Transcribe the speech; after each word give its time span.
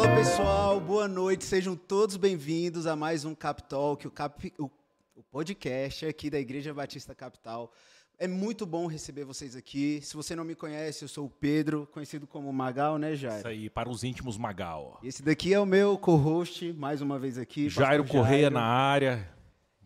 Fala 0.00 0.16
pessoal, 0.16 0.80
boa 0.80 1.06
noite, 1.06 1.44
sejam 1.44 1.76
todos 1.76 2.16
bem-vindos 2.16 2.86
a 2.86 2.96
mais 2.96 3.26
um 3.26 3.34
Capital, 3.34 3.98
que 3.98 4.08
o, 4.08 4.10
Cap, 4.10 4.50
o, 4.58 4.70
o 5.14 5.22
podcast 5.30 6.06
aqui 6.06 6.30
da 6.30 6.40
Igreja 6.40 6.72
Batista 6.72 7.14
Capital. 7.14 7.70
É 8.18 8.26
muito 8.26 8.64
bom 8.64 8.86
receber 8.86 9.24
vocês 9.24 9.54
aqui. 9.54 10.00
Se 10.02 10.16
você 10.16 10.34
não 10.34 10.42
me 10.42 10.54
conhece, 10.54 11.04
eu 11.04 11.08
sou 11.08 11.26
o 11.26 11.28
Pedro, 11.28 11.86
conhecido 11.92 12.26
como 12.26 12.50
Magal, 12.50 12.96
né, 12.96 13.14
Jairo? 13.14 13.40
Isso 13.40 13.48
aí, 13.48 13.68
para 13.68 13.90
os 13.90 14.02
íntimos 14.02 14.38
Magal. 14.38 14.98
Esse 15.04 15.22
daqui 15.22 15.52
é 15.52 15.60
o 15.60 15.66
meu 15.66 15.98
co-host, 15.98 16.72
mais 16.72 17.02
uma 17.02 17.18
vez 17.18 17.36
aqui. 17.36 17.68
Jairo 17.68 18.06
Correia 18.06 18.48
na 18.48 18.62
área. 18.62 19.28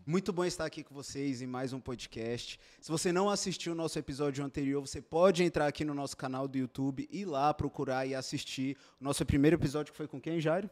Muito 0.07 0.31
bom 0.31 0.45
estar 0.45 0.65
aqui 0.65 0.83
com 0.83 0.93
vocês 0.93 1.41
em 1.41 1.47
mais 1.47 1.73
um 1.73 1.79
podcast. 1.79 2.59
Se 2.79 2.91
você 2.91 3.11
não 3.11 3.27
assistiu 3.27 3.73
o 3.73 3.75
nosso 3.75 3.97
episódio 3.97 4.45
anterior, 4.45 4.79
você 4.79 5.01
pode 5.01 5.43
entrar 5.43 5.65
aqui 5.65 5.83
no 5.83 5.95
nosso 5.95 6.15
canal 6.15 6.47
do 6.47 6.59
YouTube 6.59 7.09
e 7.09 7.25
lá 7.25 7.51
procurar 7.55 8.05
e 8.05 8.13
assistir 8.13 8.77
o 9.01 9.03
nosso 9.03 9.25
primeiro 9.25 9.55
episódio 9.55 9.91
que 9.91 9.97
foi 9.97 10.07
com 10.07 10.21
quem, 10.21 10.39
Jairo? 10.39 10.69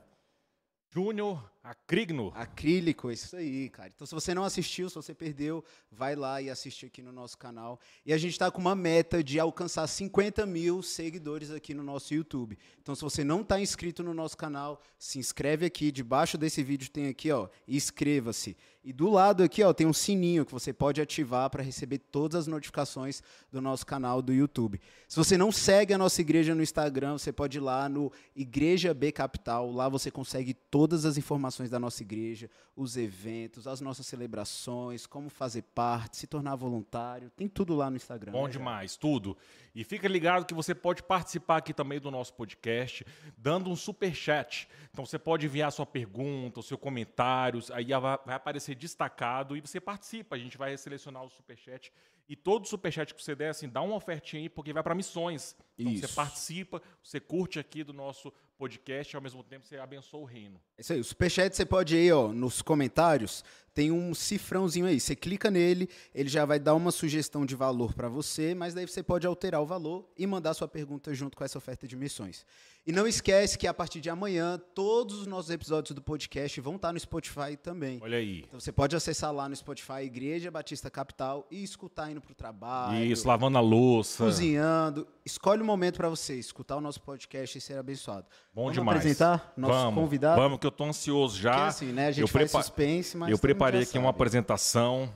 Júnior 0.92 1.52
Acrigno. 1.64 2.30
Acrílico, 2.36 3.10
isso 3.10 3.38
aí, 3.38 3.70
cara. 3.70 3.90
Então, 3.96 4.06
se 4.06 4.14
você 4.14 4.34
não 4.34 4.44
assistiu, 4.44 4.90
se 4.90 4.96
você 4.96 5.14
perdeu, 5.14 5.64
vai 5.90 6.14
lá 6.14 6.42
e 6.42 6.50
assiste 6.50 6.86
aqui 6.86 7.02
no 7.02 7.14
nosso 7.14 7.38
canal. 7.38 7.80
E 8.06 8.12
a 8.12 8.18
gente 8.18 8.34
está 8.34 8.52
com 8.52 8.60
uma 8.60 8.76
meta 8.76 9.24
de 9.24 9.40
alcançar 9.40 9.88
50 9.88 10.46
mil 10.46 10.84
seguidores 10.84 11.52
aqui 11.52 11.74
no 11.74 11.82
nosso 11.82 12.14
YouTube. 12.14 12.60
Então, 12.82 12.94
se 12.94 13.02
você 13.02 13.24
não 13.24 13.40
está 13.40 13.62
inscrito 13.62 14.04
no 14.04 14.14
nosso 14.14 14.36
canal, 14.36 14.82
se 15.00 15.20
inscreve 15.20 15.66
aqui. 15.66 15.90
Debaixo 15.90 16.38
desse 16.38 16.62
vídeo 16.62 16.92
tem 16.92 17.08
aqui, 17.08 17.32
ó, 17.32 17.48
inscreva-se. 17.66 18.58
E 18.84 18.92
do 18.92 19.10
lado 19.10 19.42
aqui, 19.42 19.64
ó, 19.64 19.72
tem 19.72 19.88
um 19.88 19.94
sininho 19.94 20.46
que 20.46 20.52
você 20.52 20.74
pode 20.74 21.00
ativar 21.00 21.50
para 21.50 21.64
receber 21.64 22.00
todas 22.00 22.42
as 22.42 22.48
notificações 22.48 23.24
do 23.50 23.62
nosso 23.62 23.86
canal 23.86 24.22
do 24.22 24.34
YouTube. 24.34 24.82
Se 25.08 25.16
você 25.16 25.38
não 25.38 25.54
segue 25.54 25.94
a 25.94 25.98
nossa 25.98 26.20
igreja 26.20 26.54
no 26.54 26.62
Instagram, 26.62 27.18
você 27.18 27.32
pode 27.32 27.58
ir 27.58 27.62
lá 27.62 27.88
no 27.88 28.12
Igreja 28.36 28.94
B 28.94 29.14
Capital. 29.14 29.72
Lá 29.72 29.88
você 29.88 30.12
consegue 30.12 30.54
todas 30.54 31.06
as 31.06 31.18
informações 31.18 31.53
da 31.70 31.80
nossa 31.80 32.02
igreja, 32.02 32.50
os 32.76 32.98
eventos, 32.98 33.68
as 33.68 33.82
nossas 33.82 34.08
celebrações, 34.08 35.06
como 35.06 35.30
fazer 35.30 35.62
parte, 35.62 36.18
se 36.18 36.28
tornar 36.28 36.56
voluntário. 36.56 37.30
Tem 37.30 37.48
tudo 37.48 37.76
lá 37.76 37.90
no 37.90 37.96
Instagram. 37.96 38.32
Bom 38.32 38.46
né, 38.46 38.52
demais, 38.52 38.96
tudo. 38.96 39.38
E 39.76 39.84
fica 39.84 40.08
ligado 40.08 40.46
que 40.46 40.54
você 40.54 40.74
pode 40.74 41.04
participar 41.04 41.58
aqui 41.58 41.74
também 41.74 42.00
do 42.00 42.10
nosso 42.10 42.34
podcast, 42.34 43.06
dando 43.38 43.70
um 43.70 43.76
super 43.76 44.14
chat. 44.14 44.68
Então 44.92 45.06
você 45.06 45.20
pode 45.20 45.46
enviar 45.46 45.72
sua 45.72 45.86
pergunta, 45.86 46.60
o 46.60 46.64
seu 46.64 46.78
comentário, 46.78 47.60
aí 47.72 47.86
vai 47.86 48.36
aparecer 48.36 48.76
destacado 48.76 49.56
e 49.56 49.62
você 49.62 49.80
participa. 49.80 50.36
A 50.36 50.40
gente 50.40 50.58
vai 50.58 50.78
selecionar 50.78 51.24
o 51.24 51.30
super 51.30 51.58
chat 51.58 51.92
e 52.28 52.36
todo 52.36 52.68
superchat 52.68 53.14
que 53.14 53.22
você 53.22 53.36
der, 53.36 53.50
assim, 53.50 53.68
dá 53.68 53.82
uma 53.82 53.96
ofertinha 53.96 54.42
aí, 54.42 54.50
porque 54.50 54.72
vai 54.72 54.82
para 54.82 54.96
missões. 54.96 55.56
Então 55.78 55.92
Isso. 55.92 56.08
você 56.08 56.14
participa, 56.14 56.82
você 57.04 57.20
curte 57.20 57.60
aqui 57.60 57.84
do 57.84 57.92
nosso 57.92 58.32
podcast 58.64 59.14
e 59.14 59.18
ao 59.18 59.22
mesmo 59.22 59.44
tempo 59.44 59.66
você 59.66 59.76
abençoa 59.78 60.22
o 60.22 60.24
reino. 60.24 60.58
É 60.78 60.82
isso 60.82 60.94
aí, 60.94 61.00
o 61.02 61.04
superchat 61.04 61.54
você 61.54 61.66
pode 61.66 61.98
ir, 61.98 62.14
ó, 62.14 62.30
nos 62.30 62.62
comentários, 62.62 63.44
tem 63.74 63.92
um 63.92 64.14
cifrãozinho 64.14 64.86
aí. 64.86 65.00
Você 65.00 65.16
clica 65.16 65.50
nele, 65.50 65.90
ele 66.14 66.30
já 66.30 66.46
vai 66.46 66.60
dar 66.60 66.76
uma 66.76 66.92
sugestão 66.92 67.46
de 67.46 67.56
valor 67.56 67.94
para 67.94 68.08
você, 68.08 68.54
mas 68.54 68.74
daí 68.74 68.88
você 68.88 69.02
pode 69.02 69.26
alterar 69.26 69.62
o 69.62 69.66
valor 69.66 70.08
e 70.18 70.28
mandar 70.28 70.54
sua 70.54 70.68
pergunta 70.68 71.14
junto 71.14 71.36
com 71.36 71.44
essa 71.44 71.58
oferta 71.58 71.88
de 71.88 71.96
missões. 71.96 72.46
E 72.86 72.92
não 72.92 73.08
esquece 73.08 73.58
que 73.58 73.66
a 73.66 73.74
partir 73.74 74.02
de 74.02 74.10
amanhã, 74.10 74.60
todos 74.76 75.22
os 75.22 75.26
nossos 75.26 75.50
episódios 75.50 75.96
do 75.96 76.02
podcast 76.02 76.60
vão 76.60 76.76
estar 76.76 76.92
no 76.92 77.00
Spotify 77.00 77.56
também. 77.56 77.98
Olha 78.02 78.18
aí. 78.18 78.44
Então 78.46 78.60
você 78.60 78.74
pode 78.74 78.94
acessar 78.94 79.32
lá 79.32 79.48
no 79.48 79.56
Spotify 79.56 80.02
Igreja 80.04 80.52
Batista 80.52 80.90
Capital 80.90 81.48
e 81.50 81.64
escutar 81.64 82.12
indo 82.12 82.20
para 82.20 82.34
o 82.34 82.36
trabalho. 82.36 83.06
Isso, 83.06 83.26
lavando 83.26 83.58
a 83.58 83.62
louça. 83.62 84.26
Cozinhando. 84.26 85.08
Escolhe 85.26 85.62
um 85.62 85.66
momento 85.66 85.96
para 85.96 86.10
você 86.10 86.36
escutar 86.36 86.76
o 86.76 86.82
nosso 86.82 87.02
podcast 87.02 87.58
e 87.58 87.62
ser 87.62 87.78
abençoado. 87.78 88.26
Bom 88.54 88.64
vamos 88.64 88.74
demais. 88.74 88.98
apresentar 88.98 89.54
nosso 89.56 89.74
vamos, 89.74 90.04
convidado? 90.04 90.42
Vamos, 90.42 90.60
que 90.60 90.68
eu 90.68 90.72
tô 90.72 90.84
ansioso 90.84 91.40
já. 91.40 91.52
Porque 91.54 91.68
assim, 91.70 91.94
né? 91.94 92.08
A 92.08 92.12
gente 92.12 92.22
eu 92.24 92.28
faz 92.28 92.52
suspense, 92.52 93.16
mas 93.16 93.32
Eu 93.32 93.40
preparei 93.64 93.82
aqui 93.82 93.92
sabe. 93.92 94.04
uma 94.04 94.10
apresentação. 94.10 95.14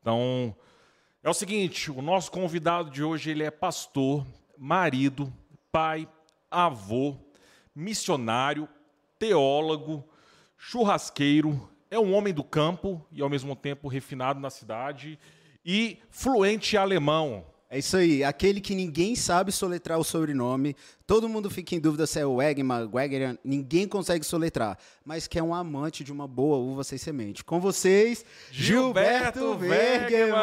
Então, 0.00 0.56
é 1.22 1.28
o 1.28 1.34
seguinte, 1.34 1.90
o 1.90 2.00
nosso 2.00 2.30
convidado 2.30 2.90
de 2.90 3.02
hoje, 3.02 3.30
ele 3.30 3.42
é 3.42 3.50
pastor, 3.50 4.26
marido, 4.56 5.32
pai, 5.70 6.08
avô, 6.50 7.16
missionário, 7.74 8.68
teólogo, 9.18 10.02
churrasqueiro, 10.56 11.68
é 11.90 11.98
um 11.98 12.14
homem 12.14 12.32
do 12.32 12.42
campo 12.42 13.04
e 13.12 13.20
ao 13.20 13.28
mesmo 13.28 13.54
tempo 13.54 13.86
refinado 13.86 14.40
na 14.40 14.50
cidade 14.50 15.18
e 15.64 15.98
fluente 16.10 16.76
alemão. 16.76 17.44
É 17.68 17.78
isso 17.78 17.96
aí, 17.96 18.22
aquele 18.22 18.60
que 18.60 18.74
ninguém 18.74 19.16
sabe 19.16 19.50
soletrar 19.50 19.98
o 19.98 20.04
sobrenome, 20.04 20.76
todo 21.06 21.28
mundo 21.28 21.50
fica 21.50 21.74
em 21.74 21.80
dúvida 21.80 22.06
se 22.06 22.18
é 22.18 22.26
o 22.26 22.34
Wegman, 22.36 22.88
Wegman, 22.92 23.38
ninguém 23.44 23.86
consegue 23.86 24.24
soletrar, 24.24 24.78
mas 25.04 25.26
que 25.26 25.38
é 25.38 25.42
um 25.42 25.54
amante 25.54 26.02
de 26.02 26.10
uma 26.10 26.26
boa 26.26 26.56
uva 26.56 26.82
sem 26.82 26.96
semente. 26.96 27.44
Com 27.44 27.60
vocês, 27.60 28.24
Gilberto, 28.50 29.38
Gilberto 29.38 29.66
Wegman! 29.66 30.34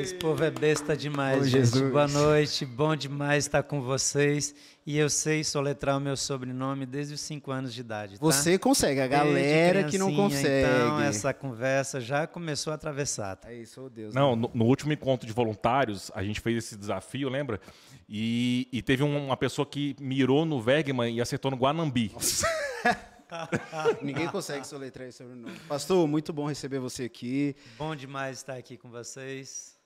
Esse 0.00 0.14
povo 0.14 0.44
é 0.44 0.50
besta 0.50 0.96
demais, 0.96 1.42
oh, 1.42 1.44
Jesus. 1.44 1.90
Boa 1.90 2.06
noite, 2.06 2.64
bom 2.64 2.94
demais 2.94 3.44
estar 3.44 3.64
com 3.64 3.80
vocês. 3.80 4.54
E 4.88 4.96
eu 4.96 5.10
sei 5.10 5.44
soletrar 5.44 5.98
o 5.98 6.00
meu 6.00 6.16
sobrenome 6.16 6.86
desde 6.86 7.12
os 7.12 7.20
5 7.20 7.50
anos 7.50 7.74
de 7.74 7.80
idade. 7.82 8.14
Tá? 8.14 8.24
Você 8.24 8.56
consegue, 8.58 9.02
a 9.02 9.06
galera 9.06 9.84
que 9.84 9.98
não 9.98 10.14
consegue. 10.16 10.66
Então, 10.66 10.98
essa 11.02 11.34
conversa 11.34 12.00
já 12.00 12.26
começou 12.26 12.70
a 12.70 12.74
atravessar. 12.74 13.36
Tá? 13.36 13.52
É 13.52 13.56
isso, 13.56 13.82
oh 13.84 13.90
Deus. 13.90 14.14
Não, 14.14 14.34
no, 14.34 14.50
no, 14.54 14.64
último 14.64 14.90
encontro 14.90 15.26
de 15.26 15.32
voluntários, 15.34 16.10
a 16.14 16.22
gente 16.22 16.40
fez 16.40 16.56
esse 16.64 16.74
desafio, 16.74 17.28
lembra? 17.28 17.60
E, 18.08 18.68
e 18.72 18.80
teve 18.80 19.02
uma 19.02 19.36
pessoa 19.36 19.66
que 19.66 19.94
mirou 20.00 20.46
no 20.46 20.58
Wegman 20.64 21.14
e 21.14 21.20
acertou 21.20 21.50
no 21.50 21.56
Guanambi. 21.56 22.10
Ninguém 24.00 24.26
consegue 24.28 24.66
soletrar 24.66 25.06
esse 25.06 25.18
sobrenome. 25.18 25.58
Pastor, 25.68 26.08
muito 26.08 26.32
bom 26.32 26.46
receber 26.46 26.78
você 26.78 27.04
aqui. 27.04 27.54
Bom 27.76 27.94
demais 27.94 28.38
estar 28.38 28.54
aqui 28.54 28.78
com 28.78 28.88
vocês. 28.88 29.78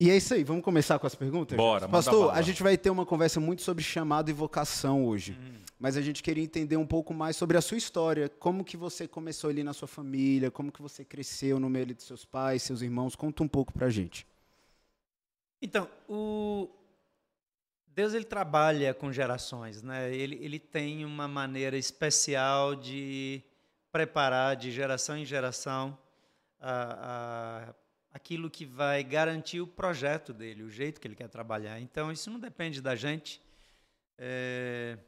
E 0.00 0.10
é 0.10 0.16
isso 0.16 0.32
aí, 0.32 0.42
vamos 0.42 0.64
começar 0.64 0.98
com 0.98 1.06
as 1.06 1.14
perguntas? 1.14 1.56
Bora, 1.56 1.86
Pastor, 1.86 2.32
a 2.32 2.40
gente 2.40 2.62
vai 2.62 2.76
ter 2.78 2.88
uma 2.88 3.04
conversa 3.04 3.38
muito 3.38 3.60
sobre 3.60 3.84
chamado 3.84 4.30
e 4.30 4.32
vocação 4.32 5.04
hoje. 5.04 5.38
Hum. 5.38 5.60
Mas 5.78 5.96
a 5.96 6.00
gente 6.00 6.22
queria 6.22 6.42
entender 6.42 6.78
um 6.78 6.86
pouco 6.86 7.12
mais 7.12 7.36
sobre 7.36 7.56
a 7.58 7.60
sua 7.60 7.76
história. 7.76 8.28
Como 8.28 8.64
que 8.64 8.78
você 8.78 9.06
começou 9.06 9.50
ali 9.50 9.62
na 9.62 9.74
sua 9.74 9.86
família? 9.86 10.50
Como 10.50 10.72
que 10.72 10.80
você 10.80 11.04
cresceu 11.04 11.60
no 11.60 11.68
meio 11.68 11.86
de 11.86 12.02
seus 12.02 12.24
pais, 12.24 12.62
seus 12.62 12.80
irmãos? 12.80 13.14
Conta 13.14 13.42
um 13.42 13.48
pouco 13.48 13.72
pra 13.74 13.90
gente. 13.90 14.26
Então, 15.60 15.86
o 16.08 16.68
Deus 17.94 18.14
ele 18.14 18.24
trabalha 18.24 18.94
com 18.94 19.12
gerações, 19.12 19.82
né? 19.82 20.14
Ele, 20.14 20.38
ele 20.40 20.58
tem 20.58 21.04
uma 21.04 21.26
maneira 21.26 21.76
especial 21.76 22.74
de 22.74 23.42
preparar 23.90 24.56
de 24.56 24.70
geração 24.70 25.16
em 25.16 25.24
geração 25.24 25.98
a, 26.60 27.68
a 27.70 27.74
aquilo 28.12 28.50
que 28.50 28.66
vai 28.66 29.04
garantir 29.04 29.60
o 29.60 29.66
projeto 29.66 30.32
dele, 30.32 30.62
o 30.62 30.70
jeito 30.70 31.00
que 31.00 31.06
ele 31.06 31.14
quer 31.14 31.28
trabalhar. 31.28 31.80
Então, 31.80 32.10
isso 32.10 32.30
não 32.30 32.40
depende 32.40 32.80
da 32.80 32.96
gente. 32.96 33.40
É, 34.18 34.98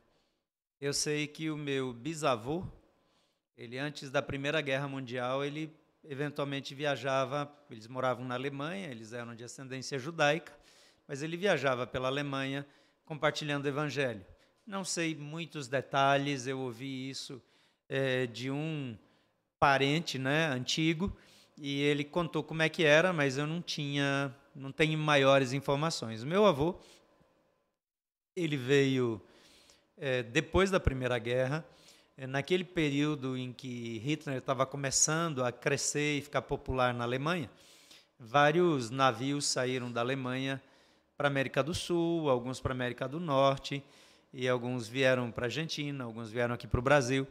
eu 0.81 0.93
sei 0.93 1.27
que 1.27 1.51
o 1.51 1.57
meu 1.57 1.93
bisavô, 1.93 2.65
ele 3.57 3.79
antes 3.79 4.11
da 4.11 4.23
Primeira 4.23 4.61
Guerra 4.61 4.89
Mundial, 4.89 5.45
ele 5.45 5.75
eventualmente 6.05 6.75
viajava, 6.75 7.53
eles 7.71 7.87
moravam 7.87 8.25
na 8.25 8.35
Alemanha, 8.35 8.89
eles 8.89 9.13
eram 9.13 9.35
de 9.35 9.45
ascendência 9.45 9.99
judaica, 9.99 10.53
mas 11.07 11.23
ele 11.23 11.37
viajava 11.37 11.87
pela 11.87 12.09
Alemanha 12.09 12.67
compartilhando 13.05 13.65
o 13.65 13.69
evangelho. 13.69 14.25
Não 14.67 14.85
sei 14.85 15.15
muitos 15.15 15.69
detalhes, 15.69 16.47
eu 16.47 16.59
ouvi 16.59 17.11
isso 17.11 17.43
é, 17.89 18.27
de 18.27 18.51
um 18.51 18.97
parente 19.59 20.19
né, 20.19 20.47
antigo, 20.47 21.17
e 21.57 21.81
ele 21.83 22.05
contou 22.05 22.43
como 22.43 22.63
é 22.63 22.69
que 22.69 22.85
era, 22.85 23.13
mas 23.13 23.37
eu 23.37 23.47
não 23.47 23.61
tinha, 23.61 24.35
não 24.55 24.73
tenho 24.73 24.99
maiores 24.99 25.53
informações. 25.53 26.25
Meu 26.25 26.47
avô, 26.47 26.75
ele 28.35 28.57
veio 28.57 29.21
é, 29.97 30.23
depois 30.23 30.71
da 30.71 30.81
Primeira 30.81 31.19
Guerra, 31.19 31.65
é, 32.17 32.27
naquele 32.27 32.65
período 32.65 33.37
em 33.37 33.53
que 33.53 33.99
Hitler 33.99 34.39
estava 34.39 34.65
começando 34.65 35.45
a 35.45 35.53
crescer 35.53 36.19
e 36.19 36.23
ficar 36.23 36.43
popular 36.43 36.95
na 36.95 37.05
Alemanha, 37.05 37.51
vários 38.19 38.91
navios 38.91 39.47
saíram 39.47 39.91
da 39.91 40.01
Alemanha 40.01 40.63
para 41.23 41.29
América 41.29 41.63
do 41.63 41.73
Sul, 41.73 42.29
alguns 42.29 42.59
para 42.59 42.73
América 42.73 43.07
do 43.07 43.21
Norte, 43.21 43.81
e 44.35 44.49
alguns 44.49 44.89
vieram 44.89 45.31
para 45.31 45.45
a 45.45 45.47
Argentina, 45.47 46.03
alguns 46.03 46.33
vieram 46.33 46.53
aqui 46.53 46.67
para 46.67 46.81
o 46.81 46.83
Brasil 46.83 47.29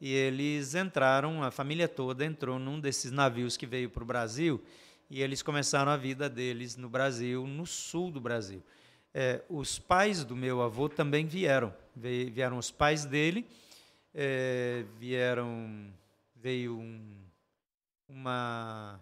e 0.00 0.12
eles 0.12 0.74
entraram, 0.74 1.40
a 1.40 1.52
família 1.52 1.86
toda 1.86 2.24
entrou 2.24 2.58
num 2.58 2.80
desses 2.80 3.12
navios 3.12 3.56
que 3.56 3.66
veio 3.66 3.88
para 3.88 4.02
o 4.02 4.06
Brasil 4.06 4.60
e 5.08 5.22
eles 5.22 5.42
começaram 5.42 5.92
a 5.92 5.96
vida 5.96 6.28
deles 6.28 6.76
no 6.76 6.88
Brasil, 6.88 7.46
no 7.46 7.64
sul 7.64 8.10
do 8.10 8.20
Brasil. 8.20 8.64
É, 9.14 9.42
os 9.48 9.78
pais 9.78 10.24
do 10.24 10.34
meu 10.34 10.60
avô 10.60 10.88
também 10.88 11.24
vieram, 11.24 11.72
vieram 11.94 12.58
os 12.58 12.72
pais 12.72 13.04
dele, 13.04 13.46
é, 14.12 14.84
vieram, 14.98 15.86
veio 16.34 16.76
um, 16.76 17.00
uma 18.08 18.98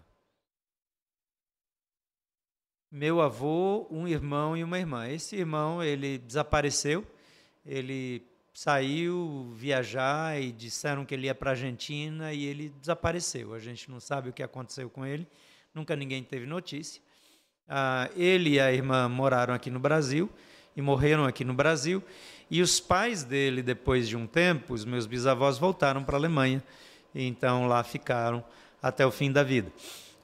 meu 2.91 3.21
avô, 3.21 3.87
um 3.91 4.07
irmão 4.07 4.57
e 4.57 4.63
uma 4.63 4.79
irmã. 4.79 5.07
Esse 5.07 5.35
irmão 5.35 5.83
ele 5.83 6.17
desapareceu, 6.17 7.05
ele 7.65 8.23
saiu 8.53 9.53
viajar 9.55 10.41
e 10.41 10.51
disseram 10.51 11.05
que 11.05 11.13
ele 11.13 11.27
ia 11.27 11.35
para 11.35 11.51
a 11.51 11.53
Argentina 11.53 12.33
e 12.33 12.45
ele 12.45 12.69
desapareceu. 12.79 13.53
A 13.53 13.59
gente 13.59 13.89
não 13.89 13.99
sabe 13.99 14.29
o 14.29 14.33
que 14.33 14.43
aconteceu 14.43 14.89
com 14.89 15.05
ele, 15.05 15.27
nunca 15.73 15.95
ninguém 15.95 16.23
teve 16.23 16.45
notícia. 16.45 17.01
Ah, 17.67 18.09
ele 18.15 18.51
e 18.55 18.59
a 18.59 18.73
irmã 18.73 19.07
moraram 19.07 19.53
aqui 19.53 19.69
no 19.69 19.79
Brasil 19.79 20.29
e 20.75 20.81
morreram 20.81 21.25
aqui 21.25 21.45
no 21.45 21.53
Brasil. 21.53 22.03
E 22.49 22.61
os 22.61 22.79
pais 22.79 23.23
dele, 23.23 23.61
depois 23.61 24.09
de 24.09 24.17
um 24.17 24.25
tempo, 24.25 24.73
os 24.73 24.83
meus 24.83 25.05
bisavós 25.05 25.59
voltaram 25.59 26.03
para 26.03 26.15
a 26.15 26.19
Alemanha, 26.19 26.63
então 27.13 27.67
lá 27.67 27.83
ficaram 27.83 28.43
até 28.81 29.05
o 29.05 29.11
fim 29.11 29.31
da 29.31 29.43
vida. 29.43 29.71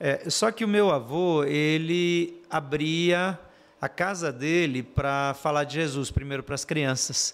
É, 0.08 0.30
só 0.30 0.52
que 0.52 0.64
o 0.64 0.68
meu 0.68 0.92
avô, 0.92 1.44
ele 1.46 2.40
abria 2.48 3.40
a 3.82 3.90
casa 3.90 4.32
dele 4.32 4.84
para 4.84 5.34
falar 5.34 5.64
de 5.64 5.74
Jesus, 5.74 6.12
primeiro 6.12 6.44
para 6.44 6.54
as 6.54 6.64
crianças, 6.64 7.34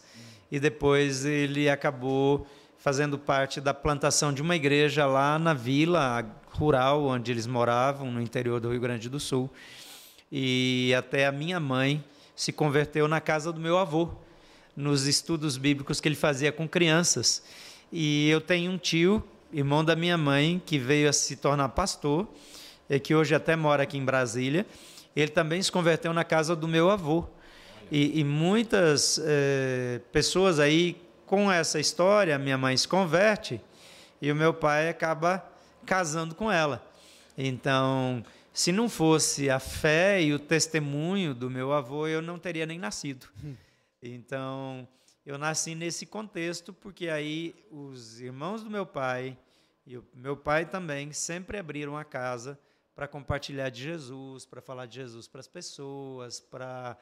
e 0.49 0.57
depois 0.57 1.25
ele 1.25 1.69
acabou 1.69 2.47
fazendo 2.77 3.19
parte 3.19 3.59
da 3.59 3.73
plantação 3.73 4.31
de 4.31 4.41
uma 4.41 4.55
igreja 4.55 5.05
lá 5.05 5.37
na 5.37 5.53
vila 5.53 6.25
rural 6.51 7.03
onde 7.03 7.29
eles 7.29 7.45
moravam, 7.45 8.09
no 8.09 8.21
interior 8.21 8.61
do 8.61 8.71
Rio 8.71 8.79
Grande 8.79 9.09
do 9.09 9.19
Sul. 9.19 9.49
E 10.31 10.93
até 10.97 11.27
a 11.27 11.31
minha 11.33 11.59
mãe 11.59 12.01
se 12.33 12.53
converteu 12.53 13.05
na 13.05 13.19
casa 13.19 13.51
do 13.51 13.59
meu 13.59 13.77
avô, 13.77 14.11
nos 14.77 15.07
estudos 15.07 15.57
bíblicos 15.57 15.99
que 15.99 16.07
ele 16.07 16.15
fazia 16.15 16.53
com 16.53 16.69
crianças. 16.69 17.43
E 17.91 18.29
eu 18.29 18.39
tenho 18.39 18.71
um 18.71 18.77
tio, 18.77 19.21
irmão 19.51 19.83
da 19.83 19.93
minha 19.93 20.17
mãe, 20.17 20.61
que 20.65 20.79
veio 20.79 21.09
a 21.09 21.11
se 21.11 21.35
tornar 21.35 21.67
pastor, 21.67 22.25
que 22.99 23.15
hoje 23.15 23.33
até 23.33 23.55
mora 23.55 23.83
aqui 23.83 23.97
em 23.97 24.05
Brasília. 24.05 24.65
Ele 25.15 25.31
também 25.31 25.61
se 25.61 25.71
converteu 25.71 26.13
na 26.13 26.23
casa 26.23 26.55
do 26.55 26.67
meu 26.67 26.89
avô. 26.89 27.25
E, 27.91 28.19
e 28.19 28.23
muitas 28.23 29.19
é, 29.23 29.99
pessoas 30.11 30.59
aí, 30.59 30.95
com 31.25 31.51
essa 31.51 31.79
história, 31.79 32.37
minha 32.37 32.57
mãe 32.57 32.75
se 32.77 32.87
converte 32.87 33.59
e 34.21 34.31
o 34.31 34.35
meu 34.35 34.53
pai 34.53 34.87
acaba 34.87 35.45
casando 35.85 36.35
com 36.35 36.51
ela. 36.51 36.85
Então, 37.37 38.23
se 38.53 38.71
não 38.71 38.87
fosse 38.87 39.49
a 39.49 39.59
fé 39.59 40.21
e 40.21 40.33
o 40.33 40.39
testemunho 40.39 41.33
do 41.33 41.49
meu 41.49 41.73
avô, 41.73 42.07
eu 42.07 42.21
não 42.21 42.37
teria 42.37 42.65
nem 42.65 42.79
nascido. 42.79 43.27
Então, 44.03 44.87
eu 45.23 45.37
nasci 45.37 45.75
nesse 45.75 46.07
contexto 46.07 46.73
porque 46.73 47.07
aí 47.07 47.53
os 47.69 48.19
irmãos 48.19 48.63
do 48.63 48.69
meu 48.69 48.83
pai 48.85 49.37
e 49.85 49.95
o 49.95 50.03
meu 50.15 50.35
pai 50.35 50.65
também 50.65 51.11
sempre 51.11 51.59
abriram 51.59 51.95
a 51.95 52.03
casa 52.03 52.57
para 52.93 53.07
compartilhar 53.07 53.69
de 53.69 53.81
Jesus, 53.83 54.45
para 54.45 54.61
falar 54.61 54.85
de 54.85 54.95
Jesus 54.95 55.27
para 55.27 55.39
as 55.39 55.47
pessoas, 55.47 56.39
para 56.39 56.97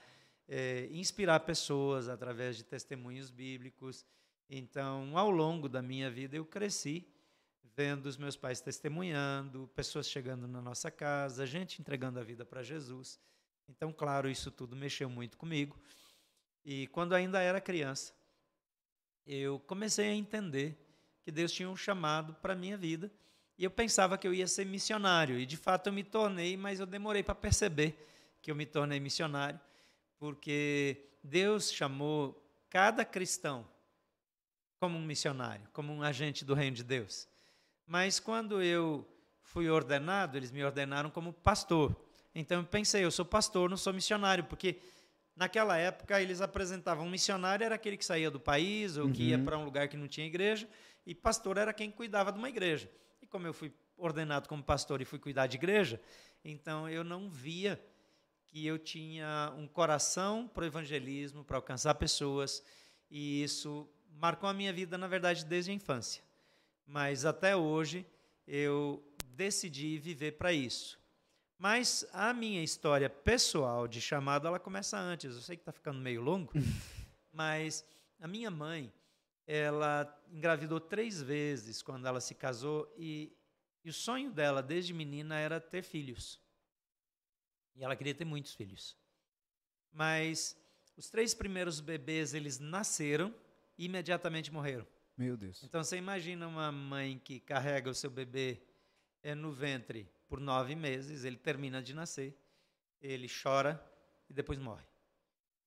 é, 0.48 0.88
inspirar 0.92 1.40
pessoas 1.42 2.10
através 2.10 2.58
de 2.58 2.64
testemunhos 2.64 3.30
bíblicos. 3.30 4.06
Então, 4.50 5.18
ao 5.18 5.30
longo 5.30 5.70
da 5.70 5.82
minha 5.82 6.10
vida, 6.10 6.36
eu 6.36 6.46
cresci 6.46 7.08
vendo 7.76 8.08
os 8.08 8.18
meus 8.18 8.36
pais 8.36 8.60
testemunhando, 8.60 9.70
pessoas 9.74 10.10
chegando 10.10 10.48
na 10.48 10.62
nossa 10.62 10.92
casa, 10.92 11.46
gente 11.46 11.80
entregando 11.80 12.20
a 12.20 12.24
vida 12.24 12.44
para 12.44 12.62
Jesus. 12.62 13.20
Então, 13.70 13.94
claro, 13.94 14.30
isso 14.30 14.52
tudo 14.52 14.76
mexeu 14.76 15.10
muito 15.10 15.38
comigo. 15.38 15.80
E 16.66 16.88
quando 16.88 17.14
ainda 17.14 17.40
era 17.40 17.62
criança, 17.62 18.14
eu 19.26 19.60
comecei 19.60 20.10
a 20.10 20.14
entender 20.14 20.78
que 21.24 21.32
Deus 21.32 21.52
tinha 21.52 21.70
um 21.70 21.76
chamado 21.76 22.34
para 22.36 22.56
minha 22.56 22.76
vida. 22.76 23.12
E 23.60 23.66
eu 23.66 23.70
pensava 23.70 24.18
que 24.18 24.26
eu 24.26 24.34
ia 24.34 24.48
ser 24.48 24.66
missionário. 24.66 25.38
E 25.38 25.46
de 25.46 25.58
fato 25.58 25.88
eu 25.88 25.94
me 25.94 26.02
tornei, 26.02 26.56
mas 26.56 26.80
eu 26.80 26.86
demorei 26.86 27.22
para 27.22 27.36
perceber 27.36 28.08
que 28.42 28.50
eu 28.50 28.56
me 28.56 28.66
tornei 28.66 29.02
missionário, 29.02 29.60
porque 30.18 31.10
Deus 31.22 31.70
chamou 31.70 32.42
cada 32.70 33.04
cristão 33.04 33.68
como 34.80 34.98
um 34.98 35.04
missionário, 35.04 35.68
como 35.74 35.92
um 35.92 36.02
agente 36.02 36.46
do 36.46 36.54
reino 36.54 36.78
de 36.78 36.86
Deus. 36.86 37.28
Mas 37.86 38.18
quando 38.18 38.62
eu 38.62 39.06
fui 39.42 39.70
ordenado, 39.70 40.38
eles 40.38 40.52
me 40.52 40.64
ordenaram 40.64 41.10
como 41.10 41.34
pastor. 41.34 41.94
Então 42.34 42.62
eu 42.62 42.66
pensei, 42.66 43.04
eu 43.04 43.12
sou 43.12 43.26
pastor, 43.26 43.70
não 43.70 43.76
sou 43.76 43.92
missionário, 43.92 44.46
porque 44.46 44.80
naquela 45.36 45.76
época 45.76 46.22
eles 46.22 46.40
apresentavam 46.40 47.06
um 47.06 47.10
missionário 47.10 47.66
era 47.66 47.76
aquele 47.76 47.98
que 47.98 48.06
saía 48.06 48.32
do 48.32 48.40
país 48.40 48.96
ou 48.96 49.12
que 49.12 49.24
ia 49.24 49.38
uhum. 49.38 49.44
para 49.44 49.58
um 49.58 49.66
lugar 49.66 49.90
que 49.90 49.98
não 49.98 50.08
tinha 50.08 50.26
igreja, 50.26 50.66
e 51.06 51.14
pastor 51.14 51.58
era 51.58 51.74
quem 51.74 51.92
cuidava 51.92 52.32
de 52.32 52.38
uma 52.38 52.48
igreja. 52.48 52.90
E 53.22 53.28
como 53.28 53.48
eu 53.48 53.54
fui 53.54 53.74
ordenado 53.98 54.48
como 54.48 54.64
pastor 54.64 55.02
e 55.02 55.06
fui 55.06 55.20
cuidar 55.20 55.48
de 55.48 55.58
igreja, 55.58 56.02
então 56.44 56.90
eu 56.90 57.04
não 57.04 57.30
via 57.30 57.80
que 58.46 58.66
eu 58.66 58.80
tinha 58.80 59.54
um 59.58 59.68
coração 59.68 60.48
para 60.48 60.64
o 60.64 60.66
evangelismo, 60.66 61.44
para 61.44 61.58
alcançar 61.58 61.94
pessoas, 61.96 62.64
e 63.12 63.44
isso 63.44 63.88
marcou 64.10 64.50
a 64.50 64.54
minha 64.54 64.74
vida, 64.74 64.98
na 64.98 65.08
verdade, 65.08 65.46
desde 65.46 65.72
a 65.72 65.74
infância 65.74 66.24
mas 66.90 67.24
até 67.24 67.56
hoje 67.56 68.06
eu 68.48 69.04
decidi 69.36 70.00
viver 70.00 70.34
para 70.34 70.52
isso. 70.52 71.00
Mas 71.58 72.08
a 72.12 72.34
minha 72.34 72.64
história 72.64 73.10
pessoal 73.10 73.88
de 73.88 74.02
chamado, 74.02 74.48
ela 74.48 74.60
começa 74.60 74.98
antes. 74.98 75.36
Eu 75.36 75.42
sei 75.42 75.56
que 75.56 75.62
está 75.62 75.72
ficando 75.72 76.00
meio 76.00 76.22
longo, 76.22 76.52
mas 77.32 77.86
a 78.20 78.28
minha 78.28 78.50
mãe, 78.50 78.92
ela 79.52 80.08
engravidou 80.32 80.80
três 80.80 81.20
vezes 81.20 81.82
quando 81.82 82.06
ela 82.06 82.22
se 82.22 82.36
casou 82.36 82.88
e, 82.96 83.36
e 83.84 83.90
o 83.90 83.94
sonho 83.94 84.30
dela 84.32 84.62
desde 84.62 84.94
menina 84.94 85.40
era 85.40 85.60
ter 85.60 85.82
filhos. 85.82 86.40
E 87.76 87.84
ela 87.84 87.96
queria 87.96 88.14
ter 88.14 88.26
muitos 88.26 88.54
filhos. 88.54 88.96
Mas 89.92 90.56
os 90.96 91.10
três 91.10 91.34
primeiros 91.34 91.80
bebês, 91.80 92.36
eles 92.36 92.60
nasceram 92.60 93.34
e 93.76 93.86
imediatamente 93.86 94.54
morreram. 94.54 94.86
Meu 95.18 95.36
Deus. 95.36 95.64
Então 95.64 95.84
você 95.84 95.98
imagina 95.98 96.48
uma 96.48 96.72
mãe 96.72 97.18
que 97.18 97.40
carrega 97.40 97.90
o 97.90 97.96
seu 97.96 98.12
bebê 98.12 98.62
é, 99.24 99.34
no 99.34 99.52
ventre 99.52 100.08
por 100.28 100.40
nove 100.40 100.76
meses, 100.76 101.24
ele 101.24 101.38
termina 101.38 101.82
de 101.82 101.96
nascer, 101.96 102.38
ele 103.02 103.28
chora 103.28 103.84
e 104.30 104.34
depois 104.34 104.60
morre. 104.60 104.86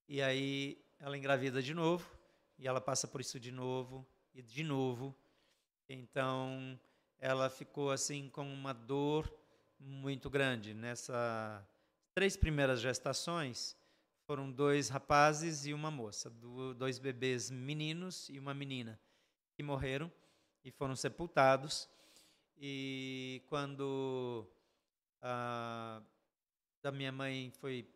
E 0.06 0.22
aí 0.22 0.80
ela 1.00 1.18
engravida 1.18 1.60
de 1.60 1.74
novo, 1.74 2.21
e 2.62 2.68
ela 2.68 2.80
passa 2.80 3.08
por 3.08 3.20
isso 3.20 3.40
de 3.40 3.50
novo 3.50 4.06
e 4.32 4.40
de 4.40 4.62
novo. 4.62 5.12
Então 5.88 6.78
ela 7.18 7.50
ficou 7.50 7.90
assim 7.90 8.28
com 8.28 8.50
uma 8.52 8.72
dor 8.72 9.28
muito 9.80 10.30
grande. 10.30 10.72
Nessas 10.72 11.60
três 12.14 12.36
primeiras 12.36 12.80
gestações 12.80 13.76
foram 14.24 14.48
dois 14.48 14.88
rapazes 14.88 15.66
e 15.66 15.74
uma 15.74 15.90
moça, 15.90 16.30
dois 16.76 17.00
bebês 17.00 17.50
meninos 17.50 18.28
e 18.28 18.38
uma 18.38 18.54
menina 18.54 18.98
que 19.56 19.62
morreram 19.62 20.10
e 20.64 20.70
foram 20.70 20.94
sepultados. 20.94 21.88
E 22.56 23.42
quando 23.48 24.48
a, 25.20 26.00
a 26.84 26.92
minha 26.92 27.10
mãe 27.10 27.50
foi 27.58 27.92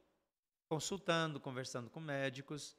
consultando, 0.69 1.39
conversando 1.39 1.89
com 1.89 2.01
médicos, 2.01 2.77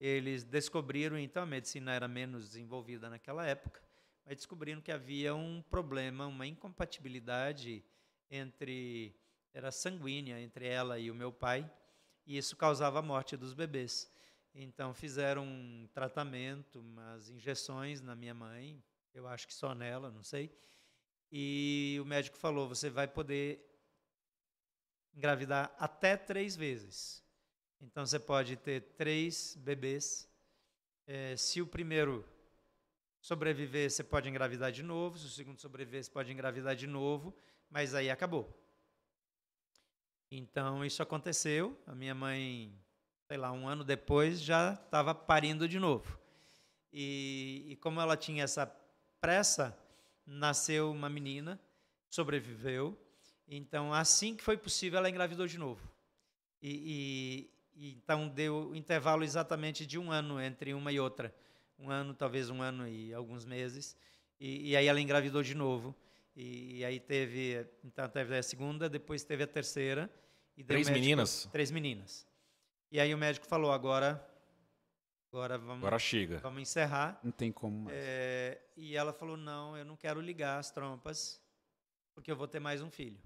eles 0.00 0.42
descobriram, 0.42 1.18
então 1.18 1.42
a 1.42 1.46
medicina 1.46 1.92
era 1.92 2.08
menos 2.08 2.48
desenvolvida 2.48 3.10
naquela 3.10 3.46
época, 3.46 3.82
mas 4.24 4.36
descobriram 4.36 4.80
que 4.80 4.90
havia 4.90 5.34
um 5.34 5.62
problema, 5.62 6.26
uma 6.26 6.46
incompatibilidade 6.46 7.84
entre 8.30 9.14
era 9.52 9.70
sanguínea 9.72 10.40
entre 10.40 10.66
ela 10.66 10.98
e 10.98 11.10
o 11.10 11.14
meu 11.14 11.32
pai, 11.32 11.70
e 12.24 12.36
isso 12.38 12.56
causava 12.56 13.00
a 13.00 13.02
morte 13.02 13.36
dos 13.36 13.52
bebês. 13.52 14.10
Então 14.54 14.94
fizeram 14.94 15.44
um 15.44 15.88
tratamento, 15.92 16.80
umas 16.80 17.28
injeções 17.28 18.00
na 18.00 18.14
minha 18.14 18.34
mãe, 18.34 18.82
eu 19.12 19.26
acho 19.26 19.46
que 19.46 19.54
só 19.54 19.74
nela, 19.74 20.10
não 20.10 20.22
sei. 20.22 20.56
E 21.32 21.98
o 22.00 22.04
médico 22.04 22.36
falou: 22.36 22.68
você 22.68 22.88
vai 22.88 23.06
poder 23.06 23.64
engravidar 25.14 25.74
até 25.78 26.16
três 26.16 26.56
vezes. 26.56 27.24
Então 27.80 28.04
você 28.04 28.18
pode 28.18 28.56
ter 28.56 28.82
três 28.96 29.56
bebês. 29.56 30.28
É, 31.06 31.36
se 31.36 31.62
o 31.62 31.66
primeiro 31.66 32.24
sobreviver, 33.20 33.90
você 33.90 34.04
pode 34.04 34.28
engravidar 34.28 34.70
de 34.70 34.82
novo. 34.82 35.18
Se 35.18 35.26
o 35.26 35.30
segundo 35.30 35.60
sobreviver, 35.60 36.04
você 36.04 36.10
pode 36.10 36.32
engravidar 36.32 36.76
de 36.76 36.86
novo. 36.86 37.34
Mas 37.68 37.94
aí 37.94 38.10
acabou. 38.10 38.48
Então 40.30 40.84
isso 40.84 41.02
aconteceu. 41.02 41.78
A 41.86 41.94
minha 41.94 42.14
mãe 42.14 42.72
sei 43.30 43.36
lá, 43.36 43.52
um 43.52 43.68
ano 43.68 43.84
depois 43.84 44.42
já 44.42 44.72
estava 44.72 45.14
parindo 45.14 45.68
de 45.68 45.78
novo. 45.78 46.18
E, 46.92 47.64
e, 47.68 47.76
como 47.76 48.00
ela 48.00 48.16
tinha 48.16 48.42
essa 48.42 48.66
pressa, 49.20 49.78
nasceu 50.26 50.90
uma 50.90 51.08
menina, 51.08 51.60
sobreviveu. 52.08 52.98
Então, 53.46 53.94
assim 53.94 54.34
que 54.34 54.42
foi 54.42 54.56
possível, 54.56 54.98
ela 54.98 55.08
engravidou 55.08 55.46
de 55.46 55.56
novo. 55.58 55.88
E, 56.60 57.48
e, 57.80 57.88
e 57.88 57.92
então 57.92 58.28
deu 58.28 58.74
intervalo 58.74 59.24
exatamente 59.24 59.86
de 59.86 59.98
um 59.98 60.12
ano 60.12 60.40
entre 60.40 60.74
uma 60.74 60.92
e 60.92 61.00
outra, 61.00 61.34
um 61.78 61.90
ano, 61.90 62.12
talvez 62.14 62.50
um 62.50 62.60
ano 62.60 62.86
e 62.86 63.14
alguns 63.14 63.44
meses. 63.46 63.96
E, 64.38 64.74
aí 64.76 64.86
ela 64.86 65.00
engravidou 65.00 65.42
de 65.42 65.54
novo. 65.54 65.94
E, 66.34 66.84
aí 66.84 67.00
teve, 67.00 67.66
então 67.84 68.08
teve 68.08 68.36
a 68.36 68.42
segunda, 68.42 68.88
depois 68.88 69.24
teve 69.24 69.42
a 69.42 69.46
terceira. 69.46 70.10
três 70.66 70.88
médico, 70.88 70.92
meninas. 70.92 71.48
Três 71.52 71.70
meninas. 71.70 72.26
E 72.90 73.00
aí 73.00 73.14
o 73.14 73.18
médico 73.18 73.46
falou: 73.46 73.72
agora 73.72 74.26
agora 75.32 75.58
vamos, 75.58 75.84
Agora 75.84 75.98
chega. 75.98 76.38
vamos 76.38 76.62
encerrar. 76.62 77.20
Não 77.22 77.30
tem 77.30 77.52
como 77.52 77.84
mais. 77.84 77.96
É, 77.98 78.60
e 78.76 78.96
ela 78.96 79.12
falou: 79.12 79.36
não, 79.36 79.76
eu 79.76 79.84
não 79.84 79.96
quero 79.96 80.20
ligar 80.20 80.58
as 80.58 80.70
trompas, 80.70 81.40
porque 82.14 82.30
eu 82.30 82.36
vou 82.36 82.48
ter 82.48 82.60
mais 82.60 82.82
um 82.82 82.90
filho. 82.90 83.20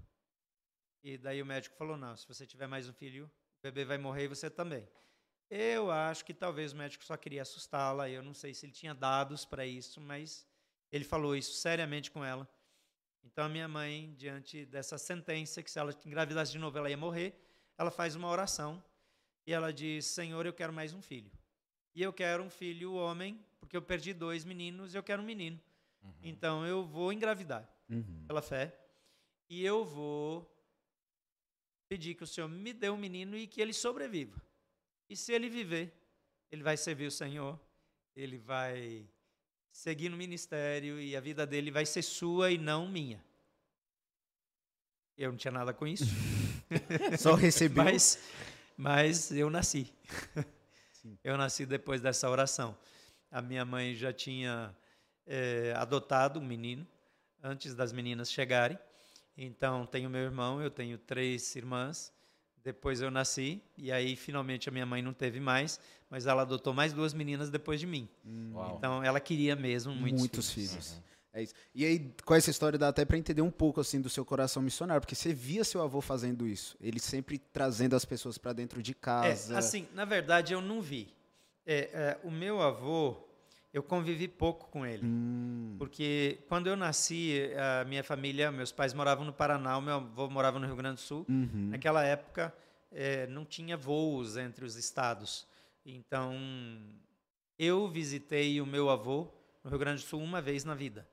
E 1.03 1.17
daí 1.17 1.41
o 1.41 1.45
médico 1.45 1.75
falou: 1.75 1.95
não, 1.95 2.15
se 2.15 2.27
você 2.27 2.45
tiver 2.45 2.67
mais 2.67 2.89
um 2.89 2.93
filho, 2.93 3.31
bebê 3.65 3.85
vai 3.85 3.97
morrer 3.97 4.23
e 4.25 4.27
você 4.27 4.49
também. 4.49 4.87
Eu 5.49 5.91
acho 5.91 6.25
que 6.25 6.33
talvez 6.33 6.71
o 6.73 6.75
médico 6.75 7.03
só 7.03 7.15
queria 7.17 7.41
assustá-la. 7.41 8.09
Eu 8.09 8.23
não 8.23 8.33
sei 8.33 8.53
se 8.53 8.65
ele 8.65 8.73
tinha 8.73 8.93
dados 8.93 9.45
para 9.45 9.65
isso, 9.65 9.99
mas 10.01 10.45
ele 10.91 11.03
falou 11.03 11.35
isso 11.35 11.53
seriamente 11.53 12.09
com 12.11 12.23
ela. 12.23 12.47
Então 13.23 13.45
a 13.45 13.49
minha 13.49 13.67
mãe, 13.67 14.13
diante 14.17 14.65
dessa 14.65 14.97
sentença, 14.97 15.61
que 15.63 15.69
se 15.71 15.79
ela 15.79 15.93
engravidasse 16.05 16.51
de 16.51 16.59
novo 16.59 16.77
ela 16.77 16.89
ia 16.89 16.97
morrer, 16.97 17.33
ela 17.77 17.89
faz 17.91 18.15
uma 18.15 18.29
oração 18.29 18.83
e 19.47 19.53
ela 19.53 19.71
diz: 19.73 20.05
Senhor, 20.05 20.45
eu 20.45 20.53
quero 20.53 20.71
mais 20.73 20.93
um 20.93 21.01
filho. 21.01 21.31
E 21.93 22.01
eu 22.01 22.11
quero 22.13 22.43
um 22.43 22.49
filho 22.49 22.93
homem, 22.93 23.39
porque 23.59 23.75
eu 23.77 23.81
perdi 23.81 24.13
dois 24.13 24.43
meninos 24.45 24.93
e 24.93 24.97
eu 24.97 25.03
quero 25.03 25.21
um 25.21 25.25
menino. 25.25 25.59
Então 26.21 26.65
eu 26.65 26.85
vou 26.85 27.11
engravidar 27.11 27.67
Uhum. 27.89 28.25
pela 28.27 28.41
fé 28.41 28.75
e 29.47 29.63
eu 29.63 29.85
vou 29.85 30.54
pedir 31.87 32.15
que 32.15 32.23
o 32.23 32.27
Senhor 32.27 32.47
me 32.47 32.73
dê 32.73 32.89
um 32.89 32.97
menino 32.97 33.37
e 33.37 33.47
que 33.47 33.61
ele 33.61 33.73
sobreviva. 33.73 34.41
E 35.09 35.15
se 35.15 35.33
ele 35.33 35.49
viver, 35.49 35.93
ele 36.51 36.63
vai 36.63 36.77
servir 36.77 37.07
o 37.07 37.11
Senhor, 37.11 37.59
ele 38.15 38.37
vai 38.37 39.07
seguir 39.71 40.09
no 40.09 40.17
ministério 40.17 40.99
e 40.99 41.15
a 41.15 41.19
vida 41.19 41.45
dele 41.45 41.69
vai 41.69 41.85
ser 41.85 42.01
sua 42.01 42.51
e 42.51 42.57
não 42.57 42.87
minha. 42.87 43.23
Eu 45.17 45.31
não 45.31 45.37
tinha 45.37 45.51
nada 45.51 45.73
com 45.73 45.87
isso, 45.87 46.05
Só 47.19 47.35
recebeu. 47.35 47.83
mas, 47.83 48.19
mas 48.75 49.31
eu 49.31 49.49
nasci. 49.49 49.93
Sim. 50.91 51.17
Eu 51.23 51.37
nasci 51.37 51.67
depois 51.67 52.01
dessa 52.01 52.27
oração. 52.27 52.75
A 53.29 53.39
minha 53.39 53.63
mãe 53.63 53.93
já 53.93 54.11
tinha 54.11 54.75
eh, 55.27 55.71
adotado 55.77 56.39
um 56.39 56.43
menino 56.43 56.85
antes 57.43 57.75
das 57.75 57.93
meninas 57.93 58.31
chegarem. 58.31 58.77
Então, 59.37 59.85
tenho 59.85 60.09
meu 60.09 60.21
irmão, 60.21 60.61
eu 60.61 60.69
tenho 60.69 60.97
três 60.97 61.55
irmãs. 61.55 62.13
Depois 62.63 62.99
eu 62.99 63.11
nasci, 63.11 63.61
e 63.77 63.91
aí 63.91 64.15
finalmente 64.15 64.67
a 64.67 64.71
minha 64.71 64.87
mãe 64.87 64.99
não 64.99 65.13
teve 65.13 65.39
mais, 65.39 65.79
mas 66.09 66.25
ela 66.25 66.41
adotou 66.41 66.73
mais 66.73 66.93
duas 66.93 67.13
meninas 67.13 67.51
depois 67.51 67.79
de 67.79 67.85
mim. 67.85 68.09
Uau. 68.53 68.75
Então, 68.75 69.03
ela 69.03 69.19
queria 69.19 69.55
mesmo 69.55 69.93
muitos, 69.93 70.19
Muitos 70.19 70.49
filhos. 70.49 70.71
filhos. 70.71 71.01
É 71.31 71.43
isso. 71.43 71.53
E 71.75 71.85
aí, 71.85 72.11
com 72.23 72.33
essa 72.33 72.49
história 72.49 72.79
dá 72.79 72.87
até 72.87 73.03
para 73.05 73.17
entender 73.17 73.41
um 73.41 73.51
pouco 73.51 73.81
assim 73.81 74.01
do 74.01 74.09
seu 74.09 74.25
coração 74.25 74.63
missionário, 74.63 75.01
porque 75.01 75.13
você 75.13 75.31
via 75.31 75.63
seu 75.63 75.81
avô 75.83 76.01
fazendo 76.01 76.47
isso, 76.47 76.75
ele 76.81 76.99
sempre 76.99 77.37
trazendo 77.37 77.95
as 77.95 78.05
pessoas 78.05 78.37
para 78.37 78.53
dentro 78.53 78.81
de 78.81 78.95
casa. 78.95 79.53
É, 79.53 79.57
assim, 79.57 79.85
na 79.93 80.05
verdade, 80.05 80.53
eu 80.53 80.61
não 80.61 80.81
vi. 80.81 81.13
É, 81.67 81.75
é, 81.93 82.19
o 82.23 82.31
meu 82.31 82.61
avô, 82.61 83.17
eu 83.75 83.83
convivi 83.83 84.25
pouco 84.25 84.69
com 84.69 84.85
ele. 84.85 85.05
Hum, 85.05 85.75
Porque 85.77 86.39
quando 86.47 86.67
eu 86.67 86.77
nasci, 86.77 87.51
a 87.81 87.83
minha 87.83 88.05
família, 88.05 88.49
meus 88.49 88.71
pais 88.71 88.93
moravam 88.93 89.25
no 89.25 89.33
Paraná, 89.33 89.77
o 89.77 89.81
meu 89.81 89.95
avô 89.95 90.29
morava 90.29 90.57
no 90.57 90.65
Rio 90.65 90.77
Grande 90.77 90.95
do 90.95 91.01
Sul. 91.01 91.25
uhum. 91.27 91.71
Naquela 91.71 92.01
época, 92.01 92.55
eh, 92.89 93.27
não 93.27 93.43
tinha 93.43 93.75
voos 93.75 94.37
entre 94.37 94.63
os 94.63 94.77
estados. 94.77 95.45
Então, 95.85 96.33
eu 97.59 97.89
visitei 97.89 98.61
o 98.61 98.65
meu 98.65 98.89
avô 98.89 99.27
no 99.61 99.69
Rio 99.69 99.79
Grande 99.79 100.01
do 100.01 100.07
Sul 100.07 100.21
uma 100.21 100.41
vez 100.41 100.63
na 100.63 100.73
vida, 100.73 101.05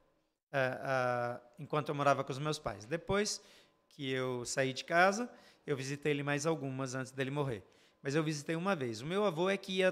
ah, 0.52 0.78
ah, 0.82 1.40
enquanto 1.58 1.88
eu 1.88 1.96
morava 1.96 2.22
com 2.22 2.30
os 2.30 2.38
meus 2.38 2.60
pais. 2.60 2.84
Depois 2.84 3.42
que 3.88 4.08
eu 4.08 4.44
saí 4.44 4.72
de 4.72 4.84
casa, 4.84 5.28
eu 5.66 5.76
visitei 5.76 6.12
ele 6.12 6.22
mais 6.22 6.46
algumas 6.46 6.94
antes 6.94 7.10
dele 7.10 7.32
morrer. 7.32 7.64
Mas 8.00 8.14
eu 8.14 8.22
visitei 8.22 8.54
uma 8.54 8.76
vez. 8.76 9.00
O 9.00 9.06
meu 9.06 9.24
avô 9.24 9.50
é 9.50 9.56
que 9.56 9.78
ia 9.78 9.90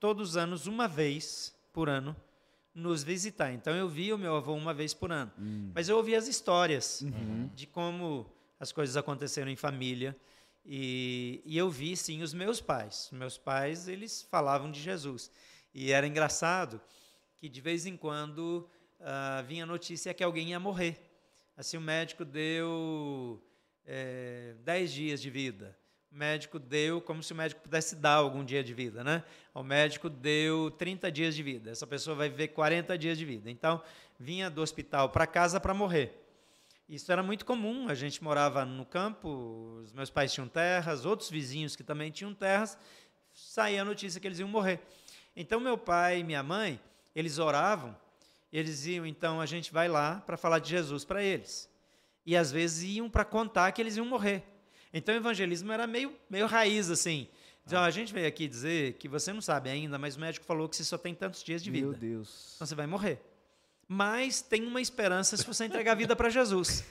todos 0.00 0.30
os 0.30 0.36
anos, 0.38 0.66
uma 0.66 0.88
vez 0.88 1.54
por 1.78 1.88
ano, 1.88 2.16
nos 2.74 3.04
visitar. 3.04 3.52
Então, 3.52 3.72
eu 3.72 3.88
via 3.88 4.12
o 4.12 4.18
meu 4.18 4.34
avô 4.34 4.52
uma 4.52 4.74
vez 4.74 4.92
por 4.92 5.12
ano. 5.12 5.30
Mas 5.72 5.88
eu 5.88 5.96
ouvia 5.96 6.18
as 6.18 6.26
histórias 6.26 7.04
de 7.54 7.68
como 7.68 8.26
as 8.58 8.72
coisas 8.72 8.96
aconteceram 8.96 9.48
em 9.48 9.54
família. 9.54 10.16
E, 10.66 11.40
e 11.44 11.56
eu 11.56 11.70
vi, 11.70 11.96
sim, 11.96 12.20
os 12.20 12.34
meus 12.34 12.60
pais. 12.60 13.10
Meus 13.12 13.38
pais, 13.38 13.86
eles 13.86 14.26
falavam 14.28 14.72
de 14.72 14.80
Jesus. 14.80 15.30
E 15.72 15.92
era 15.92 16.04
engraçado 16.04 16.80
que, 17.36 17.48
de 17.48 17.60
vez 17.60 17.86
em 17.86 17.96
quando, 17.96 18.68
ah, 18.98 19.44
vinha 19.46 19.62
a 19.62 19.66
notícia 19.66 20.12
que 20.12 20.24
alguém 20.24 20.48
ia 20.48 20.58
morrer. 20.58 20.98
Assim, 21.56 21.76
o 21.76 21.80
médico 21.80 22.24
deu 22.24 23.40
eh, 23.86 24.56
10 24.64 24.92
dias 24.92 25.22
de 25.22 25.30
vida. 25.30 25.78
O 26.10 26.16
médico 26.16 26.58
deu 26.58 27.00
como 27.00 27.22
se 27.22 27.32
o 27.32 27.36
médico 27.36 27.60
pudesse 27.60 27.94
dar 27.94 28.14
algum 28.14 28.42
dia 28.42 28.64
de 28.64 28.72
vida, 28.72 29.04
né? 29.04 29.22
O 29.54 29.62
médico 29.62 30.08
deu 30.08 30.70
30 30.70 31.12
dias 31.12 31.34
de 31.34 31.42
vida. 31.42 31.70
Essa 31.70 31.86
pessoa 31.86 32.16
vai 32.16 32.28
viver 32.30 32.48
40 32.48 32.96
dias 32.96 33.18
de 33.18 33.24
vida. 33.24 33.50
Então, 33.50 33.82
vinha 34.18 34.48
do 34.48 34.62
hospital 34.62 35.10
para 35.10 35.26
casa 35.26 35.60
para 35.60 35.74
morrer. 35.74 36.24
Isso 36.88 37.12
era 37.12 37.22
muito 37.22 37.44
comum. 37.44 37.88
A 37.88 37.94
gente 37.94 38.24
morava 38.24 38.64
no 38.64 38.86
campo, 38.86 39.80
os 39.82 39.92
meus 39.92 40.08
pais 40.08 40.32
tinham 40.32 40.48
terras, 40.48 41.04
outros 41.04 41.28
vizinhos 41.28 41.76
que 41.76 41.84
também 41.84 42.10
tinham 42.10 42.32
terras, 42.32 42.78
saía 43.34 43.82
a 43.82 43.84
notícia 43.84 44.18
que 44.18 44.26
eles 44.26 44.38
iam 44.38 44.48
morrer. 44.48 44.80
Então, 45.36 45.60
meu 45.60 45.76
pai 45.76 46.20
e 46.20 46.24
minha 46.24 46.42
mãe, 46.42 46.80
eles 47.14 47.38
oravam, 47.38 47.94
eles 48.50 48.86
iam, 48.86 49.04
então, 49.04 49.40
a 49.40 49.46
gente 49.46 49.70
vai 49.70 49.86
lá 49.88 50.22
para 50.24 50.38
falar 50.38 50.58
de 50.58 50.70
Jesus 50.70 51.04
para 51.04 51.22
eles. 51.22 51.70
E 52.24 52.34
às 52.34 52.50
vezes 52.50 52.96
iam 52.96 53.10
para 53.10 53.24
contar 53.24 53.70
que 53.72 53.82
eles 53.82 53.96
iam 53.98 54.06
morrer. 54.06 54.42
Então, 54.92 55.14
o 55.14 55.18
evangelismo 55.18 55.70
era 55.72 55.86
meio, 55.86 56.14
meio 56.30 56.46
raiz, 56.46 56.90
assim. 56.90 57.28
Ó, 57.70 57.76
a 57.76 57.90
gente 57.90 58.12
veio 58.14 58.26
aqui 58.26 58.48
dizer 58.48 58.94
que 58.94 59.06
você 59.08 59.30
não 59.32 59.42
sabe 59.42 59.68
ainda, 59.68 59.98
mas 59.98 60.16
o 60.16 60.20
médico 60.20 60.46
falou 60.46 60.68
que 60.68 60.76
você 60.76 60.84
só 60.84 60.96
tem 60.96 61.14
tantos 61.14 61.42
dias 61.44 61.62
de 61.62 61.70
vida. 61.70 61.88
Meu 61.88 61.96
Deus. 61.96 62.52
Então 62.56 62.66
você 62.66 62.74
vai 62.74 62.86
morrer. 62.86 63.20
Mas 63.86 64.40
tem 64.40 64.64
uma 64.66 64.80
esperança 64.80 65.36
se 65.36 65.44
você 65.46 65.66
entregar 65.66 65.92
a 65.92 65.94
vida 65.94 66.16
para 66.16 66.30
Jesus. 66.30 66.84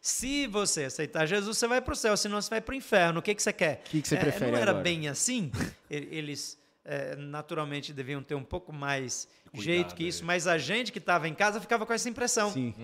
Se 0.00 0.46
você 0.46 0.84
aceitar 0.84 1.26
Jesus, 1.26 1.58
você 1.58 1.66
vai 1.66 1.80
para 1.80 1.92
o 1.92 1.96
céu, 1.96 2.16
senão 2.16 2.40
você 2.40 2.48
vai 2.48 2.60
para 2.60 2.72
o 2.72 2.74
inferno. 2.76 3.18
O 3.18 3.22
que, 3.22 3.34
que 3.34 3.42
você 3.42 3.52
quer? 3.52 3.82
O 3.86 3.90
que 3.90 4.00
que 4.02 4.08
você 4.08 4.14
É, 4.14 4.20
prefere 4.20 4.50
Não 4.52 4.58
era 4.58 4.70
agora? 4.70 4.82
bem 4.84 5.08
assim. 5.08 5.50
Eles 5.90 6.56
é, 6.84 7.14
naturalmente 7.16 7.92
deviam 7.92 8.22
ter 8.22 8.34
um 8.34 8.44
pouco 8.44 8.72
mais 8.72 9.28
Cuidado, 9.50 9.62
jeito 9.64 9.94
que 9.94 10.04
isso, 10.04 10.22
é. 10.22 10.26
mas 10.26 10.46
a 10.46 10.56
gente 10.58 10.90
que 10.92 10.98
estava 10.98 11.28
em 11.28 11.34
casa 11.34 11.60
ficava 11.60 11.84
com 11.84 11.92
essa 11.92 12.08
impressão. 12.08 12.50
Sim. 12.52 12.74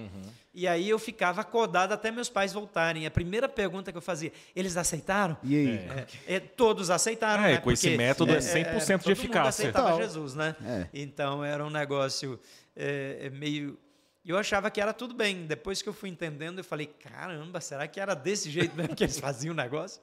E 0.53 0.67
aí 0.67 0.89
eu 0.89 0.99
ficava 0.99 1.41
acordado 1.41 1.93
até 1.93 2.11
meus 2.11 2.29
pais 2.29 2.53
voltarem. 2.53 3.07
A 3.07 3.11
primeira 3.11 3.49
pergunta 3.49 3.93
que 3.93 3.99
eu 3.99 4.03
fazia, 4.03 4.33
eles 4.55 4.77
aceitaram? 4.77 5.37
E 5.43 5.57
aí? 5.57 5.69
É. 5.69 6.07
É, 6.27 6.35
é, 6.37 6.41
todos 6.41 6.91
aceitaram, 6.91 7.45
É, 7.45 7.53
né? 7.53 7.59
com 7.59 7.71
esse 7.71 7.89
Porque, 7.89 7.97
método 7.97 8.33
é 8.33 8.39
100% 8.39 8.43
de 8.43 8.83
todo 8.83 8.99
mundo 8.99 9.11
eficácia. 9.11 9.49
aceitava 9.49 9.91
Total. 9.91 10.03
Jesus, 10.03 10.35
né? 10.35 10.57
É. 10.65 10.87
Então 10.93 11.45
era 11.45 11.65
um 11.65 11.71
negócio 11.71 12.39
é, 12.75 13.19
é 13.23 13.31
meio. 13.31 13.79
E 14.25 14.31
eu 14.31 14.37
achava 14.37 14.71
que 14.71 14.81
era 14.81 14.93
tudo 14.93 15.15
bem. 15.15 15.47
Depois 15.47 15.81
que 15.81 15.89
eu 15.89 15.93
fui 15.93 16.09
entendendo, 16.09 16.59
eu 16.59 16.65
falei: 16.65 16.87
caramba, 16.87 17.61
será 17.61 17.87
que 17.87 18.01
era 18.01 18.15
desse 18.15 18.51
jeito 18.51 18.75
mesmo 18.77 18.95
que 18.95 19.05
eles 19.05 19.19
faziam 19.19 19.53
o 19.53 19.57
negócio? 19.57 20.03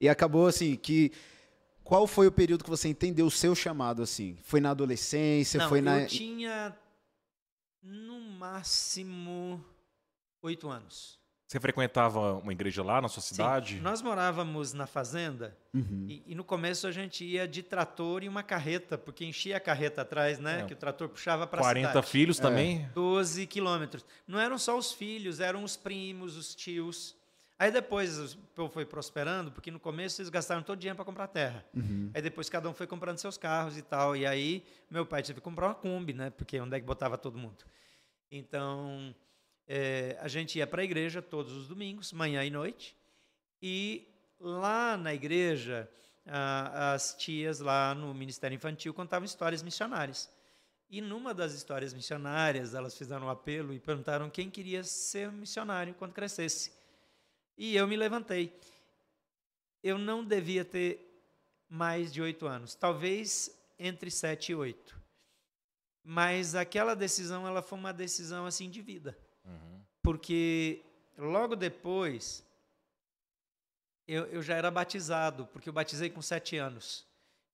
E 0.00 0.08
acabou 0.08 0.46
assim 0.46 0.76
que 0.76 1.10
qual 1.86 2.06
foi 2.06 2.26
o 2.26 2.32
período 2.32 2.64
que 2.64 2.70
você 2.70 2.88
entendeu 2.88 3.26
o 3.26 3.30
seu 3.30 3.54
chamado 3.54 4.02
assim? 4.02 4.36
Foi 4.42 4.60
na 4.60 4.70
adolescência, 4.70 5.60
Não, 5.60 5.68
foi 5.68 5.80
na 5.80 6.00
eu 6.00 6.06
tinha 6.08 6.76
no 7.82 8.20
máximo 8.20 9.64
oito 10.42 10.68
anos. 10.68 11.16
Você 11.46 11.60
frequentava 11.60 12.34
uma 12.38 12.50
igreja 12.52 12.82
lá 12.82 13.00
na 13.00 13.06
sua 13.08 13.22
cidade? 13.22 13.74
Sim, 13.76 13.80
nós 13.80 14.02
morávamos 14.02 14.72
na 14.72 14.84
fazenda 14.84 15.56
Uhum. 15.72 16.06
e, 16.08 16.24
e 16.26 16.34
no 16.34 16.42
começo 16.42 16.88
a 16.88 16.90
gente 16.90 17.24
ia 17.24 17.46
de 17.46 17.62
trator 17.62 18.24
e 18.24 18.28
uma 18.28 18.42
carreta, 18.42 18.98
porque 18.98 19.24
enchia 19.24 19.56
a 19.56 19.60
carreta 19.60 20.02
atrás, 20.02 20.40
né? 20.40 20.62
É. 20.62 20.64
Que 20.64 20.72
o 20.72 20.76
trator 20.76 21.08
puxava 21.08 21.46
para 21.46 21.60
a 21.60 21.62
40 21.62 21.88
cidade. 21.88 22.06
filhos 22.08 22.38
também? 22.40 22.90
12 22.94 23.46
quilômetros. 23.46 24.04
Não 24.26 24.40
eram 24.40 24.58
só 24.58 24.76
os 24.76 24.92
filhos, 24.92 25.38
eram 25.38 25.62
os 25.62 25.76
primos, 25.76 26.36
os 26.36 26.52
tios. 26.52 27.14
Aí 27.58 27.70
depois 27.70 28.34
o 28.34 28.38
povo 28.54 28.70
foi 28.70 28.84
prosperando, 28.84 29.50
porque 29.50 29.70
no 29.70 29.80
começo 29.80 30.20
eles 30.20 30.28
gastaram 30.28 30.62
todo 30.62 30.76
o 30.76 30.80
dinheiro 30.80 30.96
para 30.96 31.04
comprar 31.06 31.26
terra. 31.26 31.64
Uhum. 31.74 32.10
Aí 32.12 32.20
depois 32.20 32.50
cada 32.50 32.68
um 32.68 32.74
foi 32.74 32.86
comprando 32.86 33.18
seus 33.18 33.38
carros 33.38 33.78
e 33.78 33.82
tal. 33.82 34.14
E 34.14 34.26
aí 34.26 34.62
meu 34.90 35.06
pai 35.06 35.22
teve 35.22 35.40
que 35.40 35.40
comprar 35.40 35.68
uma 35.68 35.74
Kombi, 35.74 36.12
né? 36.12 36.28
Porque 36.30 36.60
onde 36.60 36.76
é 36.76 36.80
que 36.80 36.84
botava 36.84 37.16
todo 37.16 37.38
mundo? 37.38 37.64
Então 38.30 39.14
eh, 39.66 40.18
a 40.20 40.28
gente 40.28 40.58
ia 40.58 40.66
para 40.66 40.82
a 40.82 40.84
igreja 40.84 41.22
todos 41.22 41.52
os 41.52 41.66
domingos, 41.66 42.12
manhã 42.12 42.44
e 42.44 42.50
noite. 42.50 42.94
E 43.62 44.06
lá 44.38 44.98
na 44.98 45.14
igreja, 45.14 45.88
ah, 46.26 46.92
as 46.92 47.14
tias 47.14 47.60
lá 47.60 47.94
no 47.94 48.12
Ministério 48.12 48.54
Infantil 48.54 48.92
contavam 48.92 49.24
histórias 49.24 49.62
missionárias. 49.62 50.30
E 50.88 51.00
numa 51.00 51.34
das 51.34 51.52
histórias 51.52 51.92
missionárias, 51.92 52.74
elas 52.74 52.96
fizeram 52.96 53.26
um 53.26 53.30
apelo 53.30 53.72
e 53.72 53.80
perguntaram 53.80 54.30
quem 54.30 54.50
queria 54.50 54.84
ser 54.84 55.32
missionário 55.32 55.94
quando 55.94 56.12
crescesse. 56.12 56.70
E 57.56 57.74
eu 57.76 57.86
me 57.86 57.96
levantei. 57.96 58.52
Eu 59.82 59.98
não 59.98 60.24
devia 60.24 60.64
ter 60.64 61.02
mais 61.68 62.12
de 62.12 62.20
oito 62.22 62.46
anos, 62.46 62.74
talvez 62.74 63.50
entre 63.78 64.10
sete 64.10 64.52
e 64.52 64.54
oito. 64.54 64.96
Mas 66.02 66.54
aquela 66.54 66.94
decisão, 66.94 67.46
ela 67.46 67.60
foi 67.62 67.78
uma 67.78 67.92
decisão 67.92 68.46
assim 68.46 68.70
de 68.70 68.80
vida, 68.80 69.16
Uhum. 69.44 69.80
porque 70.02 70.82
logo 71.18 71.54
depois 71.56 72.44
eu, 74.06 74.24
eu 74.26 74.42
já 74.42 74.54
era 74.54 74.70
batizado, 74.70 75.46
porque 75.52 75.68
eu 75.68 75.72
batizei 75.72 76.08
com 76.10 76.22
sete 76.22 76.56
anos. 76.56 77.04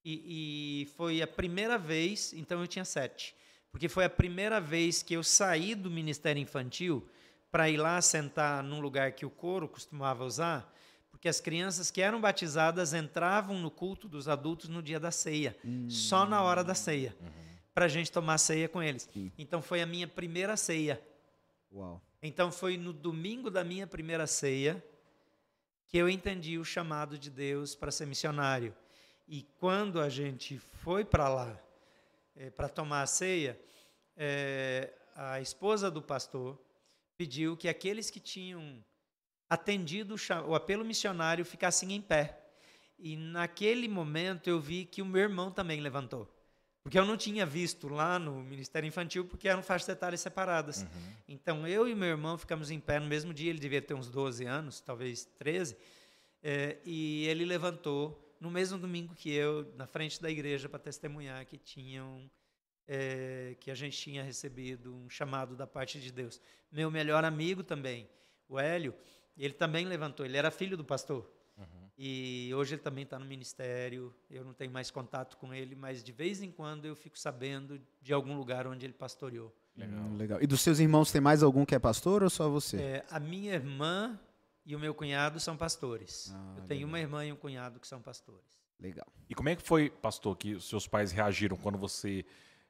E, 0.04 0.82
e 0.82 0.86
foi 0.96 1.22
a 1.22 1.26
primeira 1.26 1.78
vez, 1.78 2.32
então 2.32 2.60
eu 2.60 2.66
tinha 2.66 2.84
sete, 2.84 3.34
porque 3.70 3.88
foi 3.88 4.04
a 4.04 4.10
primeira 4.10 4.60
vez 4.60 5.02
que 5.02 5.14
eu 5.14 5.22
saí 5.22 5.74
do 5.74 5.90
Ministério 5.90 6.40
Infantil 6.42 7.08
para 7.52 7.68
ir 7.68 7.76
lá 7.76 8.00
sentar 8.00 8.62
num 8.62 8.80
lugar 8.80 9.12
que 9.12 9.26
o 9.26 9.30
coro 9.30 9.68
costumava 9.68 10.24
usar, 10.24 10.74
porque 11.10 11.28
as 11.28 11.38
crianças 11.38 11.90
que 11.90 12.00
eram 12.00 12.18
batizadas 12.18 12.94
entravam 12.94 13.58
no 13.58 13.70
culto 13.70 14.08
dos 14.08 14.26
adultos 14.26 14.70
no 14.70 14.82
dia 14.82 14.98
da 14.98 15.10
ceia, 15.10 15.54
hum. 15.62 15.88
só 15.90 16.24
na 16.24 16.42
hora 16.42 16.64
da 16.64 16.74
ceia, 16.74 17.14
uhum. 17.20 17.28
para 17.74 17.84
a 17.84 17.88
gente 17.88 18.10
tomar 18.10 18.38
ceia 18.38 18.70
com 18.70 18.82
eles. 18.82 19.06
Sim. 19.12 19.30
Então 19.36 19.60
foi 19.60 19.82
a 19.82 19.86
minha 19.86 20.08
primeira 20.08 20.56
ceia. 20.56 21.00
Uau. 21.70 22.00
Então 22.22 22.50
foi 22.50 22.78
no 22.78 22.92
domingo 22.92 23.50
da 23.50 23.62
minha 23.62 23.86
primeira 23.86 24.26
ceia 24.26 24.82
que 25.86 25.98
eu 25.98 26.08
entendi 26.08 26.56
o 26.56 26.64
chamado 26.64 27.18
de 27.18 27.28
Deus 27.28 27.74
para 27.74 27.90
ser 27.90 28.06
missionário. 28.06 28.74
E 29.28 29.42
quando 29.60 30.00
a 30.00 30.08
gente 30.08 30.58
foi 30.58 31.04
para 31.04 31.28
lá 31.28 31.60
é, 32.34 32.48
para 32.48 32.68
tomar 32.68 33.02
a 33.02 33.06
ceia, 33.06 33.60
é, 34.16 34.90
a 35.14 35.38
esposa 35.40 35.90
do 35.90 36.00
pastor 36.00 36.58
pediu 37.22 37.56
que 37.56 37.68
aqueles 37.68 38.10
que 38.10 38.18
tinham 38.18 38.84
atendido 39.48 40.16
o 40.48 40.56
apelo 40.56 40.84
missionário 40.84 41.44
ficassem 41.44 41.92
em 41.92 42.00
pé. 42.00 42.36
E 42.98 43.16
naquele 43.16 43.86
momento 43.86 44.50
eu 44.50 44.58
vi 44.58 44.84
que 44.84 45.00
o 45.00 45.06
meu 45.06 45.22
irmão 45.22 45.48
também 45.48 45.80
levantou. 45.80 46.28
Porque 46.82 46.98
eu 46.98 47.04
não 47.04 47.16
tinha 47.16 47.46
visto 47.46 47.88
lá 47.88 48.18
no 48.18 48.42
Ministério 48.42 48.88
Infantil, 48.88 49.24
porque 49.24 49.46
eram 49.48 49.62
faixas 49.62 49.88
etárias 49.88 50.20
separadas. 50.20 50.82
Uhum. 50.82 51.12
Então 51.28 51.68
eu 51.68 51.86
e 51.86 51.94
meu 51.94 52.08
irmão 52.08 52.36
ficamos 52.36 52.72
em 52.72 52.80
pé 52.80 52.98
no 52.98 53.06
mesmo 53.06 53.32
dia, 53.32 53.50
ele 53.50 53.60
devia 53.60 53.80
ter 53.80 53.94
uns 53.94 54.10
12 54.10 54.44
anos, 54.44 54.80
talvez 54.80 55.24
13, 55.38 55.76
é, 56.42 56.78
e 56.84 57.24
ele 57.28 57.44
levantou 57.44 58.36
no 58.40 58.50
mesmo 58.50 58.78
domingo 58.78 59.14
que 59.14 59.30
eu, 59.30 59.72
na 59.76 59.86
frente 59.86 60.20
da 60.20 60.28
igreja, 60.28 60.68
para 60.68 60.80
testemunhar 60.80 61.46
que 61.46 61.56
tinham. 61.56 62.28
É, 62.94 63.56
que 63.58 63.70
a 63.70 63.74
gente 63.74 63.96
tinha 63.96 64.22
recebido 64.22 64.94
um 64.94 65.08
chamado 65.08 65.56
da 65.56 65.66
parte 65.66 65.98
de 65.98 66.12
Deus. 66.12 66.38
Meu 66.70 66.90
melhor 66.90 67.24
amigo 67.24 67.62
também, 67.62 68.06
o 68.46 68.58
Hélio, 68.58 68.94
ele 69.34 69.54
também 69.54 69.86
levantou, 69.86 70.26
ele 70.26 70.36
era 70.36 70.50
filho 70.50 70.76
do 70.76 70.84
pastor. 70.84 71.26
Uhum. 71.56 71.88
E 71.96 72.50
hoje 72.54 72.74
ele 72.74 72.82
também 72.82 73.04
está 73.04 73.18
no 73.18 73.24
ministério. 73.24 74.14
Eu 74.30 74.44
não 74.44 74.52
tenho 74.52 74.70
mais 74.70 74.90
contato 74.90 75.36
com 75.38 75.54
ele, 75.54 75.74
mas 75.74 76.02
de 76.02 76.12
vez 76.12 76.42
em 76.42 76.50
quando 76.50 76.84
eu 76.84 76.94
fico 76.94 77.18
sabendo 77.18 77.80
de 78.02 78.12
algum 78.12 78.36
lugar 78.36 78.66
onde 78.66 78.84
ele 78.84 78.92
pastoreou. 78.92 79.54
Legal. 79.76 80.00
Hum, 80.00 80.16
legal. 80.16 80.42
E 80.42 80.46
dos 80.46 80.60
seus 80.60 80.78
irmãos 80.78 81.10
tem 81.10 81.20
mais 81.20 81.42
algum 81.42 81.64
que 81.64 81.74
é 81.74 81.78
pastor 81.78 82.22
ou 82.22 82.28
só 82.28 82.48
você? 82.48 82.76
É, 82.76 83.06
a 83.10 83.18
minha 83.18 83.54
irmã 83.54 84.18
e 84.66 84.76
o 84.76 84.78
meu 84.78 84.94
cunhado 84.94 85.40
são 85.40 85.56
pastores. 85.56 86.30
Ah, 86.34 86.54
eu 86.58 86.64
tenho 86.64 86.80
legal. 86.80 86.88
uma 86.88 87.00
irmã 87.00 87.24
e 87.24 87.32
um 87.32 87.36
cunhado 87.36 87.80
que 87.80 87.86
são 87.86 88.00
pastores. 88.00 88.60
Legal. 88.78 89.06
E 89.28 89.34
como 89.34 89.48
é 89.48 89.56
que 89.56 89.62
foi, 89.62 89.88
pastor, 89.90 90.36
que 90.36 90.54
os 90.54 90.68
seus 90.68 90.86
pais 90.86 91.12
reagiram 91.12 91.56
quando 91.56 91.78
você 91.78 92.24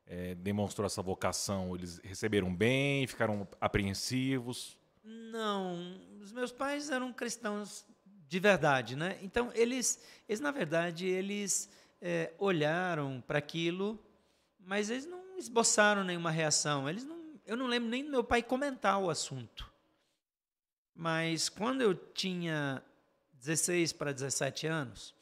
é, 0.07 0.35
demonstrou 0.35 0.87
essa 0.87 1.03
vocação? 1.03 1.75
Eles 1.75 1.99
receberam 1.99 2.55
bem, 2.55 3.07
ficaram 3.07 3.47
apreensivos? 3.61 4.77
Não, 5.03 6.01
os 6.21 6.33
meus 6.33 6.53
pais 6.53 6.91
eram 6.91 7.13
cristãos 7.13 7.85
de 8.29 8.39
verdade, 8.39 8.97
né? 8.97 9.19
Então 9.23 9.51
eles, 9.55 10.03
eles 10.29 10.41
na 10.41 10.51
verdade, 10.51 11.07
eles 11.07 11.69
é, 12.01 12.33
olharam 12.39 13.23
para 13.27 13.39
aquilo, 13.39 14.03
mas 14.59 14.91
eles 14.91 15.07
não 15.07 15.37
esboçaram 15.39 16.05
nenhuma 16.05 16.31
reação. 16.31 16.89
Eles 16.89 17.05
não, 17.05 17.41
eu 17.45 17.57
não 17.57 17.67
lembro 17.67 17.89
nem 17.89 18.05
do 18.05 18.11
meu 18.11 18.25
pai 18.25 18.43
comentar 18.43 19.01
o 19.01 19.11
assunto. 19.11 19.71
Mas 20.95 21.49
quando 21.49 21.81
eu 21.81 21.95
tinha 21.95 22.83
16 23.35 23.93
para 23.93 24.13
17 24.13 24.67
anos, 24.67 25.15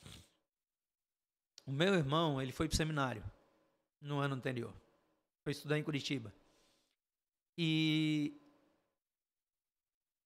o 1.65 1.71
meu 1.73 1.95
irmão 1.95 2.41
ele 2.41 2.53
foi 2.53 2.69
para 2.69 2.75
o 2.75 2.77
seminário 2.77 3.25
no 4.01 4.19
ano 4.19 4.35
anterior. 4.35 4.73
Foi 5.43 5.53
estudar 5.53 5.79
em 5.79 5.83
Curitiba. 5.83 6.33
E 7.57 8.41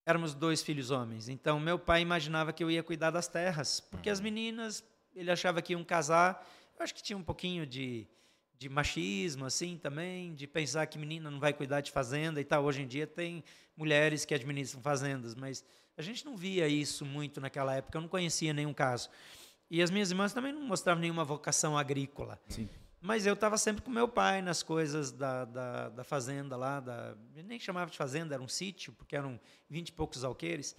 éramos 0.07 0.35
dois 0.35 0.63
filhos 0.63 0.91
homens. 0.91 1.29
Então, 1.29 1.59
meu 1.59 1.79
pai 1.79 2.03
imaginava 2.03 2.53
que 2.53 2.63
eu 2.63 2.71
ia 2.71 2.83
cuidar 2.83 3.11
das 3.11 3.27
terras, 3.27 3.81
porque 3.81 4.11
as 4.11 4.19
uhum. 4.19 4.25
meninas, 4.25 4.85
ele 5.15 5.31
achava 5.31 5.63
que 5.63 5.73
iam 5.73 5.85
casar. 5.85 6.47
Eu 6.77 6.85
acho 6.85 6.95
que 6.95 7.03
tinha 7.03 7.17
um 7.17 7.23
pouquinho 7.23 7.67
de, 7.67 8.07
de 8.59 8.69
machismo, 8.69 9.47
assim, 9.47 9.79
também, 9.79 10.35
de 10.35 10.47
pensar 10.47 10.87
que 10.87 10.99
menina 10.99 11.31
não 11.31 11.41
vai 11.41 11.53
cuidar 11.53 11.81
de 11.81 11.91
fazenda 11.91 12.41
e 12.41 12.45
tal. 12.45 12.65
Hoje 12.65 12.83
em 12.83 12.87
dia 12.87 13.07
tem 13.07 13.43
mulheres 13.77 14.25
que 14.25 14.35
administram 14.35 14.81
fazendas, 14.81 15.35
mas 15.35 15.65
a 15.97 16.03
gente 16.03 16.25
não 16.25 16.37
via 16.37 16.69
isso 16.69 17.05
muito 17.05 17.41
naquela 17.41 17.75
época. 17.75 17.97
Eu 17.97 18.03
não 18.03 18.09
conhecia 18.09 18.53
nenhum 18.53 18.75
caso. 18.75 19.09
E 19.71 19.81
as 19.83 19.91
minhas 19.91 20.11
irmãs 20.11 20.33
também 20.33 20.53
não 20.53 20.63
mostravam 20.63 21.01
nenhuma 21.01 21.25
vocação 21.25 21.79
agrícola. 21.79 22.41
Sim. 22.49 22.69
Mas 23.07 23.27
eu 23.27 23.35
estava 23.35 23.59
sempre 23.59 23.83
com 23.83 23.91
meu 23.91 24.09
pai 24.09 24.41
nas 24.41 24.63
coisas 24.63 25.13
da, 25.13 25.45
da, 25.45 25.91
da 25.91 26.03
fazenda 26.03 26.57
lá, 26.57 26.81
da, 26.81 27.15
nem 27.35 27.61
chamava 27.61 27.91
de 27.91 27.99
fazenda, 27.99 28.35
era 28.35 28.43
um 28.43 28.49
sítio, 28.49 28.95
porque 28.95 29.15
eram 29.15 29.39
vinte 29.69 29.91
e 29.91 29.93
poucos 29.93 30.25
alqueires. 30.25 30.75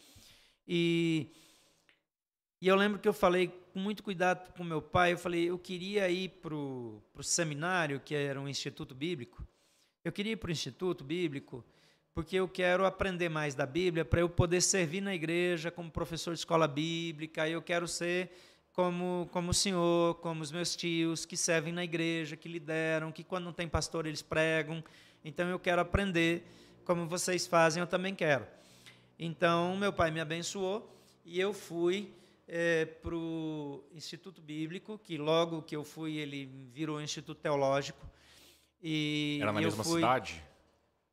E, 0.67 1.29
e 2.59 2.67
eu 2.67 2.75
lembro 2.75 2.97
que 2.97 3.07
eu 3.07 3.13
falei 3.13 3.49
com 3.71 3.77
muito 3.77 4.01
cuidado 4.01 4.51
com 4.53 4.63
meu 4.63 4.81
pai, 4.81 5.13
eu 5.13 5.19
falei, 5.19 5.51
eu 5.51 5.59
queria 5.59 6.09
ir 6.09 6.29
para 6.41 6.55
o 6.55 6.99
seminário, 7.21 7.99
que 7.99 8.15
era 8.15 8.41
um 8.41 8.49
instituto 8.49 8.95
bíblico. 8.95 9.47
Eu 10.03 10.11
queria 10.11 10.31
ir 10.31 10.37
para 10.37 10.49
o 10.49 10.51
instituto 10.51 11.03
bíblico 11.03 11.63
porque 12.11 12.37
eu 12.37 12.49
quero 12.49 12.87
aprender 12.87 13.29
mais 13.29 13.53
da 13.53 13.67
Bíblia 13.67 14.03
para 14.03 14.21
eu 14.21 14.29
poder 14.29 14.61
servir 14.61 15.01
na 15.01 15.13
igreja 15.13 15.69
como 15.69 15.91
professor 15.91 16.33
de 16.33 16.39
escola 16.39 16.67
bíblica, 16.67 17.47
eu 17.47 17.61
quero 17.61 17.87
ser 17.87 18.31
como, 18.75 19.29
como 19.31 19.51
o 19.51 19.53
senhor, 19.53 20.15
como 20.15 20.41
os 20.43 20.51
meus 20.51 20.75
tios, 20.75 21.25
que 21.25 21.37
servem 21.37 21.71
na 21.71 21.83
igreja, 21.83 22.35
que 22.35 22.49
lideram, 22.49 23.09
que 23.11 23.23
quando 23.23 23.45
não 23.45 23.53
tem 23.53 23.69
pastor 23.69 24.05
eles 24.05 24.21
pregam. 24.21 24.83
Então 25.23 25.47
eu 25.47 25.57
quero 25.57 25.81
aprender 25.81 26.45
como 26.83 27.07
vocês 27.07 27.47
fazem, 27.47 27.79
eu 27.79 27.87
também 27.87 28.13
quero. 28.13 28.45
Então 29.17 29.77
meu 29.77 29.93
pai 29.93 30.11
me 30.11 30.19
abençoou 30.19 30.93
e 31.23 31.39
eu 31.39 31.53
fui 31.53 32.13
é, 32.47 32.83
para 32.83 33.15
o 33.15 33.81
Instituto 33.93 34.41
Bíblico, 34.41 34.99
que 35.01 35.17
logo 35.17 35.61
que 35.61 35.75
eu 35.75 35.85
fui 35.85 36.17
ele 36.17 36.45
virou 36.73 37.01
Instituto 37.01 37.39
Teológico. 37.39 38.05
E 38.83 39.39
era 39.41 39.53
na 39.53 39.61
mesma 39.61 39.85
fui... 39.85 40.01
cidade? 40.01 40.43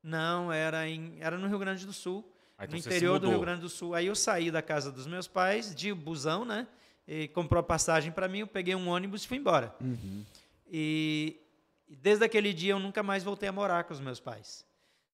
Não, 0.03 0.53
era, 0.53 0.89
em, 0.89 1.17
era 1.21 1.39
no 1.39 1.47
Rio 1.47 1.61
Grande 1.61 1.87
do 1.87 1.93
Sul, 1.93 2.29
ah, 2.59 2.65
então 2.65 2.73
no 2.73 2.81
interior 2.81 3.21
do 3.21 3.29
Rio 3.29 3.41
Grande 3.41 3.61
do 3.61 3.69
Sul. 3.69 3.95
Aí 3.95 4.07
eu 4.07 4.17
saí 4.17 4.51
da 4.51 4.61
casa 4.61 4.91
dos 4.91 5.07
meus 5.07 5.29
pais 5.29 5.73
de 5.73 5.95
busão, 5.95 6.45
né? 6.45 6.67
E 7.07 7.29
comprou 7.29 7.61
a 7.61 7.63
passagem 7.63 8.13
para 8.13 8.29
mim, 8.29 8.41
eu 8.41 8.47
peguei 8.47 8.75
um 8.75 8.89
ônibus 8.89 9.25
e 9.25 9.29
fui 9.29 9.39
embora. 9.39 9.75
Uhum. 9.81 10.25
E 10.67 11.41
desde 11.89 12.25
aquele 12.25 12.53
dia 12.53 12.73
eu 12.73 12.79
nunca 12.79 13.03
mais 13.03 13.23
voltei 13.23 13.49
a 13.49 13.53
morar 13.53 13.85
com 13.85 13.93
os 13.93 14.01
meus 14.01 14.21
pais. 14.21 14.65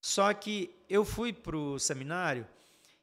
Só 0.00 0.32
que 0.32 0.70
eu 0.88 1.04
fui 1.04 1.32
para 1.32 1.56
o 1.56 1.78
seminário 1.78 2.46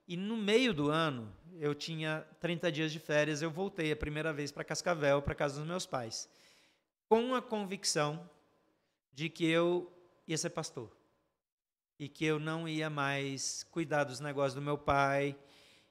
e 0.07 0.15
no 0.15 0.37
meio 0.37 0.73
do 0.73 0.89
ano, 0.89 1.33
eu 1.59 1.73
tinha 1.73 2.25
30 2.39 2.71
dias 2.71 2.91
de 2.91 2.99
férias, 2.99 3.41
eu 3.41 3.49
voltei 3.49 3.91
a 3.91 3.95
primeira 3.95 4.31
vez 4.31 4.51
para 4.51 4.63
Cascavel, 4.63 5.21
para 5.21 5.33
casa 5.33 5.59
dos 5.59 5.67
meus 5.67 5.85
pais, 5.85 6.29
com 7.09 7.33
a 7.33 7.41
convicção 7.41 8.29
de 9.11 9.29
que 9.29 9.45
eu 9.45 9.91
ia 10.27 10.37
ser 10.37 10.51
pastor 10.51 10.91
e 11.97 12.07
que 12.07 12.25
eu 12.25 12.39
não 12.39 12.67
ia 12.67 12.89
mais 12.89 13.63
cuidar 13.71 14.03
dos 14.03 14.19
negócios 14.19 14.53
do 14.53 14.61
meu 14.61 14.77
pai, 14.77 15.35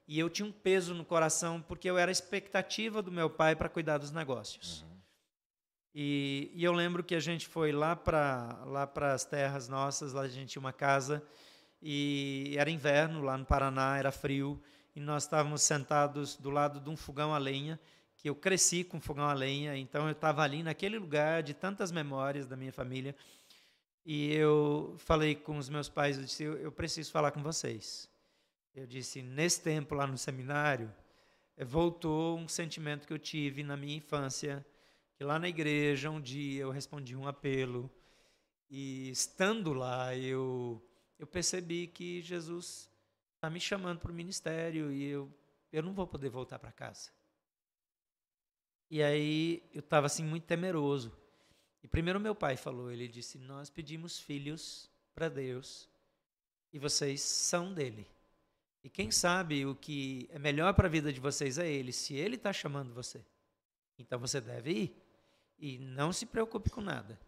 e 0.06 0.18
eu 0.18 0.28
tinha 0.28 0.46
um 0.46 0.52
peso 0.52 0.94
no 0.94 1.04
coração 1.04 1.62
porque 1.62 1.88
eu 1.88 1.96
era 1.96 2.10
a 2.10 2.12
expectativa 2.12 3.00
do 3.00 3.10
meu 3.10 3.30
pai 3.30 3.56
para 3.56 3.68
cuidar 3.68 3.98
dos 3.98 4.10
negócios. 4.10 4.82
Uhum. 4.82 4.94
E, 5.94 6.50
e, 6.54 6.64
eu 6.64 6.72
lembro 6.72 7.04
que 7.04 7.14
a 7.14 7.20
gente 7.20 7.46
foi 7.46 7.70
lá 7.70 7.94
para 7.94 8.64
lá 8.66 8.90
as 9.12 9.24
terras 9.24 9.68
nossas, 9.68 10.12
lá 10.12 10.22
a 10.22 10.28
gente 10.28 10.50
tinha 10.50 10.60
uma 10.60 10.72
casa 10.72 11.22
e 11.80 12.54
era 12.58 12.68
inverno 12.68 13.22
lá 13.22 13.38
no 13.38 13.46
Paraná, 13.46 13.96
era 13.96 14.10
frio 14.10 14.60
e 14.94 15.00
nós 15.00 15.22
estávamos 15.22 15.62
sentados 15.62 16.36
do 16.36 16.50
lado 16.50 16.80
de 16.80 16.90
um 16.90 16.96
fogão 16.96 17.32
a 17.32 17.38
lenha 17.38 17.78
que 18.16 18.28
eu 18.28 18.34
cresci 18.34 18.82
com 18.82 19.00
fogão 19.00 19.26
a 19.26 19.34
lenha, 19.34 19.76
então 19.76 20.06
eu 20.06 20.12
estava 20.12 20.42
ali 20.42 20.62
naquele 20.62 20.98
lugar 20.98 21.42
de 21.42 21.52
tantas 21.52 21.92
memórias 21.92 22.46
da 22.46 22.56
minha 22.56 22.72
família 22.72 23.14
e 24.04 24.34
eu 24.34 24.96
falei 24.98 25.34
com 25.34 25.58
os 25.58 25.68
meus 25.68 25.88
pais, 25.88 26.16
eu 26.16 26.24
disse, 26.24 26.42
eu 26.42 26.72
preciso 26.72 27.12
falar 27.12 27.30
com 27.30 27.42
vocês. 27.42 28.08
Eu 28.74 28.86
disse, 28.88 29.22
nesse 29.22 29.62
tempo 29.62 29.94
lá 29.94 30.04
no 30.04 30.18
seminário, 30.18 30.92
eh, 31.56 31.64
voltou 31.64 32.36
um 32.36 32.48
sentimento 32.48 33.06
que 33.06 33.12
eu 33.12 33.18
tive 33.18 33.62
na 33.62 33.76
minha 33.76 33.96
infância, 33.96 34.66
que 35.14 35.22
lá 35.22 35.38
na 35.38 35.48
igreja 35.48 36.10
um 36.10 36.20
dia 36.20 36.62
eu 36.62 36.70
respondi 36.72 37.14
um 37.14 37.28
apelo 37.28 37.88
e 38.68 39.10
estando 39.10 39.72
lá 39.72 40.16
eu 40.16 40.82
eu 41.16 41.26
percebi 41.26 41.86
que 41.86 42.20
Jesus 42.20 42.90
está 43.36 43.48
me 43.48 43.60
chamando 43.60 44.00
para 44.00 44.10
o 44.10 44.14
ministério 44.14 44.92
e 44.92 45.04
eu 45.04 45.32
eu 45.72 45.82
não 45.82 45.92
vou 45.92 46.06
poder 46.06 46.28
voltar 46.28 46.58
para 46.58 46.72
casa. 46.72 47.12
E 48.90 49.02
aí 49.02 49.62
eu 49.72 49.80
estava 49.80 50.06
assim 50.06 50.24
muito 50.24 50.46
temeroso. 50.46 51.16
E 51.82 51.88
primeiro 51.88 52.18
meu 52.18 52.34
pai 52.34 52.56
falou, 52.56 52.90
ele 52.90 53.06
disse: 53.06 53.38
"Nós 53.38 53.70
pedimos 53.70 54.18
filhos 54.18 54.90
para 55.14 55.28
Deus 55.28 55.88
e 56.72 56.78
vocês 56.78 57.20
são 57.22 57.72
dele. 57.72 58.13
E 58.84 58.90
quem 58.90 59.10
sabe 59.10 59.64
o 59.64 59.74
que 59.74 60.28
é 60.30 60.38
melhor 60.38 60.74
para 60.74 60.86
a 60.86 60.90
vida 60.90 61.10
de 61.10 61.18
vocês 61.18 61.56
é 61.56 61.66
Ele, 61.66 61.90
se 61.90 62.14
Ele 62.14 62.36
está 62.36 62.52
chamando 62.52 62.92
você. 62.92 63.24
Então 63.98 64.18
você 64.18 64.42
deve 64.42 64.70
ir. 64.70 65.02
E 65.58 65.78
não 65.78 66.12
se 66.12 66.26
preocupe 66.26 66.68
com 66.68 66.82
nada, 66.82 67.18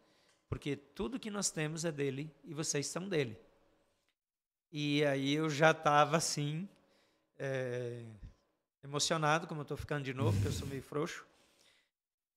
porque 0.48 0.76
tudo 0.76 1.18
que 1.18 1.30
nós 1.30 1.50
temos 1.50 1.84
é 1.84 1.92
dele 1.92 2.30
e 2.44 2.52
vocês 2.52 2.86
são 2.86 3.08
dele. 3.08 3.38
E 4.70 5.02
aí 5.06 5.32
eu 5.32 5.48
já 5.48 5.70
estava 5.70 6.18
assim, 6.18 6.68
é, 7.38 8.04
emocionado, 8.84 9.46
como 9.46 9.60
eu 9.60 9.62
estou 9.62 9.76
ficando 9.76 10.04
de 10.04 10.12
novo, 10.12 10.32
porque 10.32 10.48
eu 10.48 10.52
sou 10.52 10.66
meio 10.66 10.82
frouxo. 10.82 11.24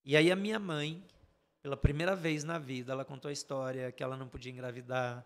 E 0.05 0.15
aí 0.15 0.31
a 0.31 0.35
minha 0.35 0.59
mãe, 0.59 1.03
pela 1.61 1.75
primeira 1.75 2.15
vez 2.15 2.45
na 2.45 2.57
vida, 2.57 2.93
ela 2.93 3.03
contou 3.03 3.27
a 3.27 3.33
história 3.33 3.91
que 3.91 4.01
ela 4.01 4.15
não 4.15 4.29
podia 4.29 4.51
engravidar, 4.51 5.25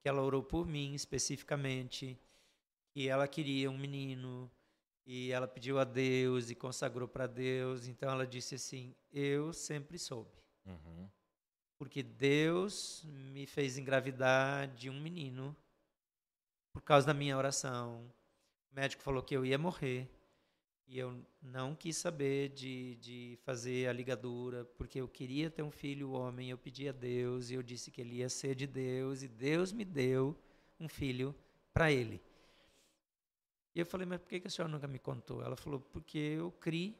que 0.00 0.08
ela 0.08 0.22
orou 0.22 0.42
por 0.42 0.66
mim 0.66 0.94
especificamente, 0.94 2.18
que 2.96 3.10
ela 3.10 3.28
queria 3.28 3.70
um 3.70 3.76
menino 3.76 4.50
e 5.04 5.30
ela 5.30 5.46
pediu 5.46 5.78
a 5.78 5.84
Deus 5.84 6.48
e 6.48 6.54
consagrou 6.54 7.06
para 7.06 7.26
Deus. 7.26 7.86
Então 7.86 8.10
ela 8.10 8.26
disse 8.26 8.54
assim: 8.54 8.94
Eu 9.12 9.52
sempre 9.52 9.98
soube. 9.98 10.30
Uhum. 10.64 11.06
Porque 11.76 12.02
Deus 12.02 13.04
me 13.04 13.44
fez 13.44 13.76
engravidar 13.76 14.68
de 14.68 14.88
um 14.88 14.98
menino 14.98 15.54
por 16.72 16.80
causa 16.80 17.08
da 17.08 17.12
minha 17.12 17.36
oração. 17.36 18.10
O 18.72 18.74
médico 18.74 19.02
falou 19.02 19.22
que 19.22 19.36
eu 19.36 19.44
ia 19.44 19.58
morrer. 19.58 20.08
E 20.88 20.98
eu 20.98 21.22
não 21.42 21.74
quis 21.74 21.98
saber 21.98 22.48
de, 22.48 22.94
de 22.94 23.38
fazer 23.42 23.90
a 23.90 23.92
ligadura, 23.92 24.64
porque 24.78 24.98
eu 25.02 25.08
queria 25.08 25.50
ter 25.50 25.62
um 25.62 25.70
filho 25.70 26.12
homem. 26.12 26.48
Eu 26.48 26.56
pedi 26.56 26.88
a 26.88 26.92
Deus 26.92 27.50
e 27.50 27.54
eu 27.56 27.62
disse 27.62 27.90
que 27.90 28.00
ele 28.00 28.16
ia 28.16 28.30
ser 28.30 28.54
de 28.54 28.66
Deus, 28.66 29.22
e 29.22 29.28
Deus 29.28 29.70
me 29.70 29.84
deu 29.84 30.34
um 30.80 30.88
filho 30.88 31.34
para 31.74 31.92
ele. 31.92 32.22
E 33.76 33.80
eu 33.80 33.86
falei, 33.86 34.06
mas 34.06 34.18
por 34.20 34.28
que, 34.28 34.40
que 34.40 34.46
a 34.46 34.50
senhora 34.50 34.72
nunca 34.72 34.88
me 34.88 34.98
contou? 34.98 35.42
Ela 35.42 35.54
falou, 35.54 35.78
porque 35.78 36.16
eu 36.16 36.50
criei 36.50 36.98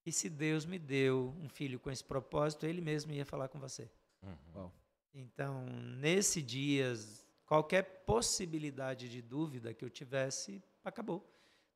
que 0.00 0.12
se 0.12 0.30
Deus 0.30 0.64
me 0.64 0.78
deu 0.78 1.34
um 1.40 1.48
filho 1.48 1.80
com 1.80 1.90
esse 1.90 2.04
propósito, 2.04 2.64
ele 2.64 2.80
mesmo 2.80 3.12
ia 3.12 3.26
falar 3.26 3.48
com 3.48 3.58
você. 3.58 3.90
Uhum. 4.22 4.70
Então, 5.12 5.66
nesse 5.98 6.40
dia, 6.40 6.94
qualquer 7.44 8.04
possibilidade 8.06 9.08
de 9.08 9.20
dúvida 9.20 9.74
que 9.74 9.84
eu 9.84 9.90
tivesse, 9.90 10.62
acabou 10.84 11.28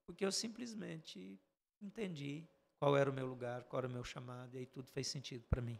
porque 0.06 0.24
eu 0.24 0.32
simplesmente 0.32 1.40
entendi 1.82 2.44
qual 2.78 2.96
era 2.96 3.10
o 3.10 3.12
meu 3.12 3.26
lugar, 3.26 3.64
qual 3.64 3.80
era 3.80 3.88
o 3.88 3.92
meu 3.92 4.04
chamado, 4.04 4.54
e 4.54 4.58
aí 4.58 4.66
tudo 4.66 4.88
fez 4.90 5.08
sentido 5.08 5.44
para 5.48 5.60
mim. 5.60 5.78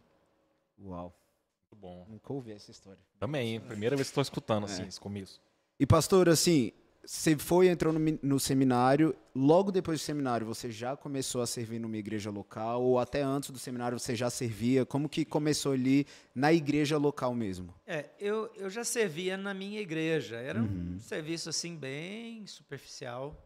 Uau. 0.79 1.15
Muito 1.61 1.75
bom. 1.75 2.05
Nunca 2.09 2.33
ouvi 2.33 2.51
essa 2.51 2.71
história. 2.71 3.01
Também, 3.17 3.53
hein? 3.53 3.61
Primeira 3.61 3.95
vez 3.95 4.07
que 4.07 4.11
estou 4.11 4.21
escutando 4.21 4.65
assim, 4.65 4.83
é. 4.83 4.87
esse 4.87 4.99
começo. 4.99 5.41
E 5.79 5.85
pastor, 5.85 6.29
assim, 6.29 6.71
você 7.05 7.37
foi, 7.37 7.67
entrou 7.67 7.93
no, 7.93 7.99
no, 8.21 8.39
seminário, 8.39 9.15
logo 9.33 9.71
depois 9.71 9.99
do 9.99 10.03
seminário 10.03 10.45
você 10.45 10.71
já 10.71 10.97
começou 10.97 11.41
a 11.41 11.47
servir 11.47 11.79
numa 11.79 11.97
igreja 11.97 12.31
local, 12.31 12.81
ou 12.81 12.97
até 12.97 13.21
antes 13.21 13.51
do 13.51 13.59
seminário 13.59 13.99
você 13.99 14.15
já 14.15 14.29
servia? 14.29 14.85
Como 14.85 15.07
que 15.07 15.23
começou 15.23 15.73
ali 15.73 16.07
na 16.33 16.51
igreja 16.51 16.97
local 16.97 17.33
mesmo? 17.35 17.73
É, 17.85 18.09
eu, 18.19 18.51
eu 18.55 18.69
já 18.69 18.83
servia 18.83 19.37
na 19.37 19.53
minha 19.53 19.79
igreja, 19.79 20.37
era 20.37 20.59
uhum. 20.59 20.95
um 20.95 20.99
serviço 20.99 21.49
assim 21.49 21.75
bem 21.75 22.47
superficial, 22.47 23.39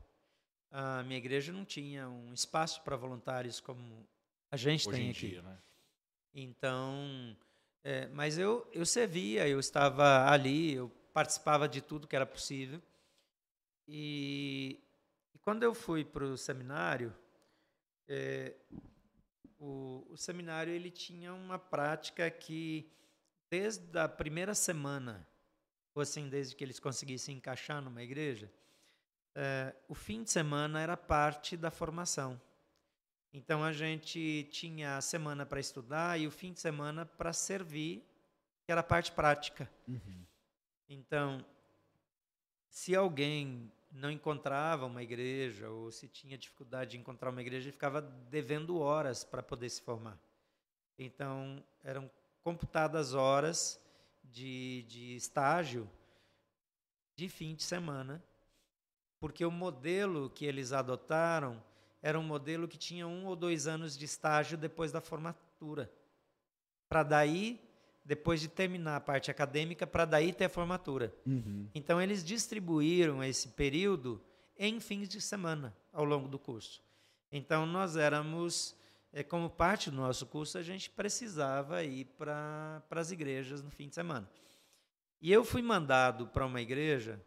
a 0.71 1.03
minha 1.03 1.17
igreja 1.17 1.51
não 1.51 1.65
tinha 1.65 2.07
um 2.07 2.33
espaço 2.33 2.81
para 2.83 2.95
voluntários 2.95 3.59
como 3.59 4.07
a 4.51 4.55
gente 4.55 4.87
Hoje 4.87 4.97
tem 4.97 5.09
aqui. 5.09 5.27
Dia, 5.29 5.41
né? 5.41 5.57
Então, 6.33 7.35
é, 7.83 8.07
mas 8.07 8.37
eu, 8.37 8.67
eu 8.71 8.85
servia, 8.85 9.47
eu 9.47 9.59
estava 9.59 10.29
ali, 10.29 10.73
eu 10.75 10.89
participava 11.13 11.67
de 11.67 11.81
tudo 11.81 12.07
que 12.07 12.15
era 12.15 12.25
possível. 12.25 12.81
E, 13.91 14.79
e 15.33 15.39
quando 15.39 15.63
eu 15.63 15.73
fui 15.73 16.05
para 16.05 16.23
o 16.23 16.37
seminário, 16.37 17.11
é, 18.07 18.55
o, 19.57 20.05
o 20.11 20.15
seminário 20.15 20.71
ele 20.71 20.91
tinha 20.91 21.33
uma 21.33 21.57
prática 21.57 22.29
que 22.29 22.87
desde 23.49 23.97
a 23.97 24.07
primeira 24.07 24.53
semana, 24.53 25.27
ou 25.95 26.03
assim, 26.03 26.29
desde 26.29 26.55
que 26.55 26.63
eles 26.63 26.79
conseguissem 26.79 27.37
encaixar 27.37 27.81
numa 27.81 28.03
igreja, 28.03 28.51
é, 29.33 29.73
o 29.87 29.95
fim 29.95 30.23
de 30.23 30.29
semana 30.29 30.79
era 30.79 30.95
parte 30.95 31.57
da 31.57 31.71
formação. 31.71 32.39
Então 33.33 33.63
a 33.63 33.73
gente 33.73 34.47
tinha 34.51 34.97
a 34.97 35.01
semana 35.01 35.47
para 35.47 35.59
estudar 35.59 36.19
e 36.19 36.27
o 36.27 36.31
fim 36.31 36.53
de 36.53 36.59
semana 36.59 37.07
para 37.07 37.33
servir, 37.33 38.05
que 38.63 38.71
era 38.71 38.81
a 38.81 38.83
parte 38.83 39.11
prática. 39.11 39.67
Uhum. 39.87 40.25
Então, 40.87 41.43
se 42.69 42.95
alguém 42.95 43.71
não 43.91 44.11
encontrava 44.11 44.85
uma 44.85 45.01
igreja 45.01 45.69
ou 45.69 45.91
se 45.91 46.07
tinha 46.07 46.37
dificuldade 46.37 46.91
de 46.91 46.97
encontrar 46.97 47.29
uma 47.29 47.41
igreja, 47.41 47.65
ele 47.65 47.73
ficava 47.73 48.01
devendo 48.01 48.79
horas 48.79 49.23
para 49.23 49.41
poder 49.41 49.69
se 49.69 49.81
formar. 49.81 50.17
Então, 50.97 51.63
eram 51.83 52.09
computadas 52.41 53.13
horas 53.13 53.81
de, 54.23 54.83
de 54.83 55.15
estágio 55.15 55.89
de 57.15 57.27
fim 57.27 57.55
de 57.55 57.63
semana 57.63 58.23
porque 59.19 59.43
o 59.43 59.51
modelo 59.51 60.29
que 60.29 60.45
eles 60.45 60.71
adotaram 60.71 61.61
era 62.01 62.17
um 62.17 62.23
modelo 62.23 62.67
que 62.67 62.77
tinha 62.77 63.05
um 63.05 63.25
ou 63.25 63.35
dois 63.35 63.67
anos 63.67 63.97
de 63.97 64.05
estágio 64.05 64.57
depois 64.57 64.91
da 64.91 65.01
formatura. 65.01 65.91
Para 66.87 67.03
daí, 67.03 67.59
depois 68.09 68.41
de 68.41 68.47
terminar 68.47 68.95
a 68.95 68.99
parte 68.99 69.29
acadêmica, 69.29 69.85
para 69.85 70.03
daí 70.03 70.33
ter 70.33 70.45
a 70.45 70.49
formatura. 70.49 71.13
Uhum. 71.27 71.69
Então, 71.75 72.01
eles 72.01 72.25
distribuíram 72.25 73.23
esse 73.23 73.49
período 73.49 74.19
em 74.57 74.79
fins 74.79 75.07
de 75.07 75.21
semana 75.21 75.77
ao 75.93 76.03
longo 76.03 76.27
do 76.27 76.39
curso. 76.39 76.81
Então, 77.31 77.67
nós 77.67 77.95
éramos, 77.95 78.75
é, 79.13 79.21
como 79.21 79.47
parte 79.47 79.91
do 79.91 79.97
nosso 79.97 80.25
curso, 80.25 80.57
a 80.57 80.63
gente 80.63 80.89
precisava 80.89 81.83
ir 81.83 82.05
para 82.17 82.81
as 82.89 83.11
igrejas 83.11 83.61
no 83.61 83.69
fim 83.69 83.87
de 83.87 83.93
semana. 83.93 84.27
E 85.21 85.31
eu 85.31 85.45
fui 85.45 85.61
mandado 85.61 86.25
para 86.25 86.47
uma 86.47 86.61
igreja 86.61 87.23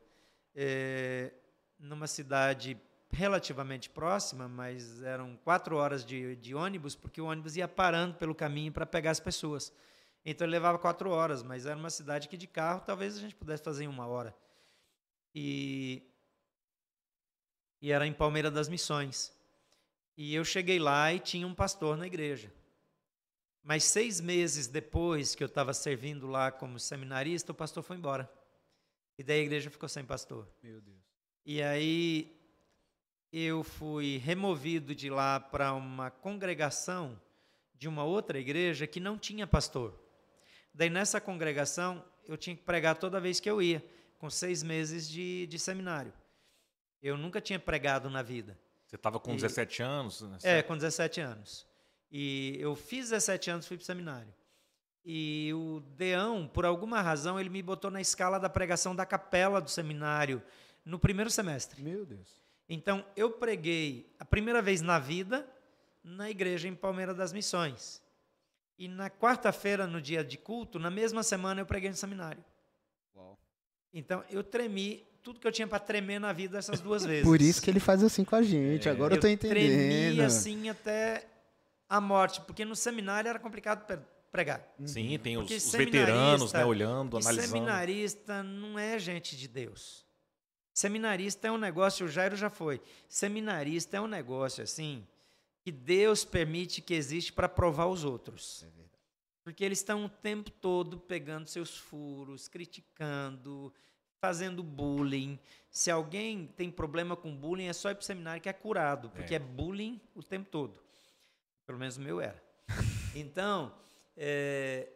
é, 0.52 1.32
numa 1.78 2.08
cidade 2.08 2.76
relativamente 3.12 3.88
próxima, 3.88 4.48
mas 4.48 5.00
eram 5.00 5.38
quatro 5.44 5.76
horas 5.76 6.04
de, 6.04 6.34
de 6.34 6.56
ônibus, 6.56 6.96
porque 6.96 7.20
o 7.20 7.26
ônibus 7.26 7.54
ia 7.54 7.68
parando 7.68 8.16
pelo 8.16 8.34
caminho 8.34 8.72
para 8.72 8.84
pegar 8.84 9.12
as 9.12 9.20
pessoas. 9.20 9.72
Então 10.24 10.46
ele 10.46 10.52
levava 10.52 10.78
quatro 10.78 11.10
horas, 11.10 11.42
mas 11.42 11.66
era 11.66 11.76
uma 11.76 11.90
cidade 11.90 12.28
que 12.28 12.36
de 12.36 12.46
carro 12.46 12.82
talvez 12.84 13.16
a 13.16 13.20
gente 13.20 13.34
pudesse 13.34 13.62
fazer 13.62 13.84
em 13.84 13.88
uma 13.88 14.06
hora. 14.06 14.34
E, 15.34 16.02
e 17.80 17.90
era 17.90 18.06
em 18.06 18.12
Palmeira 18.12 18.50
das 18.50 18.68
Missões. 18.68 19.32
E 20.16 20.34
eu 20.34 20.44
cheguei 20.44 20.78
lá 20.78 21.12
e 21.12 21.18
tinha 21.18 21.46
um 21.46 21.54
pastor 21.54 21.96
na 21.96 22.06
igreja. 22.06 22.52
Mas 23.62 23.84
seis 23.84 24.20
meses 24.20 24.66
depois 24.66 25.34
que 25.34 25.42
eu 25.42 25.46
estava 25.46 25.72
servindo 25.72 26.26
lá 26.26 26.50
como 26.50 26.78
seminarista, 26.78 27.52
o 27.52 27.54
pastor 27.54 27.82
foi 27.82 27.96
embora. 27.96 28.30
E 29.18 29.22
daí 29.22 29.40
a 29.40 29.44
igreja 29.44 29.70
ficou 29.70 29.88
sem 29.88 30.04
pastor. 30.04 30.48
Meu 30.62 30.80
Deus. 30.80 31.00
E 31.44 31.62
aí 31.62 32.36
eu 33.32 33.64
fui 33.64 34.18
removido 34.18 34.94
de 34.94 35.08
lá 35.08 35.40
para 35.40 35.72
uma 35.72 36.10
congregação 36.10 37.20
de 37.74 37.88
uma 37.88 38.04
outra 38.04 38.38
igreja 38.38 38.86
que 38.86 39.00
não 39.00 39.18
tinha 39.18 39.46
pastor. 39.46 40.01
Daí 40.74 40.90
nessa 40.90 41.20
congregação 41.20 42.04
eu 42.26 42.36
tinha 42.36 42.56
que 42.56 42.62
pregar 42.62 42.96
toda 42.96 43.20
vez 43.20 43.40
que 43.40 43.50
eu 43.50 43.60
ia, 43.60 43.84
com 44.18 44.30
seis 44.30 44.62
meses 44.62 45.08
de, 45.08 45.46
de 45.46 45.58
seminário. 45.58 46.12
Eu 47.02 47.16
nunca 47.16 47.40
tinha 47.40 47.58
pregado 47.58 48.08
na 48.08 48.22
vida. 48.22 48.58
Você 48.86 48.96
estava 48.96 49.18
com 49.18 49.32
e, 49.32 49.36
17 49.36 49.82
anos? 49.82 50.22
Né? 50.22 50.38
É, 50.42 50.62
com 50.62 50.76
17 50.76 51.20
anos. 51.20 51.66
E 52.10 52.56
eu 52.60 52.76
fiz 52.76 53.10
17 53.10 53.50
anos, 53.50 53.66
fui 53.66 53.76
para 53.76 53.82
o 53.82 53.86
seminário. 53.86 54.32
E 55.04 55.50
o 55.54 55.80
Deão, 55.96 56.46
por 56.46 56.64
alguma 56.64 57.00
razão, 57.00 57.40
ele 57.40 57.48
me 57.48 57.62
botou 57.62 57.90
na 57.90 58.00
escala 58.00 58.38
da 58.38 58.48
pregação 58.48 58.94
da 58.94 59.04
capela 59.04 59.60
do 59.60 59.70
seminário 59.70 60.42
no 60.84 60.98
primeiro 60.98 61.30
semestre. 61.30 61.82
Meu 61.82 62.06
Deus. 62.06 62.40
Então, 62.68 63.04
eu 63.16 63.30
preguei 63.32 64.14
a 64.20 64.24
primeira 64.24 64.62
vez 64.62 64.80
na 64.80 64.98
vida 64.98 65.48
na 66.04 66.30
igreja 66.30 66.68
em 66.68 66.74
Palmeira 66.74 67.14
das 67.14 67.32
Missões. 67.32 68.02
E 68.82 68.88
na 68.88 69.08
quarta-feira, 69.08 69.86
no 69.86 70.02
dia 70.02 70.24
de 70.24 70.36
culto, 70.36 70.76
na 70.76 70.90
mesma 70.90 71.22
semana, 71.22 71.60
eu 71.60 71.64
preguei 71.64 71.88
no 71.88 71.94
seminário. 71.94 72.44
Uau. 73.14 73.38
Então, 73.94 74.24
eu 74.28 74.42
tremi 74.42 75.06
tudo 75.22 75.38
que 75.38 75.46
eu 75.46 75.52
tinha 75.52 75.68
para 75.68 75.78
tremer 75.78 76.18
na 76.18 76.32
vida 76.32 76.58
essas 76.58 76.80
duas 76.80 77.04
vezes. 77.06 77.22
Por 77.22 77.40
isso 77.40 77.62
que 77.62 77.70
ele 77.70 77.78
faz 77.78 78.02
assim 78.02 78.24
com 78.24 78.34
a 78.34 78.42
gente. 78.42 78.88
É. 78.88 78.90
Agora 78.90 79.14
eu 79.14 79.18
estou 79.18 79.30
entendendo. 79.30 79.54
Tremi 79.54 80.20
assim 80.20 80.68
até 80.68 81.24
a 81.88 82.00
morte, 82.00 82.40
porque 82.40 82.64
no 82.64 82.74
seminário 82.74 83.28
era 83.28 83.38
complicado 83.38 83.86
pregar. 84.32 84.60
Sim, 84.84 85.16
tem 85.16 85.38
os, 85.38 85.48
os 85.48 85.72
veteranos 85.72 86.52
né, 86.52 86.64
olhando, 86.64 87.18
analisando. 87.18 87.52
Seminarista 87.52 88.42
não 88.42 88.76
é 88.76 88.98
gente 88.98 89.36
de 89.36 89.46
Deus. 89.46 90.04
Seminarista 90.74 91.46
é 91.46 91.52
um 91.52 91.58
negócio, 91.58 92.06
o 92.06 92.08
Jairo 92.08 92.34
já 92.34 92.50
foi. 92.50 92.82
Seminarista 93.08 93.98
é 93.98 94.00
um 94.00 94.08
negócio 94.08 94.64
assim 94.64 95.06
que 95.62 95.70
Deus 95.70 96.24
permite 96.24 96.82
que 96.82 96.92
existe 96.92 97.32
para 97.32 97.48
provar 97.48 97.86
os 97.86 98.04
outros. 98.04 98.64
É 98.64 98.68
Porque 99.44 99.64
eles 99.64 99.78
estão 99.78 100.04
o 100.04 100.08
tempo 100.08 100.50
todo 100.50 100.98
pegando 100.98 101.46
seus 101.46 101.76
furos, 101.76 102.48
criticando, 102.48 103.72
fazendo 104.20 104.62
bullying. 104.62 105.38
Se 105.70 105.90
alguém 105.90 106.46
tem 106.56 106.70
problema 106.70 107.16
com 107.16 107.34
bullying, 107.34 107.66
é 107.66 107.72
só 107.72 107.90
ir 107.90 107.94
para 107.94 108.02
o 108.02 108.06
seminário 108.06 108.42
que 108.42 108.48
é 108.48 108.52
curado, 108.52 109.08
porque 109.10 109.34
é, 109.34 109.36
é 109.36 109.40
bullying 109.40 110.00
o 110.14 110.22
tempo 110.22 110.50
todo. 110.50 110.82
Pelo 111.64 111.78
menos 111.78 111.96
o 111.96 112.00
meu 112.00 112.20
era. 112.20 112.42
Então, 113.14 113.70
é, 114.16 114.88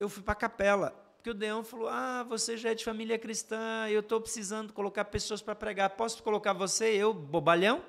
eu 0.00 0.08
fui 0.08 0.24
para 0.24 0.32
a 0.32 0.36
capela, 0.36 0.90
porque 1.16 1.30
o 1.30 1.34
Deão 1.34 1.62
falou: 1.62 1.88
Ah, 1.88 2.24
você 2.24 2.56
já 2.56 2.70
é 2.70 2.74
de 2.74 2.84
família 2.84 3.16
cristã, 3.16 3.88
eu 3.88 4.00
estou 4.00 4.20
precisando 4.20 4.72
colocar 4.72 5.04
pessoas 5.04 5.40
para 5.40 5.54
pregar. 5.54 5.90
Posso 5.90 6.20
colocar 6.20 6.52
você, 6.52 6.86
eu, 6.96 7.14
bobalhão? 7.14 7.80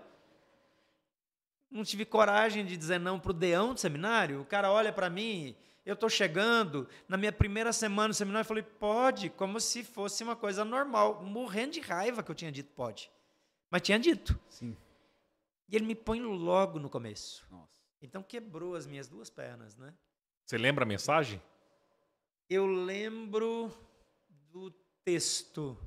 Não 1.70 1.84
tive 1.84 2.06
coragem 2.06 2.66
de 2.66 2.78
dizer 2.78 3.00
não 3.00 3.20
para 3.20 3.32
o 3.32 3.34
Deão 3.34 3.74
do 3.74 3.80
seminário. 3.80 4.42
O 4.42 4.46
cara 4.46 4.72
olha 4.72 4.94
para 4.94 5.10
mim, 5.10 5.56
eu 5.86 5.94
estou 5.94 6.10
chegando, 6.10 6.88
na 7.08 7.16
minha 7.16 7.32
primeira 7.32 7.72
semana 7.72 8.10
no 8.10 8.14
seminário, 8.14 8.44
eu 8.44 8.48
falei: 8.48 8.64
Pode, 8.64 9.30
como 9.30 9.60
se 9.60 9.84
fosse 9.84 10.24
uma 10.24 10.36
coisa 10.36 10.66
normal, 10.66 11.22
morrendo 11.24 11.74
de 11.74 11.80
raiva 11.80 12.24
que 12.24 12.32
eu 12.32 12.36
tinha 12.36 12.52
dito: 12.52 12.72
Pode. 12.74 13.12
Mas 13.70 13.82
tinha 13.84 14.00
dito. 14.00 14.40
Sim. 14.50 14.76
E 15.70 15.76
ele 15.76 15.86
me 15.86 15.96
põe 15.96 16.22
logo 16.22 16.80
no 16.80 16.90
começo. 16.90 17.46
Nossa. 17.52 17.82
Então 18.02 18.24
quebrou 18.24 18.76
as 18.76 18.86
minhas 18.86 19.08
duas 19.08 19.30
pernas, 19.30 19.76
né? 19.78 19.94
Você 20.46 20.58
lembra 20.58 20.86
a 20.86 20.88
mensagem? 20.88 21.42
Eu 22.50 22.66
lembro 22.66 23.72
do 24.52 24.72
texto. 25.04 25.78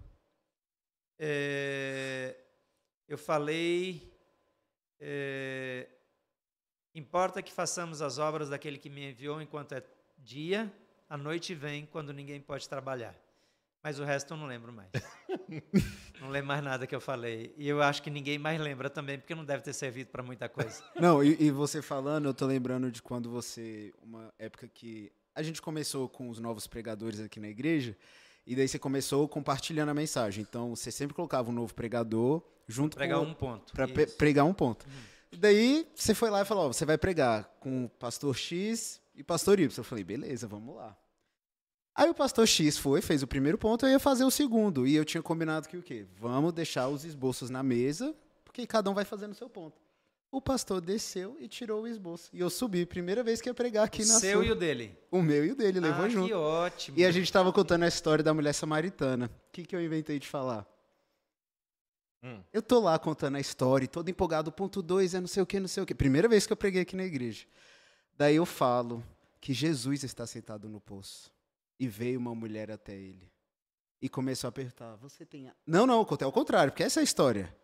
É, 1.19 2.37
eu 3.09 3.17
falei. 3.19 4.13
É, 5.01 5.89
importa 6.95 7.43
que 7.43 7.53
façamos 7.53 8.03
as 8.03 8.19
obras 8.19 8.49
daquele 8.49 8.79
que 8.79 8.91
me 8.91 9.11
enviou 9.11 9.41
enquanto 9.41 9.73
é 9.73 9.83
dia, 10.19 10.73
a 11.09 11.17
noite 11.17 11.55
vem 11.55 11.87
quando 11.87 12.13
ninguém 12.13 12.41
pode 12.41 12.69
trabalhar. 12.69 13.15
Mas 13.83 13.99
o 14.01 14.05
resto 14.05 14.35
eu 14.35 14.37
não 14.37 14.47
lembro 14.47 14.73
mais. 14.73 14.91
não 16.21 16.31
lembro 16.31 16.49
mais 16.49 16.63
nada 16.63 16.87
que 16.87 16.95
eu 16.95 17.01
falei. 17.01 17.55
E 17.57 17.69
eu 17.69 17.81
acho 17.81 18.03
que 18.03 18.11
ninguém 18.11 18.37
mais 18.37 18.61
lembra 18.61 18.91
também, 18.91 19.19
porque 19.19 19.35
não 19.35 19.45
deve 19.45 19.63
ter 19.63 19.73
servido 19.73 20.11
para 20.11 20.23
muita 20.23 20.49
coisa. 20.49 20.83
Não, 21.01 21.23
e, 21.23 21.45
e 21.45 21.51
você 21.51 21.81
falando, 21.81 22.27
eu 22.27 22.35
tô 22.35 22.45
lembrando 22.45 22.91
de 22.91 23.01
quando 23.01 23.31
você. 23.31 23.95
Uma 24.03 24.35
época 24.37 24.67
que 24.67 25.13
a 25.33 25.43
gente 25.43 25.63
começou 25.63 26.09
com 26.09 26.29
os 26.29 26.41
novos 26.41 26.67
pregadores 26.67 27.21
aqui 27.21 27.39
na 27.39 27.49
igreja, 27.49 27.97
e 28.45 28.57
daí 28.57 28.67
você 28.67 28.81
começou 28.81 29.29
compartilhando 29.29 29.91
a 29.91 29.95
mensagem. 29.95 30.43
Então 30.43 30.75
você 30.75 30.91
sempre 30.91 31.15
colocava 31.15 31.49
um 31.49 31.55
novo 31.55 31.73
pregador 31.73 32.43
junto 32.69 32.97
Pregar 32.97 33.19
com. 33.19 33.25
um 33.25 33.35
ponto. 33.35 33.73
Pe- 33.73 34.07
pregar 34.07 34.45
um 34.45 34.55
ponto. 34.55 34.87
E 35.33 35.37
daí 35.37 35.87
você 35.95 36.15
foi 36.15 36.31
lá 36.31 36.43
e 36.43 36.45
falou: 36.45 36.67
ó, 36.67 36.73
você 36.73 36.85
vai 36.85 36.99
pregar 36.99 37.45
com 37.59 37.87
o 37.87 37.89
pastor 37.89 38.37
X 38.37 39.01
e 39.15 39.25
pastor 39.25 39.59
Y. 39.59 39.73
Eu 39.77 39.85
falei: 39.85 40.05
beleza, 40.05 40.47
vamos 40.47 40.77
lá. 40.77 40.97
Aí 41.95 42.09
o 42.09 42.15
pastor 42.15 42.47
X 42.47 42.79
foi, 42.79 43.01
fez 43.03 43.25
o 43.25 43.27
primeiro 43.27 43.59
ponto, 43.59 43.85
eu 43.85 43.91
ia 43.91 43.99
fazer 43.99 44.23
o 44.23 44.31
segundo. 44.31 44.87
E 44.87 44.95
eu 44.95 45.05
tinha 45.05 45.21
combinado 45.21 45.69
que 45.69 45.77
o 45.77 45.83
quê? 45.83 46.07
Vamos 46.17 46.53
deixar 46.53 46.87
os 46.89 47.05
esboços 47.05 47.51
na 47.51 47.61
mesa, 47.61 48.15
porque 48.45 48.65
cada 48.69 48.89
um 48.89 48.95
vai 48.95 49.05
fazendo 49.05 49.33
o 49.33 49.35
seu 49.35 49.51
ponto. 49.51 49.81
O 50.31 50.41
pastor 50.41 50.81
desceu 50.81 51.37
e 51.41 51.49
tirou 51.49 51.83
o 51.83 51.89
esboço. 51.89 52.31
E 52.33 52.39
eu 52.39 52.51
subi, 52.51 52.85
primeira 52.87 53.25
vez 53.25 53.41
que 53.41 53.49
ia 53.49 53.55
pregar 53.55 53.85
aqui 53.85 54.03
o 54.03 54.07
na 54.07 54.21
seu 54.21 54.39
sua. 54.39 54.47
e 54.47 54.53
o 54.53 54.55
dele. 54.55 54.97
O 55.11 55.23
meu 55.23 55.45
e 55.45 55.51
o 55.53 55.57
dele, 55.57 55.81
levou 55.81 56.05
ah, 56.05 56.09
junto. 56.09 56.29
Que 56.29 56.35
ótimo. 56.35 56.99
E 56.99 57.05
a 57.05 57.11
gente 57.11 57.33
tava 57.33 57.51
contando 57.53 57.83
a 57.85 57.89
história 57.89 58.23
da 58.23 58.33
mulher 58.35 58.53
samaritana. 58.53 59.27
O 59.27 59.53
que, 59.53 59.65
que 59.65 59.75
eu 59.75 59.83
inventei 59.83 60.19
de 60.19 60.29
falar? 60.29 60.67
Hum. 62.23 62.43
Eu 62.53 62.61
tô 62.63 62.81
lá 62.81 62.99
contando 62.99 63.37
a 63.37 63.41
história, 63.41 63.87
todo 63.87 64.09
empolgado, 64.09 64.51
ponto 64.51 64.83
2 64.83 65.15
é 65.15 65.21
não 65.21 65.29
sei 65.29 65.43
o 65.43 65.47
que, 65.47 65.61
não 65.61 65.69
sei 65.69 65.83
o 65.83 65.87
que. 65.87 65.95
Primeira 65.95 66.29
vez 66.29 66.47
que 66.47 66.53
eu 66.53 66.57
preguei 66.57 66.83
aqui 66.83 66.97
na 66.97 67.05
igreja. 67.05 67.47
Daí 68.17 68.37
eu 68.37 68.45
falo 68.47 69.05
que 69.41 69.53
Jesus 69.55 70.03
está 70.03 70.27
sentado 70.27 70.69
no 70.69 70.81
poço. 70.81 71.33
E 71.79 71.87
veio 71.87 72.19
uma 72.19 72.35
mulher 72.35 72.73
até 72.73 72.93
ele. 72.95 73.31
E 74.03 74.09
começou 74.09 74.49
a 74.49 74.51
apertar. 74.51 74.97
Você 74.97 75.25
tem. 75.25 75.49
a-" 75.49 75.55
Não, 75.65 75.87
não, 75.87 76.05
contei 76.05 76.27
ao 76.27 76.33
contrário, 76.33 76.73
porque 76.73 76.83
essa 76.83 76.99
é 76.99 77.03
a 77.03 77.05
história. 77.05 77.55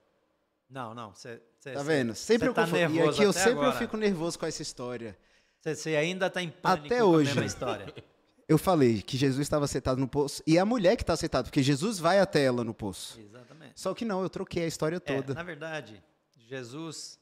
Não, 0.70 0.94
não. 0.94 1.12
Você, 1.12 1.42
você, 1.58 1.72
Tá 1.72 1.82
vendo? 1.82 2.14
Sempre 2.14 2.48
eu 2.48 2.54
tá 2.54 2.62
confundo. 2.62 2.94
E 2.94 3.02
aqui 3.02 3.22
eu 3.22 3.32
sempre 3.32 3.64
eu 3.64 3.72
fico 3.72 3.96
nervoso 3.96 4.38
com 4.38 4.46
essa 4.46 4.62
história. 4.62 5.18
Você, 5.60 5.96
ainda 5.96 6.26
está 6.26 6.42
em 6.42 6.50
pânico 6.50 6.86
Até 6.86 6.98
com 7.00 7.04
hoje. 7.06 7.30
a 7.30 7.34
mesma 7.34 7.46
história. 7.46 7.94
Eu 8.48 8.58
falei 8.58 9.00
que 9.02 9.16
Jesus 9.16 9.40
estava 9.40 9.66
sentado 9.66 9.98
no 9.98 10.06
poço 10.08 10.42
e 10.46 10.56
é 10.56 10.60
a 10.60 10.66
mulher 10.66 10.96
que 10.96 11.02
está 11.02 11.16
sentada, 11.16 11.44
porque 11.44 11.62
Jesus 11.62 11.98
vai 11.98 12.18
até 12.20 12.44
ela 12.44 12.62
no 12.62 12.74
poço. 12.74 13.18
Exatamente. 13.20 13.72
Só 13.80 13.94
que 13.94 14.04
não, 14.04 14.22
eu 14.22 14.28
troquei 14.28 14.64
a 14.64 14.66
história 14.66 14.96
É, 14.96 15.00
toda. 15.00 15.32
na 15.34 15.42
verdade, 15.42 16.02
Jesus, 16.48 17.18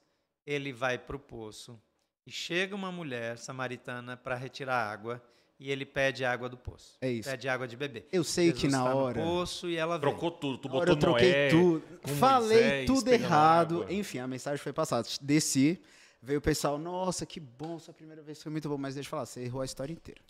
ele 0.46 0.72
vai 0.72 0.98
para 0.98 1.16
o 1.16 1.18
poço 1.18 1.80
e 2.26 2.30
chega 2.32 2.74
uma 2.74 2.90
mulher 2.90 3.38
samaritana 3.38 4.16
para 4.16 4.34
retirar 4.34 4.90
água 4.90 5.22
e 5.60 5.70
ele 5.70 5.86
pede 5.86 6.24
água 6.24 6.48
do 6.48 6.56
poço. 6.56 6.96
É 7.00 7.08
isso. 7.08 7.30
Pede 7.30 7.48
água 7.48 7.68
de 7.68 7.76
beber. 7.76 8.08
Eu 8.12 8.24
sei 8.24 8.46
Jesus 8.46 8.60
que 8.62 8.68
na 8.68 8.82
tá 8.84 8.94
hora. 8.94 9.20
no 9.20 9.26
poço 9.26 9.68
e 9.68 9.76
ela 9.76 9.96
vem. 9.98 10.10
Trocou 10.10 10.30
tudo. 10.32 10.58
Tu 10.58 10.68
Na 10.68 10.74
hora 10.74 10.94
botou 10.94 11.10
eu 11.10 11.14
troquei 11.14 11.30
Noé, 11.32 11.48
tudo. 11.50 11.82
Falei 12.18 12.58
Moisés 12.58 12.86
tudo 12.86 13.08
errado. 13.12 13.86
Enfim, 13.88 14.18
a 14.18 14.26
mensagem 14.26 14.58
foi 14.58 14.72
passada. 14.72 15.06
Desci, 15.20 15.80
veio 16.20 16.40
o 16.40 16.42
pessoal, 16.42 16.78
nossa, 16.78 17.24
que 17.24 17.38
bom, 17.38 17.78
sua 17.78 17.94
primeira 17.94 18.22
vez 18.22 18.42
foi 18.42 18.50
muito 18.50 18.68
bom. 18.68 18.76
Mas 18.76 18.94
deixa 18.96 19.06
eu 19.06 19.10
falar, 19.10 19.24
você 19.26 19.42
errou 19.42 19.62
a 19.62 19.64
história 19.64 19.92
inteira. 19.92 20.20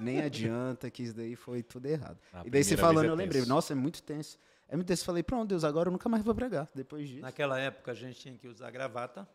Nem 0.00 0.20
adianta 0.22 0.90
que 0.90 1.02
isso 1.02 1.14
daí 1.14 1.36
foi 1.36 1.62
tudo 1.62 1.86
errado. 1.86 2.18
A 2.32 2.46
e 2.46 2.50
daí 2.50 2.64
você 2.64 2.76
falando, 2.76 3.06
é 3.06 3.08
eu 3.10 3.14
lembrei, 3.14 3.44
nossa, 3.44 3.72
é 3.72 3.76
muito 3.76 4.02
tenso. 4.02 4.38
É 4.66 4.76
muito 4.76 4.88
tenso. 4.88 5.02
Eu 5.02 5.06
Falei, 5.06 5.22
pronto, 5.22 5.48
Deus, 5.48 5.62
agora 5.64 5.88
eu 5.88 5.92
nunca 5.92 6.08
mais 6.08 6.24
vou 6.24 6.34
pregar. 6.34 6.70
Depois 6.74 7.08
disso. 7.08 7.20
Naquela 7.22 7.58
época 7.60 7.90
a 7.90 7.94
gente 7.94 8.18
tinha 8.18 8.36
que 8.38 8.48
usar 8.48 8.70
gravata, 8.70 9.28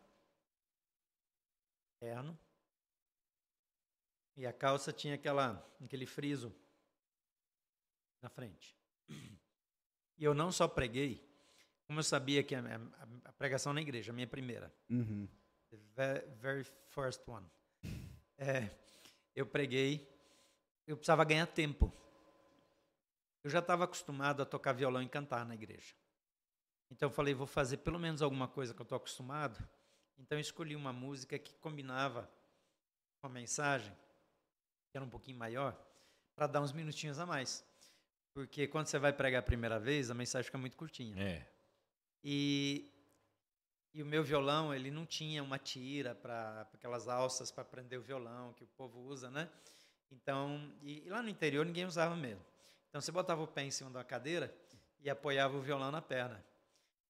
terno, 2.00 2.36
e 4.36 4.46
a 4.46 4.52
calça 4.52 4.92
tinha 4.92 5.14
aquela, 5.14 5.64
aquele 5.84 6.06
friso 6.06 6.52
na 8.22 8.28
frente. 8.28 8.76
E 9.08 10.24
eu 10.24 10.34
não 10.34 10.50
só 10.50 10.66
preguei, 10.66 11.26
como 11.86 11.98
eu 12.00 12.04
sabia 12.04 12.42
que 12.42 12.54
a, 12.54 12.60
a- 12.60 13.08
a 13.28 13.32
pregação 13.32 13.72
na 13.72 13.80
igreja, 13.82 14.12
a 14.12 14.14
minha 14.14 14.26
primeira, 14.26 14.72
Uhum. 14.88 15.28
the 15.70 15.76
ve- 15.76 16.26
very 16.36 16.64
first 16.88 17.20
one, 17.28 17.46
é, 18.36 18.70
eu 19.34 19.46
preguei, 19.46 20.08
eu 20.90 20.96
precisava 20.96 21.24
ganhar 21.24 21.46
tempo. 21.46 21.92
Eu 23.44 23.50
já 23.50 23.60
estava 23.60 23.84
acostumado 23.84 24.42
a 24.42 24.46
tocar 24.46 24.72
violão 24.72 25.02
e 25.02 25.08
cantar 25.08 25.46
na 25.46 25.54
igreja. 25.54 25.94
Então 26.90 27.08
eu 27.08 27.12
falei, 27.12 27.32
vou 27.32 27.46
fazer 27.46 27.78
pelo 27.78 27.98
menos 27.98 28.20
alguma 28.20 28.48
coisa 28.48 28.74
que 28.74 28.80
eu 28.80 28.84
estou 28.84 28.96
acostumado. 28.96 29.56
Então 30.18 30.36
eu 30.36 30.40
escolhi 30.40 30.74
uma 30.74 30.92
música 30.92 31.38
que 31.38 31.54
combinava 31.54 32.28
com 33.20 33.28
a 33.28 33.30
mensagem, 33.30 33.92
que 34.90 34.96
era 34.96 35.04
um 35.04 35.08
pouquinho 35.08 35.38
maior, 35.38 35.80
para 36.34 36.46
dar 36.46 36.60
uns 36.60 36.72
minutinhos 36.72 37.18
a 37.18 37.24
mais. 37.24 37.64
Porque 38.34 38.66
quando 38.66 38.86
você 38.86 38.98
vai 38.98 39.12
pregar 39.12 39.40
a 39.40 39.44
primeira 39.44 39.78
vez, 39.78 40.10
a 40.10 40.14
mensagem 40.14 40.44
fica 40.44 40.58
muito 40.58 40.76
curtinha. 40.76 41.16
É. 41.22 41.46
E, 42.22 42.90
e 43.94 44.02
o 44.02 44.06
meu 44.06 44.22
violão, 44.24 44.74
ele 44.74 44.90
não 44.90 45.06
tinha 45.06 45.42
uma 45.42 45.58
tira 45.58 46.14
para 46.14 46.68
aquelas 46.74 47.08
alças 47.08 47.50
para 47.50 47.64
prender 47.64 47.98
o 47.98 48.02
violão 48.02 48.52
que 48.54 48.64
o 48.64 48.68
povo 48.68 49.00
usa, 49.00 49.30
né? 49.30 49.48
Então, 50.10 50.72
e, 50.82 51.06
e 51.06 51.08
lá 51.08 51.22
no 51.22 51.28
interior 51.28 51.64
ninguém 51.64 51.86
usava 51.86 52.16
mesmo. 52.16 52.44
Então 52.88 53.00
você 53.00 53.12
botava 53.12 53.42
o 53.42 53.46
pé 53.46 53.62
em 53.62 53.70
cima 53.70 53.90
uma 53.90 54.04
cadeira 54.04 54.54
e 55.00 55.08
apoiava 55.08 55.56
o 55.56 55.60
violão 55.60 55.90
na 55.90 56.02
perna. 56.02 56.44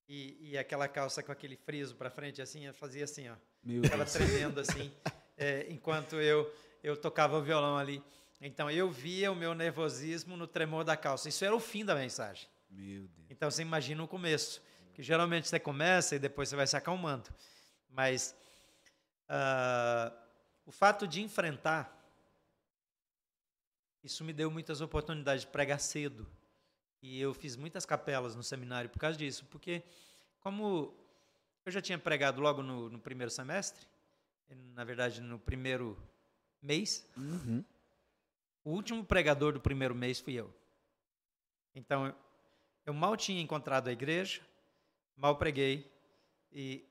E, 0.09 0.51
e 0.51 0.59
aquela 0.59 0.89
calça 0.89 1.23
com 1.23 1.31
aquele 1.33 1.57
friso 1.57 1.95
para 1.95 2.11
frente 2.11 2.43
assim, 2.43 2.67
eu 2.67 2.75
fazia 2.75 3.05
assim, 3.05 3.29
ó. 3.29 3.37
Meu 3.63 3.83
Ficava 3.83 4.05
Deus. 4.05 4.13
tremendo 4.13 4.61
assim, 4.61 4.93
é, 5.37 5.67
enquanto 5.71 6.17
eu 6.17 6.53
eu 6.83 6.97
tocava 6.97 7.39
o 7.39 7.43
violão 7.43 7.77
ali. 7.77 8.03
Então 8.41 8.71
eu 8.71 8.91
via 8.91 9.31
o 9.31 9.37
meu 9.37 9.55
nervosismo 9.55 10.37
no 10.37 10.47
tremor 10.47 10.85
da 10.85 10.97
calça. 10.97 11.29
Isso 11.29 11.45
era 11.45 11.55
o 11.55 11.61
fim 11.61 11.85
da 11.85 11.95
mensagem. 11.95 12.49
Meu 12.71 13.03
Deus. 13.03 13.27
Então 13.29 13.51
você 13.51 13.63
imagina 13.63 14.03
o 14.03 14.09
começo, 14.09 14.63
que 14.95 15.03
geralmente 15.03 15.49
você 15.49 15.61
começa 15.61 16.17
e 16.17 16.19
depois 16.19 16.49
você 16.49 16.57
vai 16.57 16.67
se 16.67 16.77
acalmando. 16.77 17.29
Mas 17.91 18.35
ah, 19.29 20.13
o 20.65 20.73
fato 20.73 21.07
de 21.07 21.21
enfrentar, 21.21 22.00
isso 24.03 24.25
me 24.25 24.33
deu 24.33 24.51
muitas 24.51 24.81
oportunidades 24.81 25.43
de 25.45 25.51
pregar 25.51 25.79
cedo. 25.81 26.27
E 27.03 27.19
eu 27.21 27.33
fiz 27.33 27.57
muitas 27.57 27.87
capelas 27.87 28.35
no 28.37 28.43
seminário 28.43 28.91
por 28.91 28.99
causa 28.99 29.17
disso, 29.17 29.47
porque 29.47 29.83
como 30.41 30.95
eu 31.65 31.73
já 31.73 31.81
tinha 31.81 31.99
pregado 31.99 32.41
logo 32.41 32.63
no, 32.63 32.89
no 32.91 32.99
primeiro 32.99 33.31
semestre, 33.31 33.87
na 34.75 34.85
verdade 34.85 35.21
no 35.21 35.39
primeiro 35.39 35.97
mês, 36.61 37.07
Uhum. 37.17 37.65
o 38.65 38.71
último 38.73 39.05
pregador 39.05 39.53
do 39.55 39.61
primeiro 39.61 39.95
mês 39.95 40.21
fui 40.21 40.35
eu. 40.35 40.53
Então, 41.75 42.15
eu- 42.85 42.93
mal 42.95 43.17
tinha 43.17 43.41
encontrado 43.41 43.89
a 43.89 43.93
igreja, 43.93 44.43
mal 45.17 45.37
preguei 45.39 45.91
e 46.53 46.85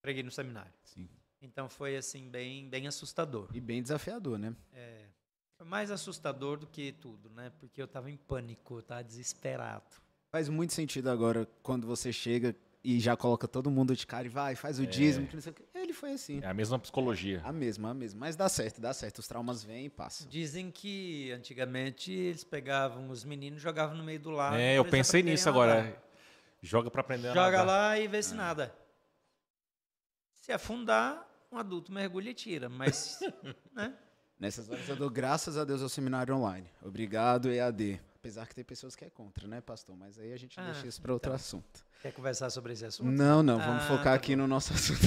preguei 0.00 0.22
no 0.22 0.30
seminário. 0.30 0.72
Sim. 0.84 1.08
Então 1.42 1.68
foi 1.68 1.96
assim 1.96 2.30
bem 2.30 2.68
bem 2.68 2.86
assustador. 2.86 3.48
E 3.52 3.60
bem 3.60 3.82
desafiador, 3.82 4.38
né? 4.38 4.54
Foi 5.56 5.66
mais 5.66 5.90
assustador 5.90 6.58
do 6.58 6.66
que 6.66 6.92
tudo, 6.92 7.30
né? 7.30 7.50
Porque 7.58 7.80
eu 7.80 7.86
estava 7.86 8.10
em 8.10 8.16
pânico, 8.16 8.74
eu 8.74 8.80
estava 8.80 9.02
desesperado. 9.02 9.84
Faz 10.30 10.48
muito 10.48 10.74
sentido 10.74 11.08
agora 11.08 11.48
quando 11.62 11.86
você 11.86 12.12
chega 12.12 12.54
e 12.84 13.00
já 13.00 13.16
coloca 13.16 13.48
todo 13.48 13.70
mundo 13.70 13.96
de 13.96 14.06
cara 14.06 14.26
e 14.26 14.28
vai, 14.28 14.54
faz 14.54 14.78
o 14.78 14.86
dízimo, 14.86 15.26
que 15.26 15.34
não 15.34 15.40
sei 15.40 15.52
o 15.52 15.54
quê. 15.54 15.64
Ele 15.74 15.92
foi 15.94 16.12
assim. 16.12 16.40
É 16.42 16.46
a 16.46 16.54
mesma 16.54 16.78
psicologia. 16.78 17.40
A 17.42 17.52
mesma, 17.52 17.90
a 17.90 17.94
mesma. 17.94 18.20
Mas 18.20 18.36
dá 18.36 18.48
certo, 18.48 18.80
dá 18.80 18.92
certo. 18.92 19.18
Os 19.18 19.26
traumas 19.26 19.64
vêm 19.64 19.86
e 19.86 19.90
passam. 19.90 20.28
Dizem 20.28 20.70
que 20.70 21.32
antigamente 21.32 22.12
eles 22.12 22.44
pegavam 22.44 23.08
os 23.08 23.24
meninos 23.24 23.60
e 23.60 23.62
jogavam 23.62 23.96
no 23.96 24.04
meio 24.04 24.20
do 24.20 24.30
lago. 24.30 24.56
É, 24.56 24.76
eu 24.76 24.84
pensei 24.84 25.22
nisso 25.22 25.46
nadar. 25.46 25.78
agora. 25.78 26.02
Joga 26.62 26.90
pra 26.90 27.00
aprender 27.00 27.28
a 27.28 27.34
Joga 27.34 27.62
lá 27.62 27.98
e 27.98 28.06
vê 28.06 28.22
se 28.22 28.34
nada. 28.34 28.74
Se 30.34 30.52
afundar, 30.52 31.26
um 31.50 31.56
adulto 31.56 31.90
mergulha 31.90 32.30
e 32.30 32.34
tira, 32.34 32.68
mas, 32.68 33.18
né? 33.72 33.96
Nessas 34.38 34.68
horas 34.68 34.86
eu 34.88 34.96
dou 34.96 35.08
graças 35.08 35.56
a 35.56 35.64
Deus 35.64 35.82
ao 35.82 35.88
seminário 35.88 36.34
online. 36.36 36.66
Obrigado, 36.82 37.50
EAD. 37.50 38.00
Apesar 38.16 38.46
que 38.46 38.54
tem 38.54 38.64
pessoas 38.64 38.94
que 38.94 39.04
é 39.04 39.10
contra, 39.10 39.46
né, 39.48 39.60
pastor? 39.60 39.96
Mas 39.96 40.18
aí 40.18 40.32
a 40.32 40.36
gente 40.36 40.58
Ah, 40.60 40.64
deixa 40.72 40.86
isso 40.86 41.00
para 41.00 41.12
outro 41.12 41.30
então. 41.30 41.36
assunto. 41.36 41.84
Quer 42.02 42.12
conversar 42.12 42.50
sobre 42.50 42.72
esse 42.72 42.84
assunto? 42.84 43.10
Não, 43.10 43.42
não, 43.42 43.58
vamos 43.58 43.84
Ah, 43.84 43.88
focar 43.88 44.04
tá 44.04 44.14
aqui 44.14 44.36
no 44.36 44.46
nosso 44.46 44.72
assunto. 44.74 45.06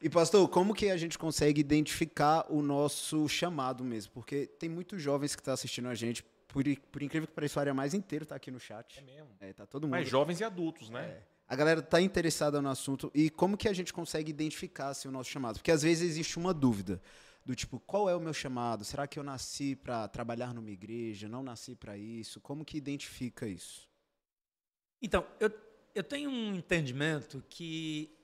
e, 0.00 0.08
pastor, 0.08 0.48
como 0.48 0.72
que 0.74 0.88
a 0.88 0.96
gente 0.96 1.18
consegue 1.18 1.60
identificar 1.60 2.46
o 2.48 2.62
nosso 2.62 3.28
chamado 3.28 3.84
mesmo? 3.84 4.12
Porque 4.12 4.46
tem 4.46 4.68
muitos 4.68 5.02
jovens 5.02 5.34
que 5.34 5.40
estão 5.40 5.52
assistindo 5.52 5.88
a 5.88 5.94
gente, 5.94 6.24
por, 6.46 6.64
por 6.90 7.02
incrível 7.02 7.26
que 7.26 7.34
pareça, 7.34 7.60
a 7.60 7.62
área 7.62 7.74
mais 7.74 7.92
inteira 7.92 8.22
está 8.22 8.36
aqui 8.36 8.50
no 8.50 8.58
chat. 8.60 8.98
É 8.98 9.02
mesmo. 9.02 9.28
É, 9.40 9.52
tá 9.52 9.66
todo 9.66 9.82
mundo. 9.82 9.90
Mas 9.90 10.08
jovens 10.08 10.40
e 10.40 10.44
adultos, 10.44 10.88
né? 10.88 11.04
É. 11.04 11.22
A 11.48 11.56
galera 11.56 11.82
tá 11.82 12.00
interessada 12.00 12.60
no 12.62 12.68
assunto 12.68 13.10
e 13.14 13.28
como 13.30 13.56
que 13.56 13.68
a 13.68 13.72
gente 13.72 13.92
consegue 13.92 14.30
identificar 14.30 14.88
assim, 14.88 15.08
o 15.08 15.10
nosso 15.10 15.30
chamado? 15.30 15.56
Porque 15.56 15.70
às 15.70 15.82
vezes 15.82 16.08
existe 16.10 16.38
uma 16.38 16.52
dúvida 16.54 17.00
do 17.48 17.56
tipo, 17.56 17.80
qual 17.80 18.10
é 18.10 18.14
o 18.14 18.20
meu 18.20 18.34
chamado? 18.34 18.84
Será 18.84 19.06
que 19.06 19.18
eu 19.18 19.22
nasci 19.22 19.74
para 19.74 20.06
trabalhar 20.06 20.52
numa 20.52 20.70
igreja? 20.70 21.30
Não 21.30 21.42
nasci 21.42 21.74
para 21.74 21.96
isso? 21.96 22.42
Como 22.42 22.62
que 22.62 22.76
identifica 22.76 23.48
isso? 23.48 23.88
Então, 25.00 25.26
eu, 25.40 25.50
eu 25.94 26.04
tenho 26.04 26.28
um 26.28 26.54
entendimento 26.54 27.42
que 27.48 28.14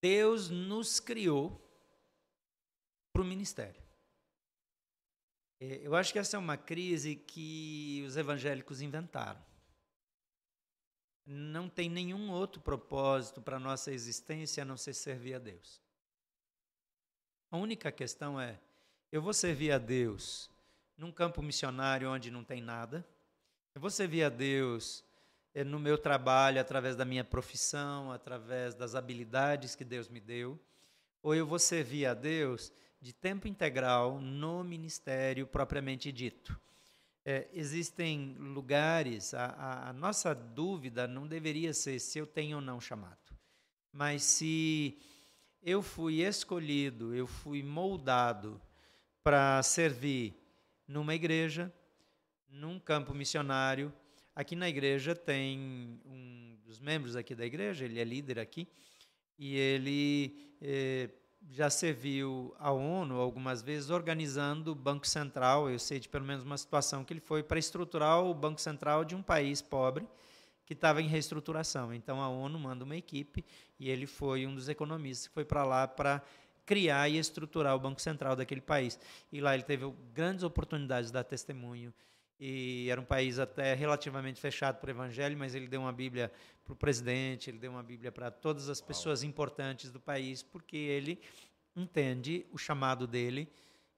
Deus 0.00 0.48
nos 0.48 0.98
criou 0.98 1.60
para 3.12 3.20
o 3.20 3.24
ministério. 3.26 3.82
É, 5.60 5.86
Eu 5.86 5.94
acho 5.94 6.10
que 6.10 6.18
essa 6.18 6.38
é 6.38 6.40
uma 6.40 6.56
crise 6.56 7.16
que 7.16 8.02
os 8.06 8.16
evangélicos 8.16 8.80
inventaram. 8.80 9.44
Não 11.26 11.68
tem 11.68 11.90
nenhum 11.90 12.30
outro 12.30 12.62
propósito 12.62 13.42
para 13.42 13.58
a 13.58 13.60
nossa 13.60 13.92
existência 13.92 14.62
a 14.62 14.64
não 14.66 14.78
ser 14.78 14.94
servir 14.94 15.34
a 15.34 15.38
Deus. 15.38 15.83
A 17.54 17.56
única 17.56 17.92
questão 17.92 18.40
é: 18.40 18.58
eu 19.12 19.22
vou 19.22 19.32
servir 19.32 19.70
a 19.70 19.78
Deus 19.78 20.50
num 20.98 21.12
campo 21.12 21.40
missionário 21.40 22.10
onde 22.10 22.28
não 22.28 22.42
tem 22.42 22.60
nada? 22.60 23.06
Eu 23.72 23.80
vou 23.80 23.90
servir 23.90 24.24
a 24.24 24.28
Deus 24.28 25.04
eh, 25.54 25.62
no 25.62 25.78
meu 25.78 25.96
trabalho, 25.96 26.60
através 26.60 26.96
da 26.96 27.04
minha 27.04 27.22
profissão, 27.22 28.10
através 28.10 28.74
das 28.74 28.96
habilidades 28.96 29.76
que 29.76 29.84
Deus 29.84 30.08
me 30.08 30.18
deu? 30.18 30.58
Ou 31.22 31.32
eu 31.32 31.46
vou 31.46 31.60
servir 31.60 32.06
a 32.06 32.12
Deus 32.12 32.72
de 33.00 33.12
tempo 33.12 33.46
integral 33.46 34.20
no 34.20 34.64
ministério 34.64 35.46
propriamente 35.46 36.10
dito? 36.10 36.60
É, 37.24 37.46
existem 37.52 38.34
lugares, 38.36 39.32
a, 39.32 39.44
a- 39.44 39.88
a 39.90 39.92
nossa 39.92 40.34
dúvida 40.34 41.06
não 41.06 41.24
deveria 41.24 41.72
ser 41.72 42.00
se 42.00 42.18
eu 42.18 42.26
tenho 42.26 42.56
ou 42.56 42.60
não 42.60 42.80
chamado, 42.80 43.32
mas 43.92 44.24
se 44.24 44.98
eu 45.64 45.80
fui 45.80 46.20
escolhido, 46.20 47.14
eu 47.14 47.26
fui 47.26 47.62
moldado 47.62 48.60
para 49.22 49.62
servir 49.62 50.34
numa 50.86 51.14
igreja, 51.14 51.72
num 52.50 52.78
campo 52.78 53.14
missionário. 53.14 53.90
Aqui 54.36 54.54
na 54.54 54.68
igreja 54.68 55.14
tem 55.14 55.98
um 56.04 56.58
dos 56.66 56.78
membros 56.78 57.16
aqui 57.16 57.34
da 57.34 57.46
igreja, 57.46 57.86
ele 57.86 57.98
é 57.98 58.04
líder 58.04 58.38
aqui, 58.38 58.68
e 59.38 59.56
ele 59.56 60.54
eh, 60.60 61.08
já 61.48 61.70
serviu 61.70 62.54
à 62.58 62.70
ONU 62.70 63.18
algumas 63.18 63.62
vezes 63.62 63.88
organizando 63.88 64.72
o 64.72 64.74
Banco 64.74 65.06
Central. 65.06 65.70
Eu 65.70 65.78
sei 65.78 65.98
de 65.98 66.10
pelo 66.10 66.26
menos 66.26 66.44
uma 66.44 66.58
situação 66.58 67.04
que 67.04 67.14
ele 67.14 67.20
foi 67.20 67.42
para 67.42 67.58
estruturar 67.58 68.22
o 68.22 68.34
Banco 68.34 68.60
Central 68.60 69.02
de 69.02 69.14
um 69.14 69.22
país 69.22 69.62
pobre 69.62 70.06
que 70.66 70.72
estava 70.72 71.00
em 71.02 71.06
reestruturação. 71.08 71.92
Então 71.92 72.20
a 72.20 72.28
ONU 72.28 72.58
manda 72.58 72.84
uma 72.84 72.96
equipe 72.96 73.44
e 73.78 73.90
ele 73.90 74.06
foi 74.06 74.46
um 74.46 74.54
dos 74.54 74.68
economistas 74.68 75.28
que 75.28 75.34
foi 75.34 75.44
para 75.44 75.64
lá 75.64 75.86
para 75.86 76.22
criar 76.66 77.08
e 77.08 77.18
estruturar 77.18 77.74
o 77.76 77.78
Banco 77.78 78.00
Central 78.00 78.34
daquele 78.34 78.60
país. 78.60 78.98
E 79.30 79.40
lá 79.40 79.54
ele 79.54 79.62
teve 79.64 79.84
grandes 80.14 80.42
oportunidades 80.44 81.08
de 81.10 81.12
dar 81.14 81.24
testemunho. 81.24 81.92
E 82.40 82.88
era 82.90 83.00
um 83.00 83.04
país 83.04 83.38
até 83.38 83.74
relativamente 83.74 84.40
fechado 84.40 84.78
para 84.80 84.88
o 84.88 84.90
evangelho, 84.90 85.38
mas 85.38 85.54
ele 85.54 85.68
deu 85.68 85.80
uma 85.82 85.92
Bíblia 85.92 86.32
para 86.64 86.72
o 86.72 86.76
presidente, 86.76 87.48
ele 87.48 87.58
deu 87.58 87.70
uma 87.70 87.82
Bíblia 87.82 88.10
para 88.10 88.30
todas 88.30 88.68
as 88.68 88.80
pessoas 88.80 89.22
importantes 89.22 89.90
do 89.90 90.00
país, 90.00 90.42
porque 90.42 90.76
ele 90.76 91.20
entende 91.76 92.44
o 92.50 92.58
chamado 92.58 93.06
dele. 93.06 93.48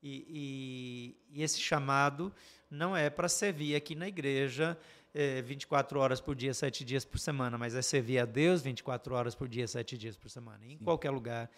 E, 0.03 1.17
e- 1.31 1.39
e 1.39 1.43
esse 1.43 1.59
chamado 1.61 2.33
não 2.71 2.97
é 2.97 3.09
para 3.09 3.29
servir 3.29 3.75
aqui 3.75 3.95
na 3.95 4.07
igreja 4.09 4.79
eh, 5.17 5.41
24 5.41 5.99
horas 5.99 6.21
por 6.21 6.35
dia, 6.35 6.53
7 6.53 6.85
dias 6.85 7.05
por 7.05 7.19
semana, 7.19 7.57
mas 7.57 7.75
é 7.75 7.81
servir 7.81 8.19
a 8.19 8.27
Deus 8.27 8.61
24 8.61 9.15
horas 9.15 9.35
por 9.35 9.49
dia, 9.49 9.67
7 9.67 9.97
dias 9.97 10.15
por 10.15 10.29
semana, 10.29 10.65
em 10.67 10.77
qualquer 10.77 11.11
lugar, 11.11 11.51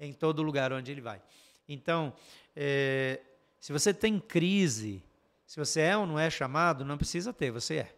em 0.00 0.14
todo 0.14 0.42
lugar 0.42 0.72
onde 0.72 0.90
ele 0.90 1.02
vai. 1.02 1.20
Então, 1.68 2.14
eh, 2.56 3.20
se 3.60 3.70
você 3.70 3.92
tem 3.92 4.18
crise, 4.18 5.04
se 5.46 5.58
você 5.60 5.82
é 5.82 5.96
ou 5.96 6.06
não 6.06 6.18
é 6.18 6.30
chamado, 6.30 6.86
não 6.86 6.96
precisa 6.96 7.34
ter, 7.34 7.50
você 7.50 7.76
é. 7.76 7.94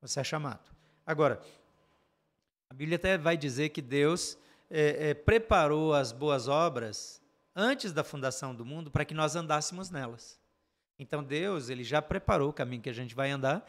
Você 0.00 0.18
é 0.18 0.24
chamado. 0.24 0.72
Agora, 1.06 1.40
a 2.68 2.74
Bíblia 2.74 2.96
até 2.96 3.16
vai 3.16 3.36
dizer 3.36 3.68
que 3.68 3.80
Deus 3.80 4.36
eh, 4.68 5.10
eh, 5.10 5.14
preparou 5.14 5.94
as 5.94 6.10
boas 6.10 6.48
obras 6.48 7.22
antes 7.54 7.92
da 7.92 8.02
fundação 8.02 8.52
do 8.52 8.64
mundo 8.64 8.90
para 8.90 9.04
que 9.04 9.14
nós 9.14 9.36
andássemos 9.36 9.88
nelas. 9.88 10.40
Então 10.98 11.22
Deus 11.22 11.68
ele 11.68 11.84
já 11.84 12.02
preparou 12.02 12.50
o 12.50 12.52
caminho 12.52 12.82
que 12.82 12.90
a 12.90 12.92
gente 12.92 13.14
vai 13.14 13.30
andar 13.30 13.64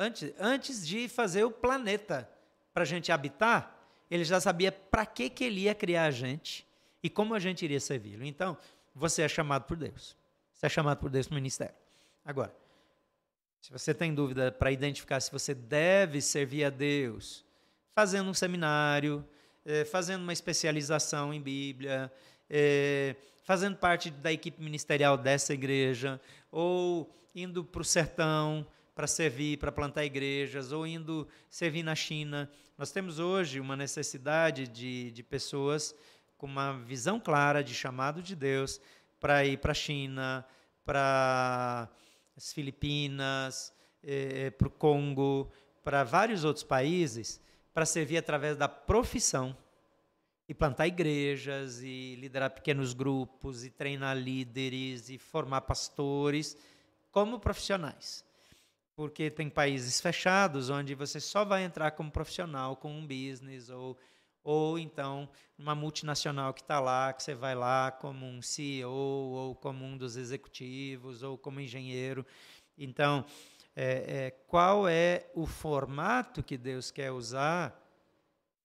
antes, 0.00 0.32
antes 0.40 0.86
de 0.86 1.08
fazer 1.08 1.44
o 1.44 1.50
planeta 1.50 2.28
para 2.72 2.84
a 2.84 2.86
gente 2.86 3.12
habitar. 3.12 3.76
Ele 4.10 4.24
já 4.24 4.40
sabia 4.40 4.72
para 4.72 5.04
que 5.04 5.28
que 5.28 5.44
ele 5.44 5.60
ia 5.62 5.74
criar 5.74 6.06
a 6.06 6.10
gente 6.10 6.66
e 7.02 7.10
como 7.10 7.34
a 7.34 7.38
gente 7.38 7.64
iria 7.64 7.78
servi-lo. 7.78 8.24
Então 8.24 8.56
você 8.94 9.22
é 9.22 9.28
chamado 9.28 9.64
por 9.64 9.76
Deus. 9.76 10.16
Você 10.52 10.66
é 10.66 10.68
chamado 10.68 10.98
por 10.98 11.10
Deus 11.10 11.26
para 11.26 11.34
o 11.34 11.36
ministério. 11.36 11.74
Agora, 12.24 12.54
se 13.60 13.70
você 13.70 13.92
tem 13.92 14.14
dúvida 14.14 14.50
para 14.50 14.72
identificar 14.72 15.20
se 15.20 15.30
você 15.30 15.54
deve 15.54 16.20
servir 16.22 16.64
a 16.64 16.70
Deus, 16.70 17.44
fazendo 17.94 18.30
um 18.30 18.34
seminário, 18.34 19.24
eh, 19.66 19.84
fazendo 19.84 20.22
uma 20.22 20.32
especialização 20.32 21.32
em 21.32 21.40
Bíblia, 21.40 22.10
eh, 22.48 23.14
fazendo 23.44 23.76
parte 23.76 24.10
da 24.10 24.32
equipe 24.32 24.62
ministerial 24.62 25.18
dessa 25.18 25.52
igreja, 25.52 26.20
ou 26.50 27.14
indo 27.34 27.62
para 27.62 27.82
o 27.82 27.84
sertão 27.84 28.66
para 28.94 29.06
servir, 29.06 29.58
para 29.58 29.72
plantar 29.72 30.04
igrejas, 30.04 30.72
ou 30.72 30.86
indo 30.86 31.26
servir 31.48 31.82
na 31.82 31.94
China. 31.94 32.50
Nós 32.76 32.90
temos 32.90 33.18
hoje 33.18 33.60
uma 33.60 33.76
necessidade 33.76 34.66
de, 34.66 35.10
de 35.10 35.22
pessoas 35.22 35.94
com 36.36 36.46
uma 36.46 36.72
visão 36.78 37.20
clara 37.20 37.62
de 37.62 37.74
chamado 37.74 38.22
de 38.22 38.34
Deus 38.34 38.80
para 39.20 39.44
ir 39.44 39.58
para 39.58 39.72
a 39.72 39.74
China, 39.74 40.46
para 40.84 41.88
as 42.36 42.52
Filipinas, 42.52 43.72
eh, 44.02 44.50
para 44.50 44.68
o 44.68 44.70
Congo, 44.70 45.50
para 45.84 46.02
vários 46.04 46.44
outros 46.44 46.64
países, 46.64 47.40
para 47.74 47.84
servir 47.84 48.16
através 48.16 48.56
da 48.56 48.68
profissão 48.68 49.56
e 50.48 50.54
plantar 50.54 50.86
igrejas 50.86 51.80
e 51.80 52.16
liderar 52.16 52.50
pequenos 52.50 52.92
grupos 52.92 53.64
e 53.64 53.70
treinar 53.70 54.16
líderes 54.16 55.08
e 55.08 55.16
formar 55.16 55.60
pastores 55.60 56.56
como 57.12 57.38
profissionais. 57.38 58.24
Porque 59.00 59.30
tem 59.30 59.48
países 59.48 59.98
fechados 59.98 60.68
onde 60.68 60.94
você 60.94 61.18
só 61.18 61.42
vai 61.42 61.64
entrar 61.64 61.92
como 61.92 62.10
profissional 62.10 62.76
com 62.76 62.92
um 62.92 63.00
business 63.00 63.70
ou 63.70 63.96
ou 64.44 64.78
então 64.78 65.26
uma 65.56 65.74
multinacional 65.74 66.52
que 66.52 66.60
está 66.60 66.78
lá, 66.78 67.10
que 67.14 67.22
você 67.22 67.34
vai 67.34 67.54
lá 67.54 67.90
como 67.90 68.26
um 68.26 68.42
CEO 68.42 68.90
ou 68.90 69.54
como 69.54 69.86
um 69.86 69.96
dos 69.96 70.16
executivos 70.16 71.22
ou 71.22 71.38
como 71.38 71.62
engenheiro. 71.62 72.26
Então, 72.76 73.24
é, 73.74 74.26
é, 74.26 74.30
qual 74.46 74.86
é 74.86 75.30
o 75.34 75.46
formato 75.46 76.42
que 76.42 76.58
Deus 76.58 76.90
quer 76.90 77.10
usar? 77.10 77.74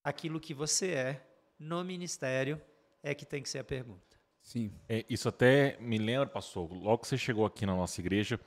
Aquilo 0.04 0.38
que 0.38 0.54
você 0.54 0.92
é 0.92 1.26
no 1.58 1.82
ministério 1.82 2.62
é 3.02 3.16
que 3.16 3.26
tem 3.26 3.42
que 3.42 3.48
ser 3.48 3.60
a 3.60 3.64
pergunta. 3.64 4.20
Sim. 4.42 4.70
É, 4.90 5.06
isso 5.10 5.30
até 5.30 5.78
me 5.80 5.98
lembra, 5.98 6.28
pastor, 6.28 6.70
logo 6.74 7.04
que 7.04 7.08
você 7.08 7.18
chegou 7.18 7.46
aqui 7.46 7.66
na 7.66 7.74
nossa 7.74 8.02
igreja, 8.02 8.38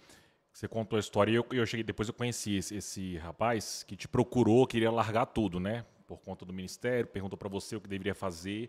você 0.58 0.66
contou 0.66 0.96
a 0.96 1.00
história 1.00 1.30
e 1.30 1.36
eu, 1.36 1.46
eu 1.52 1.64
cheguei, 1.64 1.84
depois 1.84 2.08
eu 2.08 2.14
conheci 2.14 2.56
esse, 2.56 2.74
esse 2.74 3.16
rapaz 3.18 3.84
que 3.84 3.94
te 3.94 4.08
procurou, 4.08 4.66
queria 4.66 4.90
largar 4.90 5.26
tudo, 5.26 5.60
né? 5.60 5.86
Por 6.04 6.18
conta 6.18 6.44
do 6.44 6.52
ministério, 6.52 7.06
perguntou 7.06 7.38
para 7.38 7.48
você 7.48 7.76
o 7.76 7.80
que 7.80 7.88
deveria 7.88 8.12
fazer. 8.12 8.68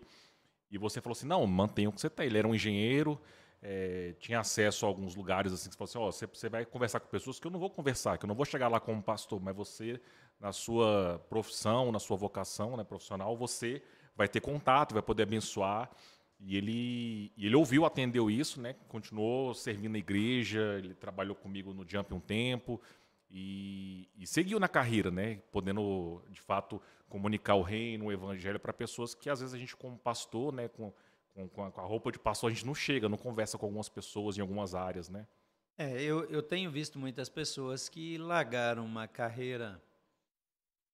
E 0.70 0.78
você 0.78 1.00
falou 1.00 1.16
assim: 1.16 1.26
não, 1.26 1.44
mantenha 1.48 1.88
o 1.88 1.92
que 1.92 2.00
você 2.00 2.06
está. 2.06 2.24
Ele 2.24 2.38
era 2.38 2.46
um 2.46 2.54
engenheiro, 2.54 3.20
é, 3.60 4.14
tinha 4.20 4.38
acesso 4.38 4.86
a 4.86 4.88
alguns 4.88 5.16
lugares 5.16 5.52
assim, 5.52 5.68
que 5.68 5.74
você 5.74 5.78
falou 5.78 5.88
assim: 5.88 5.98
ó, 5.98 6.12
você, 6.12 6.26
você 6.28 6.48
vai 6.48 6.64
conversar 6.64 7.00
com 7.00 7.08
pessoas 7.08 7.40
que 7.40 7.46
eu 7.48 7.50
não 7.50 7.58
vou 7.58 7.68
conversar, 7.68 8.18
que 8.18 8.24
eu 8.24 8.28
não 8.28 8.36
vou 8.36 8.44
chegar 8.44 8.68
lá 8.68 8.78
como 8.78 9.02
pastor, 9.02 9.40
mas 9.40 9.56
você, 9.56 10.00
na 10.38 10.52
sua 10.52 11.20
profissão, 11.28 11.90
na 11.90 11.98
sua 11.98 12.16
vocação 12.16 12.76
né, 12.76 12.84
profissional, 12.84 13.36
você 13.36 13.82
vai 14.14 14.28
ter 14.28 14.40
contato, 14.40 14.92
vai 14.92 15.02
poder 15.02 15.24
abençoar. 15.24 15.90
E 16.42 16.56
ele, 16.56 17.32
ele 17.36 17.54
ouviu, 17.54 17.84
atendeu 17.84 18.30
isso, 18.30 18.60
né? 18.60 18.74
Continuou 18.88 19.52
servindo 19.54 19.92
na 19.92 19.98
igreja, 19.98 20.78
ele 20.78 20.94
trabalhou 20.94 21.34
comigo 21.34 21.74
no 21.74 21.86
Jump 21.88 22.14
um 22.14 22.20
tempo. 22.20 22.80
e, 23.30 24.08
e 24.16 24.26
seguiu 24.26 24.58
na 24.58 24.68
carreira, 24.68 25.10
né? 25.10 25.36
Podendo, 25.52 26.22
de 26.30 26.40
fato, 26.40 26.80
comunicar 27.10 27.56
o 27.56 27.62
reino, 27.62 28.06
o 28.06 28.12
evangelho 28.12 28.58
para 28.58 28.72
pessoas 28.72 29.14
que 29.14 29.28
às 29.28 29.40
vezes 29.40 29.54
a 29.54 29.58
gente, 29.58 29.76
como 29.76 29.98
pastor, 29.98 30.52
né, 30.52 30.68
com, 30.68 30.92
com, 31.34 31.48
com, 31.48 31.80
a, 31.80 31.84
roupa 31.84 32.10
de 32.10 32.18
pastor, 32.18 32.50
a 32.50 32.54
gente 32.54 32.64
não 32.64 32.74
chega, 32.74 33.08
não 33.08 33.18
conversa 33.18 33.58
com 33.58 33.66
algumas 33.66 33.88
pessoas 33.88 34.38
em 34.38 34.40
algumas 34.40 34.74
áreas, 34.74 35.08
né? 35.08 35.26
É, 35.76 36.00
eu, 36.02 36.24
eu 36.30 36.42
tenho 36.42 36.70
visto 36.70 36.98
muitas 36.98 37.28
pessoas 37.28 37.88
que 37.88 38.16
largaram 38.16 38.84
uma 38.84 39.08
carreira 39.08 39.82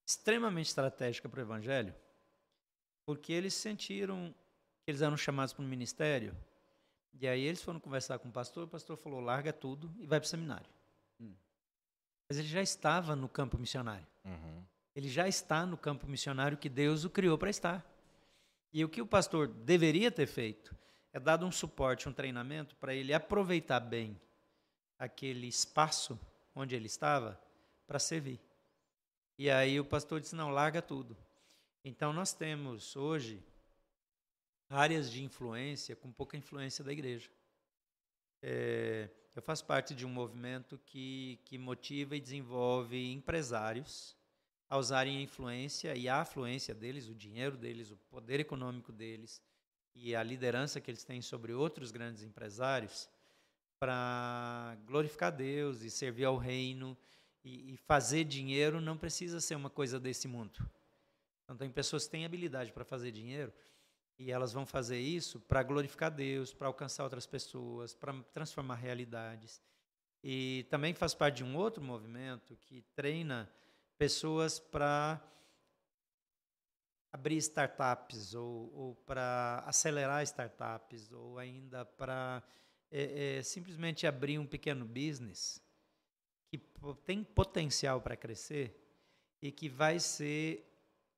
extremamente 0.07 0.68
estratégica 0.68 1.28
para 1.28 1.40
o 1.40 1.42
evangelho, 1.42 1.94
porque 3.05 3.32
eles 3.32 3.53
sentiram 3.53 4.34
eles 4.87 5.03
eram 5.03 5.16
chamados 5.16 5.53
para 5.53 5.64
o 5.64 5.66
ministério, 5.66 6.37
e 7.20 7.26
aí 7.26 7.43
eles 7.43 7.62
foram 7.62 7.80
conversar 7.80 8.18
com 8.18 8.28
o 8.28 8.32
pastor, 8.32 8.64
o 8.64 8.68
pastor 8.68 8.97
falou: 8.97 9.20
larga 9.20 9.53
tudo 9.53 9.93
e 9.99 10.07
vai 10.07 10.20
para 10.20 10.26
o 10.26 10.28
seminário. 10.28 10.68
Hum. 11.20 11.34
Mas 12.28 12.39
ele 12.39 12.49
já 12.49 12.62
estava 12.62 13.16
no 13.16 13.28
campo 13.28 13.59
missionário. 13.59 14.07
Uhum. 14.24 14.62
Ele 14.95 15.09
já 15.09 15.26
está 15.26 15.64
no 15.64 15.76
campo 15.76 16.07
missionário 16.07 16.59
que 16.59 16.68
Deus 16.68 17.05
o 17.05 17.11
criou 17.11 17.39
para 17.39 17.51
estar. 17.51 17.84
E 18.72 18.84
o 18.84 18.89
que 18.89 19.01
o 19.01 19.07
pastor 19.07 19.49
deveria 19.49 20.11
ter 20.11 20.26
feito 20.26 20.76
é 21.12 21.20
dado 21.20 21.47
um 21.47 21.53
suporte, 21.53 22.09
um 22.09 22.12
treinamento 22.12 22.76
para 22.76 22.95
ele 22.95 23.14
aproveitar 23.14 23.80
bem 23.80 24.20
aquele 24.99 25.47
espaço 25.47 26.18
onde 26.55 26.74
ele 26.74 26.87
estava 26.87 27.41
para 27.87 27.99
servir. 27.99 28.41
E 29.39 29.51
aí 29.51 29.80
o 29.80 29.84
pastor 29.84 30.20
disse: 30.20 30.37
não, 30.37 30.51
larga 30.51 30.82
tudo. 30.82 31.16
Então 31.84 32.12
nós 32.12 32.34
temos 32.34 32.97
hoje 32.97 33.43
áreas 34.68 35.10
de 35.10 35.22
influência 35.22 35.94
com 35.96 36.10
pouca 36.12 36.36
influência 36.36 36.84
da 36.84 36.92
igreja. 36.92 37.30
É, 38.42 39.08
eu 39.34 39.42
faço 39.42 39.64
parte 39.64 39.94
de 39.94 40.06
um 40.06 40.08
movimento 40.08 40.78
que, 40.86 41.40
que 41.44 41.58
motiva 41.58 42.16
e 42.16 42.20
desenvolve 42.20 43.12
empresários 43.12 44.16
a 44.68 44.78
usarem 44.78 45.18
a 45.18 45.22
influência 45.22 45.94
e 45.94 46.08
a 46.08 46.20
afluência 46.20 46.74
deles, 46.74 47.08
o 47.08 47.14
dinheiro 47.14 47.56
deles, 47.56 47.90
o 47.90 47.96
poder 47.96 48.40
econômico 48.40 48.92
deles 48.92 49.40
e 49.94 50.14
a 50.14 50.22
liderança 50.22 50.80
que 50.80 50.90
eles 50.90 51.04
têm 51.04 51.22
sobre 51.22 51.52
outros 51.52 51.90
grandes 51.90 52.22
empresários 52.22 53.08
para 53.78 54.76
glorificar 54.86 55.30
Deus 55.30 55.82
e 55.82 55.90
servir 55.90 56.24
ao 56.24 56.36
reino 56.36 56.96
e, 57.44 57.74
e, 57.74 57.76
fazer 57.76 58.24
dinheiro 58.24 58.80
não 58.80 58.96
precisa 58.96 59.40
ser 59.40 59.54
uma 59.54 59.70
coisa 59.70 60.00
desse 60.00 60.26
mundo. 60.26 60.68
Então 61.44 61.56
tem 61.56 61.70
pessoas 61.70 62.04
que 62.04 62.10
têm 62.10 62.24
habilidade 62.24 62.72
para 62.72 62.84
fazer 62.84 63.12
dinheiro 63.12 63.52
e 64.18 64.30
elas 64.30 64.52
vão 64.52 64.64
fazer 64.64 64.98
isso 64.98 65.40
para 65.40 65.62
glorificar 65.62 66.10
Deus, 66.10 66.52
para 66.52 66.66
alcançar 66.66 67.04
outras 67.04 67.26
pessoas, 67.26 67.94
para 67.94 68.12
transformar 68.32 68.76
realidades. 68.76 69.60
E 70.22 70.66
também 70.70 70.94
faz 70.94 71.14
parte 71.14 71.36
de 71.36 71.44
um 71.44 71.56
outro 71.56 71.82
movimento 71.82 72.56
que 72.56 72.82
treina 72.94 73.50
pessoas 73.98 74.58
para 74.58 75.22
abrir 77.12 77.36
startups 77.36 78.34
ou, 78.34 78.72
ou 78.74 78.94
para 78.94 79.62
acelerar 79.66 80.22
startups 80.22 81.12
ou 81.12 81.38
ainda 81.38 81.84
para 81.84 82.42
é, 82.90 83.38
é, 83.38 83.42
simplesmente 83.42 84.06
abrir 84.06 84.38
um 84.38 84.46
pequeno 84.46 84.84
business 84.84 85.62
que 86.48 86.58
tem 87.04 87.24
potencial 87.24 88.00
para 88.00 88.16
crescer 88.16 88.82
e 89.40 89.50
que 89.50 89.68
vai 89.68 89.98
ser 89.98 90.76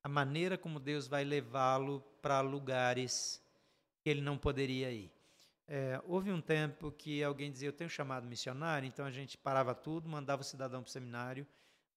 a 0.08 0.10
maneira 0.10 0.56
como 0.56 0.80
Deus 0.80 1.06
vai 1.06 1.22
levá-lo 1.22 2.00
para 2.22 2.40
lugares 2.40 3.42
que 4.00 4.08
ele 4.08 4.22
não 4.22 4.38
poderia 4.38 4.90
ir. 4.90 5.12
É, 5.66 6.00
houve 6.06 6.32
um 6.32 6.40
tempo 6.40 6.90
que 6.90 7.22
alguém 7.22 7.52
dizia: 7.52 7.68
Eu 7.68 7.74
tenho 7.74 7.90
chamado 7.90 8.26
missionário, 8.26 8.86
então 8.86 9.04
a 9.04 9.10
gente 9.10 9.36
parava 9.36 9.74
tudo, 9.74 10.08
mandava 10.08 10.40
o 10.40 10.44
cidadão 10.44 10.82
para 10.82 10.88
o 10.88 10.92
seminário, 10.92 11.46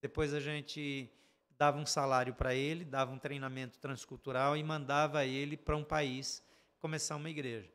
depois 0.02 0.34
a 0.34 0.40
gente 0.40 1.10
dava 1.56 1.78
um 1.78 1.86
salário 1.86 2.34
para 2.34 2.54
ele, 2.54 2.84
dava 2.84 3.10
um 3.12 3.18
treinamento 3.18 3.78
transcultural 3.78 4.58
e 4.58 4.62
mandava 4.62 5.24
ele 5.24 5.56
para 5.56 5.74
um 5.74 5.84
país 5.84 6.42
começar 6.80 7.16
uma 7.16 7.30
igreja. 7.30 7.72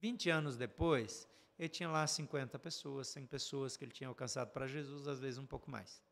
20 0.00 0.30
anos 0.30 0.56
depois, 0.56 1.28
ele 1.58 1.68
tinha 1.68 1.90
lá 1.90 2.06
50 2.06 2.58
pessoas, 2.58 3.08
100 3.08 3.26
pessoas 3.26 3.76
que 3.76 3.84
ele 3.84 3.92
tinha 3.92 4.08
alcançado 4.08 4.50
para 4.50 4.66
Jesus, 4.66 5.06
às 5.06 5.20
vezes 5.20 5.38
um 5.38 5.46
pouco 5.46 5.70
mais. 5.70 6.02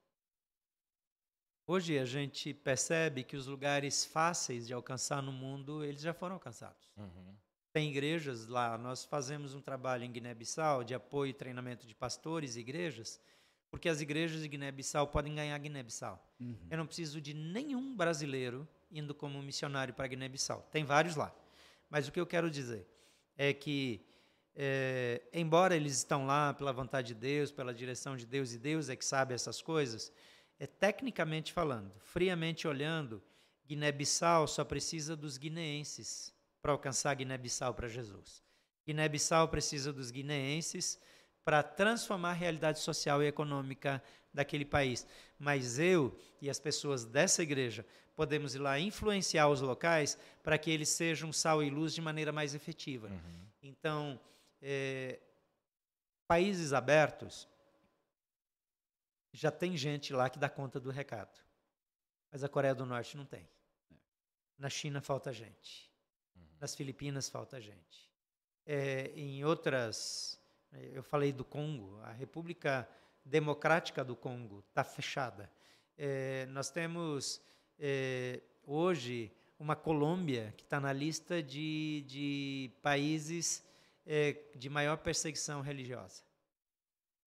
Hoje 1.73 1.99
a 1.99 2.05
gente 2.05 2.53
percebe 2.53 3.25
que 3.25 3.35
os 3.35 3.47
lugares 3.47 4.05
fáceis 4.05 4.66
de 4.66 4.75
alcançar 4.75 5.23
no 5.23 5.33
mundo, 5.33 5.83
eles 5.83 6.03
já 6.03 6.12
foram 6.12 6.35
alcançados. 6.35 6.93
Uhum. 6.99 7.35
Tem 7.73 7.89
igrejas 7.89 8.47
lá, 8.47 8.77
nós 8.77 9.07
fazemos 9.07 9.55
um 9.55 9.61
trabalho 9.62 10.05
em 10.05 10.12
Guiné-Bissau 10.12 10.85
de 10.85 10.93
apoio 10.93 11.31
e 11.31 11.33
treinamento 11.33 11.87
de 11.87 11.95
pastores 11.95 12.57
e 12.57 12.61
igrejas, 12.61 13.18
porque 13.70 13.89
as 13.89 14.03
igrejas 14.03 14.43
de 14.43 14.49
Guiné-Bissau 14.49 15.07
podem 15.07 15.35
ganhar 15.35 15.57
Guiné-Bissau. 15.57 16.23
Uhum. 16.39 16.55
Eu 16.70 16.77
não 16.77 16.87
preciso 16.87 17.23
de 17.23 17.33
nenhum 17.33 17.97
brasileiro 17.97 18.68
indo 18.91 19.14
como 19.14 19.43
missionário 19.43 19.95
para 19.95 20.07
Guiné-Bissau. 20.07 20.68
Tem 20.70 20.85
vários 20.85 21.16
lá. 21.16 21.35
Mas 21.89 22.07
o 22.07 22.12
que 22.12 22.20
eu 22.20 22.27
quero 22.27 22.51
dizer 22.51 22.87
é 23.35 23.55
que 23.55 24.05
é, 24.55 25.23
embora 25.33 25.75
eles 25.75 25.97
estão 25.97 26.27
lá 26.27 26.53
pela 26.53 26.70
vontade 26.70 27.14
de 27.14 27.14
Deus, 27.14 27.51
pela 27.51 27.73
direção 27.73 28.14
de 28.14 28.27
Deus, 28.27 28.53
e 28.53 28.59
Deus 28.59 28.91
é 28.91 28.95
que 28.95 29.07
sabe 29.07 29.33
essas 29.33 29.62
coisas, 29.62 30.12
é 30.62 30.66
tecnicamente 30.68 31.52
falando, 31.52 31.92
friamente 31.98 32.68
olhando, 32.68 33.20
Guiné-Bissau 33.66 34.46
só 34.46 34.64
precisa 34.64 35.16
dos 35.16 35.36
guineenses 35.36 36.32
para 36.60 36.70
alcançar 36.70 37.12
Guiné-Bissau 37.16 37.74
para 37.74 37.88
Jesus. 37.88 38.44
Guiné-Bissau 38.86 39.48
precisa 39.48 39.92
dos 39.92 40.12
guineenses 40.12 41.00
para 41.44 41.64
transformar 41.64 42.30
a 42.30 42.34
realidade 42.34 42.78
social 42.78 43.20
e 43.20 43.26
econômica 43.26 44.00
daquele 44.32 44.64
país. 44.64 45.04
Mas 45.36 45.80
eu 45.80 46.16
e 46.40 46.48
as 46.48 46.60
pessoas 46.60 47.04
dessa 47.04 47.42
igreja 47.42 47.84
podemos 48.14 48.54
ir 48.54 48.60
lá 48.60 48.78
influenciar 48.78 49.48
os 49.48 49.60
locais 49.60 50.16
para 50.44 50.56
que 50.56 50.70
eles 50.70 50.90
sejam 50.90 51.32
sal 51.32 51.60
e 51.60 51.70
luz 51.70 51.92
de 51.92 52.00
maneira 52.00 52.30
mais 52.30 52.54
efetiva. 52.54 53.08
Uhum. 53.08 53.46
Então, 53.64 54.20
é, 54.60 55.18
países 56.28 56.72
abertos, 56.72 57.48
já 59.33 59.51
tem 59.51 59.76
gente 59.76 60.12
lá 60.12 60.28
que 60.28 60.39
dá 60.39 60.49
conta 60.49 60.78
do 60.78 60.91
recado. 60.91 61.41
Mas 62.30 62.45
a 62.45 62.49
Coreia 62.49 62.74
do 62.74 62.87
Norte 62.87 63.16
não 63.16 63.24
tem. 63.24 63.49
Na 64.59 64.68
China 64.68 65.01
falta 65.01 65.33
gente. 65.33 65.91
Uhum. 66.37 66.43
Nas 66.61 66.74
Filipinas 66.74 67.28
falta 67.28 67.61
gente. 67.61 68.11
É, 68.64 69.11
em 69.16 69.45
outras, 69.45 70.41
eu 70.93 71.03
falei 71.03 71.33
do 71.33 71.45
Congo, 71.45 71.99
a 72.03 72.12
República 72.12 72.89
Democrática 73.24 74.05
do 74.05 74.14
Congo 74.14 74.64
está 74.68 74.85
fechada. 74.85 75.51
É, 75.97 76.47
nós 76.47 76.70
temos 76.70 77.41
é, 77.78 78.41
hoje 78.64 79.33
uma 79.59 79.76
Colômbia 79.76 80.53
que 80.57 80.64
está 80.64 80.80
na 80.80 80.93
lista 80.93 81.43
de, 81.43 82.05
de 82.07 82.70
países 82.83 83.64
é, 84.07 84.37
de 84.57 84.68
maior 84.68 84.99
perseguição 84.99 85.61
religiosa. 85.61 86.22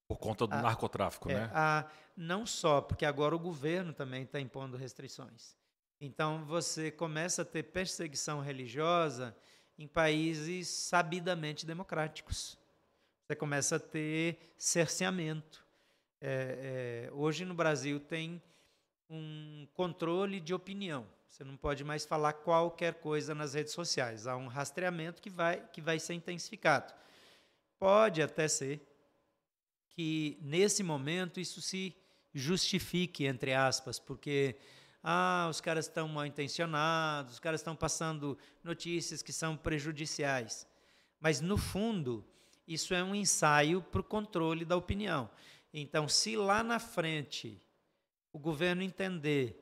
Por 0.07 0.17
conta 0.17 0.45
do 0.45 0.53
a, 0.53 0.61
narcotráfico, 0.61 1.29
é, 1.29 1.33
né? 1.33 1.51
A, 1.53 1.89
não 2.15 2.45
só, 2.45 2.79
porque 2.81 3.05
agora 3.05 3.35
o 3.35 3.39
governo 3.39 3.91
também 3.91 4.23
está 4.23 4.39
impondo 4.39 4.77
restrições. 4.77 5.55
Então 5.99 6.45
você 6.45 6.91
começa 6.91 7.41
a 7.41 7.45
ter 7.45 7.63
perseguição 7.63 8.39
religiosa 8.39 9.35
em 9.77 9.87
países 9.87 10.67
sabidamente 10.67 11.65
democráticos. 11.65 12.57
Você 13.25 13.35
começa 13.35 13.77
a 13.77 13.79
ter 13.79 14.37
cerceamento. 14.57 15.65
É, 16.21 17.07
é, 17.07 17.11
hoje 17.11 17.43
no 17.43 17.53
Brasil 17.53 17.99
tem 17.99 18.41
um 19.09 19.67
controle 19.73 20.39
de 20.39 20.53
opinião. 20.53 21.07
Você 21.27 21.43
não 21.43 21.57
pode 21.57 21.83
mais 21.83 22.05
falar 22.05 22.33
qualquer 22.33 22.95
coisa 22.95 23.35
nas 23.35 23.53
redes 23.53 23.73
sociais. 23.73 24.25
Há 24.27 24.37
um 24.37 24.47
rastreamento 24.47 25.21
que 25.21 25.29
vai, 25.29 25.67
que 25.67 25.81
vai 25.81 25.99
ser 25.99 26.13
intensificado. 26.13 26.93
Pode 27.77 28.21
até 28.21 28.47
ser 28.47 28.81
que, 29.95 30.37
nesse 30.41 30.83
momento, 30.83 31.39
isso 31.39 31.61
se 31.61 31.95
justifique, 32.33 33.25
entre 33.25 33.53
aspas, 33.53 33.97
porque 33.97 34.57
ah, 35.01 35.47
os 35.49 35.61
caras 35.61 35.85
estão 35.85 36.07
mal 36.07 36.25
intencionados, 36.25 37.35
os 37.35 37.39
caras 37.39 37.61
estão 37.61 37.75
passando 37.75 38.37
notícias 38.61 39.21
que 39.21 39.31
são 39.31 39.55
prejudiciais. 39.55 40.67
Mas, 41.19 41.39
no 41.39 41.57
fundo, 41.57 42.25
isso 42.67 42.93
é 42.93 43.01
um 43.01 43.15
ensaio 43.15 43.81
para 43.81 44.01
o 44.01 44.03
controle 44.03 44.65
da 44.65 44.75
opinião. 44.75 45.29
Então, 45.73 46.09
se 46.09 46.35
lá 46.35 46.61
na 46.61 46.79
frente 46.79 47.61
o 48.33 48.39
governo 48.39 48.81
entender 48.81 49.61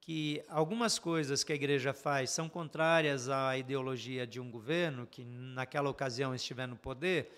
que 0.00 0.42
algumas 0.48 0.98
coisas 0.98 1.44
que 1.44 1.52
a 1.52 1.56
igreja 1.56 1.92
faz 1.92 2.30
são 2.30 2.48
contrárias 2.48 3.28
à 3.28 3.56
ideologia 3.56 4.26
de 4.26 4.40
um 4.40 4.50
governo 4.50 5.06
que 5.06 5.24
naquela 5.24 5.90
ocasião 5.90 6.34
estiver 6.34 6.66
no 6.66 6.76
poder, 6.76 7.30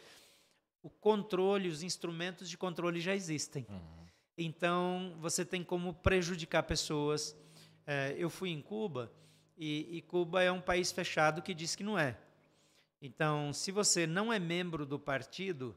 o 0.83 0.89
controle, 0.91 1.69
os 1.69 1.83
instrumentos 1.83 2.49
de 2.49 2.57
controle 2.57 3.01
já 3.01 3.15
existem. 3.15 3.67
Uhum. 3.69 4.07
Então, 4.37 5.15
você 5.21 5.45
tem 5.45 5.63
como 5.63 5.93
prejudicar 5.95 6.63
pessoas. 6.63 7.37
É, 7.87 8.15
eu 8.17 8.31
fui 8.31 8.51
em 8.51 8.63
Cuba 8.63 9.13
e, 9.57 9.99
e 9.99 10.03
Cuba 10.03 10.43
é 10.43 10.51
um 10.51 10.61
país 10.61 10.91
fechado 10.93 11.43
que 11.43 11.53
diz 11.53 11.77
que 11.77 11.85
não 11.85 11.99
é. 11.99 12.17
Então, 13.03 13.53
se 13.53 13.71
você 13.71 14.07
não 14.07 14.33
é 14.33 14.39
membro 14.39 14.87
do 14.87 14.99
partido, 14.99 15.77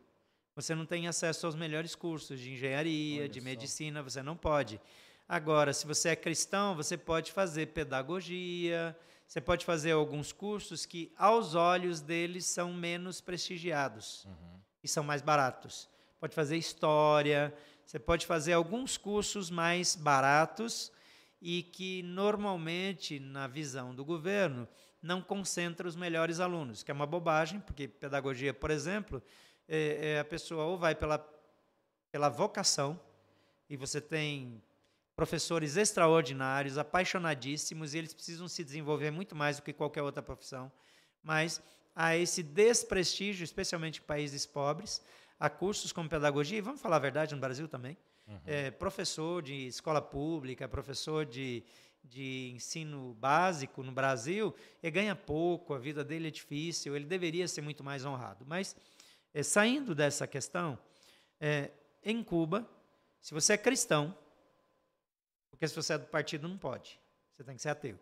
Você 0.56 0.76
não 0.76 0.86
tem 0.86 1.08
acesso 1.08 1.48
aos 1.48 1.56
melhores 1.56 1.96
cursos 1.96 2.40
de 2.40 2.52
engenharia, 2.54 3.22
Olha 3.22 3.30
de 3.30 3.40
só. 3.40 3.44
medicina, 3.46 4.04
você 4.04 4.22
não 4.22 4.38
pode. 4.38 4.80
Agora, 5.28 5.74
se 5.74 5.88
você 5.88 6.10
é 6.10 6.16
cristão, 6.16 6.76
você 6.76 6.96
pode 6.96 7.32
fazer 7.32 7.68
pedagogia, 7.68 8.96
você 9.26 9.42
pode 9.42 9.66
fazer 9.66 9.94
alguns 9.94 10.32
cursos 10.32 10.86
que, 10.86 11.12
aos 11.18 11.56
olhos 11.56 12.02
deles, 12.02 12.46
são 12.46 12.72
menos 12.72 13.20
prestigiados 13.20 14.28
e 14.84 14.88
são 14.88 15.04
mais 15.04 15.22
baratos. 15.22 15.90
Pode 16.20 16.36
fazer 16.36 16.58
história, 16.58 17.54
você 17.86 18.00
pode 18.00 18.26
fazer 18.26 18.54
alguns 18.54 18.98
cursos 18.98 19.50
mais 19.50 19.96
baratos 19.96 20.92
e 21.42 21.64
que, 21.64 22.02
normalmente, 22.04 23.20
na 23.20 23.48
visão 23.48 23.94
do 23.94 24.06
governo, 24.06 24.68
não 25.02 25.22
concentra 25.22 25.88
os 25.88 25.96
melhores 25.96 26.40
alunos, 26.40 26.82
que 26.82 26.90
é 26.90 26.94
uma 26.94 27.06
bobagem, 27.06 27.60
porque 27.60 27.88
pedagogia, 27.88 28.54
por 28.54 28.72
exemplo, 28.72 29.22
é, 29.68 30.14
é 30.14 30.20
a 30.20 30.26
pessoa 30.26 30.64
ou 30.64 30.78
vai 30.78 30.96
pela, 30.96 31.20
pela 32.10 32.30
vocação, 32.30 33.00
e 33.70 33.76
você 33.76 34.00
tem 34.00 34.62
professores 35.16 35.76
extraordinários, 35.76 36.78
apaixonadíssimos, 36.78 37.94
e 37.94 37.98
eles 37.98 38.14
precisam 38.14 38.48
se 38.48 38.64
desenvolver 38.64 39.12
muito 39.12 39.36
mais 39.36 39.58
do 39.58 39.64
que 39.64 39.74
qualquer 39.74 40.02
outra 40.02 40.24
profissão. 40.24 40.72
Mas 41.22 41.62
há 41.96 42.16
esse 42.16 42.42
desprestígio, 42.42 43.44
especialmente 43.44 44.00
em 44.00 44.04
países 44.04 44.46
pobres, 44.46 45.02
há 45.40 45.50
cursos 45.50 45.92
como 45.92 46.10
pedagogia, 46.10 46.58
e 46.58 46.62
vamos 46.62 46.82
falar 46.82 46.98
a 46.98 47.00
verdade 47.00 47.36
no 47.36 47.42
Brasil 47.42 47.68
também. 47.68 47.98
É, 48.46 48.72
professor 48.72 49.42
de 49.42 49.68
escola 49.68 50.02
pública, 50.02 50.68
professor 50.68 51.26
de, 51.26 51.64
de 52.04 52.52
ensino 52.56 53.14
básico 53.16 53.84
no 53.84 53.92
Brasil, 53.92 54.56
ele 54.82 54.92
ganha 54.92 55.16
pouco, 55.16 55.74
a 55.74 55.78
vida 55.78 56.04
dele 56.04 56.30
é 56.30 56.32
difícil, 56.32 56.96
ele 56.96 57.06
deveria 57.06 57.48
ser 57.48 57.62
muito 57.62 57.84
mais 57.84 58.06
honrado. 58.06 58.46
Mas, 58.48 58.76
é, 59.34 59.44
saindo 59.44 59.94
dessa 59.94 60.26
questão, 60.26 60.80
é, 61.40 61.72
em 62.04 62.24
Cuba, 62.24 62.68
se 63.20 63.34
você 63.34 63.54
é 63.54 63.58
cristão, 63.58 64.18
porque 65.50 65.68
se 65.68 65.76
você 65.76 65.94
é 65.94 65.98
do 65.98 66.08
partido 66.08 66.48
não 66.48 66.58
pode, 66.58 67.00
você 67.36 67.44
tem 67.44 67.56
que 67.56 67.62
ser 67.62 67.70
ateu. 67.70 68.00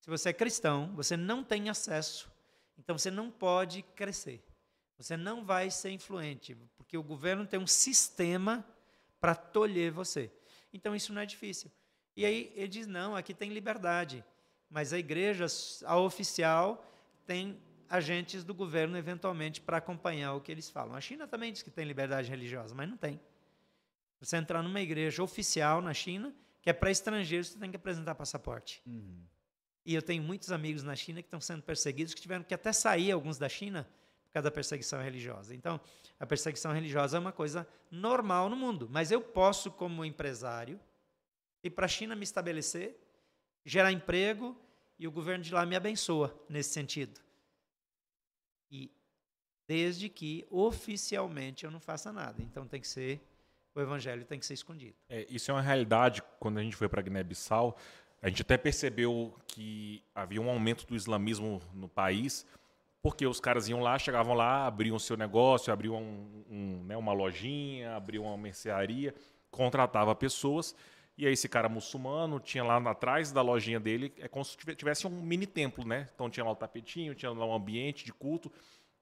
Se 0.00 0.10
você 0.10 0.30
é 0.30 0.32
cristão, 0.32 0.92
você 0.94 1.16
não 1.16 1.42
tem 1.42 1.68
acesso, 1.68 2.30
então 2.78 2.96
você 2.96 3.10
não 3.10 3.30
pode 3.30 3.82
crescer. 3.82 4.44
Você 4.98 5.16
não 5.16 5.44
vai 5.44 5.70
ser 5.70 5.90
influente, 5.90 6.56
porque 6.76 6.96
o 6.96 7.02
governo 7.02 7.46
tem 7.46 7.60
um 7.60 7.66
sistema 7.66 8.66
para 9.20 9.34
tolher 9.34 9.92
você. 9.92 10.30
Então 10.72 10.94
isso 10.94 11.12
não 11.12 11.20
é 11.20 11.26
difícil. 11.26 11.70
E 12.16 12.24
aí 12.24 12.52
ele 12.56 12.68
diz: 12.68 12.86
não, 12.86 13.14
aqui 13.14 13.34
tem 13.34 13.50
liberdade. 13.50 14.24
Mas 14.70 14.92
a 14.92 14.98
igreja, 14.98 15.46
a 15.84 15.98
oficial, 15.98 16.84
tem 17.26 17.60
agentes 17.88 18.42
do 18.42 18.54
governo, 18.54 18.96
eventualmente, 18.96 19.60
para 19.60 19.76
acompanhar 19.76 20.34
o 20.34 20.40
que 20.40 20.50
eles 20.50 20.68
falam. 20.68 20.96
A 20.96 21.00
China 21.00 21.26
também 21.28 21.52
diz 21.52 21.62
que 21.62 21.70
tem 21.70 21.84
liberdade 21.84 22.28
religiosa, 22.28 22.74
mas 22.74 22.88
não 22.88 22.96
tem. 22.96 23.20
Você 24.18 24.36
entrar 24.36 24.62
numa 24.62 24.80
igreja 24.80 25.22
oficial 25.22 25.80
na 25.80 25.94
China, 25.94 26.34
que 26.62 26.70
é 26.70 26.72
para 26.72 26.90
estrangeiros, 26.90 27.48
você 27.48 27.58
tem 27.58 27.70
que 27.70 27.76
apresentar 27.76 28.14
passaporte. 28.14 28.82
E 29.86 29.94
eu 29.94 30.02
tenho 30.02 30.20
muitos 30.20 30.50
amigos 30.50 30.82
na 30.82 30.96
China 30.96 31.22
que 31.22 31.28
estão 31.28 31.40
sendo 31.40 31.62
perseguidos, 31.62 32.12
que 32.12 32.20
tiveram 32.20 32.42
que 32.42 32.52
até 32.52 32.72
sair, 32.72 33.12
alguns 33.12 33.38
da 33.38 33.48
China, 33.48 33.88
por 34.24 34.32
causa 34.32 34.44
da 34.44 34.50
perseguição 34.50 35.00
religiosa. 35.00 35.54
Então, 35.54 35.80
a 36.18 36.26
perseguição 36.26 36.72
religiosa 36.72 37.16
é 37.16 37.20
uma 37.20 37.30
coisa 37.30 37.66
normal 37.88 38.50
no 38.50 38.56
mundo. 38.56 38.88
Mas 38.90 39.12
eu 39.12 39.20
posso, 39.20 39.70
como 39.70 40.04
empresário, 40.04 40.80
ir 41.62 41.70
para 41.70 41.86
a 41.86 41.88
China 41.88 42.16
me 42.16 42.24
estabelecer, 42.24 42.98
gerar 43.64 43.92
emprego, 43.92 44.60
e 44.98 45.06
o 45.06 45.12
governo 45.12 45.44
de 45.44 45.54
lá 45.54 45.64
me 45.64 45.76
abençoa 45.76 46.36
nesse 46.48 46.70
sentido. 46.70 47.20
E 48.68 48.90
desde 49.68 50.08
que 50.08 50.44
oficialmente 50.50 51.64
eu 51.64 51.70
não 51.70 51.78
faça 51.78 52.12
nada. 52.12 52.42
Então 52.42 52.66
tem 52.66 52.80
que 52.80 52.88
ser, 52.88 53.20
o 53.72 53.80
evangelho 53.80 54.24
tem 54.24 54.38
que 54.38 54.46
ser 54.46 54.54
escondido. 54.54 54.96
É, 55.08 55.26
isso 55.28 55.50
é 55.50 55.54
uma 55.54 55.62
realidade 55.62 56.22
quando 56.40 56.58
a 56.58 56.62
gente 56.62 56.74
foi 56.74 56.88
para 56.88 57.02
Guiné-Bissau. 57.02 57.76
A 58.22 58.28
gente 58.28 58.42
até 58.42 58.56
percebeu 58.56 59.34
que 59.46 60.02
havia 60.14 60.40
um 60.40 60.50
aumento 60.50 60.86
do 60.86 60.96
islamismo 60.96 61.60
no 61.72 61.88
país, 61.88 62.46
porque 63.02 63.26
os 63.26 63.38
caras 63.38 63.68
iam 63.68 63.80
lá, 63.80 63.98
chegavam 63.98 64.34
lá, 64.34 64.66
abriam 64.66 64.98
seu 64.98 65.16
negócio, 65.16 65.72
abriam 65.72 66.02
um, 66.02 66.44
um, 66.50 66.84
né, 66.84 66.96
uma 66.96 67.12
lojinha, 67.12 67.94
abriam 67.94 68.24
uma 68.24 68.36
mercearia, 68.36 69.14
contratava 69.50 70.14
pessoas. 70.14 70.74
E 71.16 71.26
aí 71.26 71.32
esse 71.32 71.48
cara 71.48 71.68
muçulmano 71.68 72.40
tinha 72.40 72.64
lá 72.64 72.76
atrás 72.90 73.32
da 73.32 73.40
lojinha 73.42 73.80
dele, 73.80 74.12
é 74.18 74.28
como 74.28 74.44
se 74.44 74.56
tivesse 74.74 75.06
um 75.06 75.22
mini 75.22 75.46
templo, 75.46 75.86
né? 75.86 76.08
Então 76.14 76.28
tinha 76.28 76.44
lá 76.44 76.50
o 76.50 76.56
tapetinho, 76.56 77.14
tinha 77.14 77.30
lá 77.30 77.46
um 77.46 77.54
ambiente 77.54 78.04
de 78.04 78.12
culto 78.12 78.52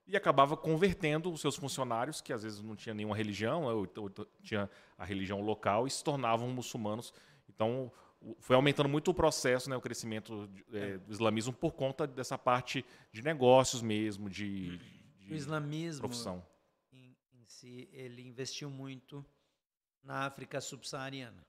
e 0.07 0.15
acabava 0.15 0.55
convertendo 0.55 1.31
os 1.31 1.41
seus 1.41 1.55
funcionários, 1.55 2.21
que 2.21 2.31
às 2.31 2.43
vezes 2.43 2.61
não 2.61 2.75
tinha 2.75 2.93
nenhuma 2.93 3.15
religião, 3.15 3.63
ou, 3.63 3.87
ou 3.97 4.09
tinha 4.43 4.69
a 4.97 5.03
religião 5.03 5.41
local, 5.41 5.87
e 5.87 5.89
se 5.89 6.03
tornavam 6.03 6.47
muçulmanos. 6.49 7.11
Então, 7.49 7.91
foi 8.39 8.55
aumentando 8.55 8.89
muito 8.89 9.11
o 9.11 9.13
processo, 9.13 9.69
né, 9.69 9.75
o 9.75 9.81
crescimento 9.81 10.49
é, 10.73 10.97
do 10.97 11.11
islamismo 11.11 11.53
por 11.53 11.73
conta 11.73 12.07
dessa 12.07 12.37
parte 12.37 12.85
de 13.11 13.21
negócios 13.21 13.81
mesmo, 13.81 14.29
de, 14.29 14.77
de 15.17 15.33
o 15.33 15.35
islamismo 15.35 16.01
profissão. 16.01 16.45
Em, 16.91 17.15
em 17.33 17.45
si, 17.45 17.89
ele 17.91 18.21
investiu 18.21 18.69
muito 18.69 19.25
na 20.03 20.25
África 20.25 20.59
subsaariana. 20.61 21.45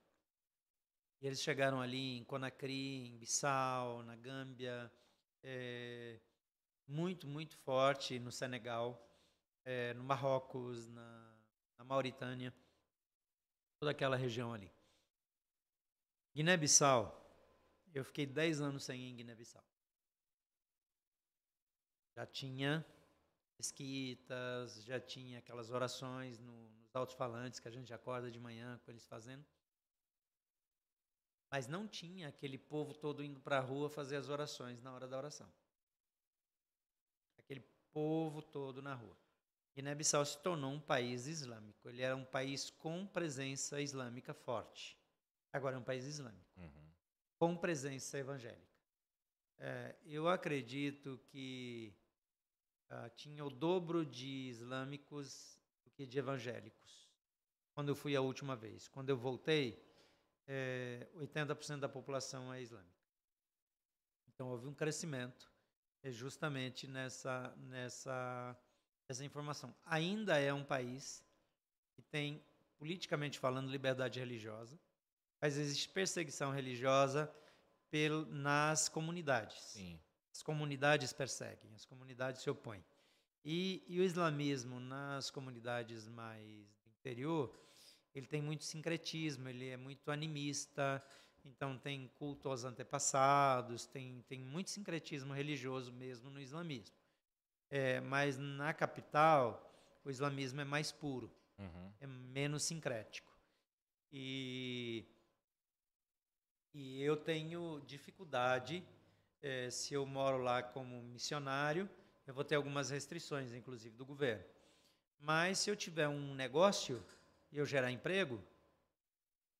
E 1.20 1.26
eles 1.26 1.42
chegaram 1.42 1.80
ali 1.80 2.18
em 2.18 2.24
Conakry, 2.24 3.08
em 3.08 3.16
Bissau, 3.16 4.02
na 4.02 4.16
Gâmbia, 4.16 4.92
é, 5.42 6.20
muito, 6.86 7.26
muito 7.26 7.56
forte 7.58 8.18
no 8.18 8.30
Senegal, 8.30 9.02
é, 9.64 9.94
no 9.94 10.04
Marrocos, 10.04 10.86
na, 10.88 11.34
na 11.78 11.84
Mauritânia, 11.84 12.52
toda 13.78 13.90
aquela 13.92 14.16
região 14.16 14.52
ali. 14.52 14.70
Guiné-Bissau, 16.36 17.18
eu 17.94 18.04
fiquei 18.04 18.26
10 18.26 18.60
anos 18.60 18.84
sem 18.84 19.00
ir 19.00 19.10
em 19.10 19.16
Guiné-Bissau. 19.16 19.64
Já 22.14 22.26
tinha 22.26 22.84
esquitas, 23.58 24.84
já 24.84 25.00
tinha 25.00 25.38
aquelas 25.38 25.70
orações 25.70 26.38
no, 26.38 26.68
nos 26.68 26.94
alto-falantes 26.94 27.58
que 27.58 27.68
a 27.68 27.70
gente 27.70 27.90
acorda 27.94 28.30
de 28.30 28.38
manhã 28.38 28.78
com 28.84 28.90
eles 28.90 29.06
fazendo. 29.06 29.46
Mas 31.50 31.66
não 31.66 31.88
tinha 31.88 32.28
aquele 32.28 32.58
povo 32.58 32.92
todo 32.92 33.24
indo 33.24 33.40
para 33.40 33.56
a 33.56 33.62
rua 33.62 33.88
fazer 33.88 34.16
as 34.16 34.28
orações 34.28 34.82
na 34.82 34.92
hora 34.92 35.08
da 35.08 35.16
oração. 35.16 35.50
Aquele 37.38 37.64
povo 37.94 38.42
todo 38.42 38.82
na 38.82 38.92
rua. 38.92 39.16
Guiné-Bissau 39.74 40.26
se 40.26 40.36
tornou 40.42 40.70
um 40.70 40.80
país 40.80 41.26
islâmico. 41.26 41.88
Ele 41.88 42.02
era 42.02 42.14
um 42.14 42.26
país 42.26 42.68
com 42.68 43.06
presença 43.06 43.80
islâmica 43.80 44.34
forte. 44.34 44.98
Agora 45.56 45.76
é 45.76 45.78
um 45.78 45.82
país 45.84 46.04
islâmico, 46.04 46.44
Uhum. 46.56 46.90
com 47.38 47.56
presença 47.56 48.18
evangélica. 48.18 48.76
É, 49.58 49.96
eu 50.04 50.28
acredito 50.28 51.18
que 51.28 51.94
ah, 52.90 53.08
tinha 53.10 53.44
o 53.44 53.48
dobro 53.50 54.04
de 54.04 54.48
islâmicos 54.48 55.58
do 55.82 55.90
que 55.90 56.06
de 56.06 56.18
evangélicos. 56.18 57.08
Quando 57.72 57.88
eu 57.88 57.96
fui 57.96 58.14
a 58.14 58.20
última 58.20 58.54
vez. 58.54 58.86
Quando 58.88 59.08
eu 59.10 59.16
voltei, 59.16 59.82
é, 60.46 61.08
80% 61.14 61.80
da 61.80 61.88
população 61.88 62.52
é 62.52 62.60
islâmica. 62.60 62.94
Então 64.28 64.48
houve 64.48 64.66
um 64.66 64.74
crescimento 64.74 65.50
é, 66.02 66.10
justamente 66.10 66.86
nessa, 66.86 67.54
nessa, 67.56 68.56
nessa 69.08 69.24
informação. 69.24 69.74
Ainda 69.86 70.38
é 70.38 70.52
um 70.52 70.64
país 70.64 71.24
que 71.94 72.02
tem, 72.02 72.44
politicamente 72.78 73.38
falando, 73.38 73.70
liberdade 73.70 74.20
religiosa, 74.20 74.78
mas 75.40 75.56
existe 75.56 75.88
perseguição 75.88 76.50
religiosa 76.50 77.32
pel, 77.90 78.26
nas 78.26 78.88
comunidades. 78.88 79.60
Sim. 79.60 80.00
As 80.32 80.42
comunidades 80.42 81.12
perseguem, 81.12 81.74
as 81.74 81.84
comunidades 81.84 82.42
se 82.42 82.50
opõem. 82.50 82.84
E, 83.44 83.84
e 83.86 84.00
o 84.00 84.02
islamismo 84.02 84.80
nas 84.80 85.30
comunidades 85.30 86.08
mais 86.08 86.66
do 86.84 86.90
interior, 86.90 87.54
ele 88.14 88.26
tem 88.26 88.42
muito 88.42 88.64
sincretismo, 88.64 89.48
ele 89.48 89.68
é 89.68 89.76
muito 89.76 90.10
animista, 90.10 91.02
então 91.44 91.78
tem 91.78 92.08
culto 92.18 92.48
aos 92.48 92.64
antepassados, 92.64 93.86
tem, 93.86 94.22
tem 94.28 94.40
muito 94.40 94.70
sincretismo 94.70 95.32
religioso 95.32 95.92
mesmo 95.92 96.28
no 96.28 96.40
islamismo. 96.40 96.96
É, 97.70 98.00
mas 98.00 98.36
na 98.36 98.74
capital, 98.74 99.62
o 100.04 100.10
islamismo 100.10 100.60
é 100.60 100.64
mais 100.64 100.90
puro, 100.92 101.30
Uhum. 101.58 101.92
é 102.00 102.06
menos 102.06 102.64
sincrético. 102.64 103.32
E, 104.12 105.04
e 106.76 107.02
eu 107.02 107.16
tenho 107.16 107.80
dificuldade, 107.86 108.86
eh, 109.40 109.70
se 109.70 109.94
eu 109.94 110.04
moro 110.04 110.36
lá 110.36 110.62
como 110.62 111.02
missionário, 111.02 111.88
eu 112.26 112.34
vou 112.34 112.44
ter 112.44 112.54
algumas 112.54 112.90
restrições, 112.90 113.54
inclusive 113.54 113.96
do 113.96 114.04
governo. 114.04 114.44
Mas 115.18 115.58
se 115.58 115.70
eu 115.70 115.76
tiver 115.76 116.06
um 116.06 116.34
negócio 116.34 117.02
e 117.50 117.56
eu 117.56 117.64
gerar 117.64 117.90
emprego, 117.90 118.42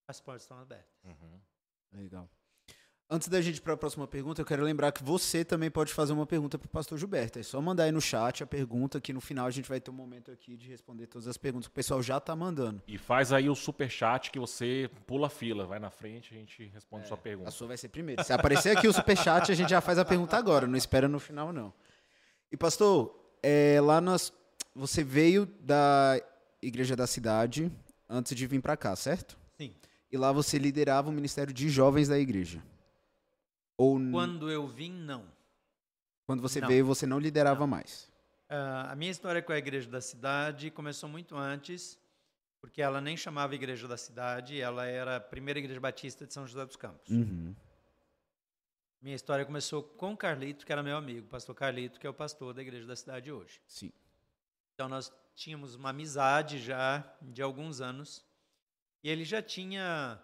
as 0.07 0.21
portas 0.21 0.43
estão 0.43 0.59
abertas. 0.59 0.95
Uhum. 1.05 1.41
Legal. 1.93 2.29
Antes 3.09 3.29
da 3.29 3.41
gente 3.41 3.59
ir 3.59 3.61
para 3.61 3.75
a 3.75 3.77
próxima 3.77 4.05
pergunta, 4.05 4.41
eu 4.41 4.45
quero 4.45 4.65
lembrar 4.65 4.91
que 4.91 5.01
você 5.01 5.45
também 5.45 5.71
pode 5.71 5.95
fazer 5.95 6.13
uma 6.13 6.27
pergunta 6.27 6.59
para 6.59 6.67
o 6.67 6.69
pastor 6.69 6.99
Gilberto. 6.99 7.39
É 7.39 7.43
só 7.45 7.61
mandar 7.61 7.85
aí 7.85 7.93
no 7.93 8.01
chat 8.01 8.43
a 8.43 8.47
pergunta, 8.47 9.01
que 9.01 9.13
no 9.13 9.21
final 9.21 9.47
a 9.47 9.51
gente 9.51 9.69
vai 9.69 9.81
ter 9.81 9.93
um 9.93 9.95
momento 9.95 10.33
aqui 10.33 10.57
de 10.57 10.69
responder 10.69 11.07
todas 11.07 11.29
as 11.29 11.37
perguntas 11.37 11.69
que 11.69 11.73
o 11.73 11.75
pessoal 11.75 12.03
já 12.03 12.17
está 12.17 12.35
mandando. 12.35 12.83
E 12.85 12.99
faz 12.99 13.33
aí 13.33 13.49
o 13.49 13.55
super 13.55 13.89
chat 13.89 14.33
que 14.33 14.41
você 14.41 14.91
pula 15.07 15.29
a 15.29 15.31
fila, 15.31 15.67
vai 15.67 15.79
na 15.79 15.89
frente 15.89 16.33
e 16.33 16.37
a 16.37 16.41
gente 16.41 16.65
responde 16.65 17.05
É, 17.05 17.07
sua 17.07 17.17
pergunta. 17.17 17.49
A 17.49 17.53
sua 17.53 17.69
vai 17.69 17.77
ser 17.77 17.91
primeiro. 17.91 18.25
Se 18.25 18.33
aparecer 18.33 18.77
aqui 18.77 18.89
o 18.89 18.93
super 18.93 19.17
chat, 19.17 19.53
a 19.53 19.55
gente 19.55 19.71
já 19.71 19.81
faz 19.81 20.01
a 20.01 20.05
pergunta 20.05 20.37
agora, 20.37 20.67
não 20.67 20.77
espera 20.77 21.07
no 21.07 21.21
final 21.21 21.53
não. 21.53 21.73
E 22.51 22.57
pastor, 22.57 23.17
é, 23.41 23.81
lá 23.81 24.01
nas, 24.01 24.33
você 24.75 25.05
veio 25.05 25.47
da 25.61 26.21
igreja 26.61 26.97
da 26.97 27.07
cidade 27.07 27.71
antes 28.09 28.35
de 28.35 28.49
vir 28.49 28.61
para 28.61 28.77
cá, 28.77 28.97
certo? 28.97 29.39
Sim. 29.57 29.73
E 30.11 30.17
lá 30.17 30.33
você 30.33 30.59
liderava 30.59 31.09
o 31.09 31.13
ministério 31.13 31.55
de 31.55 31.69
jovens 31.69 32.09
da 32.09 32.19
igreja. 32.19 32.61
Ou 33.77 33.99
Quando 34.11 34.51
eu 34.51 34.67
vim, 34.67 34.93
não. 34.93 35.31
quando 36.25 36.41
você 36.41 36.61
não. 36.61 36.69
veio, 36.69 36.85
você 36.85 37.07
não 37.07 37.19
liderava 37.19 37.67
mais? 37.67 38.11
Ah, 38.49 38.93
a 38.93 38.97
minha 38.97 39.11
história 39.11 39.43
com 39.43 39.53
a 39.53 39.59
igreja 39.59 39.91
da 39.91 40.01
cidade 40.01 40.71
começou 40.71 41.09
muito 41.09 41.37
antes, 41.37 41.99
porque 42.61 42.81
ela 42.81 43.01
nem 43.01 43.17
chamava 43.17 43.55
igreja 43.55 43.87
da 43.87 43.97
cidade, 43.97 44.61
ela 44.61 44.87
era 44.87 45.17
a 45.17 45.21
primeira 45.21 45.59
igreja 45.59 45.81
batista 45.81 46.27
de 46.27 46.33
São 46.33 46.47
José 46.47 46.65
dos 46.65 46.77
Campos. 46.77 47.11
Uhum. 47.11 47.55
Minha 49.03 49.15
história 49.15 49.45
começou 49.45 49.83
com 49.83 50.17
Carlito, 50.17 50.65
que 50.65 50.73
era 50.73 50.83
meu 50.83 50.97
amigo, 50.97 51.29
pastor 51.29 51.55
Carlito, 51.55 52.01
que 52.01 52.07
é 52.07 52.11
o 52.11 52.15
pastor 52.15 52.55
da 52.55 52.63
igreja 52.63 52.87
da 52.87 52.97
cidade 52.97 53.31
hoje. 53.31 53.61
Sim. 53.67 53.93
Então 54.75 54.89
nós 54.89 55.13
tínhamos 55.35 55.75
uma 55.75 55.91
amizade 55.91 56.59
já 56.59 57.05
de 57.21 57.43
alguns 57.43 57.81
anos. 57.81 58.25
E 59.05 59.09
ele 59.09 59.25
já 59.25 59.41
tinha 59.43 60.21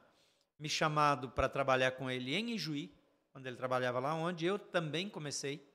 me 0.58 0.68
chamado 0.68 1.28
para 1.30 1.48
trabalhar 1.48 1.92
com 1.92 2.10
ele 2.10 2.34
em 2.34 2.50
Ijuí, 2.54 2.92
quando 3.32 3.46
ele 3.46 3.56
trabalhava 3.56 3.98
lá, 3.98 4.14
onde 4.14 4.44
eu 4.44 4.58
também 4.58 5.08
comecei. 5.08 5.66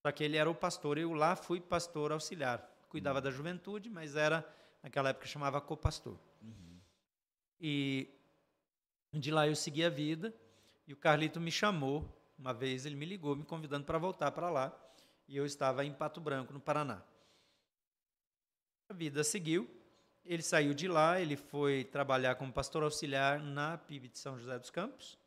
Só 0.00 0.12
que 0.12 0.22
ele 0.22 0.36
era 0.36 0.48
o 0.48 0.54
pastor, 0.54 0.98
eu 0.98 1.12
lá 1.12 1.34
fui 1.34 1.60
pastor 1.60 2.12
auxiliar. 2.12 2.60
Cuidava 2.88 3.20
da 3.20 3.30
juventude, 3.30 3.90
mas 3.90 4.14
era, 4.14 4.46
naquela 4.82 5.10
época, 5.10 5.26
chamava 5.26 5.60
copastor. 5.60 6.16
E 7.60 8.08
de 9.12 9.30
lá 9.30 9.48
eu 9.48 9.56
segui 9.56 9.84
a 9.84 9.88
vida, 9.88 10.34
e 10.86 10.92
o 10.92 10.96
Carlito 10.96 11.40
me 11.40 11.50
chamou, 11.50 12.06
uma 12.38 12.52
vez 12.52 12.84
ele 12.84 12.94
me 12.94 13.06
ligou, 13.06 13.34
me 13.34 13.44
convidando 13.44 13.84
para 13.84 13.98
voltar 13.98 14.30
para 14.32 14.50
lá, 14.50 14.76
e 15.26 15.36
eu 15.36 15.46
estava 15.46 15.84
em 15.84 15.92
Pato 15.92 16.20
Branco, 16.20 16.52
no 16.52 16.60
Paraná. 16.60 17.02
A 18.90 18.92
vida 18.92 19.24
seguiu, 19.24 19.68
ele 20.24 20.42
saiu 20.42 20.74
de 20.74 20.86
lá, 20.86 21.20
ele 21.20 21.36
foi 21.36 21.84
trabalhar 21.84 22.34
como 22.34 22.52
pastor 22.52 22.82
auxiliar 22.82 23.40
na 23.40 23.78
PIB 23.78 24.08
de 24.08 24.18
São 24.18 24.38
José 24.38 24.58
dos 24.58 24.70
Campos. 24.70 25.18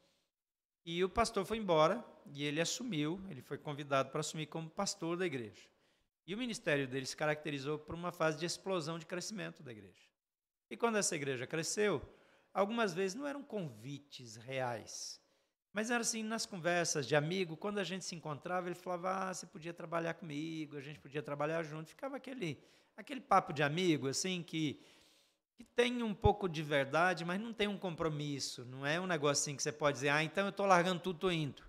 E 0.90 1.04
o 1.04 1.10
pastor 1.10 1.44
foi 1.44 1.58
embora 1.58 2.02
e 2.34 2.46
ele 2.46 2.62
assumiu, 2.62 3.22
ele 3.30 3.42
foi 3.42 3.58
convidado 3.58 4.10
para 4.10 4.22
assumir 4.22 4.46
como 4.46 4.70
pastor 4.70 5.18
da 5.18 5.26
igreja. 5.26 5.68
E 6.26 6.34
o 6.34 6.38
ministério 6.38 6.88
dele 6.88 7.06
se 7.06 7.18
caracterizou 7.18 7.78
por 7.78 7.94
uma 7.94 8.10
fase 8.10 8.40
de 8.40 8.46
explosão 8.46 8.98
de 8.98 9.06
crescimento 9.06 9.62
da 9.62 9.74
igreja. 9.74 10.08
E 10.70 10.78
quando 10.78 10.98
essa 10.98 11.14
igreja 11.14 11.46
cresceu, 11.46 12.02
algumas 12.54 12.94
vezes 12.94 13.16
não 13.16 13.28
eram 13.28 13.44
convites 13.44 14.38
reais, 14.38 15.22
mas 15.74 15.92
era 15.92 16.00
assim, 16.00 16.24
nas 16.24 16.46
conversas 16.46 17.06
de 17.06 17.18
amigo, 17.18 17.58
quando 17.58 17.80
a 17.80 17.84
gente 17.84 18.06
se 18.06 18.16
encontrava, 18.16 18.70
ele 18.70 18.76
falava: 18.76 19.30
ah, 19.30 19.34
você 19.34 19.46
podia 19.46 19.74
trabalhar 19.74 20.14
comigo, 20.14 20.78
a 20.78 20.82
gente 20.82 21.02
podia 21.02 21.22
trabalhar 21.22 21.64
junto. 21.64 21.90
Ficava 21.90 22.16
aquele, 22.16 22.64
aquele 22.96 23.20
papo 23.20 23.52
de 23.52 23.62
amigo, 23.62 24.08
assim, 24.08 24.42
que, 24.42 24.82
que 25.58 25.64
tem 25.64 26.04
um 26.04 26.14
pouco 26.14 26.48
de 26.48 26.62
verdade, 26.62 27.26
mas 27.26 27.42
não 27.42 27.52
tem 27.52 27.68
um 27.68 27.78
compromisso. 27.78 28.64
Não 28.64 28.86
é 28.86 29.02
um 29.02 29.08
assim 29.28 29.56
que 29.56 29.64
você 29.64 29.72
pode 29.72 29.96
dizer: 29.96 30.10
ah, 30.10 30.24
então 30.24 30.46
eu 30.46 30.52
estou 30.52 30.68
largando 30.68 31.02
tudo, 31.02 31.16
estou 31.16 31.32
indo. 31.32 31.64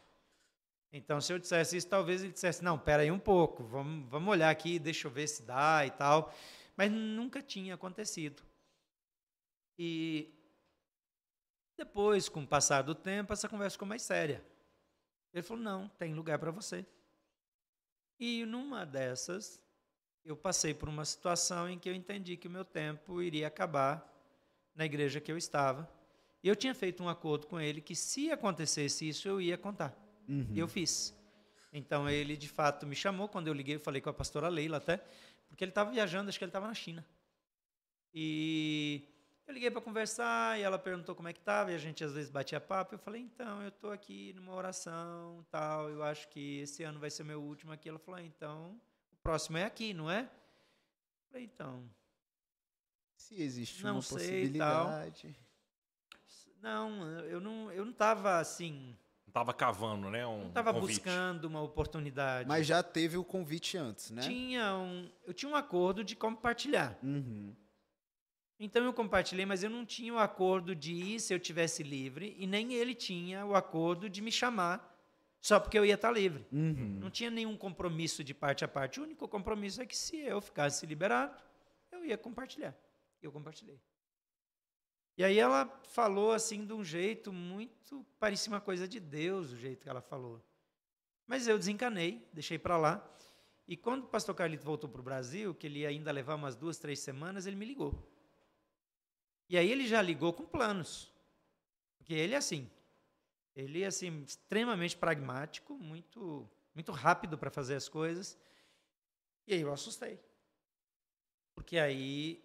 Então, 0.92 1.20
se 1.20 1.32
eu 1.32 1.38
dissesse 1.38 1.76
isso, 1.78 1.88
talvez 1.88 2.22
ele 2.22 2.32
dissesse: 2.32 2.62
não, 2.62 2.76
espera 2.76 3.02
aí 3.02 3.10
um 3.10 3.18
pouco, 3.18 3.64
vamos, 3.64 4.08
vamos 4.10 4.28
olhar 4.28 4.50
aqui, 4.50 4.78
deixa 4.78 5.06
eu 5.06 5.10
ver 5.10 5.26
se 5.26 5.42
dá 5.42 5.86
e 5.86 5.90
tal. 5.90 6.34
Mas 6.76 6.92
nunca 6.92 7.42
tinha 7.42 7.74
acontecido. 7.74 8.42
E 9.78 10.34
depois, 11.78 12.28
com 12.28 12.42
o 12.42 12.46
passar 12.46 12.82
do 12.82 12.94
tempo, 12.94 13.32
essa 13.32 13.48
conversa 13.48 13.74
ficou 13.74 13.88
mais 13.88 14.02
séria. 14.02 14.44
Ele 15.32 15.42
falou: 15.42 15.62
não, 15.62 15.88
tem 15.88 16.12
lugar 16.12 16.38
para 16.38 16.50
você. 16.50 16.84
E 18.20 18.44
numa 18.44 18.84
dessas, 18.84 19.62
eu 20.28 20.36
passei 20.36 20.74
por 20.74 20.90
uma 20.90 21.06
situação 21.06 21.70
em 21.70 21.78
que 21.78 21.88
eu 21.88 21.94
entendi 21.94 22.36
que 22.36 22.48
o 22.48 22.50
meu 22.50 22.64
tempo 22.64 23.22
iria 23.22 23.46
acabar 23.46 24.06
na 24.74 24.84
igreja 24.84 25.20
que 25.20 25.32
eu 25.32 25.38
estava. 25.38 25.90
E 26.42 26.48
eu 26.48 26.54
tinha 26.54 26.74
feito 26.74 27.02
um 27.02 27.08
acordo 27.08 27.46
com 27.46 27.58
ele 27.58 27.80
que, 27.80 27.94
se 27.94 28.30
acontecesse 28.30 29.08
isso, 29.08 29.26
eu 29.26 29.40
ia 29.40 29.56
contar. 29.56 29.96
Uhum. 30.28 30.46
E 30.52 30.58
eu 30.58 30.68
fiz. 30.68 31.16
Então 31.72 32.08
ele 32.08 32.36
de 32.36 32.48
fato 32.48 32.86
me 32.86 32.94
chamou 32.94 33.26
quando 33.26 33.48
eu 33.48 33.54
liguei, 33.54 33.76
eu 33.76 33.80
falei 33.80 34.02
com 34.02 34.10
a 34.10 34.12
pastora 34.12 34.48
Leila 34.48 34.76
até, 34.76 35.02
porque 35.48 35.64
ele 35.64 35.70
estava 35.70 35.90
viajando, 35.90 36.28
acho 36.28 36.38
que 36.38 36.44
ele 36.44 36.50
estava 36.50 36.66
na 36.66 36.74
China. 36.74 37.04
E 38.12 39.02
eu 39.46 39.54
liguei 39.54 39.70
para 39.70 39.80
conversar 39.80 40.58
e 40.58 40.62
ela 40.62 40.78
perguntou 40.78 41.14
como 41.14 41.28
é 41.28 41.32
que 41.32 41.40
estava, 41.40 41.72
e 41.72 41.74
a 41.74 41.78
gente 41.78 42.04
às 42.04 42.12
vezes 42.12 42.30
batia 42.30 42.60
papo. 42.60 42.94
Eu 42.94 42.98
falei, 42.98 43.22
então, 43.22 43.62
eu 43.62 43.68
estou 43.68 43.92
aqui 43.92 44.34
numa 44.34 44.54
oração, 44.54 45.42
tal, 45.50 45.88
eu 45.88 46.02
acho 46.02 46.28
que 46.28 46.60
esse 46.60 46.82
ano 46.82 47.00
vai 47.00 47.10
ser 47.10 47.24
meu 47.24 47.42
último 47.42 47.72
aqui. 47.72 47.88
Ela 47.88 47.98
falou, 47.98 48.20
ah, 48.20 48.22
então, 48.22 48.78
o 49.18 49.22
próximo 49.22 49.58
é 49.58 49.64
aqui, 49.64 49.92
não 49.92 50.10
é? 50.10 50.28
Falei, 51.30 51.44
então, 51.44 51.82
Se 53.16 53.40
existe 53.42 53.82
Não 53.84 53.94
uma 53.96 54.02
sei, 54.02 54.16
tal. 54.52 54.86
possibilidade. 54.86 55.36
não, 56.62 57.04
eu 57.20 57.40
não 57.40 57.70
eu 57.72 57.84
não 57.84 57.92
estava 57.92 58.38
assim, 58.38 58.96
Não 59.26 59.32
tava 59.32 59.52
cavando, 59.52 60.08
né? 60.10 60.26
Um 60.26 60.40
não 60.42 60.48
estava 60.48 60.72
convite. 60.72 60.96
buscando 60.96 61.44
uma 61.44 61.60
oportunidade. 61.60 62.48
Mas 62.48 62.66
já 62.66 62.82
teve 62.82 63.16
o 63.18 63.24
convite 63.24 63.76
antes, 63.76 64.10
né? 64.10 64.22
tinha 64.22 64.74
um, 64.76 65.10
eu 65.26 65.34
tinha 65.34 65.50
um 65.50 65.56
acordo 65.56 66.02
de 66.02 66.16
compartilhar. 66.16 66.98
Uhum. 67.02 67.54
Então 68.60 68.84
eu 68.84 68.92
compartilhei, 68.92 69.46
mas 69.46 69.62
eu 69.62 69.70
não 69.70 69.84
tinha 69.86 70.12
o 70.14 70.18
acordo 70.18 70.74
de 70.74 70.92
ir 70.92 71.20
se 71.20 71.32
eu 71.32 71.38
tivesse 71.38 71.82
livre 71.82 72.34
e 72.38 72.46
nem 72.46 72.72
ele 72.72 72.92
tinha 72.94 73.44
o 73.46 73.54
acordo 73.54 74.08
de 74.10 74.20
me 74.20 74.32
chamar 74.32 74.97
só 75.40 75.60
porque 75.60 75.78
eu 75.78 75.84
ia 75.84 75.94
estar 75.94 76.10
livre. 76.10 76.46
Uhum. 76.52 76.98
Não 77.00 77.10
tinha 77.10 77.30
nenhum 77.30 77.56
compromisso 77.56 78.24
de 78.24 78.34
parte 78.34 78.64
a 78.64 78.68
parte. 78.68 79.00
O 79.00 79.04
único 79.04 79.28
compromisso 79.28 79.80
é 79.80 79.86
que 79.86 79.96
se 79.96 80.18
eu 80.18 80.40
ficasse 80.40 80.84
liberado, 80.84 81.40
eu 81.90 82.04
ia 82.04 82.18
compartilhar. 82.18 82.76
E 83.22 83.26
eu 83.26 83.32
compartilhei. 83.32 83.80
E 85.16 85.24
aí 85.24 85.38
ela 85.38 85.66
falou 85.82 86.32
assim 86.32 86.64
de 86.64 86.72
um 86.72 86.84
jeito 86.84 87.32
muito 87.32 88.06
parecia 88.20 88.52
uma 88.52 88.60
coisa 88.60 88.86
de 88.86 89.00
Deus, 89.00 89.50
o 89.50 89.56
jeito 89.56 89.82
que 89.82 89.88
ela 89.88 90.00
falou. 90.00 90.40
Mas 91.26 91.46
eu 91.46 91.58
desencanei, 91.58 92.26
deixei 92.32 92.58
para 92.58 92.76
lá. 92.76 93.18
E 93.66 93.76
quando 93.76 94.04
o 94.04 94.08
pastor 94.08 94.34
Carlito 94.34 94.64
voltou 94.64 94.88
para 94.88 95.00
o 95.00 95.04
Brasil, 95.04 95.54
que 95.54 95.66
ele 95.66 95.80
ia 95.80 95.88
ainda 95.88 96.10
levar 96.10 96.36
umas 96.36 96.56
duas, 96.56 96.78
três 96.78 97.00
semanas, 97.00 97.46
ele 97.46 97.56
me 97.56 97.66
ligou. 97.66 97.92
E 99.48 99.58
aí 99.58 99.70
ele 99.70 99.86
já 99.86 100.00
ligou 100.00 100.32
com 100.32 100.46
planos. 100.46 101.12
Porque 101.98 102.14
ele 102.14 102.34
é 102.34 102.38
assim. 102.38 102.70
Ele 103.58 103.82
é 103.82 103.86
assim, 103.86 104.22
extremamente 104.22 104.96
pragmático, 104.96 105.76
muito, 105.76 106.48
muito 106.72 106.92
rápido 106.92 107.36
para 107.36 107.50
fazer 107.50 107.74
as 107.74 107.88
coisas. 107.88 108.38
E 109.48 109.52
aí 109.52 109.60
eu 109.60 109.72
assustei. 109.72 110.16
Porque 111.56 111.76
aí. 111.76 112.40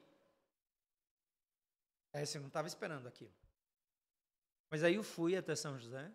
Aí 2.11 2.23
assim, 2.23 2.39
eu 2.39 2.41
não 2.41 2.47
estava 2.47 2.67
esperando 2.67 3.07
aquilo. 3.07 3.31
Mas 4.71 4.83
aí 4.83 4.95
eu 4.95 5.03
fui 5.03 5.35
até 5.35 5.55
São 5.55 5.77
José. 5.77 6.11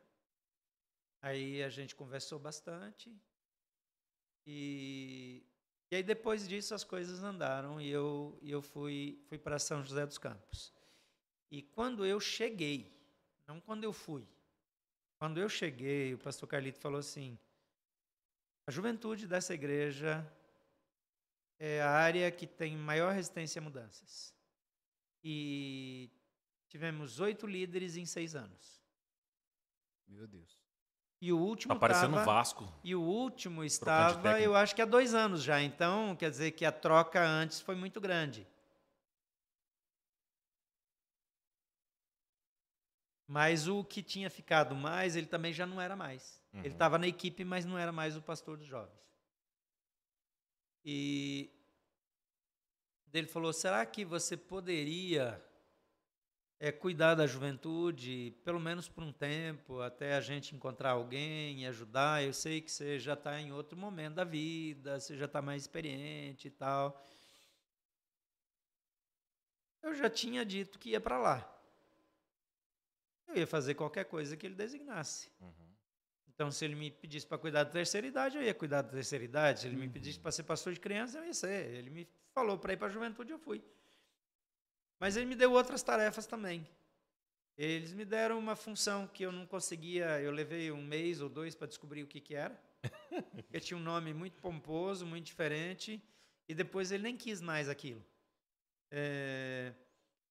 Aí 1.23 1.63
a 1.63 1.69
gente 1.69 1.95
conversou 1.95 2.41
bastante. 2.41 3.17
E, 4.45 5.47
e 5.93 5.95
aí 5.95 6.03
depois 6.03 6.49
disso 6.49 6.75
as 6.75 6.83
coisas 6.83 7.23
andaram 7.23 7.81
e 7.81 7.89
eu, 7.89 8.37
e 8.43 8.51
eu 8.51 8.61
fui, 8.61 9.23
fui 9.29 9.39
para 9.39 9.61
São 9.61 9.81
José 9.85 10.05
dos 10.05 10.19
Campos. 10.19 10.73
E 11.53 11.63
quando 11.63 12.05
eu 12.05 12.19
cheguei, 12.19 12.93
não 13.47 13.61
quando 13.61 13.85
eu 13.85 13.93
fui, 13.93 14.27
quando 15.19 15.39
eu 15.39 15.49
cheguei, 15.49 16.15
o 16.15 16.19
pastor 16.19 16.49
Carlito 16.49 16.79
falou 16.81 16.99
assim: 16.99 17.39
a 18.67 18.71
juventude 18.71 19.27
dessa 19.27 19.53
igreja 19.55 20.27
é 21.59 21.81
a 21.83 21.91
área 21.91 22.31
que 22.31 22.47
tem 22.47 22.77
maior 22.77 23.13
resistência 23.13 23.61
a 23.61 23.63
mudanças. 23.63 24.35
E 25.23 26.11
tivemos 26.69 27.19
oito 27.21 27.47
líderes 27.47 27.97
em 27.97 28.07
seis 28.07 28.35
anos. 28.37 28.81
Meu 30.07 30.27
Deus. 30.27 30.59
E 31.21 31.33
o 31.33 31.39
último 31.39 31.75
Tá 31.75 31.81
parecendo 31.81 32.15
tava- 32.15 32.25
Vasco. 32.25 32.73
E 32.85 32.95
o 32.95 33.03
último 33.03 33.65
estava, 33.65 34.41
eu 34.41 34.55
acho 34.55 34.75
que 34.75 34.81
há 34.81 34.87
dois 34.87 35.15
anos 35.15 35.43
já. 35.43 35.61
Então, 35.61 36.15
quer 36.15 36.31
dizer 36.31 36.53
que 36.53 36.65
a 36.65 36.71
troca 36.71 37.21
antes 37.21 37.61
foi 37.61 37.75
muito 37.75 38.01
grande. 38.01 38.47
Mas 43.29 43.69
o 43.69 43.85
que 43.85 44.03
tinha 44.03 44.31
ficado 44.31 44.75
mais, 44.75 45.15
ele 45.15 45.27
também 45.27 45.53
já 45.53 45.67
não 45.67 45.79
era 45.81 45.95
mais. 45.95 46.43
Ele 46.53 46.69
Uhum. 46.69 46.73
estava 46.73 46.97
na 46.99 47.07
equipe, 47.07 47.45
mas 47.45 47.67
não 47.67 47.77
era 47.79 47.93
mais 47.93 48.17
o 48.17 48.23
pastor 48.23 48.57
dos 48.57 48.67
jovens. 48.67 48.99
E 50.83 51.51
ele 53.13 53.27
falou: 53.27 53.53
será 53.53 53.85
que 53.85 54.03
você 54.03 54.35
poderia 54.35 55.45
é 56.61 56.73
cuidar 56.73 57.15
da 57.15 57.27
juventude, 57.27 58.35
pelo 58.45 58.59
menos 58.59 58.89
por 58.89 59.05
um 59.05 59.13
tempo, 59.13 59.81
até 59.81 60.15
a 60.17 60.21
gente 60.21 60.57
encontrar 60.57 60.91
alguém 60.91 61.63
e 61.63 61.67
ajudar. 61.67 62.25
Eu 62.25 62.33
sei 62.33 62.61
que 62.61 62.71
você 62.71 62.99
já 62.99 63.13
está 63.13 63.41
em 63.41 63.53
outro 63.53 63.79
momento 63.79 64.15
da 64.15 64.25
vida, 64.25 64.99
você 64.99 65.17
já 65.17 65.27
está 65.27 65.41
mais 65.41 65.63
experiente 65.63 66.49
e 66.49 66.51
tal. 66.51 67.01
Eu 69.83 69.95
já 69.95 70.11
tinha 70.11 70.45
dito 70.45 70.79
que 70.79 70.91
ia 70.91 71.01
para 71.01 71.19
lá. 71.19 71.58
Eu 73.29 73.37
ia 73.37 73.47
fazer 73.47 73.75
qualquer 73.75 74.05
coisa 74.05 74.37
que 74.37 74.47
ele 74.47 74.55
designasse. 74.55 75.31
Uhum. 75.41 75.69
Então, 76.29 76.51
se 76.51 76.65
ele 76.65 76.75
me 76.75 76.91
pedisse 76.91 77.27
para 77.27 77.37
cuidar 77.37 77.65
da 77.65 77.71
terceira 77.71 78.07
idade, 78.07 78.37
eu 78.37 78.43
ia 78.43 78.55
cuidar 78.55 78.83
da 78.83 78.91
terceira 78.91 79.25
idade. 79.25 79.61
Se 79.61 79.67
ele 79.67 79.77
uhum. 79.77 79.83
me 79.83 79.89
pedisse 79.89 80.19
para 80.19 80.31
ser 80.31 80.45
pastor 80.45 80.73
de 80.73 80.81
criança, 80.81 81.19
eu 81.19 81.25
ia 81.25 81.35
ser. 81.35 81.75
Ele 81.75 81.91
me 81.91 82.09
falou 82.33 82.57
para 82.59 82.73
ir 82.73 82.77
para 82.77 82.87
a 82.87 82.91
juventude, 82.91 83.33
eu 83.33 83.39
fui. 83.39 83.63
Mas 85.01 85.17
ele 85.17 85.27
me 85.27 85.35
deu 85.35 85.53
outras 85.53 85.83
tarefas 85.83 86.27
também. 86.27 86.67
Eles 87.57 87.93
me 87.93 88.05
deram 88.05 88.39
uma 88.39 88.55
função 88.55 89.07
que 89.09 89.25
eu 89.25 89.33
não 89.33 89.45
conseguia, 89.45 90.21
eu 90.21 90.31
levei 90.31 90.71
um 90.71 90.81
mês 90.81 91.21
ou 91.21 91.29
dois 91.29 91.57
para 91.57 91.67
descobrir 91.67 92.05
o 92.05 92.07
que, 92.07 92.21
que 92.21 92.35
era. 92.35 92.57
Porque 93.35 93.59
tinha 93.59 93.77
um 93.77 93.83
nome 93.83 94.15
muito 94.15 94.41
pomposo, 94.41 95.05
muito 95.05 95.27
diferente, 95.27 96.01
e 96.49 96.55
depois 96.55 96.93
ele 96.93 97.03
nem 97.03 97.17
quis 97.17 97.41
mais 97.41 97.69
aquilo. 97.69 98.05
É, 98.93 99.73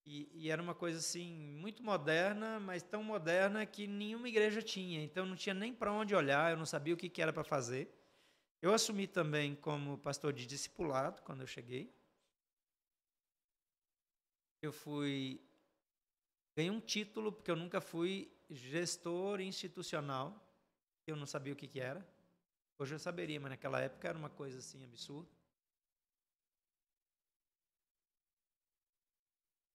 e, 0.08 0.30
e, 0.32 0.50
era 0.50 0.62
uma 0.62 0.74
coisa 0.74 0.98
assim, 0.98 1.34
muito 1.36 1.82
moderna, 1.82 2.58
mas 2.58 2.82
tão 2.82 3.02
moderna 3.02 3.66
que 3.66 3.86
nenhuma 3.86 4.26
igreja 4.26 4.62
tinha. 4.62 5.02
Então 5.02 5.26
não 5.26 5.36
tinha 5.36 5.54
nem 5.54 5.74
para 5.74 5.92
onde 5.92 6.14
olhar, 6.14 6.50
eu 6.50 6.56
não 6.56 6.64
sabia 6.64 6.94
o 6.94 6.96
que, 6.96 7.10
que 7.10 7.20
era 7.20 7.30
para 7.30 7.44
fazer. 7.44 7.92
Eu 8.62 8.72
assumi 8.72 9.06
também 9.06 9.54
como 9.54 9.98
pastor 9.98 10.32
de 10.32 10.46
discipulado 10.46 11.20
quando 11.22 11.42
eu 11.42 11.46
cheguei. 11.46 11.94
Eu 14.62 14.72
fui. 14.72 15.40
Ganhei 16.56 16.70
um 16.70 16.80
título, 16.80 17.30
porque 17.30 17.50
eu 17.50 17.56
nunca 17.56 17.78
fui 17.78 18.32
gestor 18.48 19.42
institucional. 19.42 20.42
Eu 21.06 21.16
não 21.16 21.26
sabia 21.26 21.52
o 21.52 21.56
que, 21.56 21.68
que 21.68 21.80
era. 21.80 22.06
Hoje 22.78 22.94
eu 22.94 22.98
saberia, 22.98 23.38
mas 23.38 23.50
naquela 23.50 23.80
época 23.80 24.08
era 24.08 24.16
uma 24.16 24.30
coisa 24.30 24.58
assim 24.58 24.82
absurda. 24.84 25.37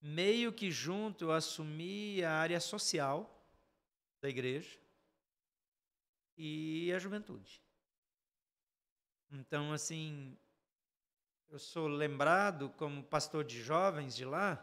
Meio 0.06 0.52
que 0.52 0.70
junto 0.70 1.24
eu 1.24 1.32
assumi 1.32 2.22
a 2.26 2.34
área 2.34 2.60
social 2.60 3.42
da 4.22 4.28
igreja 4.28 4.78
e 6.38 6.92
a 6.94 7.00
juventude. 7.00 7.64
Então, 9.32 9.72
assim, 9.72 10.38
eu 11.50 11.58
sou 11.58 11.88
lembrado 11.88 12.70
como 12.72 13.02
pastor 13.02 13.46
de 13.46 13.62
jovens 13.62 14.14
de 14.14 14.26
lá, 14.26 14.62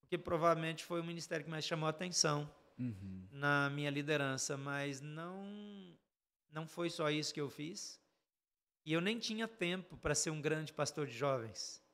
porque 0.00 0.16
provavelmente 0.16 0.84
foi 0.84 1.02
o 1.02 1.04
ministério 1.04 1.44
que 1.44 1.50
mais 1.50 1.66
chamou 1.66 1.86
a 1.86 1.90
atenção 1.90 2.50
uhum. 2.78 3.28
na 3.30 3.68
minha 3.68 3.90
liderança, 3.90 4.56
mas 4.56 5.02
não 5.02 5.94
não 6.50 6.66
foi 6.66 6.88
só 6.88 7.10
isso 7.10 7.34
que 7.34 7.40
eu 7.42 7.50
fiz. 7.50 8.00
E 8.86 8.94
eu 8.94 9.02
nem 9.02 9.18
tinha 9.18 9.46
tempo 9.46 9.98
para 9.98 10.14
ser 10.14 10.30
um 10.30 10.40
grande 10.40 10.72
pastor 10.72 11.06
de 11.06 11.12
jovens. 11.12 11.84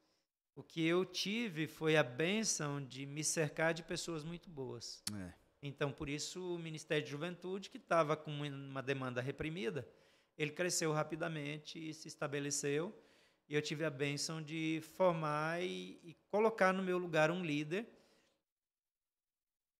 O 0.55 0.62
que 0.62 0.84
eu 0.86 1.05
tive 1.05 1.66
foi 1.66 1.96
a 1.96 2.03
benção 2.03 2.84
de 2.84 3.07
me 3.07 3.24
cercar 3.24 3.72
de 3.72 3.82
pessoas 3.82 4.22
muito 4.22 4.50
boas. 4.50 5.03
É. 5.14 5.32
Então, 5.62 5.92
por 5.92 6.09
isso, 6.09 6.55
o 6.55 6.59
Ministério 6.59 7.05
de 7.05 7.11
Juventude, 7.11 7.70
que 7.70 7.78
estava 7.78 8.16
com 8.16 8.30
uma 8.30 8.82
demanda 8.82 9.20
reprimida, 9.20 9.88
ele 10.36 10.50
cresceu 10.50 10.92
rapidamente 10.92 11.78
e 11.78 11.94
se 11.94 12.09
estabeleceu. 12.09 12.92
E 13.48 13.55
eu 13.55 13.62
tive 13.62 13.84
a 13.84 13.90
benção 13.90 14.42
de 14.42 14.80
formar 14.96 15.62
e, 15.62 16.00
e 16.03 16.16
colocar 16.30 16.72
no 16.72 16.82
meu 16.82 16.98
lugar 16.98 17.30
um 17.30 17.44
líder 17.44 17.86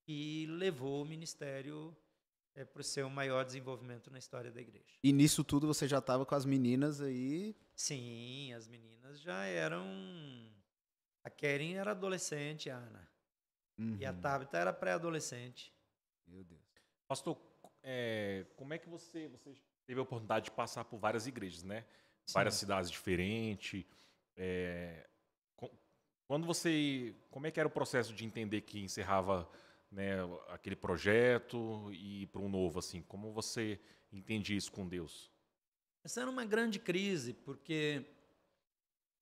e 0.06 0.46
levou 0.48 1.02
o 1.02 1.06
ministério 1.06 1.96
é, 2.54 2.64
para 2.64 2.80
o 2.80 2.84
seu 2.84 3.08
maior 3.08 3.44
desenvolvimento 3.44 4.10
na 4.10 4.18
história 4.18 4.50
da 4.50 4.60
igreja. 4.60 4.84
E 5.02 5.12
nisso 5.12 5.42
tudo 5.42 5.66
você 5.66 5.88
já 5.88 5.98
estava 5.98 6.26
com 6.26 6.34
as 6.34 6.44
meninas 6.44 7.00
aí? 7.00 7.56
Sim, 7.74 8.52
as 8.52 8.68
meninas 8.68 9.20
já 9.20 9.44
eram. 9.44 9.84
A 11.24 11.30
Keren 11.30 11.74
era 11.74 11.92
adolescente, 11.92 12.68
a 12.70 12.76
Ana. 12.76 13.08
Uhum. 13.78 13.96
E 13.98 14.04
a 14.04 14.10
uhum. 14.10 14.20
Tabitha 14.20 14.58
era 14.58 14.72
pré-adolescente. 14.72 15.72
Meu 16.26 16.44
Deus. 16.44 16.60
Pastor, 17.06 17.38
é, 17.82 18.46
como 18.56 18.74
é 18.74 18.78
que 18.78 18.88
você, 18.88 19.28
você 19.28 19.54
teve 19.86 20.00
a 20.00 20.02
oportunidade 20.02 20.46
de 20.46 20.50
passar 20.50 20.84
por 20.84 20.98
várias 20.98 21.26
igrejas, 21.26 21.62
né? 21.62 21.84
Sim. 22.24 22.34
Várias 22.34 22.54
cidades 22.54 22.90
diferentes. 22.90 23.84
É, 24.36 25.06
quando 26.26 26.46
você. 26.46 27.14
Como 27.30 27.46
é 27.46 27.50
que 27.50 27.60
era 27.60 27.66
o 27.66 27.72
processo 27.72 28.14
de 28.14 28.24
entender 28.24 28.62
que 28.62 28.80
encerrava 28.80 29.48
né, 29.90 30.16
aquele 30.48 30.76
projeto 30.76 31.90
e 31.92 32.26
para 32.28 32.40
um 32.40 32.48
novo 32.48 32.78
assim? 32.78 33.02
Como 33.02 33.32
você 33.32 33.78
entende 34.10 34.56
isso 34.56 34.72
com 34.72 34.88
Deus? 34.88 35.30
Essa 36.02 36.22
era 36.22 36.30
uma 36.30 36.44
grande 36.44 36.78
crise, 36.78 37.34
porque 37.34 38.04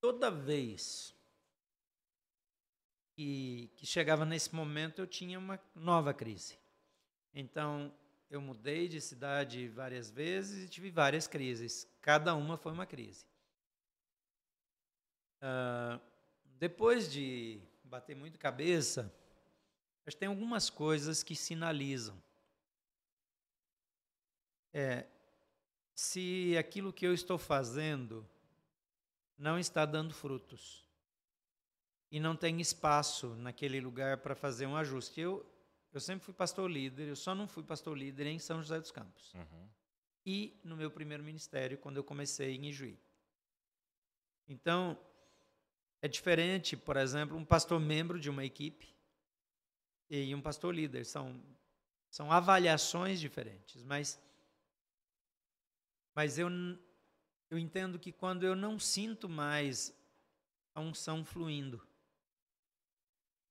toda 0.01 0.31
vez 0.31 1.15
que, 3.21 3.71
que 3.77 3.85
chegava 3.85 4.25
nesse 4.25 4.55
momento 4.55 5.03
eu 5.03 5.07
tinha 5.07 5.39
uma 5.39 5.61
nova 5.75 6.15
crise. 6.15 6.59
Então, 7.35 7.93
eu 8.31 8.41
mudei 8.41 8.89
de 8.89 8.99
cidade 8.99 9.69
várias 9.69 10.11
vezes 10.11 10.65
e 10.65 10.69
tive 10.71 10.91
várias 10.91 11.27
crises. 11.27 11.87
Cada 12.01 12.35
uma 12.35 12.57
foi 12.57 12.73
uma 12.73 12.87
crise. 12.87 13.27
Uh, 15.43 16.01
depois 16.59 17.13
de 17.13 17.61
bater 17.85 18.17
muito 18.17 18.39
cabeça, 18.39 19.15
mas 20.03 20.15
tem 20.15 20.27
algumas 20.27 20.71
coisas 20.71 21.23
que 21.23 21.37
sinalizam. 21.37 22.17
É, 24.73 25.05
se 25.95 26.57
aquilo 26.57 26.91
que 26.91 27.07
eu 27.07 27.13
estou 27.13 27.37
fazendo 27.37 28.27
não 29.37 29.59
está 29.59 29.85
dando 29.85 30.15
frutos 30.15 30.89
e 32.11 32.19
não 32.19 32.35
tem 32.35 32.61
espaço 32.61 33.29
naquele 33.37 33.81
lugar 33.81 34.19
para 34.19 34.35
fazer 34.35 34.67
um 34.67 34.77
ajuste. 34.77 35.21
Eu, 35.21 35.47
eu 35.93 36.01
sempre 36.01 36.25
fui 36.25 36.35
pastor 36.35 36.71
líder, 36.71 37.09
eu 37.09 37.17
só 37.17 37.35
não 37.35 37.47
fui 37.47 37.63
pastor 37.63 37.97
líder 37.97 38.27
em 38.27 38.39
São 38.39 38.61
José 38.61 38.81
dos 38.81 38.91
Campos. 38.91 39.33
Uhum. 39.35 39.69
E 40.27 40.61
no 40.65 40.77
meu 40.77 40.91
primeiro 40.91 41.23
ministério, 41.23 41.79
quando 41.79 41.97
eu 41.97 42.05
comecei 42.05 42.57
em 42.57 42.67
Ijuí. 42.67 42.99
Então, 44.49 44.99
é 46.03 46.09
diferente, 46.09 46.77
por 46.77 46.97
exemplo, 46.97 47.37
um 47.37 47.45
pastor 47.45 47.79
membro 47.79 48.19
de 48.19 48.29
uma 48.29 48.45
equipe 48.45 48.95
e 50.09 50.35
um 50.35 50.43
pastor 50.43 50.75
líder. 50.75 51.05
São, 51.05 51.41
são 52.11 52.33
avaliações 52.33 53.21
diferentes, 53.21 53.83
mas, 53.85 54.21
mas 56.15 56.39
eu, 56.39 56.49
eu 57.49 57.59
entendo 57.59 57.99
que 57.99 58.11
quando 58.11 58.45
eu 58.45 58.57
não 58.57 58.79
sinto 58.79 59.29
mais 59.29 59.97
a 60.75 60.81
unção 60.81 61.25
fluindo, 61.25 61.87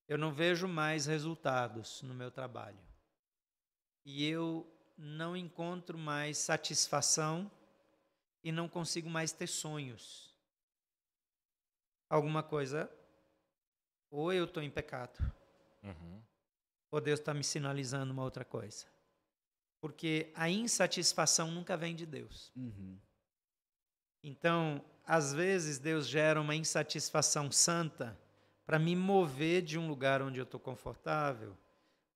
eu 0.09 0.17
não 0.17 0.33
vejo 0.33 0.67
mais 0.67 1.05
resultados 1.05 2.01
no 2.01 2.13
meu 2.13 2.29
trabalho. 2.29 2.77
E 4.03 4.25
eu 4.25 4.69
não 4.97 5.37
encontro 5.37 5.97
mais 5.97 6.37
satisfação 6.37 7.49
e 8.43 8.51
não 8.51 8.67
consigo 8.67 9.09
mais 9.09 9.31
ter 9.31 9.47
sonhos. 9.47 10.35
Alguma 12.09 12.43
coisa, 12.43 12.91
ou 14.11 14.33
eu 14.33 14.43
estou 14.43 14.61
em 14.61 14.69
pecado, 14.69 15.17
uhum 15.81 16.19
ou 16.91 16.99
Deus 16.99 17.19
está 17.19 17.33
me 17.33 17.43
sinalizando 17.43 18.11
uma 18.11 18.23
outra 18.23 18.43
coisa? 18.43 18.85
Porque 19.79 20.31
a 20.35 20.49
insatisfação 20.49 21.51
nunca 21.51 21.77
vem 21.77 21.95
de 21.95 22.05
Deus. 22.05 22.51
Uhum. 22.55 22.97
Então, 24.23 24.83
às 25.05 25.33
vezes, 25.33 25.79
Deus 25.79 26.07
gera 26.07 26.41
uma 26.41 26.55
insatisfação 26.55 27.51
santa 27.51 28.19
para 28.69 28.77
me 28.77 28.95
mover 28.95 29.63
de 29.63 29.79
um 29.79 29.87
lugar 29.87 30.21
onde 30.21 30.39
eu 30.39 30.43
estou 30.43 30.59
confortável 30.59 31.57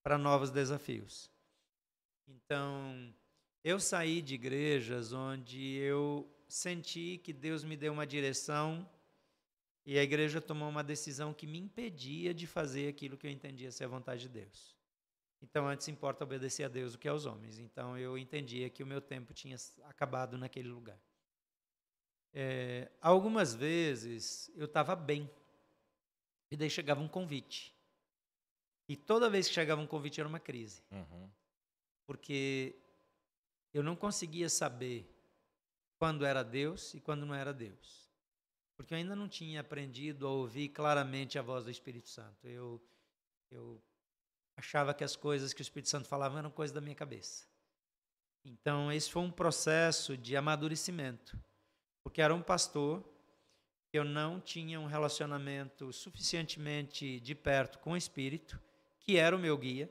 para 0.04 0.20
novos 0.20 0.52
desafios. 0.52 1.32
Então, 2.28 3.12
eu 3.64 3.80
saí 3.80 4.22
de 4.22 4.36
igrejas 4.36 5.14
onde 5.14 5.78
eu 5.78 6.32
senti 6.48 7.18
que 7.18 7.34
Deus 7.34 7.64
me 7.64 7.76
deu 7.76 7.92
uma 7.92 8.06
direção 8.06 8.88
e 9.84 9.98
a 9.98 10.04
igreja 10.04 10.40
tomou 10.40 10.70
uma 10.70 10.84
decisão 10.84 11.34
que 11.34 11.48
me 11.48 11.58
impedia 11.58 12.36
de 12.36 12.46
fazer 12.46 12.88
aquilo 12.88 13.18
que 13.18 13.26
eu 13.26 13.32
entendia 13.32 13.72
ser 13.72 13.86
a 13.86 13.88
vontade 13.88 14.22
de 14.22 14.30
Deus. 14.30 14.78
Então, 15.42 15.68
antes 15.68 15.88
importa 15.88 16.24
obedecer 16.24 16.66
a 16.66 16.70
Deus 16.70 16.92
do 16.92 17.00
que 17.00 17.08
aos 17.08 17.26
homens. 17.26 17.58
Então, 17.58 17.98
eu 17.98 18.16
entendia 18.16 18.70
que 18.70 18.84
o 18.84 18.88
meu 18.88 19.02
tempo 19.02 19.34
tinha 19.34 19.58
acabado 19.86 20.38
naquele 20.38 20.70
lugar. 20.70 21.02
É, 22.32 22.92
algumas 23.02 23.56
vezes 23.56 24.52
eu 24.54 24.66
estava 24.66 24.96
bem, 24.96 25.28
e 26.54 26.58
daí 26.58 26.70
chegava 26.70 27.02
um 27.02 27.08
convite. 27.08 27.76
E 28.88 28.96
toda 28.96 29.30
vez 29.30 29.48
que 29.48 29.54
chegava 29.54 29.82
um 29.82 29.88
convite 29.88 30.20
era 30.20 30.30
uma 30.30 30.40
crise. 30.40 30.84
Uhum. 30.92 31.30
Porque 32.06 32.76
eu 33.74 33.84
não 33.84 33.96
conseguia 33.96 34.50
saber 34.50 35.10
quando 35.98 36.26
era 36.26 36.44
Deus 36.44 36.94
e 36.94 37.02
quando 37.02 37.26
não 37.26 37.36
era 37.36 37.54
Deus 37.54 38.04
porque 38.76 38.94
eu 38.94 38.98
ainda 38.98 39.16
não 39.16 39.28
tinha 39.28 39.62
aprendido 39.62 40.28
a 40.28 40.32
ouvir 40.32 40.70
claramente 40.70 41.38
a 41.38 41.42
voz 41.42 41.64
do 41.64 41.72
Espírito 41.72 42.10
Santo. 42.10 42.48
Eu, 42.48 42.82
eu 43.52 43.82
achava 44.58 44.94
que 44.94 45.04
as 45.04 45.16
coisas 45.16 45.54
que 45.54 45.62
o 45.62 45.64
Espírito 45.64 45.90
Santo 45.90 46.08
falava 46.08 46.40
eram 46.40 46.52
coisas 46.52 46.74
da 46.74 46.82
minha 46.82 46.96
cabeça. 46.96 47.48
Então, 48.44 48.92
esse 48.92 49.10
foi 49.10 49.22
um 49.22 49.32
processo 49.32 50.18
de 50.18 50.36
amadurecimento, 50.36 51.40
porque 52.04 52.22
era 52.22 52.36
um 52.36 52.42
pastor 52.42 53.02
eu 53.94 54.04
não 54.04 54.42
tinha 54.42 54.80
um 54.80 54.88
relacionamento 54.88 55.94
suficientemente 55.94 57.20
de 57.20 57.36
perto 57.36 57.78
com 57.78 57.92
o 57.92 57.98
Espírito, 57.98 58.60
que 59.00 59.18
era 59.18 59.36
o 59.36 59.40
meu 59.40 59.56
guia. 59.56 59.88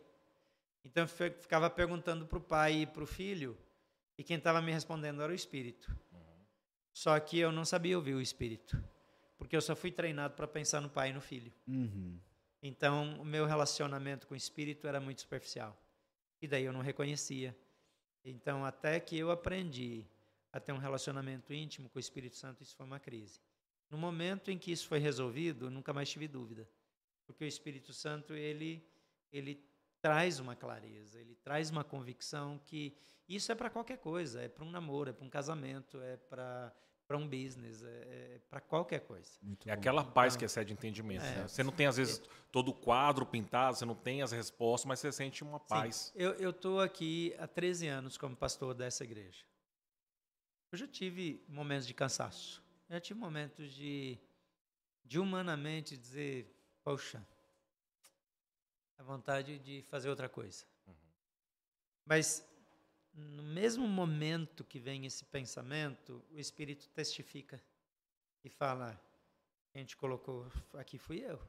Então, 0.85 1.05
eu 1.05 1.09
ficava 1.09 1.71
perguntando 1.71 2.27
para 2.27 2.39
o 2.39 2.41
pai 2.41 2.83
e 2.83 2.87
para 2.87 3.05
o 3.05 3.07
filho, 3.07 3.57
e 4.19 4.25
quem 4.25 4.37
estava 4.37 4.61
me 4.61 4.73
respondendo 4.73 5.23
era 5.23 5.31
o 5.31 5.35
Espírito. 5.35 5.97
Só 6.93 7.19
que 7.21 7.39
eu 7.39 7.53
não 7.53 7.65
sabia 7.65 7.97
ouvir 7.97 8.15
o 8.15 8.21
Espírito, 8.21 8.83
porque 9.39 9.57
eu 9.57 9.63
só 9.63 9.77
fui 9.77 9.93
treinado 9.93 10.35
para 10.35 10.49
pensar 10.49 10.81
no 10.81 10.91
pai 10.91 11.11
e 11.11 11.13
no 11.13 11.21
filho. 11.21 11.53
Uhum. 11.69 12.19
Então, 12.61 13.21
o 13.21 13.25
meu 13.25 13.47
relacionamento 13.47 14.27
com 14.27 14.35
o 14.35 14.37
Espírito 14.37 14.89
era 14.89 15.01
muito 15.01 15.21
superficial. 15.21 15.81
E 16.41 16.49
daí 16.49 16.65
eu 16.65 16.73
não 16.73 16.81
reconhecia. 16.81 17.57
Então, 18.25 18.65
até 18.65 18.99
que 18.99 19.17
eu 19.17 19.31
aprendi 19.31 20.05
a 20.53 20.59
ter 20.59 20.73
um 20.73 20.79
relacionamento 20.79 21.53
íntimo 21.53 21.89
com 21.89 21.99
o 21.99 22.01
Espírito 22.01 22.37
Santo, 22.37 22.63
isso 22.63 22.75
foi 22.77 22.85
uma 22.85 22.99
crise. 22.99 23.41
No 23.93 23.99
momento 23.99 24.51
em 24.51 24.59
que 24.59 24.73
isso 24.73 24.89
foi 24.89 24.99
resolvido, 24.99 25.71
nunca 25.71 25.93
mais 25.93 26.09
tive 26.09 26.27
dúvida. 26.27 26.67
Porque 27.27 27.45
o 27.45 27.47
Espírito 27.47 27.93
Santo, 27.93 28.33
ele, 28.33 28.83
ele 29.31 29.63
traz 30.01 30.41
uma 30.41 30.57
clareza, 30.57 31.21
ele 31.21 31.35
traz 31.35 31.69
uma 31.69 31.85
convicção 31.85 32.59
que 32.65 32.97
isso 33.29 33.53
é 33.53 33.55
para 33.55 33.69
qualquer 33.69 33.99
coisa, 33.99 34.41
é 34.41 34.49
para 34.49 34.65
um 34.65 34.71
namoro, 34.71 35.11
é 35.11 35.13
para 35.13 35.27
um 35.27 35.29
casamento, 35.29 36.01
é 36.01 36.17
para 36.17 36.75
para 37.07 37.19
um 37.19 37.29
business, 37.29 37.83
é, 37.83 37.89
é 38.37 38.41
para 38.49 38.61
qualquer 38.61 39.01
coisa. 39.01 39.31
Muito 39.43 39.69
é 39.69 39.75
bom. 39.75 39.79
aquela 39.79 40.03
paz 40.03 40.35
que 40.35 40.47
excede 40.47 40.73
entendimento. 40.73 41.23
É, 41.23 41.41
né? 41.41 41.49
Você 41.49 41.63
não 41.63 41.73
tem, 41.73 41.87
às 41.87 41.99
vezes, 41.99 42.23
todo 42.51 42.71
o 42.71 42.75
quadro 42.75 43.27
pintado, 43.27 43.77
você 43.77 43.85
não 43.85 43.95
tem 43.95 44.23
as 44.23 44.33
respostas, 44.33 44.87
mas 44.87 45.01
você 45.01 45.13
sente 45.13 45.43
uma 45.43 45.61
paz. 45.61 46.11
Sim. 46.17 46.19
Eu 46.19 46.51
estou 46.51 46.81
aqui 46.81 47.35
há 47.39 47.47
13 47.47 47.89
anos 47.89 48.17
como 48.17 48.35
pastor 48.35 48.73
dessa 48.73 49.05
igreja. 49.05 49.45
Eu 50.71 50.79
já 50.79 50.87
tive 50.87 51.45
momentos 51.47 51.87
de 51.87 51.93
cansaço. 51.93 52.63
Já 52.93 53.01
tive 53.01 53.19
momentos 53.19 53.73
de, 53.73 54.19
de 55.03 55.19
humanamente 55.19 55.97
dizer, 55.97 56.55
poxa, 56.85 57.27
a 58.99 59.03
vontade 59.03 59.59
de 59.61 59.81
fazer 59.85 60.11
outra 60.11 60.29
coisa. 60.29 60.67
Uhum. 60.87 60.95
Mas 62.05 62.47
no 63.15 63.43
mesmo 63.43 63.89
momento 63.89 64.63
que 64.63 64.79
vem 64.79 65.07
esse 65.07 65.25
pensamento, 65.25 66.23
o 66.31 66.39
Espírito 66.39 66.87
testifica 66.91 67.65
e 68.45 68.51
fala: 68.51 69.03
quem 69.71 69.87
te 69.87 69.97
colocou 69.97 70.47
aqui 70.75 70.99
fui 70.99 71.21
eu. 71.21 71.41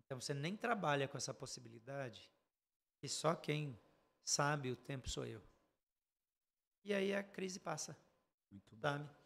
Então 0.00 0.20
você 0.20 0.34
nem 0.34 0.56
trabalha 0.56 1.06
com 1.06 1.16
essa 1.16 1.32
possibilidade, 1.32 2.28
e 3.00 3.08
só 3.08 3.36
quem 3.36 3.78
sabe 4.24 4.72
o 4.72 4.76
tempo 4.76 5.08
sou 5.08 5.24
eu. 5.24 5.40
E 6.82 6.92
aí 6.92 7.14
a 7.14 7.22
crise 7.22 7.60
passa. 7.60 7.96
Muito 8.50 8.74
sabe? 8.80 9.23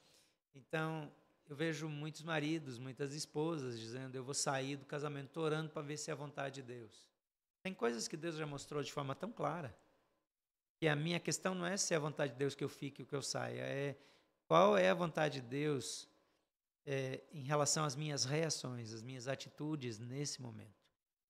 Então, 0.59 1.11
eu 1.49 1.55
vejo 1.55 1.89
muitos 1.89 2.23
maridos, 2.23 2.79
muitas 2.79 3.15
esposas 3.15 3.79
dizendo: 3.79 4.17
Eu 4.17 4.25
vou 4.25 4.35
sair 4.35 4.77
do 4.77 4.85
casamento 4.85 5.41
orando 5.41 5.71
para 5.71 5.83
ver 5.83 5.97
se 5.97 6.11
é 6.11 6.13
a 6.13 6.17
vontade 6.17 6.57
de 6.57 6.63
Deus. 6.63 7.09
Tem 7.63 7.73
coisas 7.73 8.09
que 8.09 8.17
Deus 8.17 8.37
já 8.37 8.47
mostrou 8.47 8.83
de 8.83 8.93
forma 8.93 9.15
tão 9.15 9.31
clara 9.31 9.77
que 10.79 10.87
a 10.87 10.95
minha 10.95 11.19
questão 11.19 11.55
não 11.55 11.67
é 11.67 11.77
se 11.77 11.93
é 11.93 11.97
a 11.97 12.01
vontade 12.01 12.33
de 12.33 12.39
Deus 12.39 12.55
que 12.55 12.63
eu 12.63 12.69
fique 12.69 13.03
ou 13.03 13.09
que 13.09 13.15
eu 13.15 13.23
saia, 13.23 13.63
é 13.63 13.97
qual 14.47 14.79
é 14.79 14.89
a 14.89 14.95
vontade 14.95 15.41
de 15.41 15.47
Deus 15.49 16.09
é, 16.87 17.21
em 17.33 17.43
relação 17.43 17.85
às 17.85 17.97
minhas 17.97 18.25
reações, 18.25 18.93
às 18.93 19.03
minhas 19.03 19.27
atitudes 19.27 19.99
nesse 19.99 20.41
momento. 20.41 20.79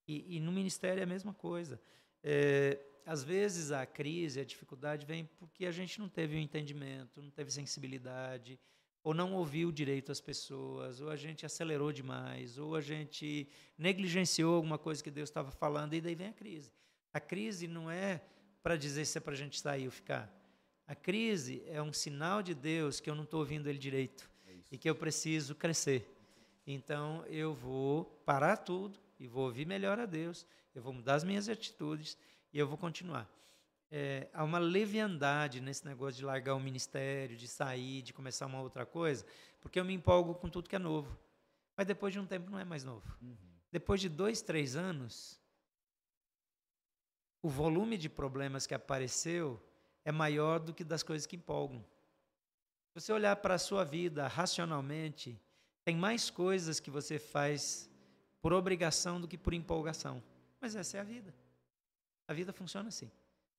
E, 0.07 0.37
e 0.37 0.41
no 0.41 0.53
ministério 0.53 1.01
é 1.01 1.05
a 1.05 1.07
mesma 1.07 1.33
coisa. 1.33 1.81
É, 2.23 2.79
às 3.07 3.25
vezes 3.25 3.73
a 3.73 3.87
crise, 3.87 4.39
a 4.39 4.45
dificuldade 4.45 5.07
vem 5.07 5.25
porque 5.25 5.65
a 5.65 5.73
gente 5.73 5.99
não 5.99 6.09
teve 6.09 6.37
o 6.37 6.39
entendimento, 6.39 7.23
não 7.23 7.31
teve 7.31 7.51
sensibilidade, 7.51 8.61
ou 9.09 9.15
não 9.15 9.33
ouviu 9.33 9.73
direito 9.73 10.13
as 10.13 10.21
pessoas, 10.21 11.01
ou 11.01 11.09
a 11.09 11.17
gente 11.17 11.47
acelerou 11.47 11.91
demais, 11.91 12.59
ou 12.59 12.77
a 12.77 12.81
gente 12.83 13.49
negligenciou 13.79 14.57
alguma 14.57 14.77
coisa 14.77 15.03
que 15.03 15.11
Deus 15.11 15.31
estava 15.31 15.51
falando, 15.51 15.95
e 15.95 16.01
daí 16.03 16.15
vem 16.15 16.29
a 16.29 16.33
crise. 16.35 16.71
A 17.11 17.19
crise 17.19 17.67
não 17.67 17.91
é 17.91 18.21
para 18.63 18.77
dizer 18.77 19.07
se 19.07 19.17
é 19.17 19.21
para 19.23 19.33
a 19.33 19.37
gente 19.37 19.59
sair 19.59 19.87
ou 19.87 19.91
ficar. 19.91 20.31
A 20.87 20.95
crise 20.95 21.63
é 21.69 21.81
um 21.81 21.91
sinal 21.91 22.43
de 22.43 22.53
Deus 22.53 23.01
que 23.01 23.09
eu 23.09 23.15
não 23.15 23.25
estou 23.25 23.41
ouvindo 23.41 23.67
Ele 23.67 23.79
direito 23.79 24.29
é 24.47 24.53
e 24.73 24.77
que 24.77 24.91
eu 24.91 24.95
preciso 24.95 25.55
crescer. 25.55 26.07
Então 26.67 27.25
eu 27.29 27.55
vou 27.55 28.05
parar 28.27 28.59
tudo 28.59 29.01
e 29.19 29.27
vou 29.27 29.47
ouvir 29.47 29.67
melhor 29.67 29.99
a 29.99 30.05
Deus, 30.05 30.47
eu 30.75 30.83
vou 30.83 30.93
mudar 30.93 31.15
as 31.15 31.25
minhas 31.25 31.49
atitudes 31.49 32.19
e 32.53 32.59
eu 32.59 32.69
vou 32.69 32.77
continuar. 32.77 33.27
É, 33.91 34.29
há 34.35 34.45
uma 34.45 34.59
leviandade 34.59 35.61
nesse 35.61 35.85
negócio 35.87 36.19
de 36.19 36.25
largar 36.25 36.55
o 36.55 36.61
ministério, 36.61 37.37
de 37.37 37.49
sair, 37.49 38.03
de 38.03 38.13
começar 38.13 38.47
uma 38.47 38.61
outra 38.61 38.85
coisa, 38.85 39.25
porque 39.61 39.81
eu 39.81 39.85
me 39.85 39.95
empolgo 39.95 40.35
com 40.35 40.49
tudo 40.49 40.69
que 40.69 40.77
é 40.77 40.79
novo. 40.79 41.19
Mas 41.77 41.87
depois 41.87 42.13
de 42.13 42.21
um 42.21 42.27
tempo 42.27 42.51
não 42.51 42.59
é 42.59 42.65
mais 42.65 42.85
novo. 42.85 43.17
Uhum. 43.23 43.37
Depois 43.71 44.01
de 44.01 44.09
dois, 44.09 44.43
três 44.43 44.77
anos, 44.77 45.41
o 47.43 47.49
volume 47.49 47.97
de 47.97 48.09
problemas 48.09 48.67
que 48.67 48.75
apareceu 48.75 49.63
é 50.05 50.13
maior 50.13 50.59
do 50.59 50.75
que 50.75 50.85
das 50.85 51.03
coisas 51.03 51.27
que 51.27 51.37
empolgam. 51.37 51.85
Se 52.89 53.01
você 53.01 53.13
olhar 53.13 53.37
para 53.37 53.55
a 53.55 53.59
sua 53.59 53.85
vida 53.85 54.27
racionalmente, 54.27 55.41
tem 55.85 55.97
mais 55.97 56.31
coisas 56.31 56.81
que 56.81 56.91
você 56.91 57.19
faz 57.19 57.89
por 58.41 58.53
obrigação 58.53 59.21
do 59.21 59.29
que 59.29 59.39
por 59.39 59.55
empolgação. 59.55 60.23
Mas 60.61 60.75
essa 60.75 60.97
é 60.97 61.01
a 61.01 61.05
vida. 61.05 61.35
A 62.27 62.35
vida 62.35 62.53
funciona 62.53 62.89
assim. 62.89 63.11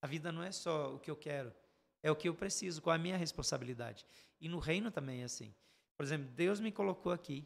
A 0.02 0.08
vida 0.08 0.32
não 0.32 0.44
é 0.44 0.52
só 0.52 0.96
o 0.96 1.00
que 1.00 1.12
eu 1.12 1.16
quero, 1.16 1.54
é 2.02 2.10
o 2.10 2.16
que 2.16 2.30
eu 2.30 2.34
preciso, 2.34 2.82
qual 2.82 2.94
é 2.94 2.98
a 2.98 3.02
minha 3.02 3.18
responsabilidade. 3.18 4.06
E 4.40 4.48
no 4.48 4.60
reino 4.60 4.90
também 4.90 5.22
é 5.22 5.26
assim. 5.26 5.54
Por 5.98 6.04
exemplo, 6.04 6.30
Deus 6.30 6.60
me 6.60 6.72
colocou 6.72 7.12
aqui 7.12 7.46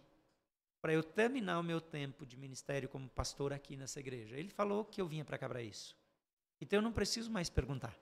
para 0.80 0.94
eu 0.94 1.02
terminar 1.02 1.60
o 1.60 1.64
meu 1.64 1.80
tempo 1.80 2.26
de 2.26 2.38
ministério 2.38 2.90
como 2.90 3.10
pastor 3.10 3.54
aqui 3.54 3.76
nessa 3.76 4.00
igreja. 4.00 4.38
Ele 4.38 4.50
falou 4.50 4.86
que 4.86 5.02
eu 5.02 5.08
vinha 5.08 5.26
para 5.26 5.38
cá 5.38 5.48
para 5.48 5.62
isso. 5.62 5.98
Então 6.60 6.78
eu 6.78 6.84
não 6.84 6.92
preciso 6.92 7.32
mais 7.32 7.50
perguntar. 7.50 7.98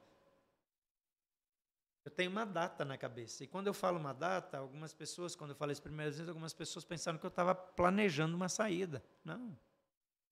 Eu 2.04 2.12
tenho 2.12 2.32
uma 2.32 2.46
data 2.46 2.84
na 2.84 2.98
cabeça. 2.98 3.44
E 3.44 3.48
quando 3.48 3.68
eu 3.68 3.74
falo 3.74 4.00
uma 4.00 4.14
data, 4.14 4.58
algumas 4.58 4.94
pessoas, 4.94 5.36
quando 5.36 5.52
eu 5.52 5.56
falei 5.56 5.74
as 5.74 5.80
primeiras 5.80 6.16
vezes, 6.16 6.28
algumas 6.28 6.54
pessoas 6.54 6.84
pensaram 6.84 7.20
que 7.20 7.26
eu 7.26 7.30
estava 7.30 7.54
planejando 7.54 8.36
uma 8.36 8.50
saída. 8.50 9.04
Não. 9.24 9.56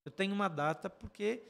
Eu 0.03 0.11
tenho 0.11 0.33
uma 0.33 0.47
data 0.47 0.89
porque 0.89 1.43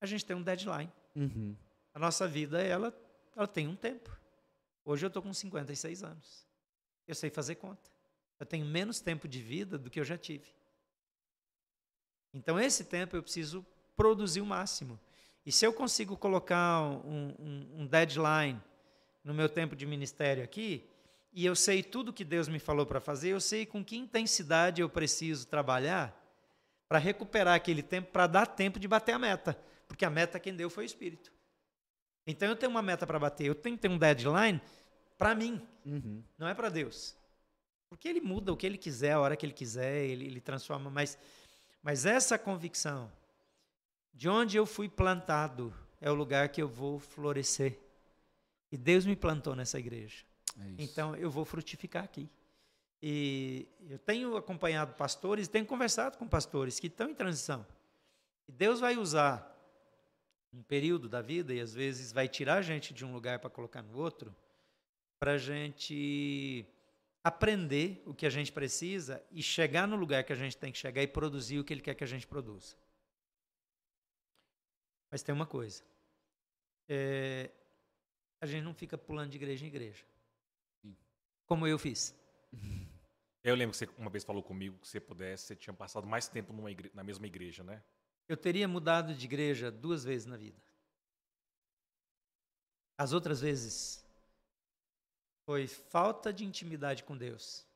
a 0.00 0.06
gente 0.06 0.26
tem 0.26 0.34
um 0.34 0.42
deadline. 0.42 0.92
Uhum. 1.16 1.56
A 1.94 1.98
nossa 1.98 2.28
vida, 2.28 2.62
ela, 2.62 2.94
ela 3.34 3.46
tem 3.46 3.66
um 3.66 3.74
tempo. 3.74 4.14
Hoje 4.84 5.04
eu 5.04 5.08
estou 5.08 5.22
com 5.22 5.32
56 5.32 6.04
anos. 6.04 6.46
Eu 7.08 7.14
sei 7.14 7.30
fazer 7.30 7.54
conta. 7.56 7.90
Eu 8.38 8.44
tenho 8.44 8.66
menos 8.66 9.00
tempo 9.00 9.26
de 9.26 9.40
vida 9.40 9.78
do 9.78 9.90
que 9.90 9.98
eu 9.98 10.04
já 10.04 10.18
tive. 10.18 10.46
Então, 12.34 12.60
esse 12.60 12.84
tempo 12.84 13.16
eu 13.16 13.22
preciso 13.22 13.64
produzir 13.96 14.42
o 14.42 14.46
máximo. 14.46 15.00
E 15.44 15.50
se 15.50 15.64
eu 15.64 15.72
consigo 15.72 16.16
colocar 16.16 16.82
um, 16.82 17.34
um, 17.38 17.80
um 17.80 17.86
deadline 17.86 18.62
no 19.24 19.32
meu 19.32 19.48
tempo 19.48 19.74
de 19.74 19.86
ministério 19.86 20.44
aqui, 20.44 20.86
e 21.32 21.46
eu 21.46 21.56
sei 21.56 21.82
tudo 21.82 22.12
que 22.12 22.24
Deus 22.24 22.46
me 22.46 22.58
falou 22.58 22.84
para 22.84 23.00
fazer, 23.00 23.30
eu 23.30 23.40
sei 23.40 23.64
com 23.64 23.84
que 23.84 23.96
intensidade 23.96 24.82
eu 24.82 24.88
preciso 24.88 25.46
trabalhar 25.46 26.14
para 26.88 26.98
recuperar 26.98 27.54
aquele 27.54 27.82
tempo, 27.82 28.12
para 28.12 28.26
dar 28.26 28.46
tempo 28.46 28.78
de 28.78 28.86
bater 28.86 29.12
a 29.12 29.18
meta. 29.18 29.58
Porque 29.86 30.04
a 30.04 30.10
meta 30.10 30.40
quem 30.40 30.54
deu 30.54 30.68
foi 30.68 30.84
o 30.84 30.86
Espírito. 30.86 31.32
Então 32.26 32.48
eu 32.48 32.56
tenho 32.56 32.70
uma 32.70 32.82
meta 32.82 33.06
para 33.06 33.18
bater, 33.18 33.46
eu 33.46 33.54
tenho 33.54 33.76
que 33.76 33.82
ter 33.82 33.88
um 33.88 33.98
deadline 33.98 34.60
para 35.16 35.34
mim, 35.34 35.66
uhum. 35.84 36.22
não 36.36 36.48
é 36.48 36.54
para 36.54 36.68
Deus. 36.68 37.16
Porque 37.88 38.08
ele 38.08 38.20
muda 38.20 38.52
o 38.52 38.56
que 38.56 38.66
ele 38.66 38.76
quiser, 38.76 39.12
a 39.12 39.20
hora 39.20 39.36
que 39.36 39.46
ele 39.46 39.52
quiser, 39.52 40.04
ele, 40.04 40.26
ele 40.26 40.40
transforma. 40.40 40.90
Mas, 40.90 41.16
mas 41.82 42.04
essa 42.04 42.36
convicção 42.36 43.10
de 44.12 44.28
onde 44.28 44.56
eu 44.56 44.66
fui 44.66 44.88
plantado 44.88 45.72
é 46.00 46.10
o 46.10 46.14
lugar 46.14 46.48
que 46.48 46.60
eu 46.60 46.68
vou 46.68 46.98
florescer. 46.98 47.78
E 48.72 48.76
Deus 48.76 49.06
me 49.06 49.14
plantou 49.14 49.54
nessa 49.54 49.78
igreja. 49.78 50.24
É 50.58 50.82
então 50.82 51.14
eu 51.14 51.30
vou 51.30 51.44
frutificar 51.44 52.04
aqui. 52.04 52.28
E 53.00 53.68
eu 53.88 53.98
tenho 53.98 54.36
acompanhado 54.36 54.94
pastores, 54.94 55.48
tenho 55.48 55.66
conversado 55.66 56.18
com 56.18 56.26
pastores 56.26 56.80
que 56.80 56.88
estão 56.88 57.08
em 57.08 57.14
transição. 57.14 57.64
E 58.48 58.52
Deus 58.52 58.80
vai 58.80 58.96
usar 58.96 59.55
um 60.56 60.62
período 60.62 61.06
da 61.06 61.20
vida 61.20 61.52
e 61.54 61.60
às 61.60 61.74
vezes 61.74 62.12
vai 62.12 62.26
tirar 62.26 62.56
a 62.56 62.62
gente 62.62 62.94
de 62.94 63.04
um 63.04 63.12
lugar 63.12 63.38
para 63.38 63.50
colocar 63.50 63.82
no 63.82 63.98
outro, 63.98 64.34
para 65.18 65.32
a 65.32 65.38
gente 65.38 66.66
aprender 67.22 68.02
o 68.06 68.14
que 68.14 68.24
a 68.24 68.30
gente 68.30 68.50
precisa 68.50 69.22
e 69.30 69.42
chegar 69.42 69.86
no 69.86 69.96
lugar 69.96 70.24
que 70.24 70.32
a 70.32 70.36
gente 70.36 70.56
tem 70.56 70.72
que 70.72 70.78
chegar 70.78 71.02
e 71.02 71.06
produzir 71.06 71.58
o 71.58 71.64
que 71.64 71.74
Ele 71.74 71.82
quer 71.82 71.94
que 71.94 72.04
a 72.04 72.06
gente 72.06 72.26
produza. 72.26 72.74
Mas 75.10 75.22
tem 75.22 75.34
uma 75.34 75.46
coisa. 75.46 75.84
É, 76.88 77.50
a 78.40 78.46
gente 78.46 78.64
não 78.64 78.72
fica 78.72 78.96
pulando 78.96 79.30
de 79.30 79.36
igreja 79.36 79.64
em 79.64 79.68
igreja. 79.68 80.04
Sim. 80.80 80.96
Como 81.44 81.66
eu 81.66 81.78
fiz. 81.78 82.14
Eu 83.44 83.54
lembro 83.54 83.70
que 83.70 83.76
você 83.76 83.88
uma 83.96 84.10
vez 84.10 84.24
falou 84.24 84.42
comigo 84.42 84.76
que 84.78 84.86
se 84.88 84.92
você 84.92 85.00
pudesse, 85.00 85.46
você 85.46 85.54
tinha 85.54 85.72
passado 85.72 86.04
mais 86.04 86.26
tempo 86.26 86.68
igre... 86.68 86.90
na 86.92 87.04
mesma 87.04 87.28
igreja, 87.28 87.62
né? 87.62 87.80
Eu 88.28 88.36
teria 88.36 88.66
mudado 88.66 89.14
de 89.14 89.24
igreja 89.24 89.70
duas 89.70 90.04
vezes 90.04 90.26
na 90.26 90.36
vida. 90.36 90.60
As 92.98 93.12
outras 93.12 93.40
vezes 93.40 94.04
foi 95.44 95.66
falta 95.66 96.32
de 96.32 96.44
intimidade 96.44 97.04
com 97.04 97.16
Deus, 97.16 97.66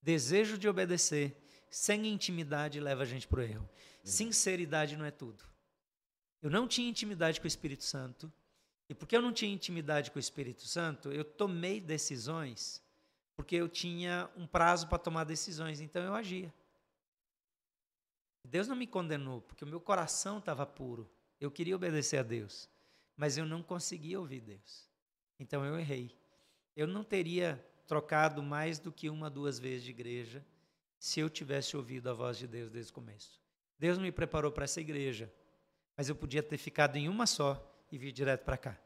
desejo 0.00 0.58
de 0.58 0.68
obedecer, 0.68 1.36
sem 1.70 2.06
intimidade 2.06 2.78
leva 2.78 3.02
a 3.02 3.06
gente 3.06 3.26
para 3.26 3.40
o 3.40 3.42
erro. 3.42 3.68
Sinceridade 4.04 4.96
não 4.96 5.04
é 5.04 5.10
tudo. 5.10 5.44
Eu 6.40 6.50
não 6.50 6.68
tinha 6.68 6.88
intimidade 6.88 7.40
com 7.40 7.46
o 7.46 7.48
Espírito 7.48 7.84
Santo, 7.84 8.32
e 8.88 8.94
porque 8.94 9.16
eu 9.16 9.22
não 9.22 9.32
tinha 9.32 9.52
intimidade 9.52 10.10
com 10.10 10.18
o 10.18 10.20
Espírito 10.20 10.62
Santo, 10.62 11.10
eu 11.10 11.24
tomei 11.24 11.80
decisões 11.80 12.84
porque 13.36 13.54
eu 13.54 13.68
tinha 13.68 14.30
um 14.34 14.46
prazo 14.46 14.88
para 14.88 14.98
tomar 14.98 15.24
decisões, 15.24 15.80
então 15.80 16.02
eu 16.02 16.14
agia. 16.14 16.52
Deus 18.46 18.68
não 18.68 18.76
me 18.76 18.86
condenou, 18.86 19.42
porque 19.42 19.64
o 19.64 19.66
meu 19.66 19.80
coração 19.80 20.38
estava 20.38 20.64
puro. 20.64 21.10
Eu 21.40 21.50
queria 21.50 21.76
obedecer 21.76 22.18
a 22.18 22.22
Deus, 22.22 22.68
mas 23.16 23.36
eu 23.36 23.44
não 23.44 23.62
conseguia 23.62 24.18
ouvir 24.18 24.40
Deus. 24.40 24.88
Então 25.38 25.64
eu 25.64 25.78
errei. 25.78 26.16
Eu 26.74 26.86
não 26.86 27.04
teria 27.04 27.64
trocado 27.86 28.42
mais 28.42 28.78
do 28.78 28.92
que 28.92 29.08
uma, 29.08 29.30
duas 29.30 29.58
vezes 29.58 29.84
de 29.84 29.90
igreja 29.90 30.44
se 30.98 31.20
eu 31.20 31.28
tivesse 31.28 31.76
ouvido 31.76 32.08
a 32.08 32.12
voz 32.12 32.38
de 32.38 32.46
Deus 32.46 32.70
desde 32.70 32.90
o 32.90 32.94
começo. 32.94 33.40
Deus 33.78 33.98
me 33.98 34.10
preparou 34.10 34.50
para 34.50 34.64
essa 34.64 34.80
igreja, 34.80 35.32
mas 35.96 36.08
eu 36.08 36.16
podia 36.16 36.42
ter 36.42 36.56
ficado 36.56 36.96
em 36.96 37.08
uma 37.08 37.26
só 37.26 37.62
e 37.90 37.98
vir 37.98 38.12
direto 38.12 38.44
para 38.44 38.56
cá. 38.56 38.80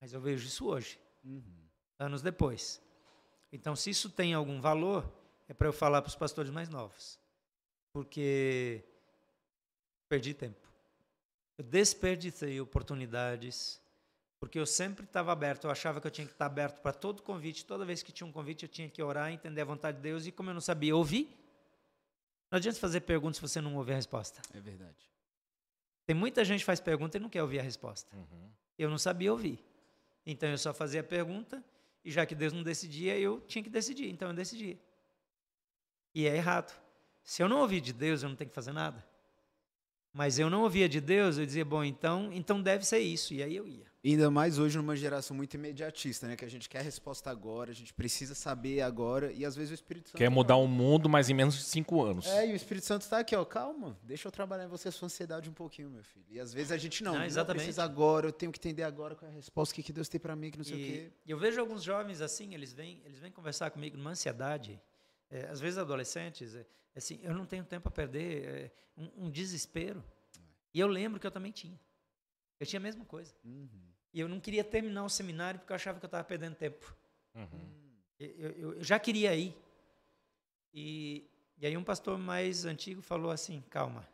Mas 0.00 0.12
eu 0.12 0.20
vejo 0.20 0.46
isso 0.46 0.66
hoje, 0.66 0.98
uhum. 1.22 1.68
anos 1.98 2.22
depois. 2.22 2.82
Então, 3.52 3.76
se 3.76 3.90
isso 3.90 4.08
tem 4.08 4.32
algum 4.32 4.60
valor, 4.60 5.10
é 5.50 5.52
para 5.52 5.66
eu 5.66 5.72
falar 5.72 6.00
para 6.00 6.08
os 6.08 6.14
pastores 6.14 6.48
mais 6.48 6.68
novos. 6.68 7.18
Porque 7.92 8.84
perdi 10.08 10.32
tempo. 10.32 10.64
Eu 11.58 11.64
desperdicei 11.64 12.60
oportunidades, 12.60 13.82
porque 14.38 14.60
eu 14.60 14.64
sempre 14.64 15.04
estava 15.04 15.32
aberto. 15.32 15.64
Eu 15.64 15.72
achava 15.72 16.00
que 16.00 16.06
eu 16.06 16.10
tinha 16.10 16.24
que 16.24 16.32
estar 16.32 16.46
aberto 16.46 16.80
para 16.80 16.92
todo 16.92 17.20
convite. 17.20 17.66
Toda 17.66 17.84
vez 17.84 18.00
que 18.00 18.12
tinha 18.12 18.24
um 18.24 18.30
convite, 18.30 18.62
eu 18.62 18.68
tinha 18.68 18.88
que 18.88 19.02
orar, 19.02 19.32
entender 19.32 19.60
a 19.60 19.64
vontade 19.64 19.96
de 19.96 20.04
Deus. 20.04 20.24
E 20.24 20.30
como 20.30 20.50
eu 20.50 20.54
não 20.54 20.60
sabia 20.60 20.94
ouvir, 20.94 21.28
não 22.48 22.56
adianta 22.56 22.78
fazer 22.78 23.00
perguntas 23.00 23.38
se 23.38 23.42
você 23.42 23.60
não 23.60 23.74
ouvir 23.74 23.94
a 23.94 23.96
resposta. 23.96 24.40
É 24.54 24.60
verdade. 24.60 25.10
Tem 26.06 26.14
muita 26.14 26.44
gente 26.44 26.60
que 26.60 26.66
faz 26.66 26.78
pergunta 26.78 27.16
e 27.16 27.20
não 27.20 27.28
quer 27.28 27.42
ouvir 27.42 27.58
a 27.58 27.62
resposta. 27.62 28.16
Uhum. 28.16 28.50
Eu 28.78 28.88
não 28.88 28.98
sabia 28.98 29.32
ouvir. 29.32 29.58
Então 30.24 30.48
eu 30.48 30.58
só 30.58 30.72
fazia 30.72 31.00
a 31.00 31.04
pergunta, 31.04 31.64
e 32.04 32.10
já 32.12 32.24
que 32.24 32.36
Deus 32.36 32.52
não 32.52 32.62
decidia, 32.62 33.18
eu 33.18 33.40
tinha 33.48 33.64
que 33.64 33.70
decidir. 33.70 34.08
Então 34.10 34.28
eu 34.28 34.34
decidia. 34.34 34.78
E 36.14 36.26
é 36.26 36.36
errado. 36.36 36.78
Se 37.22 37.42
eu 37.42 37.48
não 37.48 37.60
ouvir 37.60 37.80
de 37.80 37.92
Deus, 37.92 38.22
eu 38.22 38.28
não 38.28 38.36
tenho 38.36 38.50
que 38.50 38.54
fazer 38.54 38.72
nada. 38.72 39.04
Mas 40.12 40.40
eu 40.40 40.50
não 40.50 40.62
ouvia 40.62 40.88
de 40.88 41.00
Deus, 41.00 41.38
eu 41.38 41.46
dizia, 41.46 41.64
bom, 41.64 41.84
então, 41.84 42.30
então 42.32 42.60
deve 42.60 42.84
ser 42.84 42.98
isso. 42.98 43.32
E 43.32 43.42
aí 43.42 43.54
eu 43.54 43.68
ia. 43.68 43.86
Ainda 44.04 44.30
mais 44.30 44.58
hoje 44.58 44.76
numa 44.76 44.96
geração 44.96 45.36
muito 45.36 45.54
imediatista, 45.54 46.26
né? 46.26 46.34
Que 46.34 46.44
a 46.44 46.48
gente 46.48 46.68
quer 46.68 46.82
resposta 46.82 47.30
agora, 47.30 47.70
a 47.70 47.74
gente 47.74 47.94
precisa 47.94 48.34
saber 48.34 48.80
agora. 48.80 49.30
E 49.30 49.44
às 49.44 49.54
vezes 49.54 49.70
o 49.70 49.74
Espírito 49.74 50.08
Santo. 50.08 50.16
Quer 50.16 50.28
mudar 50.28 50.56
o 50.56 50.66
mundo, 50.66 51.08
mas 51.08 51.28
em 51.28 51.34
menos 51.34 51.54
de 51.54 51.62
cinco 51.62 52.02
anos. 52.02 52.26
É, 52.26 52.48
e 52.48 52.52
o 52.52 52.56
Espírito 52.56 52.86
Santo 52.86 53.02
está 53.02 53.20
aqui, 53.20 53.36
ó. 53.36 53.44
Calma, 53.44 53.96
deixa 54.02 54.26
eu 54.26 54.32
trabalhar 54.32 54.64
em 54.64 54.68
você 54.68 54.88
a 54.88 54.92
sua 54.92 55.06
ansiedade 55.06 55.48
um 55.48 55.52
pouquinho, 55.52 55.90
meu 55.90 56.02
filho. 56.02 56.24
E 56.30 56.40
às 56.40 56.52
vezes 56.52 56.72
a 56.72 56.78
gente 56.78 57.04
não. 57.04 57.14
Não, 57.14 57.24
exatamente. 57.24 57.58
Não 57.58 57.64
precisa 57.66 57.84
agora, 57.84 58.26
eu 58.26 58.32
tenho 58.32 58.50
que 58.50 58.58
entender 58.58 58.82
agora 58.82 59.14
qual 59.14 59.30
é 59.30 59.32
a 59.32 59.36
resposta, 59.36 59.72
o 59.72 59.76
que, 59.76 59.82
que 59.82 59.92
Deus 59.92 60.08
tem 60.08 60.18
para 60.18 60.34
mim, 60.34 60.50
que 60.50 60.58
não 60.58 60.64
sei 60.64 60.76
e, 60.76 60.82
o 60.82 60.86
quê. 60.86 61.12
Eu 61.28 61.38
vejo 61.38 61.60
alguns 61.60 61.82
jovens 61.82 62.20
assim, 62.20 62.54
eles 62.54 62.72
vêm, 62.72 63.00
eles 63.04 63.20
vêm 63.20 63.30
conversar 63.30 63.70
comigo 63.70 63.96
numa 63.96 64.10
ansiedade 64.10 64.80
é, 65.30 65.46
às 65.46 65.60
vezes 65.60 65.78
adolescentes, 65.78 66.54
é, 66.54 66.66
assim, 66.94 67.20
eu 67.22 67.32
não 67.32 67.46
tenho 67.46 67.64
tempo 67.64 67.88
a 67.88 67.90
perder, 67.90 68.44
é, 68.44 68.70
um, 68.96 69.26
um, 69.26 69.30
desespero. 69.30 70.04
E 70.74 70.80
eu 70.80 70.88
lembro 70.88 71.20
que 71.20 71.26
eu 71.26 71.30
também 71.30 71.52
tinha. 71.52 71.78
Eu 72.58 72.66
tinha 72.66 72.80
a 72.80 72.82
mesma 72.82 73.04
coisa. 73.04 73.34
Uhum. 73.44 73.68
E 74.12 74.20
eu 74.20 74.28
não 74.28 74.40
queria 74.40 74.64
terminar 74.64 75.04
o 75.04 75.08
seminário 75.08 75.60
porque 75.60 75.72
eu 75.72 75.76
achava 75.76 75.98
que 75.98 76.04
eu 76.04 76.08
estava 76.08 76.24
perdendo 76.24 76.56
tempo. 76.56 76.96
Uhum. 77.34 77.80
Eu, 78.18 78.28
eu, 78.28 78.74
eu, 78.74 78.82
já 78.82 78.98
queria 78.98 79.34
ir. 79.36 79.56
E, 80.74 81.30
e 81.56 81.66
aí 81.66 81.76
um 81.76 81.84
pastor 81.84 82.18
mais 82.18 82.64
antigo 82.64 83.00
falou 83.00 83.30
assim, 83.30 83.62
calma. 83.70 84.06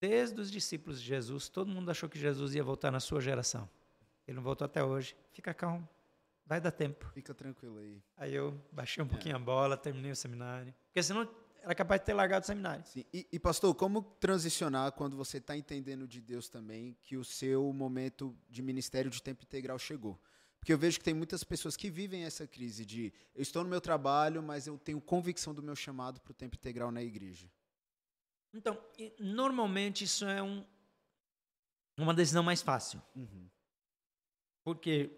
Desde 0.00 0.40
os 0.40 0.50
discípulos 0.50 1.00
de 1.00 1.06
Jesus, 1.06 1.48
todo 1.48 1.70
mundo 1.70 1.90
achou 1.90 2.08
que 2.08 2.18
Jesus 2.18 2.54
ia 2.54 2.62
voltar 2.62 2.90
na 2.90 3.00
sua 3.00 3.20
geração. 3.20 3.68
Ele 4.26 4.36
não 4.36 4.42
voltou 4.42 4.64
até 4.64 4.84
hoje. 4.84 5.16
Fica 5.32 5.52
calmo. 5.52 5.88
Vai 6.46 6.60
dar 6.60 6.70
tempo. 6.70 7.06
Fica 7.14 7.32
tranquilo 7.32 7.78
aí. 7.78 8.02
Aí 8.16 8.34
eu 8.34 8.60
baixei 8.70 9.02
um 9.02 9.08
pouquinho 9.08 9.34
é. 9.34 9.36
a 9.36 9.38
bola, 9.38 9.76
terminei 9.76 10.10
o 10.10 10.16
seminário. 10.16 10.74
Porque 10.86 11.02
senão 11.02 11.28
era 11.62 11.74
capaz 11.74 12.00
de 12.00 12.06
ter 12.06 12.12
largado 12.12 12.44
o 12.44 12.46
seminário. 12.46 12.84
Sim. 12.86 13.04
E, 13.12 13.26
e 13.32 13.38
pastor, 13.38 13.74
como 13.74 14.02
transicionar 14.02 14.92
quando 14.92 15.16
você 15.16 15.38
está 15.38 15.56
entendendo 15.56 16.06
de 16.06 16.20
Deus 16.20 16.48
também 16.48 16.96
que 17.02 17.16
o 17.16 17.24
seu 17.24 17.72
momento 17.72 18.36
de 18.50 18.60
ministério 18.60 19.10
de 19.10 19.22
tempo 19.22 19.42
integral 19.42 19.78
chegou? 19.78 20.20
Porque 20.58 20.72
eu 20.72 20.78
vejo 20.78 20.98
que 20.98 21.04
tem 21.04 21.14
muitas 21.14 21.42
pessoas 21.42 21.76
que 21.76 21.90
vivem 21.90 22.24
essa 22.24 22.46
crise 22.46 22.84
de 22.84 23.12
eu 23.34 23.42
estou 23.42 23.64
no 23.64 23.70
meu 23.70 23.80
trabalho, 23.80 24.42
mas 24.42 24.66
eu 24.66 24.78
tenho 24.78 25.00
convicção 25.00 25.54
do 25.54 25.62
meu 25.62 25.76
chamado 25.76 26.20
para 26.20 26.30
o 26.30 26.34
tempo 26.34 26.56
integral 26.56 26.90
na 26.90 27.02
igreja. 27.02 27.50
Então, 28.52 28.78
normalmente 29.18 30.04
isso 30.04 30.26
é 30.26 30.42
um, 30.42 30.64
uma 31.98 32.14
decisão 32.14 32.42
mais 32.42 32.62
fácil. 32.62 33.02
Uhum. 33.16 33.48
Porque 34.62 35.10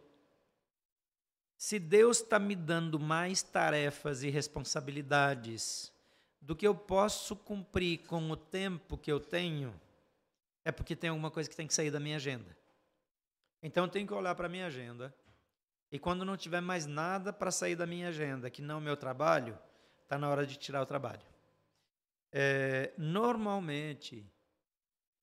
se 1.57 1.79
Deus 1.79 2.21
está 2.21 2.39
me 2.39 2.55
dando 2.55 3.01
mais 3.01 3.43
tarefas 3.43 4.23
e 4.23 4.29
responsabilidades 4.29 5.93
do 6.41 6.55
que 6.55 6.67
eu 6.67 6.75
posso 6.75 7.35
cumprir 7.35 8.07
com 8.07 8.31
o 8.31 8.37
tempo 8.37 8.99
que 8.99 9.11
eu 9.11 9.19
tenho, 9.19 9.75
é 10.65 10.71
porque 10.71 10.95
tem 10.95 11.11
alguma 11.11 11.31
coisa 11.31 11.49
que 11.49 11.57
tem 11.57 11.67
que 11.67 11.75
sair 11.75 11.91
da 11.91 11.99
minha 11.99 12.17
agenda. 12.17 12.57
Então 13.63 13.85
eu 13.85 13.91
tenho 13.91 14.07
que 14.07 14.13
olhar 14.13 14.35
para 14.35 14.47
a 14.47 14.51
minha 14.51 14.67
agenda 14.67 15.15
e 15.91 15.99
quando 15.99 16.25
não 16.25 16.37
tiver 16.37 16.61
mais 16.61 16.85
nada 16.85 17.33
para 17.33 17.51
sair 17.51 17.75
da 17.75 17.87
minha 17.87 18.09
agenda, 18.09 18.51
que 18.51 18.61
não 18.61 18.79
o 18.79 18.83
meu 18.83 18.97
trabalho, 18.97 19.59
está 20.03 20.19
na 20.19 20.29
hora 20.29 20.47
de 20.47 20.57
tirar 20.57 20.83
o 20.83 20.87
trabalho. 20.87 21.23
É, 22.31 22.93
normalmente, 22.99 24.31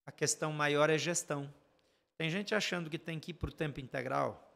a 0.05 0.11
questão 0.11 0.51
maior 0.51 0.89
é 0.89 0.97
gestão. 0.97 1.53
Tem 2.17 2.29
gente 2.29 2.55
achando 2.55 2.89
que 2.89 2.97
tem 2.97 3.19
que 3.19 3.31
ir 3.31 3.35
para 3.35 3.49
o 3.49 3.53
tempo 3.53 3.79
integral 3.79 4.52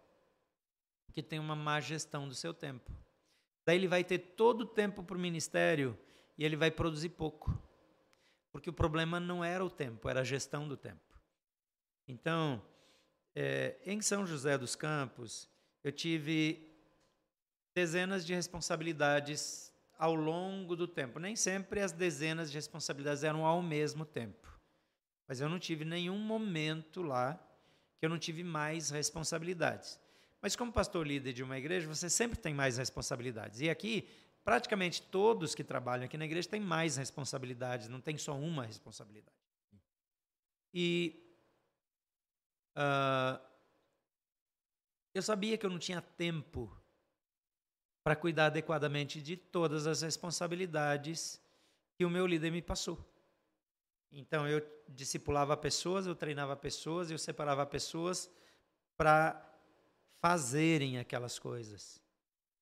que 1.17 1.23
tem 1.23 1.39
uma 1.39 1.55
má 1.55 1.79
gestão 1.79 2.27
do 2.27 2.35
seu 2.35 2.53
tempo. 2.53 2.91
Daí 3.65 3.75
ele 3.75 3.87
vai 3.87 4.03
ter 4.03 4.19
todo 4.19 4.61
o 4.61 4.65
tempo 4.67 5.01
para 5.01 5.17
o 5.17 5.19
ministério 5.19 5.97
e 6.37 6.45
ele 6.45 6.55
vai 6.55 6.69
produzir 6.69 7.09
pouco. 7.09 7.59
Porque 8.51 8.69
o 8.69 8.73
problema 8.73 9.19
não 9.19 9.43
era 9.43 9.65
o 9.65 9.69
tempo, 9.69 10.07
era 10.07 10.19
a 10.19 10.23
gestão 10.23 10.67
do 10.67 10.77
tempo. 10.77 11.19
Então, 12.07 12.63
é, 13.33 13.79
em 13.83 13.99
São 13.99 14.27
José 14.27 14.59
dos 14.59 14.75
Campos, 14.75 15.49
eu 15.83 15.91
tive 15.91 16.71
dezenas 17.73 18.23
de 18.23 18.35
responsabilidades 18.35 19.73
ao 19.97 20.13
longo 20.13 20.75
do 20.75 20.87
tempo. 20.87 21.17
Nem 21.17 21.35
sempre 21.35 21.81
as 21.81 21.91
dezenas 21.91 22.51
de 22.51 22.59
responsabilidades 22.59 23.23
eram 23.23 23.43
ao 23.43 23.59
mesmo 23.63 24.05
tempo. 24.05 24.47
Mas 25.27 25.41
eu 25.41 25.49
não 25.49 25.57
tive 25.57 25.83
nenhum 25.83 26.19
momento 26.19 27.01
lá 27.01 27.43
que 27.97 28.05
eu 28.05 28.09
não 28.11 28.19
tive 28.19 28.43
mais 28.43 28.91
responsabilidades. 28.91 29.99
Mas 30.41 30.55
como 30.55 30.71
pastor 30.71 31.05
líder 31.05 31.33
de 31.33 31.43
uma 31.43 31.57
igreja, 31.57 31.87
você 31.87 32.09
sempre 32.09 32.37
tem 32.37 32.53
mais 32.53 32.77
responsabilidades. 32.77 33.59
E 33.61 33.69
aqui, 33.69 34.07
praticamente 34.43 35.01
todos 35.01 35.55
que 35.55 35.63
trabalham 35.63 36.05
aqui 36.05 36.17
na 36.17 36.25
igreja 36.25 36.47
têm 36.47 36.61
mais 36.61 36.95
responsabilidades, 36.97 37.87
não 37.87 37.99
tem 37.99 38.17
só 38.17 38.37
uma 38.37 38.65
responsabilidade. 38.65 39.35
E 40.73 41.21
uh, 42.77 43.41
eu 45.13 45.21
sabia 45.21 45.57
que 45.57 45.65
eu 45.65 45.69
não 45.69 45.79
tinha 45.79 46.01
tempo 46.01 46.71
para 48.03 48.15
cuidar 48.15 48.45
adequadamente 48.45 49.21
de 49.21 49.35
todas 49.35 49.87
as 49.87 50.01
responsabilidades 50.01 51.41
que 51.95 52.05
o 52.05 52.09
meu 52.09 52.25
líder 52.25 52.51
me 52.51 52.61
passou. 52.61 53.03
Então 54.11 54.47
eu 54.47 54.65
discipulava 54.87 55.57
pessoas, 55.57 56.05
eu 56.05 56.15
treinava 56.15 56.55
pessoas, 56.55 57.11
eu 57.11 57.17
separava 57.17 57.65
pessoas 57.65 58.31
para 58.95 59.43
fazerem 60.19 60.97
aquelas 60.97 61.39
coisas. 61.39 62.01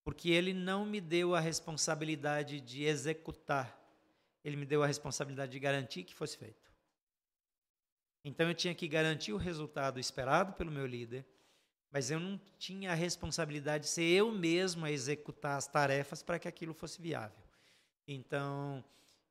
Porque 0.03 0.30
ele 0.30 0.53
não 0.53 0.86
me 0.86 1.01
deu 1.01 1.34
a 1.34 1.39
responsabilidade 1.39 2.62
de 2.62 2.84
executar, 2.84 3.82
ele 4.43 4.56
me 4.56 4.66
deu 4.66 4.84
a 4.84 4.88
responsabilidade 4.88 5.51
de 5.51 5.60
garantir 5.60 6.03
que 6.03 6.14
fosse 6.14 6.38
feito. 6.38 6.72
Então 8.24 8.47
eu 8.47 8.56
tinha 8.56 8.76
que 8.76 8.88
garantir 8.88 9.34
o 9.34 9.38
resultado 9.38 9.99
esperado 9.99 10.53
pelo 10.53 10.72
meu 10.72 10.86
líder, 10.86 11.26
mas 11.91 12.12
eu 12.12 12.20
não 12.20 12.39
tinha 12.58 12.91
a 12.91 12.95
responsabilidade 12.95 13.86
de 13.86 13.89
ser 13.89 14.03
eu 14.03 14.32
mesmo 14.32 14.86
a 14.86 14.91
executar 14.91 15.58
as 15.58 15.68
tarefas 15.68 16.22
para 16.22 16.38
que 16.38 16.47
aquilo 16.47 16.74
fosse 16.74 17.01
viável. 17.01 17.43
Então 18.08 18.84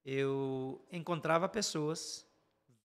eu 0.04 0.84
encontrava 0.90 1.48
pessoas, 1.48 2.26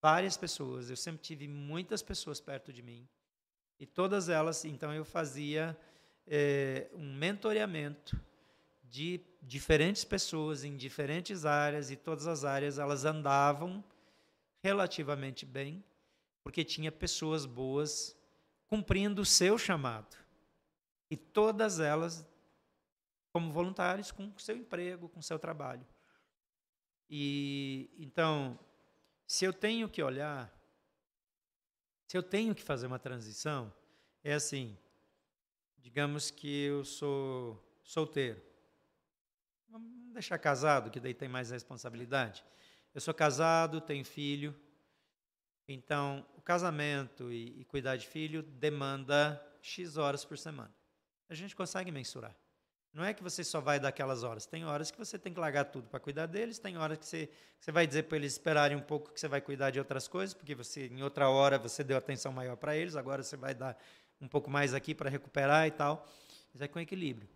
várias 0.02 0.38
pessoas, 0.38 0.90
eu 0.90 0.96
sempre 0.96 1.22
tive 1.22 1.48
muitas 1.48 2.02
pessoas 2.02 2.40
perto 2.40 2.72
de 2.72 2.82
mim 2.82 3.08
e 3.80 3.86
todas 3.86 4.28
elas, 4.28 4.66
então 4.66 4.94
eu 4.94 5.06
fazia 5.06 5.78
é, 6.28 6.90
um 6.94 7.14
mentoreamento 7.16 8.20
de 8.84 9.22
diferentes 9.42 10.04
pessoas 10.04 10.64
em 10.64 10.76
diferentes 10.76 11.46
áreas 11.46 11.90
e 11.90 11.96
todas 11.96 12.28
as 12.28 12.44
áreas 12.44 12.78
elas 12.78 13.06
andavam 13.06 13.84
relativamente 14.62 15.46
bem, 15.46 15.84
porque 16.44 16.64
tinha 16.64 16.92
pessoas 16.92 17.46
boas 17.46 18.16
cumprindo 18.68 19.22
o 19.22 19.26
seu 19.26 19.58
chamado. 19.58 20.18
E 21.10 21.16
todas 21.16 21.80
elas 21.80 22.28
como 23.32 23.52
voluntários 23.52 24.12
com 24.12 24.32
seu 24.38 24.58
emprego, 24.58 25.08
com 25.08 25.22
seu 25.22 25.40
trabalho. 25.40 25.86
E 27.10 27.90
então, 27.98 28.60
se 29.26 29.46
eu 29.46 29.54
tenho 29.54 29.88
que 29.88 30.02
olhar, 30.02 30.52
se 32.10 32.18
eu 32.18 32.24
tenho 32.24 32.56
que 32.56 32.64
fazer 32.64 32.88
uma 32.88 32.98
transição, 32.98 33.72
é 34.24 34.34
assim, 34.34 34.76
digamos 35.78 36.32
que 36.32 36.64
eu 36.64 36.84
sou 36.84 37.64
solteiro. 37.84 38.42
Vamos 39.68 40.12
deixar 40.12 40.40
casado, 40.40 40.90
que 40.90 41.00
daí 41.00 41.14
tem 41.14 41.30
mais 41.30 41.52
responsabilidade. 41.52 42.44
Eu 42.96 43.00
sou 43.00 43.14
casado, 43.14 43.80
tenho 43.80 44.04
filho. 44.04 44.60
Então, 45.68 46.26
o 46.36 46.42
casamento 46.42 47.32
e, 47.32 47.62
e 47.62 47.66
cuidar 47.66 47.96
de 47.96 48.08
filho 48.08 48.42
demanda 48.42 49.40
X 49.62 49.96
horas 49.96 50.26
por 50.26 50.36
semana. 50.36 50.74
A 51.30 51.36
gente 51.36 51.56
consegue 51.56 51.92
mensurar. 51.92 52.36
Não 52.94 53.04
é 53.04 53.14
que 53.14 53.22
você 53.22 53.44
só 53.44 53.62
vai 53.62 53.80
dar 53.80 53.90
aquelas 53.90 54.24
horas. 54.24 54.46
Tem 54.46 54.66
horas 54.66 54.90
que 54.90 54.98
você 54.98 55.18
tem 55.18 55.34
que 55.34 55.40
largar 55.40 55.66
tudo 55.66 55.88
para 55.88 56.00
cuidar 56.00 56.26
deles, 56.26 56.58
tem 56.58 56.78
horas 56.78 56.98
que 56.98 57.06
você, 57.06 57.28
que 57.28 57.66
você 57.66 57.72
vai 57.72 57.86
dizer 57.86 58.04
para 58.04 58.18
eles 58.18 58.34
esperarem 58.34 58.76
um 58.76 58.82
pouco 58.82 59.12
que 59.12 59.20
você 59.20 59.28
vai 59.28 59.42
cuidar 59.42 59.70
de 59.70 59.80
outras 59.80 60.08
coisas, 60.08 60.34
porque 60.34 60.56
você 60.56 60.88
em 60.88 61.04
outra 61.04 61.30
hora 61.30 61.60
você 61.60 61.84
deu 61.84 61.98
atenção 61.98 62.32
maior 62.32 62.58
para 62.58 62.76
eles, 62.76 62.96
agora 62.96 63.22
você 63.22 63.38
vai 63.38 63.54
dar 63.54 63.78
um 64.20 64.28
pouco 64.28 64.50
mais 64.50 64.74
aqui 64.74 64.96
para 64.96 65.10
recuperar 65.10 65.68
e 65.68 65.72
tal. 65.72 66.08
Isso 66.54 66.64
é 66.64 66.68
com 66.68 66.80
equilíbrio. 66.80 67.30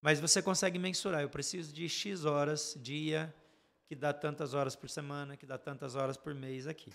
Mas 0.00 0.18
você 0.18 0.42
consegue 0.42 0.78
mensurar. 0.78 1.22
Eu 1.22 1.30
preciso 1.30 1.72
de 1.72 1.88
X 1.88 2.24
horas, 2.24 2.76
dia, 2.80 3.32
que 3.86 3.94
dá 3.94 4.12
tantas 4.12 4.52
horas 4.52 4.74
por 4.74 4.90
semana, 4.90 5.36
que 5.36 5.46
dá 5.46 5.56
tantas 5.56 5.94
horas 5.94 6.16
por 6.16 6.34
mês 6.34 6.66
aqui. 6.66 6.92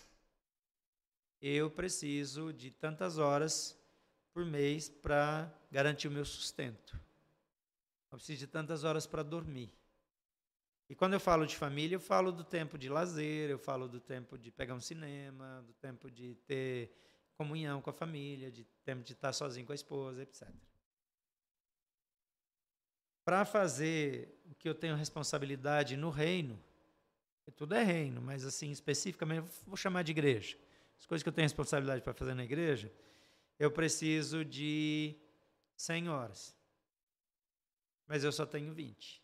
Eu 1.41 1.71
preciso 1.71 2.51
de 2.51 2.71
tantas 2.71 3.17
horas 3.17 3.77
por 4.33 4.45
mês 4.45 4.89
para 4.89 5.49
garantir 5.71 6.09
o 6.09 6.11
meu 6.11 6.25
sustento. 6.25 7.06
Eu 8.11 8.17
preciso 8.17 8.39
de 8.39 8.47
tantas 8.47 8.83
horas 8.83 9.05
para 9.05 9.23
dormir. 9.23 9.73
E 10.89 10.95
quando 10.95 11.13
eu 11.13 11.19
falo 11.19 11.45
de 11.45 11.55
família, 11.55 11.95
eu 11.95 11.99
falo 11.99 12.31
do 12.31 12.43
tempo 12.43 12.77
de 12.77 12.87
lazer, 12.87 13.49
eu 13.49 13.59
falo 13.59 13.87
do 13.87 13.99
tempo 13.99 14.37
de 14.37 14.51
pegar 14.51 14.73
um 14.73 14.79
cinema, 14.79 15.61
do 15.67 15.73
tempo 15.73 16.09
de 16.09 16.35
ter 16.47 16.91
comunhão 17.35 17.81
com 17.81 17.89
a 17.89 17.93
família, 17.93 18.49
de 18.49 18.63
tempo 18.85 19.03
de 19.03 19.13
estar 19.13 19.33
sozinho 19.33 19.65
com 19.65 19.73
a 19.73 19.75
esposa, 19.75 20.23
etc 20.23 20.47
para 23.27 23.43
fazer 23.43 24.39
o 24.49 24.55
que 24.55 24.69
eu 24.69 24.73
tenho 24.73 24.95
responsabilidade 24.95 25.97
no 25.97 26.09
reino, 26.09 26.57
tudo 27.57 27.75
é 27.75 27.83
reino, 27.83 28.21
mas 28.21 28.45
assim, 28.45 28.71
especificamente, 28.71 29.49
vou 29.65 29.75
chamar 29.75 30.03
de 30.03 30.11
igreja. 30.11 30.57
As 30.97 31.05
coisas 31.05 31.23
que 31.23 31.27
eu 31.27 31.33
tenho 31.33 31.43
responsabilidade 31.43 32.01
para 32.01 32.13
fazer 32.13 32.33
na 32.33 32.45
igreja, 32.45 32.89
eu 33.59 33.69
preciso 33.69 34.45
de 34.45 35.13
100 35.75 36.07
horas. 36.07 36.55
Mas 38.07 38.23
eu 38.23 38.31
só 38.31 38.45
tenho 38.45 38.73
20. 38.73 39.21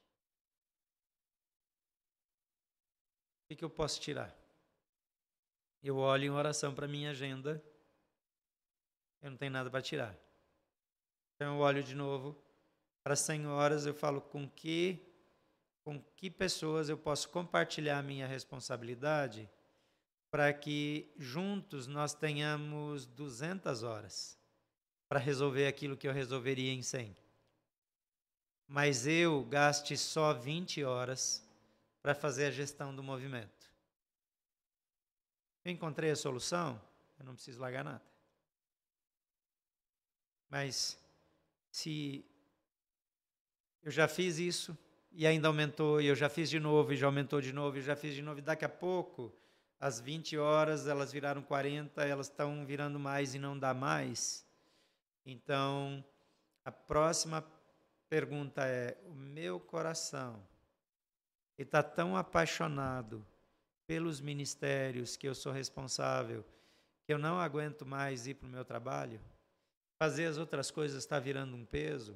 O 3.49 3.55
que, 3.55 3.63
eu 3.63 3.69
posso 3.69 4.01
tirar? 4.01 4.35
Eu 5.81 5.97
olho 5.97 6.25
em 6.25 6.29
oração 6.29 6.73
para 6.73 6.87
minha 6.87 7.11
agenda, 7.11 7.63
eu 9.21 9.31
não 9.31 9.37
tenho 9.37 9.51
nada 9.51 9.69
para 9.69 9.81
tirar. 9.81 10.17
Então 11.35 11.55
eu 11.55 11.61
olho 11.61 11.83
de 11.83 11.95
novo 11.95 12.41
para 13.03 13.13
as 13.13 13.19
senhoras 13.19 13.85
eu 13.85 13.93
falo 13.93 14.21
com 14.21 14.49
que 14.49 15.09
com 15.83 16.01
que 16.15 16.29
pessoas 16.29 16.87
eu 16.87 16.97
posso 16.97 17.27
compartilhar 17.27 17.99
a 17.99 18.03
minha 18.03 18.25
responsabilidade 18.25 19.49
para 20.31 20.51
que 20.53 21.13
juntos 21.17 21.85
nós 21.85 22.13
tenhamos 22.13 23.05
200 23.05 23.83
horas 23.83 24.39
para 25.09 25.19
resolver 25.19 25.67
aquilo 25.67 25.97
que 25.97 26.07
eu 26.07 26.13
resolveria 26.13 26.71
em 26.71 26.81
100. 26.81 27.22
Mas 28.67 29.05
eu 29.05 29.43
gaste 29.43 29.97
só 29.97 30.33
20 30.33 30.83
horas 30.83 31.43
para 32.01 32.15
fazer 32.15 32.45
a 32.45 32.51
gestão 32.51 32.95
do 32.95 33.03
movimento. 33.03 33.71
Eu 35.63 35.71
encontrei 35.71 36.11
a 36.11 36.15
solução, 36.15 36.81
eu 37.17 37.25
não 37.25 37.35
preciso 37.35 37.61
largar 37.61 37.83
nada. 37.83 38.03
Mas 40.49 40.99
se 41.71 42.25
eu 43.81 43.89
já 43.91 44.07
fiz 44.07 44.37
isso 44.37 44.77
e 45.11 45.25
ainda 45.25 45.47
aumentou, 45.47 46.01
e 46.01 46.07
eu 46.07 46.15
já 46.15 46.27
fiz 46.27 46.49
de 46.49 46.59
novo 46.59 46.91
e 46.91 46.97
já 46.97 47.05
aumentou 47.05 47.39
de 47.39 47.53
novo, 47.53 47.77
e 47.77 47.81
já 47.81 47.95
fiz 47.95 48.13
de 48.13 48.21
novo, 48.21 48.39
e 48.39 48.41
daqui 48.41 48.65
a 48.65 48.69
pouco, 48.69 49.33
às 49.79 49.99
20 49.99 50.37
horas, 50.37 50.87
elas 50.87 51.11
viraram 51.11 51.41
40, 51.41 52.03
elas 52.03 52.27
estão 52.27 52.65
virando 52.65 52.99
mais 52.99 53.33
e 53.33 53.39
não 53.39 53.57
dá 53.57 53.73
mais. 53.73 54.45
Então, 55.25 56.03
a 56.65 56.71
próxima 56.71 57.41
pergunta 58.13 58.67
é: 58.67 58.95
o 59.07 59.15
meu 59.15 59.59
coração 59.59 60.39
está 61.57 61.81
tão 61.81 62.15
apaixonado 62.15 63.25
pelos 63.87 64.21
ministérios 64.21 65.17
que 65.17 65.27
eu 65.27 65.33
sou 65.33 65.51
responsável 65.51 66.45
que 67.07 67.11
eu 67.11 67.17
não 67.17 67.39
aguento 67.39 67.87
mais 67.87 68.27
ir 68.27 68.35
para 68.35 68.47
o 68.47 68.51
meu 68.51 68.63
trabalho? 68.63 69.19
Fazer 69.97 70.27
as 70.27 70.37
outras 70.37 70.69
coisas 70.69 70.99
está 70.99 71.19
virando 71.19 71.55
um 71.55 71.65
peso? 71.65 72.15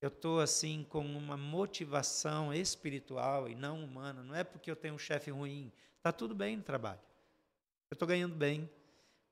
eu 0.00 0.08
estou 0.08 0.40
assim 0.40 0.84
com 0.88 1.04
uma 1.04 1.36
motivação 1.36 2.52
espiritual 2.52 3.48
e 3.48 3.54
não 3.54 3.82
humana. 3.82 4.22
Não 4.22 4.34
é 4.34 4.44
porque 4.44 4.70
eu 4.70 4.76
tenho 4.76 4.94
um 4.94 4.98
chefe 4.98 5.30
ruim. 5.30 5.72
Está 5.96 6.12
tudo 6.12 6.34
bem 6.34 6.56
no 6.56 6.62
trabalho. 6.62 7.00
Eu 7.90 7.94
estou 7.94 8.06
ganhando 8.06 8.34
bem, 8.34 8.68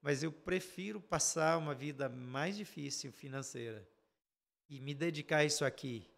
mas 0.00 0.22
eu 0.22 0.32
prefiro 0.32 0.98
passar 0.98 1.58
uma 1.58 1.74
vida 1.74 2.08
mais 2.08 2.56
difícil 2.56 3.12
financeira 3.12 3.86
e 4.68 4.80
me 4.80 4.94
dedicar 4.94 5.38
a 5.38 5.44
isso 5.44 5.64
aqui, 5.64 6.08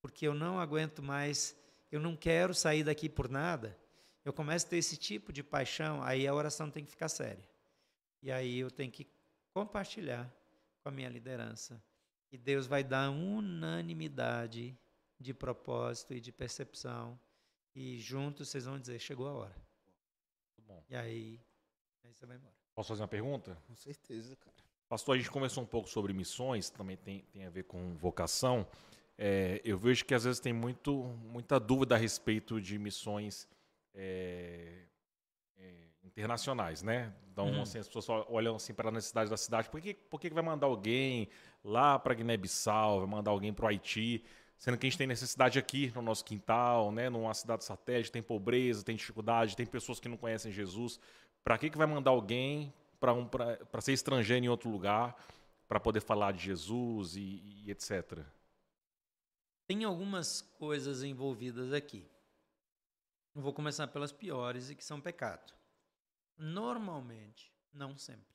porque 0.00 0.26
eu 0.26 0.34
não 0.34 0.58
aguento 0.58 1.02
mais. 1.02 1.56
Eu 1.90 2.00
não 2.00 2.16
quero 2.16 2.54
sair 2.54 2.82
daqui 2.82 3.08
por 3.08 3.28
nada. 3.28 3.78
Eu 4.24 4.32
começo 4.32 4.66
a 4.66 4.70
ter 4.70 4.78
esse 4.78 4.96
tipo 4.96 5.32
de 5.32 5.42
paixão, 5.42 6.02
aí 6.02 6.26
a 6.26 6.34
oração 6.34 6.70
tem 6.70 6.84
que 6.84 6.90
ficar 6.90 7.08
séria. 7.08 7.48
E 8.22 8.32
aí 8.32 8.58
eu 8.58 8.70
tenho 8.70 8.90
que 8.90 9.06
compartilhar 9.52 10.32
com 10.82 10.88
a 10.88 10.92
minha 10.92 11.08
liderança 11.08 11.82
e 12.34 12.38
Deus 12.38 12.66
vai 12.66 12.82
dar 12.82 13.10
unanimidade 13.10 14.76
de 15.20 15.32
propósito 15.32 16.14
e 16.14 16.20
de 16.20 16.32
percepção. 16.32 17.16
E 17.74 17.98
juntos 18.00 18.48
vocês 18.48 18.64
vão 18.64 18.76
dizer: 18.76 18.98
chegou 18.98 19.28
a 19.28 19.32
hora. 19.32 19.64
E 20.88 20.96
aí, 20.96 21.40
aí 22.02 22.12
você 22.12 22.26
vai 22.26 22.36
embora. 22.36 22.54
Posso 22.74 22.88
fazer 22.88 23.02
uma 23.02 23.08
pergunta? 23.08 23.56
Com 23.68 23.76
certeza, 23.76 24.34
cara. 24.34 24.63
Pastor, 24.94 25.16
a 25.16 25.18
gente 25.18 25.28
conversou 25.28 25.64
um 25.64 25.66
pouco 25.66 25.88
sobre 25.88 26.12
missões, 26.12 26.70
também 26.70 26.96
tem, 26.96 27.24
tem 27.32 27.44
a 27.44 27.50
ver 27.50 27.64
com 27.64 27.96
vocação. 27.96 28.64
É, 29.18 29.60
eu 29.64 29.76
vejo 29.76 30.04
que 30.04 30.14
às 30.14 30.22
vezes 30.22 30.38
tem 30.38 30.52
muito, 30.52 31.02
muita 31.32 31.58
dúvida 31.58 31.96
a 31.96 31.98
respeito 31.98 32.60
de 32.60 32.78
missões 32.78 33.48
é, 33.92 34.84
é, 35.58 35.72
internacionais, 36.04 36.84
né? 36.84 37.12
Então, 37.32 37.48
uhum. 37.48 37.62
assim, 37.62 37.80
as 37.80 37.88
pessoas 37.88 38.24
olham 38.28 38.54
assim 38.54 38.72
para 38.72 38.88
a 38.88 38.92
necessidade 38.92 39.28
da 39.28 39.36
cidade. 39.36 39.68
Por 39.68 39.80
que, 39.80 39.94
por 39.94 40.20
que 40.20 40.30
vai 40.30 40.44
mandar 40.44 40.68
alguém 40.68 41.28
lá 41.64 41.98
para 41.98 42.14
Guiné-Bissau, 42.14 43.00
vai 43.00 43.08
mandar 43.08 43.32
alguém 43.32 43.52
para 43.52 43.64
o 43.64 43.68
Haiti? 43.68 44.22
Sendo 44.56 44.78
que 44.78 44.86
a 44.86 44.88
gente 44.90 44.98
tem 44.98 45.08
necessidade 45.08 45.58
aqui 45.58 45.90
no 45.92 46.02
nosso 46.02 46.24
quintal, 46.24 46.92
né? 46.92 47.10
Numa 47.10 47.34
cidade 47.34 47.64
satélite, 47.64 48.12
tem 48.12 48.22
pobreza, 48.22 48.84
tem 48.84 48.94
dificuldade, 48.94 49.56
tem 49.56 49.66
pessoas 49.66 49.98
que 49.98 50.08
não 50.08 50.16
conhecem 50.16 50.52
Jesus. 50.52 51.00
Para 51.42 51.58
que, 51.58 51.68
que 51.68 51.76
vai 51.76 51.88
mandar 51.88 52.12
alguém 52.12 52.72
para 53.00 53.12
um, 53.12 53.28
ser 53.80 53.92
estrangeiro 53.92 54.44
em 54.44 54.48
outro 54.48 54.70
lugar, 54.70 55.16
para 55.68 55.80
poder 55.80 56.00
falar 56.00 56.32
de 56.32 56.44
Jesus 56.44 57.16
e, 57.16 57.64
e 57.64 57.70
etc? 57.70 58.24
Tem 59.66 59.84
algumas 59.84 60.42
coisas 60.42 61.02
envolvidas 61.02 61.72
aqui. 61.72 62.08
Vou 63.34 63.52
começar 63.52 63.88
pelas 63.88 64.12
piores 64.12 64.70
e 64.70 64.74
que 64.74 64.84
são 64.84 65.00
pecado. 65.00 65.52
Normalmente, 66.36 67.52
não 67.72 67.96
sempre. 67.96 68.34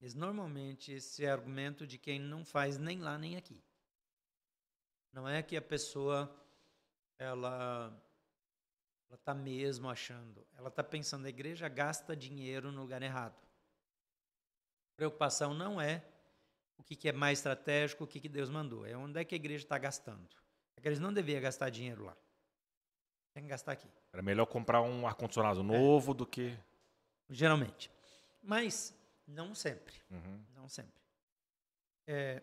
Mas 0.00 0.14
normalmente 0.14 0.92
esse 0.92 1.24
é 1.24 1.30
argumento 1.30 1.86
de 1.86 1.98
quem 1.98 2.18
não 2.18 2.44
faz 2.44 2.78
nem 2.78 3.00
lá 3.00 3.18
nem 3.18 3.36
aqui. 3.36 3.62
Não 5.12 5.28
é 5.28 5.42
que 5.42 5.56
a 5.56 5.62
pessoa 5.62 6.32
ela 7.18 7.92
ela 9.08 9.16
está 9.16 9.34
mesmo 9.34 9.88
achando, 9.88 10.46
ela 10.54 10.68
está 10.68 10.84
pensando 10.84 11.24
a 11.24 11.30
igreja 11.30 11.66
gasta 11.68 12.14
dinheiro 12.14 12.70
no 12.70 12.82
lugar 12.82 13.02
errado. 13.02 13.36
A 14.92 14.96
preocupação 14.96 15.54
não 15.54 15.80
é 15.80 16.04
o 16.76 16.82
que, 16.82 16.94
que 16.94 17.08
é 17.08 17.12
mais 17.12 17.38
estratégico, 17.38 18.04
o 18.04 18.06
que, 18.06 18.20
que 18.20 18.28
Deus 18.28 18.50
mandou, 18.50 18.86
é 18.86 18.96
onde 18.96 19.18
é 19.18 19.24
que 19.24 19.34
a 19.34 19.36
igreja 19.36 19.64
está 19.64 19.78
gastando. 19.78 20.28
É 20.76 20.80
que 20.80 20.86
eles 20.86 21.00
não 21.00 21.12
deviam 21.12 21.40
gastar 21.40 21.70
dinheiro 21.70 22.04
lá. 22.04 22.16
Tem 23.32 23.42
que 23.42 23.48
gastar 23.48 23.72
aqui. 23.72 23.88
Era 24.12 24.22
melhor 24.22 24.46
comprar 24.46 24.82
um 24.82 25.06
ar-condicionado 25.06 25.62
novo 25.62 26.12
é. 26.12 26.14
do 26.14 26.26
que. 26.26 26.58
Geralmente. 27.30 27.90
Mas 28.42 28.94
não 29.26 29.54
sempre. 29.54 29.94
Uhum. 30.10 30.44
Não 30.54 30.68
sempre. 30.68 31.00
É, 32.06 32.42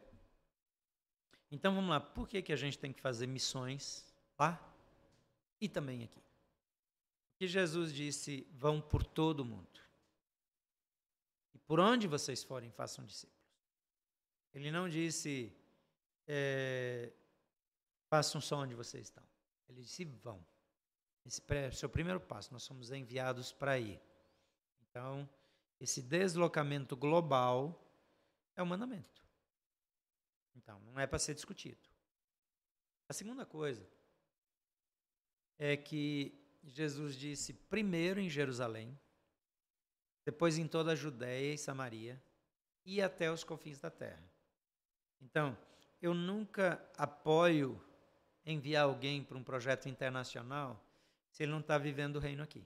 Então 1.51 1.73
vamos 1.73 1.89
lá, 1.89 1.99
por 1.99 2.27
que, 2.27 2.41
que 2.41 2.53
a 2.53 2.55
gente 2.55 2.77
tem 2.77 2.91
que 2.91 3.01
fazer 3.01 3.27
missões 3.27 4.05
lá 4.37 4.61
e 5.61 5.69
também 5.69 6.03
aqui? 6.03 6.24
Porque 7.35 7.47
Jesus 7.47 7.93
disse: 7.93 8.47
vão 8.53 8.79
por 8.79 9.03
todo 9.03 9.41
o 9.41 9.45
mundo. 9.45 9.81
E 11.53 11.57
por 11.59 11.81
onde 11.81 12.07
vocês 12.07 12.41
forem, 12.41 12.71
façam 12.71 13.05
discípulos. 13.05 13.35
Ele 14.53 14.71
não 14.71 14.87
disse, 14.87 15.53
é, 16.25 17.11
façam 18.07 18.39
só 18.39 18.59
onde 18.59 18.73
vocês 18.73 19.07
estão. 19.07 19.27
Ele 19.67 19.81
disse, 19.81 20.05
vão. 20.05 20.45
Esse 21.25 21.41
é 21.49 21.67
o 21.67 21.73
seu 21.73 21.89
primeiro 21.89 22.21
passo, 22.21 22.53
nós 22.53 22.63
somos 22.63 22.89
enviados 22.89 23.51
para 23.51 23.77
ir. 23.77 23.99
Então, 24.81 25.29
esse 25.77 26.01
deslocamento 26.01 26.95
global 26.95 27.85
é 28.55 28.63
o 28.63 28.65
mandamento. 28.65 29.21
Então, 30.55 30.79
não 30.79 30.97
é 30.97 31.05
para 31.05 31.19
ser 31.19 31.33
discutido. 31.33 31.89
A 33.09 33.13
segunda 33.13 33.45
coisa 33.45 33.85
é 35.57 35.75
que 35.75 36.44
Jesus 36.65 37.15
disse 37.15 37.53
primeiro 37.53 38.19
em 38.19 38.29
Jerusalém, 38.29 38.97
depois 40.25 40.57
em 40.57 40.67
toda 40.67 40.93
a 40.93 40.95
Judéia 40.95 41.53
e 41.53 41.57
Samaria 41.57 42.21
e 42.83 43.01
até 43.01 43.31
os 43.31 43.43
confins 43.43 43.79
da 43.79 43.91
terra. 43.91 44.23
Então, 45.21 45.57
eu 46.01 46.13
nunca 46.13 46.83
apoio 46.97 47.81
enviar 48.45 48.85
alguém 48.85 49.23
para 49.23 49.37
um 49.37 49.43
projeto 49.43 49.87
internacional 49.87 50.83
se 51.31 51.43
ele 51.43 51.51
não 51.51 51.59
está 51.59 51.77
vivendo 51.77 52.15
o 52.15 52.19
reino 52.19 52.43
aqui. 52.43 52.65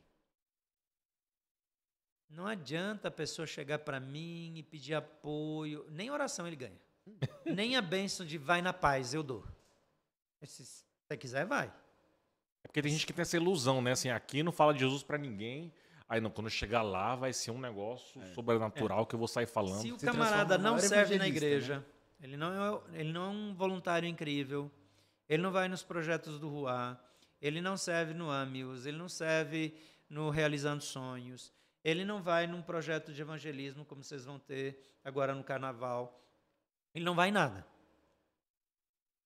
Não 2.30 2.46
adianta 2.46 3.08
a 3.08 3.12
pessoa 3.12 3.48
chegar 3.48 3.80
para 3.80 4.00
mim 4.00 4.58
e 4.58 4.64
pedir 4.64 4.94
apoio, 4.94 5.86
nem 5.90 6.12
oração 6.12 6.46
ele 6.46 6.56
ganha. 6.56 6.80
nem 7.46 7.76
a 7.76 7.82
bênção 7.82 8.26
de 8.26 8.38
vai 8.38 8.62
na 8.62 8.72
paz 8.72 9.14
eu 9.14 9.24
dou. 9.24 9.44
Se 10.44 10.64
você 10.64 11.18
quiser, 11.18 11.46
vai. 11.46 11.74
É 12.64 12.68
porque 12.68 12.82
tem 12.82 12.92
gente 12.92 13.06
que 13.06 13.14
tem 13.14 13.22
essa 13.22 13.38
ilusão, 13.38 13.82
né? 13.82 13.92
Assim, 13.92 14.10
aqui 14.10 14.44
não 14.44 14.52
fala 14.52 14.74
de 14.74 14.80
Jesus 14.80 15.04
para 15.04 15.18
ninguém. 15.18 15.74
Aí 16.08 16.20
não, 16.20 16.32
quando 16.32 16.50
chegar 16.50 16.82
lá 16.82 17.16
vai 17.16 17.32
ser 17.32 17.52
um 17.52 17.60
negócio 17.60 18.20
é. 18.20 18.26
sobrenatural 18.34 19.04
é. 19.04 19.06
que 19.06 19.14
eu 19.14 19.20
vou 19.20 19.28
sair 19.28 19.46
falando. 19.46 19.82
Se 19.82 19.92
o 19.92 19.98
camarada 19.98 20.58
não 20.58 20.80
serve 20.80 21.18
na 21.18 21.28
igreja, 21.28 21.78
né? 21.78 21.86
ele, 22.22 22.36
não 22.36 22.52
é, 22.52 22.82
ele 23.00 23.14
não 23.14 23.26
é 23.26 23.28
um 23.28 23.54
voluntário 23.54 24.10
incrível, 24.10 24.72
ele 25.28 25.44
não 25.44 25.52
vai 25.52 25.68
nos 25.68 25.84
projetos 25.84 26.40
do 26.40 26.50
Ruá, 26.50 27.00
ele 27.40 27.62
não 27.62 27.78
serve 27.78 28.16
no 28.16 28.32
Amios, 28.32 28.88
ele 28.88 28.98
não 28.98 29.08
serve 29.08 29.76
no 30.10 30.32
Realizando 30.32 30.84
Sonhos, 30.84 31.54
ele 31.84 32.04
não 32.04 32.24
vai 32.24 32.48
num 32.48 32.64
projeto 32.64 33.14
de 33.14 33.22
evangelismo 33.22 33.86
como 33.86 34.04
vocês 34.04 34.26
vão 34.26 34.40
ter 34.40 34.84
agora 35.04 35.36
no 35.36 35.44
carnaval. 35.44 36.20
Ele 36.94 37.06
não 37.06 37.14
vai 37.14 37.30
em 37.30 37.32
nada. 37.32 37.66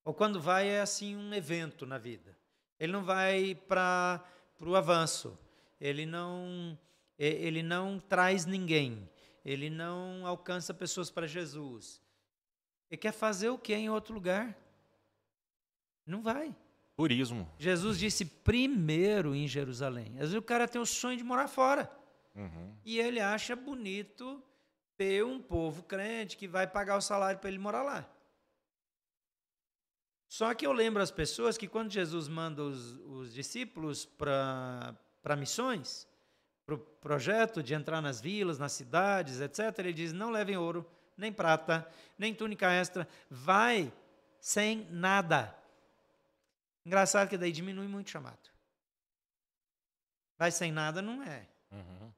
Ou 0.04 0.14
quando 0.14 0.40
vai 0.40 0.68
é 0.68 0.82
assim 0.82 1.16
um 1.16 1.34
evento 1.34 1.86
na 1.86 1.98
vida. 1.98 2.38
Ele 2.80 2.92
não 2.92 3.04
vai 3.04 3.56
para 3.56 4.24
o 4.60 4.76
avanço. 4.76 5.38
Ele 5.80 6.06
não 6.06 6.78
ele 7.18 7.62
não 7.62 8.00
traz 8.00 8.46
ninguém. 8.46 9.10
Ele 9.46 9.70
não 9.70 10.26
alcança 10.26 10.74
pessoas 10.74 11.10
para 11.12 11.28
Jesus. 11.28 12.02
Ele 12.90 12.98
quer 12.98 13.12
fazer 13.12 13.50
o 13.50 13.58
que 13.58 13.74
em 13.74 13.90
outro 13.90 14.14
lugar? 14.14 14.58
Não 16.06 16.22
vai. 16.22 16.56
Turismo. 16.96 17.50
Jesus 17.58 17.98
disse 17.98 18.26
primeiro 18.26 19.34
em 19.36 19.48
Jerusalém. 19.48 20.14
Às 20.14 20.30
vezes 20.30 20.36
o 20.36 20.42
cara 20.42 20.68
tem 20.68 20.82
o 20.82 20.86
sonho 20.86 21.18
de 21.18 21.24
morar 21.24 21.48
fora. 21.48 21.92
Uhum. 22.36 22.76
E 22.86 23.00
ele 23.00 23.20
acha 23.20 23.56
bonito 23.56 24.42
ter 24.96 25.26
um 25.26 25.40
povo 25.42 25.84
crente 25.84 26.38
que 26.38 26.48
vai 26.48 26.68
pagar 26.68 26.98
o 26.98 27.02
salário 27.02 27.40
para 27.40 27.50
ele 27.50 27.60
morar 27.60 27.84
lá. 27.84 28.10
Só 30.34 30.52
que 30.56 30.66
eu 30.66 30.74
lembro 30.74 31.04
as 31.04 31.12
pessoas 31.12 31.60
que 31.60 31.68
quando 31.68 31.92
Jesus 31.92 32.28
manda 32.28 32.64
os, 32.64 32.94
os 33.06 33.32
discípulos 33.32 34.04
para 34.04 34.98
missões, 35.38 36.08
para 36.66 36.74
o 36.74 36.80
projeto 36.80 37.62
de 37.62 37.76
entrar 37.76 38.02
nas 38.02 38.20
vilas, 38.20 38.58
nas 38.58 38.72
cidades, 38.72 39.40
etc., 39.40 39.78
ele 39.78 39.94
diz: 39.94 40.12
não 40.12 40.32
levem 40.32 40.58
ouro, 40.58 40.90
nem 41.16 41.32
prata, 41.32 41.88
nem 42.18 42.34
túnica 42.34 42.68
extra, 42.72 43.08
vai 43.30 43.94
sem 44.40 44.88
nada. 44.90 45.56
Engraçado 46.84 47.30
que 47.30 47.38
daí 47.38 47.52
diminui 47.52 47.88
muito 47.88 48.08
o 48.08 48.10
chamado. 48.10 48.50
Vai 50.36 50.50
sem 50.50 50.72
nada 50.72 51.00
não 51.00 51.22
é. 51.22 51.48
Uhum. 51.72 52.12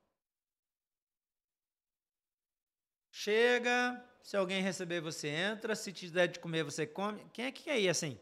Chega, 3.12 4.02
se 4.26 4.36
alguém 4.36 4.60
receber, 4.60 5.02
você 5.02 5.28
entra. 5.28 5.76
Se 5.76 5.94
te 5.94 6.10
der 6.10 6.28
de 6.28 6.40
comer, 6.40 6.64
você 6.64 6.88
come. 6.88 7.24
Quem 7.32 7.46
é 7.46 7.52
que 7.52 7.62
quer 7.62 7.80
ir 7.80 7.90
assim? 7.90 8.20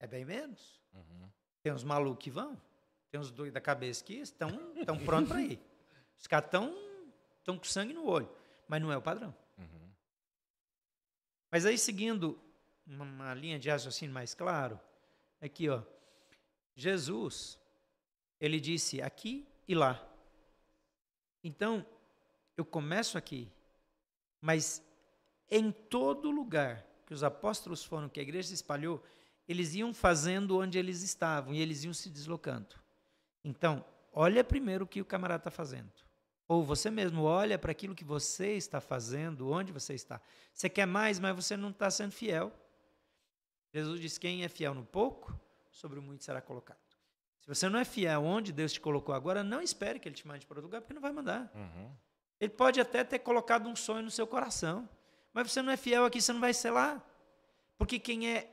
É 0.00 0.06
bem 0.06 0.24
menos. 0.24 0.80
Uhum. 0.94 1.30
Tem 1.62 1.70
uns 1.70 1.84
malucos 1.84 2.24
que 2.24 2.30
vão. 2.30 2.58
Tem 3.10 3.20
uns 3.20 3.30
doidos 3.30 3.52
da 3.52 3.60
cabeça 3.60 4.02
que 4.02 4.14
estão, 4.14 4.48
estão 4.74 4.98
prontos 5.04 5.28
para 5.28 5.42
ir. 5.42 5.60
Os 6.18 6.26
caras 6.26 6.46
estão, 6.46 6.74
estão 7.36 7.58
com 7.58 7.64
sangue 7.64 7.92
no 7.92 8.06
olho. 8.06 8.34
Mas 8.66 8.80
não 8.80 8.90
é 8.90 8.96
o 8.96 9.02
padrão. 9.02 9.36
Uhum. 9.58 9.90
Mas 11.50 11.66
aí, 11.66 11.76
seguindo 11.76 12.40
uma, 12.86 13.04
uma 13.04 13.34
linha 13.34 13.58
de 13.58 13.68
raciocínio 13.68 14.14
mais 14.14 14.34
claro, 14.34 14.80
aqui, 15.42 15.68
ó. 15.68 15.82
Jesus, 16.74 17.58
ele 18.40 18.58
disse 18.58 19.02
aqui 19.02 19.46
e 19.68 19.74
lá. 19.74 20.02
Então, 21.44 21.84
eu 22.56 22.64
começo 22.64 23.18
aqui 23.18 23.52
mas 24.42 24.82
em 25.52 25.70
todo 25.70 26.30
lugar 26.30 26.82
que 27.04 27.12
os 27.12 27.22
apóstolos 27.22 27.84
foram, 27.84 28.08
que 28.08 28.18
a 28.18 28.22
igreja 28.22 28.48
se 28.48 28.54
espalhou, 28.54 29.04
eles 29.46 29.74
iam 29.74 29.92
fazendo 29.92 30.58
onde 30.58 30.78
eles 30.78 31.02
estavam 31.02 31.52
e 31.52 31.60
eles 31.60 31.84
iam 31.84 31.92
se 31.92 32.08
deslocando. 32.08 32.74
Então, 33.44 33.84
olha 34.12 34.42
primeiro 34.42 34.84
o 34.84 34.88
que 34.88 35.02
o 35.02 35.04
camarada 35.04 35.40
está 35.40 35.50
fazendo. 35.50 35.92
Ou 36.48 36.64
você 36.64 36.90
mesmo 36.90 37.24
olha 37.24 37.58
para 37.58 37.70
aquilo 37.70 37.94
que 37.94 38.04
você 38.04 38.52
está 38.54 38.80
fazendo, 38.80 39.50
onde 39.50 39.72
você 39.72 39.92
está. 39.92 40.20
Você 40.54 40.70
quer 40.70 40.86
mais, 40.86 41.20
mas 41.20 41.36
você 41.36 41.54
não 41.54 41.68
está 41.68 41.90
sendo 41.90 42.12
fiel. 42.12 42.50
Jesus 43.74 44.00
diz: 44.00 44.16
quem 44.16 44.44
é 44.44 44.48
fiel 44.48 44.74
no 44.74 44.84
pouco, 44.84 45.38
sobre 45.70 45.98
o 45.98 46.02
muito 46.02 46.24
será 46.24 46.40
colocado. 46.40 46.78
Se 47.40 47.48
você 47.48 47.68
não 47.68 47.78
é 47.78 47.84
fiel 47.84 48.24
onde 48.24 48.52
Deus 48.52 48.72
te 48.72 48.80
colocou 48.80 49.14
agora, 49.14 49.42
não 49.44 49.60
espere 49.60 49.98
que 49.98 50.08
Ele 50.08 50.14
te 50.14 50.26
mande 50.26 50.46
para 50.46 50.54
outro 50.56 50.66
lugar, 50.66 50.80
porque 50.80 50.94
não 50.94 51.02
vai 51.02 51.12
mandar. 51.12 51.50
Uhum. 51.54 51.90
Ele 52.40 52.52
pode 52.52 52.80
até 52.80 53.04
ter 53.04 53.18
colocado 53.18 53.68
um 53.68 53.76
sonho 53.76 54.02
no 54.02 54.10
seu 54.10 54.26
coração, 54.26 54.88
mas 55.32 55.50
você 55.50 55.62
não 55.62 55.72
é 55.72 55.76
fiel 55.76 56.04
aqui, 56.04 56.20
você 56.20 56.32
não 56.32 56.40
vai 56.40 56.52
ser 56.52 56.70
lá. 56.70 57.02
Porque 57.78 57.98
quem 57.98 58.28
é 58.28 58.48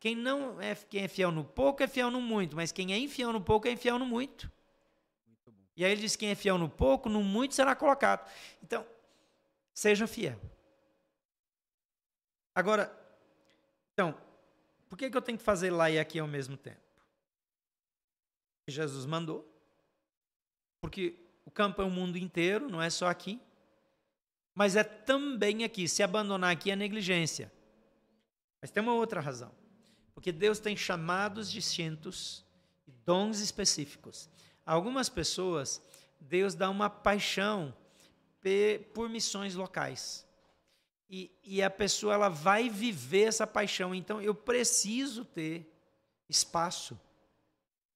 quem 0.00 0.14
não 0.14 0.60
é 0.60 0.74
quem 0.74 1.04
é 1.04 1.08
fiel 1.08 1.30
no 1.30 1.44
pouco 1.44 1.82
é 1.82 1.88
fiel 1.88 2.10
no 2.10 2.20
muito, 2.20 2.54
mas 2.56 2.72
quem 2.72 2.92
é 2.92 2.98
infiel 2.98 3.32
no 3.32 3.40
pouco 3.40 3.66
é 3.66 3.70
infiel 3.70 3.98
no 3.98 4.04
muito. 4.04 4.50
muito 5.26 5.54
e 5.76 5.84
aí 5.84 5.92
ele 5.92 6.02
diz 6.02 6.16
quem 6.16 6.30
é 6.30 6.34
fiel 6.34 6.58
no 6.58 6.68
pouco, 6.68 7.08
no 7.08 7.22
muito 7.22 7.54
será 7.54 7.74
colocado. 7.74 8.28
Então, 8.62 8.86
seja 9.72 10.06
fiel. 10.06 10.38
Agora, 12.54 12.92
então, 13.92 14.14
por 14.88 14.96
que, 14.98 15.10
que 15.10 15.16
eu 15.16 15.22
tenho 15.22 15.38
que 15.38 15.44
fazer 15.44 15.70
lá 15.70 15.90
e 15.90 15.98
aqui 15.98 16.18
ao 16.18 16.28
mesmo 16.28 16.56
tempo? 16.56 16.84
Jesus 18.68 19.06
mandou. 19.06 19.50
Porque 20.80 21.14
o 21.44 21.50
campo 21.50 21.80
é 21.80 21.84
o 21.84 21.90
mundo 21.90 22.16
inteiro, 22.16 22.68
não 22.68 22.80
é 22.80 22.90
só 22.90 23.06
aqui. 23.06 23.40
Mas 24.54 24.76
é 24.76 24.84
também 24.84 25.64
aqui. 25.64 25.88
Se 25.88 26.02
abandonar 26.02 26.52
aqui 26.52 26.70
é 26.70 26.76
negligência. 26.76 27.52
Mas 28.60 28.70
tem 28.70 28.82
uma 28.82 28.94
outra 28.94 29.20
razão. 29.20 29.50
Porque 30.14 30.30
Deus 30.30 30.58
tem 30.58 30.76
chamados 30.76 31.50
distintos 31.50 32.44
e 32.86 32.92
dons 33.04 33.40
específicos. 33.40 34.30
algumas 34.64 35.08
pessoas, 35.08 35.82
Deus 36.20 36.54
dá 36.54 36.70
uma 36.70 36.88
paixão 36.88 37.74
por 38.92 39.08
missões 39.08 39.54
locais. 39.54 40.26
E, 41.08 41.30
e, 41.42 41.62
a 41.62 41.70
pessoa 41.70 42.14
ela 42.14 42.28
vai 42.28 42.68
viver 42.68 43.24
essa 43.24 43.46
paixão. 43.46 43.94
Então 43.94 44.20
eu 44.20 44.34
preciso 44.34 45.24
ter 45.24 45.70
espaço 46.28 46.98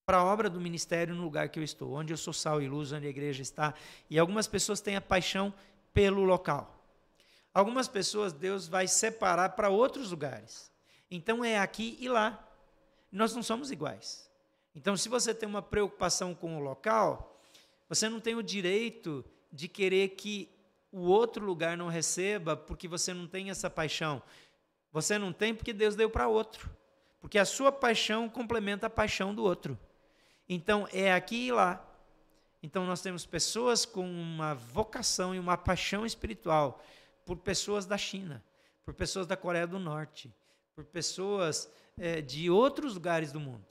para 0.06 0.18
a 0.18 0.24
obra 0.24 0.48
do 0.48 0.60
ministério 0.60 1.14
no 1.14 1.22
lugar 1.22 1.48
que 1.48 1.58
eu 1.58 1.62
estou, 1.62 1.92
onde 1.92 2.12
eu 2.12 2.16
sou 2.16 2.32
sal 2.32 2.62
e 2.62 2.68
luz, 2.68 2.92
onde 2.92 3.06
a 3.06 3.10
igreja 3.10 3.42
está. 3.42 3.74
E 4.08 4.18
algumas 4.18 4.46
pessoas 4.46 4.80
têm 4.80 4.96
a 4.96 5.00
paixão 5.00 5.52
pelo 5.92 6.24
local. 6.24 6.74
Algumas 7.52 7.88
pessoas 7.88 8.32
Deus 8.32 8.68
vai 8.68 8.86
separar 8.86 9.50
para 9.50 9.68
outros 9.68 10.10
lugares. 10.10 10.70
Então 11.10 11.44
é 11.44 11.58
aqui 11.58 11.96
e 12.00 12.08
lá. 12.08 12.44
Nós 13.10 13.34
não 13.34 13.42
somos 13.42 13.70
iguais. 13.70 14.28
Então, 14.74 14.96
se 14.96 15.08
você 15.08 15.34
tem 15.34 15.48
uma 15.48 15.62
preocupação 15.62 16.34
com 16.34 16.56
o 16.56 16.60
local, 16.60 17.40
você 17.88 18.08
não 18.08 18.20
tem 18.20 18.36
o 18.36 18.42
direito 18.42 19.24
de 19.50 19.66
querer 19.66 20.10
que 20.10 20.48
o 20.92 21.00
outro 21.00 21.44
lugar 21.44 21.76
não 21.76 21.88
receba 21.88 22.56
porque 22.56 22.86
você 22.86 23.12
não 23.12 23.26
tem 23.26 23.50
essa 23.50 23.68
paixão. 23.68 24.22
Você 24.92 25.18
não 25.18 25.32
tem 25.32 25.54
porque 25.54 25.72
Deus 25.72 25.96
deu 25.96 26.08
para 26.08 26.28
outro. 26.28 26.70
Porque 27.20 27.38
a 27.38 27.44
sua 27.44 27.72
paixão 27.72 28.28
complementa 28.28 28.86
a 28.86 28.90
paixão 28.90 29.34
do 29.34 29.42
outro. 29.42 29.76
Então, 30.48 30.86
é 30.92 31.12
aqui 31.12 31.48
e 31.48 31.52
lá. 31.52 31.84
Então, 32.62 32.86
nós 32.86 33.00
temos 33.00 33.24
pessoas 33.24 33.84
com 33.84 34.08
uma 34.08 34.54
vocação 34.54 35.34
e 35.34 35.38
uma 35.38 35.56
paixão 35.56 36.04
espiritual 36.04 36.82
por 37.24 37.36
pessoas 37.36 37.86
da 37.86 37.96
China, 37.96 38.44
por 38.84 38.94
pessoas 38.94 39.26
da 39.26 39.36
Coreia 39.36 39.66
do 39.66 39.78
Norte, 39.78 40.34
por 40.74 40.84
pessoas 40.84 41.70
é, 41.96 42.20
de 42.20 42.50
outros 42.50 42.94
lugares 42.94 43.32
do 43.32 43.40
mundo. 43.40 43.66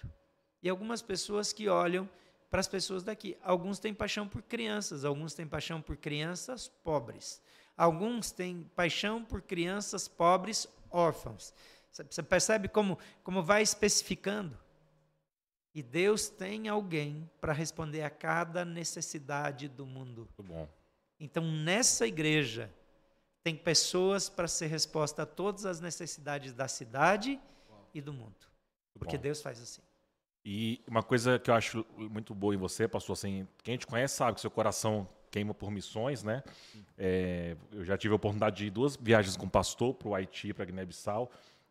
E 0.62 0.70
algumas 0.70 1.02
pessoas 1.02 1.52
que 1.52 1.68
olham 1.68 2.10
para 2.50 2.60
as 2.60 2.68
pessoas 2.68 3.04
daqui. 3.04 3.38
Alguns 3.44 3.80
têm 3.80 3.94
paixão 3.94 4.28
por 4.28 4.42
crianças, 4.42 5.04
alguns 5.04 5.34
têm 5.34 5.48
paixão 5.48 5.82
por 5.82 5.98
crianças 5.98 6.68
pobres. 6.84 7.42
Alguns 7.76 8.32
têm 8.32 8.64
paixão 8.76 9.24
por 9.24 9.42
crianças 9.42 10.08
pobres 10.08 10.68
órfãos. 10.90 11.54
Você 11.92 12.24
percebe 12.24 12.68
como, 12.68 12.98
como 13.24 13.44
vai 13.44 13.62
especificando? 13.62 14.58
E 15.78 15.84
Deus 15.84 16.28
tem 16.28 16.68
alguém 16.68 17.30
para 17.40 17.54
responder 17.54 18.02
a 18.02 18.10
cada 18.10 18.66
necessidade 18.66 19.68
do 19.68 19.86
mundo. 19.86 20.28
Então, 21.20 21.44
nessa 21.44 22.08
igreja, 22.08 22.68
tem 23.44 23.56
pessoas 23.56 24.28
para 24.28 24.48
ser 24.48 24.66
resposta 24.66 25.22
a 25.22 25.26
todas 25.28 25.68
as 25.68 25.80
necessidades 25.80 26.52
da 26.52 26.68
cidade 26.68 27.40
e 27.94 28.02
do 28.02 28.12
mundo. 28.12 28.24
Muito 28.24 28.98
Porque 28.98 29.18
bom. 29.18 29.22
Deus 29.22 29.40
faz 29.40 29.62
assim. 29.62 29.84
E 30.44 30.82
uma 30.88 31.04
coisa 31.04 31.38
que 31.38 31.52
eu 31.52 31.54
acho 31.54 31.86
muito 31.96 32.34
boa 32.34 32.56
em 32.56 32.58
você, 32.58 32.88
pastor, 32.88 33.14
assim, 33.14 33.48
quem 33.64 33.78
te 33.78 33.86
conhece 33.86 34.16
sabe 34.16 34.34
que 34.34 34.42
seu 34.42 34.50
coração 34.50 35.08
queima 35.30 35.54
por 35.54 35.70
missões, 35.70 36.24
né? 36.24 36.44
É, 36.98 37.56
eu 37.72 37.86
já 37.86 37.96
tive 37.96 38.14
a 38.14 38.16
oportunidade 38.16 38.56
de 38.56 38.66
ir 38.66 38.72
duas 38.72 38.96
viagens 38.96 39.38
com 39.38 39.46
o 39.46 39.50
pastor 39.50 39.94
para 39.94 40.08
o 40.08 40.16
Haiti, 40.16 40.56
para 40.56 40.66
Guiné-Bissau. 40.66 41.30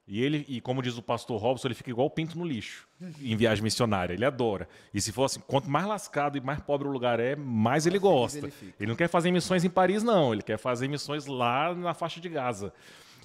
E 0.08 0.22
ele, 0.22 0.44
e 0.48 0.60
como 0.60 0.80
diz 0.82 0.96
o 0.96 1.02
pastor 1.02 1.40
Robson, 1.40 1.66
ele 1.66 1.74
fica 1.74 1.90
igual 1.90 2.06
o 2.06 2.10
pinto 2.10 2.38
no 2.38 2.44
lixo 2.44 2.86
em 3.20 3.36
viagem 3.36 3.64
missionária. 3.64 4.14
Ele 4.14 4.24
adora. 4.24 4.68
E 4.94 5.00
se 5.00 5.10
for 5.10 5.24
assim, 5.24 5.40
quanto 5.48 5.68
mais 5.68 5.84
lascado 5.84 6.38
e 6.38 6.40
mais 6.40 6.60
pobre 6.60 6.86
o 6.86 6.90
lugar 6.92 7.18
é, 7.18 7.34
mais 7.34 7.86
ele 7.86 7.98
gosta. 7.98 8.46
ele 8.78 8.88
não 8.88 8.94
quer 8.94 9.08
fazer 9.08 9.32
missões 9.32 9.64
em 9.64 9.68
Paris, 9.70 10.04
não. 10.04 10.32
Ele 10.32 10.42
quer 10.42 10.58
fazer 10.58 10.86
missões 10.86 11.26
lá 11.26 11.74
na 11.74 11.92
faixa 11.92 12.20
de 12.20 12.28
Gaza. 12.28 12.72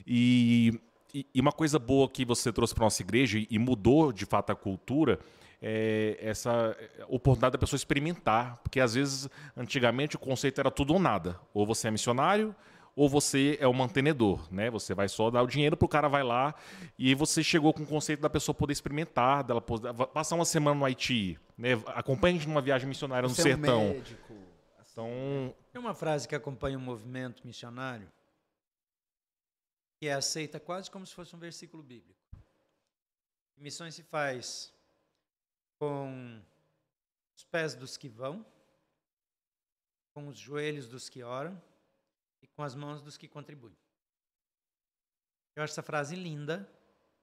E, 0.07 0.79
e- 1.13 1.25
e 1.35 1.39
uma 1.39 1.51
coisa 1.51 1.77
boa 1.77 2.09
que 2.09 2.25
você 2.25 2.51
trouxe 2.51 2.73
para 2.73 2.83
nossa 2.85 3.01
igreja 3.01 3.45
e 3.47 3.59
mudou 3.59 4.11
de 4.11 4.25
fato 4.25 4.51
a 4.51 4.55
cultura 4.55 5.19
é 5.61 6.17
essa 6.19 6.75
oportunidade 7.07 7.51
da 7.53 7.59
pessoa 7.59 7.77
experimentar. 7.77 8.57
Porque 8.63 8.79
às 8.79 8.95
vezes, 8.95 9.29
antigamente, 9.55 10.15
o 10.15 10.19
conceito 10.19 10.59
era 10.59 10.71
tudo 10.71 10.93
ou 10.93 10.99
nada. 10.99 11.39
Ou 11.53 11.63
você 11.63 11.87
é 11.89 11.91
missionário, 11.91 12.55
ou 12.95 13.07
você 13.07 13.57
é 13.59 13.68
o 13.68 13.73
mantenedor, 13.73 14.51
né? 14.51 14.69
Você 14.69 14.93
vai 14.93 15.07
só 15.07 15.30
dar 15.31 15.41
o 15.41 15.47
dinheiro 15.47 15.77
pro 15.77 15.88
cara 15.88 16.07
vai 16.07 16.23
lá 16.23 16.53
e 16.97 17.15
você 17.15 17.43
chegou 17.43 17.73
com 17.73 17.84
o 17.84 17.88
conceito 17.88 18.19
da 18.19 18.30
pessoa 18.30 18.53
poder 18.53 18.73
experimentar, 18.73 19.43
dela 19.43 19.61
poder, 19.61 19.93
passar 20.07 20.35
uma 20.35 20.45
semana 20.45 20.77
no 20.80 20.85
Haiti, 20.85 21.39
né? 21.57 21.72
Acompanhe 21.88 22.35
a 22.35 22.39
gente 22.39 22.47
numa 22.47 22.61
viagem 22.61 22.88
missionária 22.88 23.27
no 23.27 23.34
Você 23.34 23.51
é 23.51 23.55
um 23.55 23.57
sertão. 23.57 23.88
médico. 23.89 24.34
Então, 24.91 25.55
Tem 25.72 25.80
uma 25.81 25.93
frase 25.93 26.27
que 26.27 26.35
acompanha 26.35 26.77
o 26.77 26.81
movimento 26.81 27.47
missionário 27.47 28.11
que 29.97 30.07
é 30.07 30.13
aceita 30.13 30.59
quase 30.59 30.89
como 30.89 31.05
se 31.05 31.13
fosse 31.13 31.35
um 31.35 31.39
versículo 31.39 31.84
bíblico. 31.84 32.19
Missões 33.55 33.93
se 33.93 34.01
faz 34.01 34.73
com 35.77 36.41
os 37.38 37.43
pés 37.45 37.76
dos 37.76 37.97
que 37.97 38.09
vão, 38.09 38.43
com 40.11 40.27
os 40.27 40.38
joelhos 40.38 40.88
dos 40.88 41.07
que 41.07 41.22
oram 41.22 41.61
e 42.41 42.47
com 42.47 42.63
as 42.63 42.76
mãos 42.76 43.01
dos 43.01 43.18
que 43.18 43.27
contribuem. 43.27 43.77
Eu 45.55 45.63
acho 45.63 45.73
essa 45.73 45.84
frase 45.84 46.15
linda, 46.15 46.69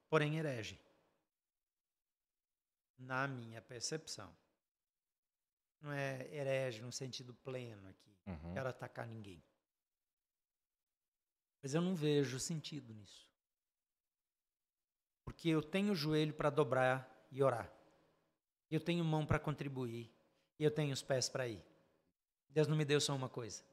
porém 0.09 0.37
herege. 0.37 0.79
Na 2.97 3.27
minha 3.27 3.61
percepção. 3.61 4.35
Não 5.81 5.91
é 5.91 6.27
herege 6.33 6.81
no 6.81 6.91
sentido 6.91 7.33
pleno 7.33 7.87
aqui. 7.87 8.17
uhum, 8.25 8.53
quero 8.53 8.69
atacar 8.69 9.07
ninguém. 9.07 9.43
Mas 11.61 11.73
eu 11.73 11.81
não 11.81 11.95
vejo 11.95 12.39
sentido 12.39 12.93
nisso. 12.93 13.29
Porque 15.23 15.49
eu 15.49 15.61
tenho 15.61 15.93
o 15.93 15.95
joelho 15.95 16.33
para 16.33 16.49
dobrar 16.49 17.27
e 17.31 17.41
orar. 17.41 17.71
Eu 18.69 18.79
tenho 18.79 19.03
mão 19.03 19.25
para 19.25 19.39
contribuir. 19.39 20.13
E 20.57 20.63
eu 20.63 20.71
tenho 20.71 20.93
os 20.93 21.01
pés 21.01 21.29
para 21.29 21.47
ir. 21.47 21.63
Deus 22.49 22.67
não 22.67 22.75
me 22.75 22.83
deu 22.83 22.99
só 22.99 23.15
uma 23.15 23.29
coisa. 23.29 23.63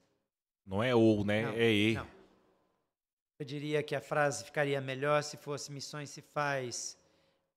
Não 0.66 0.82
é 0.82 0.94
ou, 0.94 1.24
né? 1.24 1.42
Não, 1.42 1.52
é 1.52 1.72
e. 1.72 1.94
não. 1.94 2.10
Eu 3.38 3.46
diria 3.46 3.82
que 3.82 3.94
a 3.94 4.00
frase 4.00 4.44
ficaria 4.44 4.80
melhor 4.80 5.22
se 5.22 5.36
fosse 5.36 5.70
missões 5.70 6.10
se 6.10 6.22
faz 6.22 6.98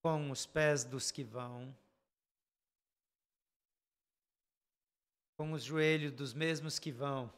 com 0.00 0.30
os 0.30 0.46
pés 0.46 0.84
dos 0.84 1.10
que 1.10 1.24
vão, 1.24 1.74
com 5.36 5.52
os 5.52 5.62
joelhos 5.62 6.12
dos 6.12 6.34
mesmos 6.34 6.78
que 6.78 6.92
vão 6.92 7.32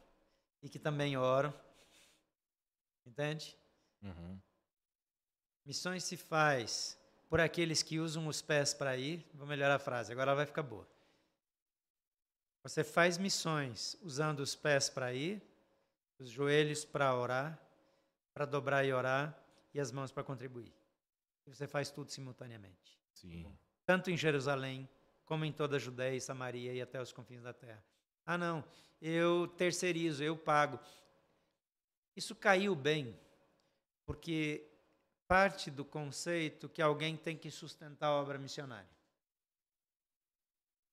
e 0.61 0.69
que 0.69 0.77
também 0.77 1.17
oram. 1.17 1.53
Entende? 3.05 3.57
Uhum. 4.01 4.39
Missões 5.65 6.03
se 6.03 6.17
faz 6.17 6.97
por 7.29 7.39
aqueles 7.39 7.81
que 7.81 7.99
usam 7.99 8.27
os 8.27 8.41
pés 8.41 8.73
para 8.73 8.97
ir. 8.97 9.25
Vou 9.33 9.47
melhorar 9.47 9.75
a 9.75 9.79
frase, 9.79 10.11
agora 10.11 10.31
ela 10.31 10.37
vai 10.37 10.45
ficar 10.45 10.63
boa. 10.63 10.87
Você 12.61 12.83
faz 12.83 13.17
missões 13.17 13.97
usando 14.01 14.41
os 14.41 14.55
pés 14.55 14.89
para 14.89 15.13
ir, 15.13 15.41
os 16.23 16.29
joelhos 16.29 16.85
para 16.85 17.13
orar, 17.13 17.59
para 18.33 18.45
dobrar 18.45 18.85
e 18.85 18.93
orar, 18.93 19.37
e 19.73 19.79
as 19.79 19.91
mãos 19.91 20.11
para 20.11 20.23
contribuir. 20.23 20.73
E 21.45 21.53
você 21.53 21.67
faz 21.67 21.91
tudo 21.91 22.11
simultaneamente. 22.11 22.97
Sim. 23.13 23.45
Tanto 23.85 24.09
em 24.09 24.15
Jerusalém, 24.15 24.87
como 25.25 25.43
em 25.43 25.51
toda 25.51 25.75
a 25.75 25.79
Judéia 25.79 26.15
e 26.15 26.21
Samaria 26.21 26.73
e 26.73 26.81
até 26.81 27.01
os 27.01 27.11
confins 27.11 27.41
da 27.41 27.53
terra. 27.53 27.83
Ah, 28.25 28.37
não, 28.37 28.63
eu 29.01 29.47
terceirizo, 29.57 30.23
eu 30.23 30.37
pago. 30.37 30.79
Isso 32.15 32.33
caiu 32.35 32.73
bem, 32.73 33.19
porque 34.05 34.65
parte 35.27 35.69
do 35.69 35.83
conceito 35.83 36.69
que 36.69 36.81
alguém 36.81 37.17
tem 37.17 37.35
que 37.35 37.51
sustentar 37.51 38.07
a 38.07 38.13
obra 38.13 38.37
missionária. 38.37 38.89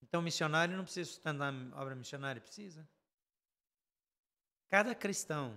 Então, 0.03 0.21
missionário 0.21 0.77
não 0.77 0.83
precisa 0.83 1.09
sustentar 1.09 1.55
a 1.73 1.81
obra 1.81 1.95
missionária? 1.95 2.41
Precisa. 2.41 2.89
Cada 4.71 4.95
cristão, 4.95 5.55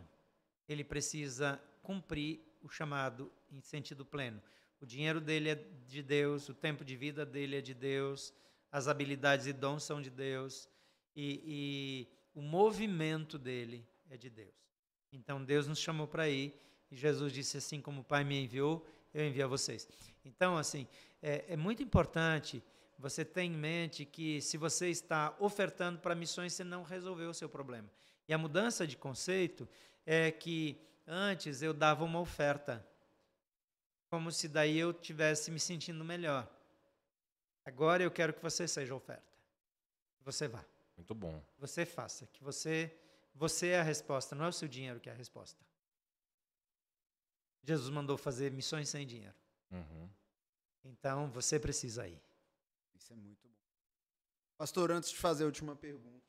ele 0.67 0.83
precisa 0.83 1.61
cumprir 1.83 2.41
o 2.63 2.67
chamado 2.67 3.31
em 3.51 3.61
sentido 3.61 4.03
pleno. 4.03 4.41
O 4.81 4.87
dinheiro 4.87 5.21
dele 5.21 5.49
é 5.49 5.55
de 5.85 6.01
Deus, 6.01 6.49
o 6.49 6.53
tempo 6.53 6.83
de 6.83 6.95
vida 6.95 7.23
dele 7.23 7.57
é 7.57 7.61
de 7.61 7.75
Deus, 7.75 8.33
as 8.71 8.87
habilidades 8.87 9.45
e 9.45 9.53
dons 9.53 9.83
são 9.83 10.01
de 10.01 10.09
Deus, 10.09 10.67
e, 11.15 11.43
e 11.45 12.07
o 12.33 12.41
movimento 12.41 13.37
dele 13.37 13.87
é 14.09 14.17
de 14.17 14.31
Deus. 14.31 14.55
Então, 15.11 15.45
Deus 15.45 15.67
nos 15.67 15.79
chamou 15.79 16.07
para 16.07 16.27
ir, 16.27 16.59
e 16.89 16.95
Jesus 16.95 17.31
disse 17.31 17.55
assim, 17.57 17.79
como 17.79 18.01
o 18.01 18.03
Pai 18.03 18.23
me 18.23 18.43
enviou, 18.43 18.83
eu 19.13 19.27
envio 19.27 19.45
a 19.45 19.47
vocês. 19.47 19.87
Então, 20.25 20.57
assim, 20.57 20.87
é, 21.21 21.53
é 21.53 21.55
muito 21.55 21.83
importante 21.83 22.63
você 22.97 23.23
ter 23.23 23.43
em 23.43 23.51
mente 23.51 24.05
que 24.05 24.41
se 24.41 24.57
você 24.57 24.89
está 24.89 25.35
ofertando 25.39 25.99
para 25.99 26.15
missões, 26.15 26.53
você 26.53 26.63
não 26.63 26.81
resolveu 26.81 27.29
o 27.29 27.33
seu 27.33 27.47
problema. 27.47 27.87
E 28.27 28.33
a 28.33 28.37
mudança 28.37 28.87
de 28.87 28.95
conceito 28.95 29.67
é 30.05 30.31
que 30.31 30.79
antes 31.05 31.61
eu 31.61 31.73
dava 31.73 32.03
uma 32.03 32.19
oferta, 32.19 32.85
como 34.09 34.31
se 34.31 34.47
daí 34.47 34.77
eu 34.77 34.93
tivesse 34.93 35.51
me 35.51 35.59
sentindo 35.59 36.03
melhor. 36.03 36.49
Agora 37.65 38.03
eu 38.03 38.11
quero 38.11 38.33
que 38.33 38.41
você 38.41 38.67
seja 38.67 38.93
a 38.93 38.97
oferta. 38.97 39.33
Que 40.17 40.23
você 40.23 40.47
vá, 40.47 40.63
Muito 40.95 41.13
bom. 41.13 41.41
que 41.53 41.59
você 41.59 41.85
faça, 41.85 42.27
que 42.27 42.43
você 42.43 42.95
você 43.35 43.69
é 43.69 43.79
a 43.79 43.83
resposta, 43.83 44.35
não 44.35 44.45
é 44.45 44.49
o 44.49 44.53
seu 44.53 44.67
dinheiro 44.67 44.99
que 44.99 45.09
é 45.09 45.11
a 45.11 45.15
resposta. 45.15 45.59
Jesus 47.63 47.89
mandou 47.89 48.17
fazer 48.17 48.51
missões 48.51 48.89
sem 48.89 49.07
dinheiro. 49.07 49.35
Uhum. 49.71 50.09
Então 50.83 51.31
você 51.31 51.59
precisa 51.59 52.07
ir. 52.07 52.21
Isso 52.93 53.11
é 53.11 53.15
muito 53.15 53.47
bom. 53.47 53.55
Pastor, 54.57 54.91
antes 54.91 55.09
de 55.09 55.17
fazer 55.17 55.43
a 55.43 55.47
última 55.47 55.75
pergunta, 55.75 56.22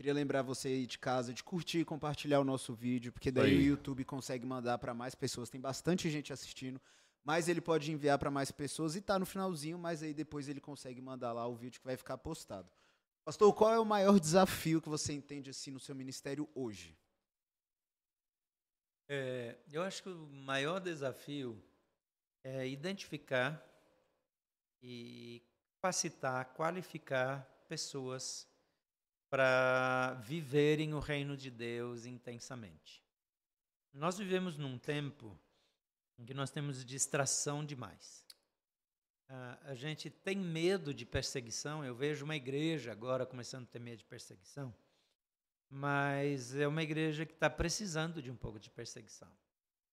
queria 0.00 0.14
lembrar 0.14 0.40
você 0.40 0.68
aí 0.68 0.86
de 0.86 0.98
casa 0.98 1.34
de 1.34 1.44
curtir 1.44 1.80
e 1.80 1.84
compartilhar 1.84 2.40
o 2.40 2.44
nosso 2.44 2.72
vídeo, 2.72 3.12
porque 3.12 3.30
daí 3.30 3.50
Aí. 3.50 3.58
o 3.58 3.66
YouTube 3.66 4.02
consegue 4.02 4.46
mandar 4.46 4.78
para 4.78 4.94
mais 4.94 5.14
pessoas. 5.14 5.50
Tem 5.50 5.60
bastante 5.60 6.08
gente 6.08 6.32
assistindo, 6.32 6.80
mas 7.22 7.50
ele 7.50 7.60
pode 7.60 7.92
enviar 7.92 8.18
para 8.18 8.30
mais 8.30 8.50
pessoas 8.50 8.96
e 8.96 9.02
tá 9.02 9.18
no 9.18 9.26
finalzinho, 9.26 9.78
mas 9.78 10.02
aí 10.02 10.14
depois 10.14 10.48
ele 10.48 10.58
consegue 10.58 11.02
mandar 11.02 11.34
lá 11.34 11.46
o 11.46 11.54
vídeo 11.54 11.78
que 11.78 11.86
vai 11.86 11.98
ficar 11.98 12.16
postado. 12.16 12.66
Pastor, 13.26 13.52
qual 13.52 13.74
é 13.74 13.78
o 13.78 13.84
maior 13.84 14.18
desafio 14.18 14.80
que 14.80 14.88
você 14.88 15.12
entende 15.12 15.50
assim 15.50 15.70
no 15.70 15.78
seu 15.78 15.94
ministério 15.94 16.48
hoje? 16.54 16.96
É, 19.06 19.58
eu 19.70 19.82
acho 19.82 20.02
que 20.02 20.08
o 20.08 20.28
maior 20.28 20.80
desafio 20.80 21.62
é 22.42 22.66
identificar 22.66 23.62
e 24.82 25.42
capacitar, 25.76 26.54
qualificar 26.54 27.42
pessoas 27.68 28.49
para 29.30 30.14
viverem 30.24 30.92
o 30.92 30.98
reino 30.98 31.36
de 31.36 31.50
Deus 31.50 32.04
intensamente. 32.04 33.02
Nós 33.92 34.18
vivemos 34.18 34.58
num 34.58 34.76
tempo 34.76 35.38
em 36.18 36.24
que 36.24 36.34
nós 36.34 36.50
temos 36.50 36.84
distração 36.84 37.64
demais. 37.64 38.26
Ah, 39.28 39.58
a 39.62 39.74
gente 39.74 40.10
tem 40.10 40.36
medo 40.36 40.92
de 40.92 41.06
perseguição. 41.06 41.84
Eu 41.84 41.94
vejo 41.94 42.24
uma 42.24 42.36
igreja 42.36 42.92
agora 42.92 43.24
começando 43.24 43.64
a 43.64 43.70
ter 43.70 43.78
medo 43.78 43.98
de 43.98 44.04
perseguição 44.04 44.74
mas 45.70 46.56
é 46.56 46.66
uma 46.66 46.82
igreja 46.82 47.24
que 47.24 47.32
está 47.32 47.48
precisando 47.48 48.20
de 48.20 48.28
um 48.28 48.36
pouco 48.36 48.58
de 48.58 48.68
perseguição, 48.68 49.30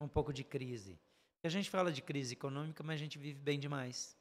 um 0.01 0.07
pouco 0.07 0.33
de 0.33 0.43
crise, 0.43 0.99
A 1.43 1.49
gente 1.49 1.69
fala 1.69 1.91
de 1.91 2.01
crise 2.01 2.33
econômica, 2.33 2.83
mas 2.83 2.95
a 2.95 3.03
gente 3.03 3.19
vive 3.19 3.39
bem 3.39 3.59
demais. 3.59 4.17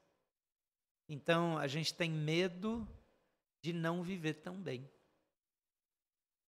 Então, 1.09 1.57
a 1.59 1.67
gente 1.67 1.95
tem 1.95 2.11
medo 2.11 2.87
de 3.63 3.73
não 3.73 4.03
viver 4.03 4.35
tão 4.35 4.61
bem. 4.63 4.89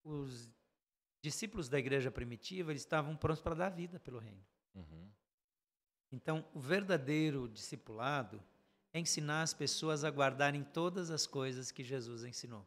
Os 0.07 0.49
discípulos 1.21 1.67
da 1.67 1.77
igreja 1.77 2.09
primitiva 2.09 2.71
eles 2.71 2.81
estavam 2.81 3.15
prontos 3.17 3.41
para 3.41 3.53
dar 3.53 3.69
vida 3.69 3.99
pelo 3.99 4.19
reino. 4.19 4.43
Uhum. 4.73 5.11
Então, 6.11 6.47
o 6.53 6.59
verdadeiro 6.61 7.49
discipulado 7.49 8.41
é 8.93 8.99
ensinar 8.99 9.41
as 9.41 9.53
pessoas 9.53 10.05
a 10.05 10.09
guardarem 10.09 10.63
todas 10.63 11.11
as 11.11 11.27
coisas 11.27 11.71
que 11.71 11.83
Jesus 11.83 12.23
ensinou. 12.23 12.65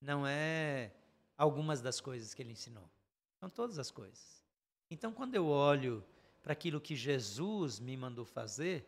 Não 0.00 0.26
é 0.26 0.92
algumas 1.36 1.80
das 1.80 2.00
coisas 2.00 2.34
que 2.34 2.42
ele 2.42 2.50
ensinou. 2.52 2.90
São 3.38 3.48
todas 3.48 3.78
as 3.78 3.90
coisas. 3.90 4.44
Então, 4.90 5.12
quando 5.12 5.36
eu 5.36 5.46
olho 5.46 6.04
para 6.42 6.52
aquilo 6.52 6.80
que 6.80 6.96
Jesus 6.96 7.78
me 7.78 7.96
mandou 7.96 8.24
fazer, 8.24 8.84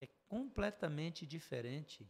é 0.00 0.06
completamente 0.28 1.26
diferente 1.26 2.08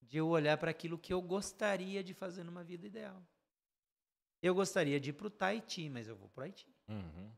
de 0.00 0.18
eu 0.18 0.28
olhar 0.28 0.58
para 0.58 0.72
aquilo 0.72 0.98
que 0.98 1.12
eu 1.12 1.22
gostaria 1.22 2.02
de 2.02 2.12
fazer 2.12 2.42
numa 2.42 2.64
vida 2.64 2.86
ideal. 2.86 3.24
Eu 4.42 4.54
gostaria 4.54 4.98
de 4.98 5.10
ir 5.10 5.12
para 5.12 5.28
o 5.28 5.30
Tahiti, 5.30 5.88
mas 5.88 6.08
eu 6.08 6.16
vou 6.16 6.28
para 6.28 6.42
o 6.42 6.44
Haiti. 6.44 6.68
Uhum. 6.88 7.30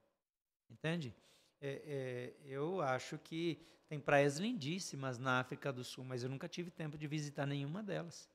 Entende? 0.71 1.15
É, 1.61 1.83
é, 1.87 2.35
eu 2.47 2.81
acho 2.81 3.19
que 3.19 3.61
tem 3.87 4.01
praias 4.01 4.39
lindíssimas 4.39 5.19
na 5.19 5.39
África 5.39 5.73
do 5.73 5.85
Sul, 5.85 6.03
mas 6.05 6.23
eu 6.23 6.31
nunca 6.31 6.49
tive 6.49 6.71
tempo 6.71 6.97
de 6.97 7.07
visitar 7.07 7.47
nenhuma 7.47 7.83
delas. 7.83 8.29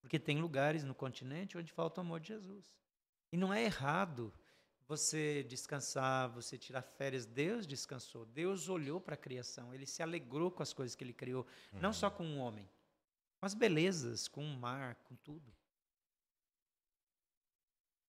Porque 0.00 0.18
tem 0.18 0.40
lugares 0.40 0.84
no 0.84 0.94
continente 0.94 1.58
onde 1.58 1.72
falta 1.72 2.00
o 2.00 2.04
amor 2.04 2.20
de 2.20 2.28
Jesus. 2.28 2.74
E 3.32 3.36
não 3.36 3.52
é 3.52 3.64
errado 3.64 4.32
você 4.86 5.42
descansar, 5.44 6.28
você 6.28 6.58
tirar 6.58 6.82
férias. 6.82 7.24
Deus 7.24 7.66
descansou. 7.66 8.26
Deus 8.26 8.68
olhou 8.68 9.00
para 9.00 9.14
a 9.14 9.18
criação. 9.18 9.72
Ele 9.72 9.86
se 9.86 10.02
alegrou 10.02 10.50
com 10.50 10.62
as 10.62 10.72
coisas 10.72 10.94
que 10.94 11.02
ele 11.02 11.12
criou. 11.12 11.46
Uhum. 11.72 11.80
Não 11.80 11.92
só 11.92 12.10
com 12.10 12.24
o 12.24 12.38
homem, 12.38 12.68
com 13.38 13.46
as 13.46 13.54
belezas, 13.54 14.28
com 14.28 14.44
o 14.44 14.56
mar, 14.56 14.96
com 15.04 15.16
tudo. 15.16 15.52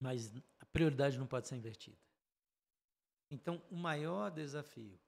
Mas 0.03 0.33
a 0.59 0.65
prioridade 0.65 1.17
não 1.17 1.25
pode 1.25 1.47
ser 1.47 1.55
invertida. 1.55 1.97
Então, 3.31 3.63
o 3.71 3.75
maior 3.77 4.29
desafio 4.29 4.99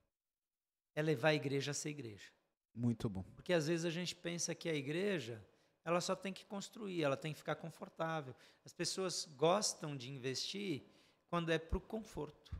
é 0.95 1.01
levar 1.01 1.29
a 1.29 1.35
igreja 1.35 1.71
a 1.71 1.73
ser 1.73 1.89
igreja. 1.89 2.31
Muito 2.73 3.09
bom. 3.09 3.23
Porque 3.35 3.51
às 3.51 3.67
vezes 3.67 3.85
a 3.85 3.89
gente 3.89 4.15
pensa 4.15 4.55
que 4.55 4.69
a 4.69 4.73
igreja 4.73 5.45
ela 5.83 5.99
só 5.99 6.15
tem 6.15 6.31
que 6.31 6.45
construir, 6.45 7.03
ela 7.03 7.17
tem 7.17 7.33
que 7.33 7.39
ficar 7.39 7.55
confortável. 7.55 8.33
As 8.63 8.71
pessoas 8.71 9.25
gostam 9.35 9.97
de 9.97 10.09
investir 10.09 10.83
quando 11.29 11.51
é 11.51 11.59
para 11.59 11.77
o 11.77 11.81
conforto. 11.81 12.57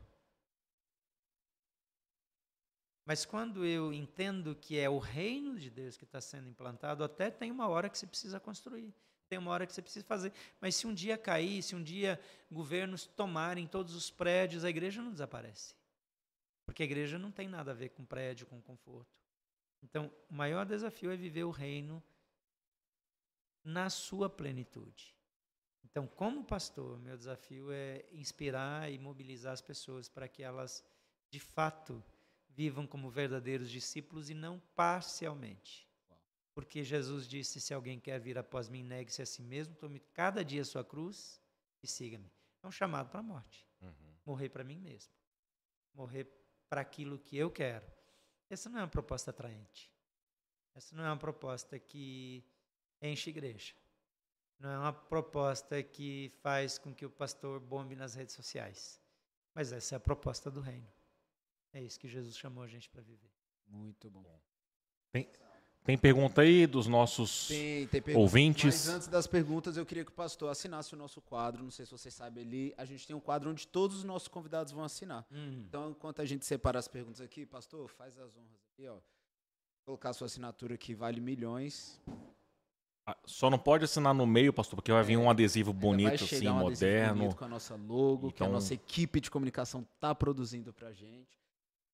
Mas 3.06 3.24
quando 3.24 3.64
eu 3.64 3.94
entendo 3.94 4.54
que 4.54 4.78
é 4.78 4.90
o 4.90 4.98
reino 4.98 5.58
de 5.58 5.70
Deus 5.70 5.96
que 5.96 6.04
está 6.04 6.20
sendo 6.20 6.50
implantado, 6.50 7.02
até 7.02 7.30
tem 7.30 7.50
uma 7.50 7.66
hora 7.66 7.88
que 7.88 7.96
você 7.96 8.06
precisa 8.06 8.38
construir, 8.38 8.94
tem 9.28 9.38
uma 9.38 9.50
hora 9.50 9.66
que 9.66 9.72
você 9.72 9.82
precisa 9.82 10.04
fazer. 10.04 10.32
Mas 10.60 10.76
se 10.76 10.86
um 10.86 10.94
dia 10.94 11.18
cair, 11.18 11.62
se 11.62 11.74
um 11.74 11.82
dia 11.82 12.20
governos 12.50 13.06
tomarem 13.06 13.66
todos 13.66 13.94
os 13.94 14.10
prédios, 14.10 14.64
a 14.64 14.70
igreja 14.70 15.02
não 15.02 15.12
desaparece. 15.12 15.74
Porque 16.64 16.82
a 16.82 16.86
igreja 16.86 17.18
não 17.18 17.30
tem 17.30 17.48
nada 17.48 17.70
a 17.70 17.74
ver 17.74 17.90
com 17.90 18.04
prédio, 18.04 18.46
com 18.46 18.60
conforto. 18.60 19.16
Então, 19.82 20.10
o 20.28 20.34
maior 20.34 20.66
desafio 20.66 21.10
é 21.10 21.16
viver 21.16 21.44
o 21.44 21.50
reino 21.50 22.02
na 23.62 23.90
sua 23.90 24.28
plenitude. 24.28 25.14
Então, 25.84 26.06
como 26.06 26.44
pastor, 26.44 26.98
meu 26.98 27.16
desafio 27.16 27.70
é 27.72 28.04
inspirar 28.12 28.90
e 28.90 28.98
mobilizar 28.98 29.52
as 29.52 29.62
pessoas 29.62 30.08
para 30.08 30.28
que 30.28 30.42
elas, 30.42 30.84
de 31.30 31.40
fato, 31.40 32.04
vivam 32.48 32.86
como 32.86 33.10
verdadeiros 33.10 33.70
discípulos 33.70 34.28
e 34.28 34.34
não 34.34 34.60
parcialmente. 34.74 35.85
Porque 36.56 36.82
Jesus 36.82 37.28
disse: 37.28 37.60
se 37.60 37.74
alguém 37.74 38.00
quer 38.00 38.18
vir 38.18 38.38
após 38.38 38.66
mim, 38.66 38.82
negue-se 38.82 39.20
a 39.20 39.26
si 39.26 39.42
mesmo, 39.42 39.74
tome 39.74 40.00
cada 40.14 40.42
dia 40.42 40.62
a 40.62 40.64
sua 40.64 40.82
cruz 40.82 41.38
e 41.82 41.86
siga-me. 41.86 42.32
É 42.62 42.66
um 42.66 42.70
chamado 42.70 43.10
para 43.10 43.20
a 43.20 43.22
morte. 43.22 43.68
Uhum. 43.82 44.16
Morrer 44.24 44.48
para 44.48 44.64
mim 44.64 44.78
mesmo. 44.80 45.12
Morrer 45.92 46.26
para 46.66 46.80
aquilo 46.80 47.18
que 47.18 47.36
eu 47.36 47.50
quero. 47.50 47.84
Essa 48.48 48.70
não 48.70 48.78
é 48.78 48.82
uma 48.82 48.88
proposta 48.88 49.30
atraente. 49.30 49.92
Essa 50.74 50.96
não 50.96 51.04
é 51.04 51.08
uma 51.08 51.18
proposta 51.18 51.78
que 51.78 52.42
enche 53.02 53.28
igreja. 53.28 53.74
Não 54.58 54.70
é 54.70 54.78
uma 54.78 54.94
proposta 54.94 55.82
que 55.82 56.32
faz 56.40 56.78
com 56.78 56.94
que 56.94 57.04
o 57.04 57.10
pastor 57.10 57.60
bombe 57.60 57.94
nas 57.94 58.14
redes 58.14 58.34
sociais. 58.34 58.98
Mas 59.52 59.72
essa 59.72 59.94
é 59.94 59.96
a 59.96 60.00
proposta 60.00 60.50
do 60.50 60.60
reino. 60.60 60.90
É 61.74 61.82
isso 61.82 62.00
que 62.00 62.08
Jesus 62.08 62.34
chamou 62.38 62.64
a 62.64 62.66
gente 62.66 62.88
para 62.88 63.02
viver. 63.02 63.30
Muito 63.66 64.10
bom. 64.10 64.40
Tem, 65.12 65.30
tem 65.86 65.96
pergunta 65.96 66.40
aí 66.42 66.66
dos 66.66 66.86
nossos 66.86 67.48
Tem, 67.48 67.86
tem 67.86 68.02
pergunta. 68.02 68.22
ouvintes? 68.22 68.64
Mas 68.86 68.88
antes 68.88 69.08
das 69.08 69.26
perguntas, 69.26 69.76
eu 69.76 69.86
queria 69.86 70.04
que 70.04 70.10
o 70.10 70.14
pastor 70.14 70.50
assinasse 70.50 70.92
o 70.92 70.96
nosso 70.96 71.20
quadro. 71.22 71.62
Não 71.62 71.70
sei 71.70 71.86
se 71.86 71.92
você 71.92 72.10
sabe 72.10 72.40
ali. 72.40 72.74
A 72.76 72.84
gente 72.84 73.06
tem 73.06 73.14
um 73.14 73.20
quadro 73.20 73.48
onde 73.50 73.66
todos 73.66 73.98
os 73.98 74.04
nossos 74.04 74.28
convidados 74.28 74.72
vão 74.72 74.84
assinar. 74.84 75.24
Hum. 75.32 75.64
Então, 75.68 75.90
enquanto 75.90 76.20
a 76.20 76.24
gente 76.26 76.44
separa 76.44 76.78
as 76.78 76.88
perguntas 76.88 77.20
aqui, 77.20 77.46
pastor, 77.46 77.88
faz 77.88 78.18
as 78.18 78.36
honras 78.36 78.60
aqui, 78.72 78.86
ó. 78.88 78.98
Colocar 79.86 80.10
a 80.10 80.12
sua 80.12 80.26
assinatura 80.26 80.76
que 80.76 80.94
vale 80.94 81.20
milhões. 81.20 82.00
Ah, 83.08 83.16
Só 83.24 83.48
não 83.48 83.58
pode 83.58 83.84
assinar 83.84 84.12
no 84.12 84.26
meio, 84.26 84.52
pastor, 84.52 84.74
porque 84.76 84.90
vai 84.90 85.04
vir 85.04 85.16
um 85.16 85.30
adesivo 85.30 85.72
bonito, 85.72 86.06
vai 86.06 86.14
assim, 86.16 86.48
um 86.48 86.58
adesivo 86.58 86.64
moderno. 86.64 87.18
bonito 87.20 87.36
com 87.36 87.44
a 87.44 87.48
nossa 87.48 87.76
logo, 87.76 88.32
que 88.32 88.42
a 88.42 88.46
Então- 88.46 88.52
nossa 88.54 88.74
equipe 88.74 89.20
de 89.20 89.30
comunicação 89.30 89.86
tá 90.00 90.12
produzindo 90.12 90.72
pra 90.72 90.92
gente. 90.92 91.38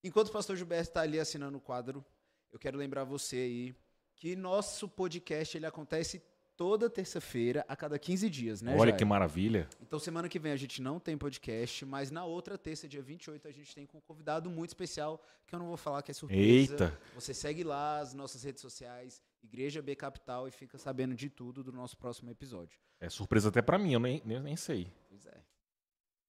Enquanto 0.03 0.29
o 0.29 0.33
pastor 0.33 0.57
Gilberto 0.57 0.89
está 0.89 1.03
ali 1.03 1.21
assinando 1.21 1.59
o 1.59 1.61
quadro, 1.61 2.03
eu 2.51 2.59
quero 2.59 2.79
lembrar 2.79 3.05
você 3.05 3.37
aí 3.37 3.75
que 4.23 4.37
nosso 4.37 4.89
podcast 4.89 5.59
ele 5.59 5.67
acontece 5.67 6.23
toda 6.57 6.89
terça-feira, 6.89 7.65
a 7.67 7.75
cada 7.75 7.99
15 7.99 8.31
dias, 8.31 8.63
né? 8.63 8.73
Olha 8.75 8.91
Jair? 8.91 8.97
que 8.97 9.05
maravilha. 9.05 9.69
Então, 9.81 9.99
semana 9.99 10.29
que 10.29 10.39
vem 10.39 10.53
a 10.53 10.57
gente 10.57 10.81
não 10.81 11.01
tem 11.01 11.19
podcast, 11.19 11.85
mas 11.85 12.13
na 12.13 12.25
outra 12.25 12.57
terça, 12.57 12.87
dia 12.87 13.03
28, 13.03 13.49
a 13.49 13.51
gente 13.51 13.75
tem 13.75 13.85
com 13.85 13.99
um 13.99 14.01
convidado 14.01 14.49
muito 14.49 14.71
especial, 14.71 15.21
que 15.45 15.53
eu 15.53 15.59
não 15.59 15.67
vou 15.67 15.77
falar 15.77 16.03
que 16.03 16.13
é 16.13 16.15
surpresa. 16.15 16.41
Eita. 16.41 17.01
Você 17.17 17.35
segue 17.35 17.65
lá 17.65 17.99
as 17.99 18.15
nossas 18.15 18.45
redes 18.45 18.63
sociais, 18.63 19.21
Igreja 19.43 19.83
B 19.83 19.97
Capital, 19.97 20.47
e 20.47 20.53
fica 20.53 20.79
sabendo 20.79 21.17
de 21.17 21.29
tudo 21.29 21.65
do 21.65 21.73
nosso 21.73 21.99
próximo 21.99 22.31
episódio. 22.31 22.79
É 23.01 23.11
surpresa 23.11 23.49
até 23.49 23.61
pra 23.61 23.77
mim, 23.77 23.95
eu 23.95 23.99
nem, 23.99 24.23
nem, 24.25 24.39
nem 24.39 24.55
sei. 24.55 24.87
Pois 25.09 25.27
é. 25.27 25.41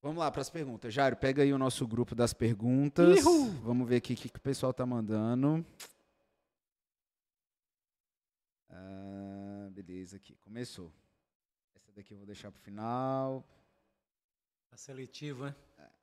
Vamos 0.02 0.18
lá 0.18 0.32
para 0.32 0.42
as 0.42 0.50
perguntas. 0.50 0.92
Jairo, 0.92 1.16
pega 1.16 1.44
aí 1.44 1.54
o 1.54 1.60
nosso 1.60 1.88
grupo 1.88 2.16
das 2.16 2.34
perguntas. 2.34 3.20
Ihu! 3.20 3.52
Vamos 3.62 3.88
ver 3.88 3.98
aqui 3.98 4.14
o 4.14 4.18
que, 4.18 4.30
que 4.30 4.40
o 4.40 4.42
pessoal 4.42 4.74
tá 4.74 4.84
mandando. 4.84 5.64
Ah, 8.76 9.70
beleza, 9.72 10.18
aqui. 10.18 10.36
Começou. 10.38 10.92
Essa 11.76 11.92
daqui 11.92 12.14
eu 12.14 12.18
vou 12.18 12.26
deixar 12.26 12.52
pro 12.52 12.62
final. 12.62 13.48
Tá 14.70 14.78
seletivo, 14.78 15.46
né? 15.46 15.56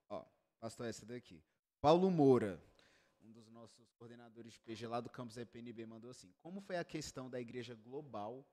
Ó, 0.08 0.24
pastor, 0.60 0.86
essa 0.86 1.04
daqui. 1.04 1.42
Paulo 1.80 2.10
Moura, 2.10 2.62
um 3.20 3.32
dos 3.32 3.48
nossos 3.50 3.90
coordenadores 3.94 4.52
de 4.52 4.60
PG 4.60 4.86
lá 4.86 5.00
do 5.00 5.10
campus 5.10 5.36
EPNB, 5.36 5.84
mandou 5.86 6.10
assim: 6.10 6.32
Como 6.38 6.60
foi 6.60 6.76
a 6.76 6.84
questão 6.84 7.28
da 7.28 7.40
igreja 7.40 7.74
global? 7.74 8.46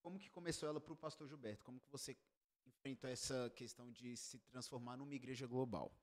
Como 0.00 0.18
que 0.18 0.28
começou 0.28 0.68
ela 0.68 0.80
para 0.80 0.92
o 0.92 0.96
pastor 0.96 1.28
Gilberto? 1.28 1.62
Como 1.64 1.78
que 1.78 1.88
você 1.88 2.16
enfrentou 2.66 3.08
essa 3.08 3.50
questão 3.50 3.90
de 3.92 4.16
se 4.16 4.38
transformar 4.40 4.96
numa 4.96 5.14
igreja 5.14 5.46
global? 5.46 5.96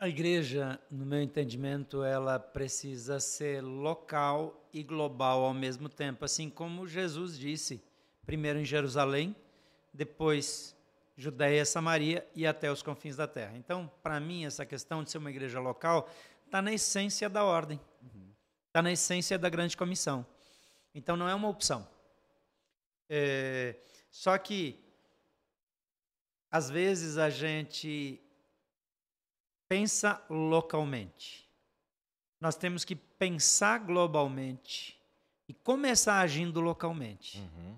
A 0.00 0.08
igreja, 0.08 0.80
no 0.88 1.04
meu 1.04 1.20
entendimento, 1.20 2.04
ela 2.04 2.38
precisa 2.38 3.18
ser 3.18 3.60
local 3.60 4.70
e 4.72 4.80
global 4.84 5.42
ao 5.42 5.52
mesmo 5.52 5.88
tempo, 5.88 6.24
assim 6.24 6.48
como 6.48 6.86
Jesus 6.86 7.36
disse, 7.36 7.82
primeiro 8.24 8.60
em 8.60 8.64
Jerusalém, 8.64 9.34
depois 9.92 10.76
Judéia, 11.16 11.64
Samaria 11.64 12.24
e 12.32 12.46
até 12.46 12.70
os 12.70 12.80
confins 12.80 13.16
da 13.16 13.26
terra. 13.26 13.56
Então, 13.56 13.90
para 14.00 14.20
mim, 14.20 14.44
essa 14.44 14.64
questão 14.64 15.02
de 15.02 15.10
ser 15.10 15.18
uma 15.18 15.30
igreja 15.30 15.58
local 15.58 16.08
está 16.46 16.62
na 16.62 16.72
essência 16.72 17.28
da 17.28 17.42
ordem, 17.42 17.80
está 18.68 18.80
na 18.80 18.92
essência 18.92 19.36
da 19.36 19.48
grande 19.48 19.76
comissão. 19.76 20.24
Então, 20.94 21.16
não 21.16 21.28
é 21.28 21.34
uma 21.34 21.48
opção. 21.48 21.84
É, 23.08 23.74
só 24.12 24.38
que, 24.38 24.78
às 26.48 26.70
vezes, 26.70 27.18
a 27.18 27.28
gente 27.28 28.22
pensa 29.68 30.24
localmente. 30.30 31.48
Nós 32.40 32.56
temos 32.56 32.84
que 32.84 32.94
pensar 32.96 33.78
globalmente 33.78 34.98
e 35.48 35.54
começar 35.54 36.20
agindo 36.20 36.60
localmente. 36.60 37.38
Uhum. 37.38 37.76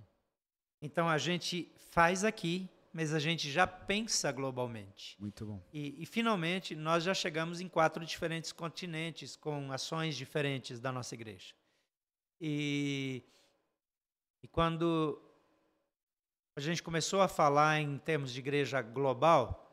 Então 0.82 1.08
a 1.08 1.18
gente 1.18 1.70
faz 1.90 2.24
aqui, 2.24 2.68
mas 2.92 3.12
a 3.12 3.18
gente 3.18 3.50
já 3.50 3.66
pensa 3.66 4.30
globalmente. 4.32 5.16
Muito 5.18 5.46
bom. 5.46 5.62
E, 5.72 6.02
e, 6.02 6.06
finalmente 6.06 6.74
nós 6.74 7.04
já 7.04 7.14
chegamos 7.14 7.60
em 7.60 7.68
quatro 7.68 8.04
diferentes 8.04 8.52
continentes 8.52 9.36
com 9.36 9.72
ações 9.72 10.16
diferentes 10.16 10.80
da 10.80 10.90
nossa 10.90 11.14
igreja. 11.14 11.54
E, 12.40 13.22
e 14.42 14.48
quando 14.48 15.20
a 16.56 16.60
gente 16.60 16.82
começou 16.82 17.20
a 17.20 17.28
falar 17.28 17.80
em 17.80 17.98
termos 17.98 18.32
de 18.32 18.40
igreja 18.40 18.82
global, 18.82 19.69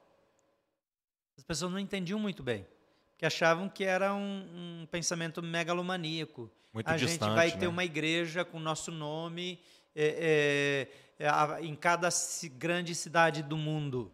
As 1.37 1.43
pessoas 1.43 1.71
não 1.71 1.79
entendiam 1.79 2.19
muito 2.19 2.41
bem, 2.41 2.65
porque 3.11 3.25
achavam 3.25 3.69
que 3.69 3.83
era 3.83 4.13
um, 4.13 4.81
um 4.81 4.87
pensamento 4.89 5.41
megalomaníaco. 5.41 6.49
Muito 6.73 6.89
a 6.89 6.97
distante, 6.97 7.29
gente 7.29 7.35
vai 7.35 7.49
né? 7.49 7.57
ter 7.57 7.67
uma 7.67 7.85
igreja 7.85 8.43
com 8.43 8.59
nosso 8.59 8.91
nome 8.91 9.59
é, 9.95 10.87
é, 11.19 11.25
é, 11.25 11.65
em 11.65 11.75
cada 11.75 12.09
grande 12.57 12.93
cidade 12.93 13.41
do 13.41 13.57
mundo. 13.57 14.11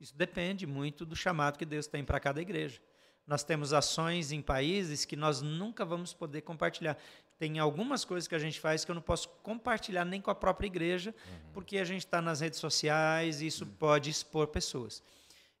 Isso 0.00 0.14
depende 0.14 0.66
muito 0.66 1.06
do 1.06 1.16
chamado 1.16 1.58
que 1.58 1.64
Deus 1.64 1.86
tem 1.86 2.04
para 2.04 2.20
cada 2.20 2.40
igreja. 2.40 2.80
Nós 3.26 3.42
temos 3.42 3.72
ações 3.72 4.30
em 4.30 4.40
países 4.40 5.04
que 5.04 5.16
nós 5.16 5.42
nunca 5.42 5.84
vamos 5.84 6.12
poder 6.12 6.42
compartilhar. 6.42 6.96
Tem 7.38 7.58
algumas 7.58 8.04
coisas 8.04 8.28
que 8.28 8.34
a 8.34 8.38
gente 8.38 8.60
faz 8.60 8.84
que 8.84 8.90
eu 8.90 8.94
não 8.94 9.02
posso 9.02 9.28
compartilhar 9.42 10.04
nem 10.04 10.20
com 10.20 10.30
a 10.30 10.34
própria 10.34 10.66
igreja, 10.66 11.14
porque 11.52 11.78
a 11.78 11.84
gente 11.84 12.06
está 12.06 12.22
nas 12.22 12.40
redes 12.40 12.60
sociais 12.60 13.40
e 13.40 13.46
isso 13.46 13.66
pode 13.66 14.10
expor 14.10 14.46
pessoas. 14.46 15.02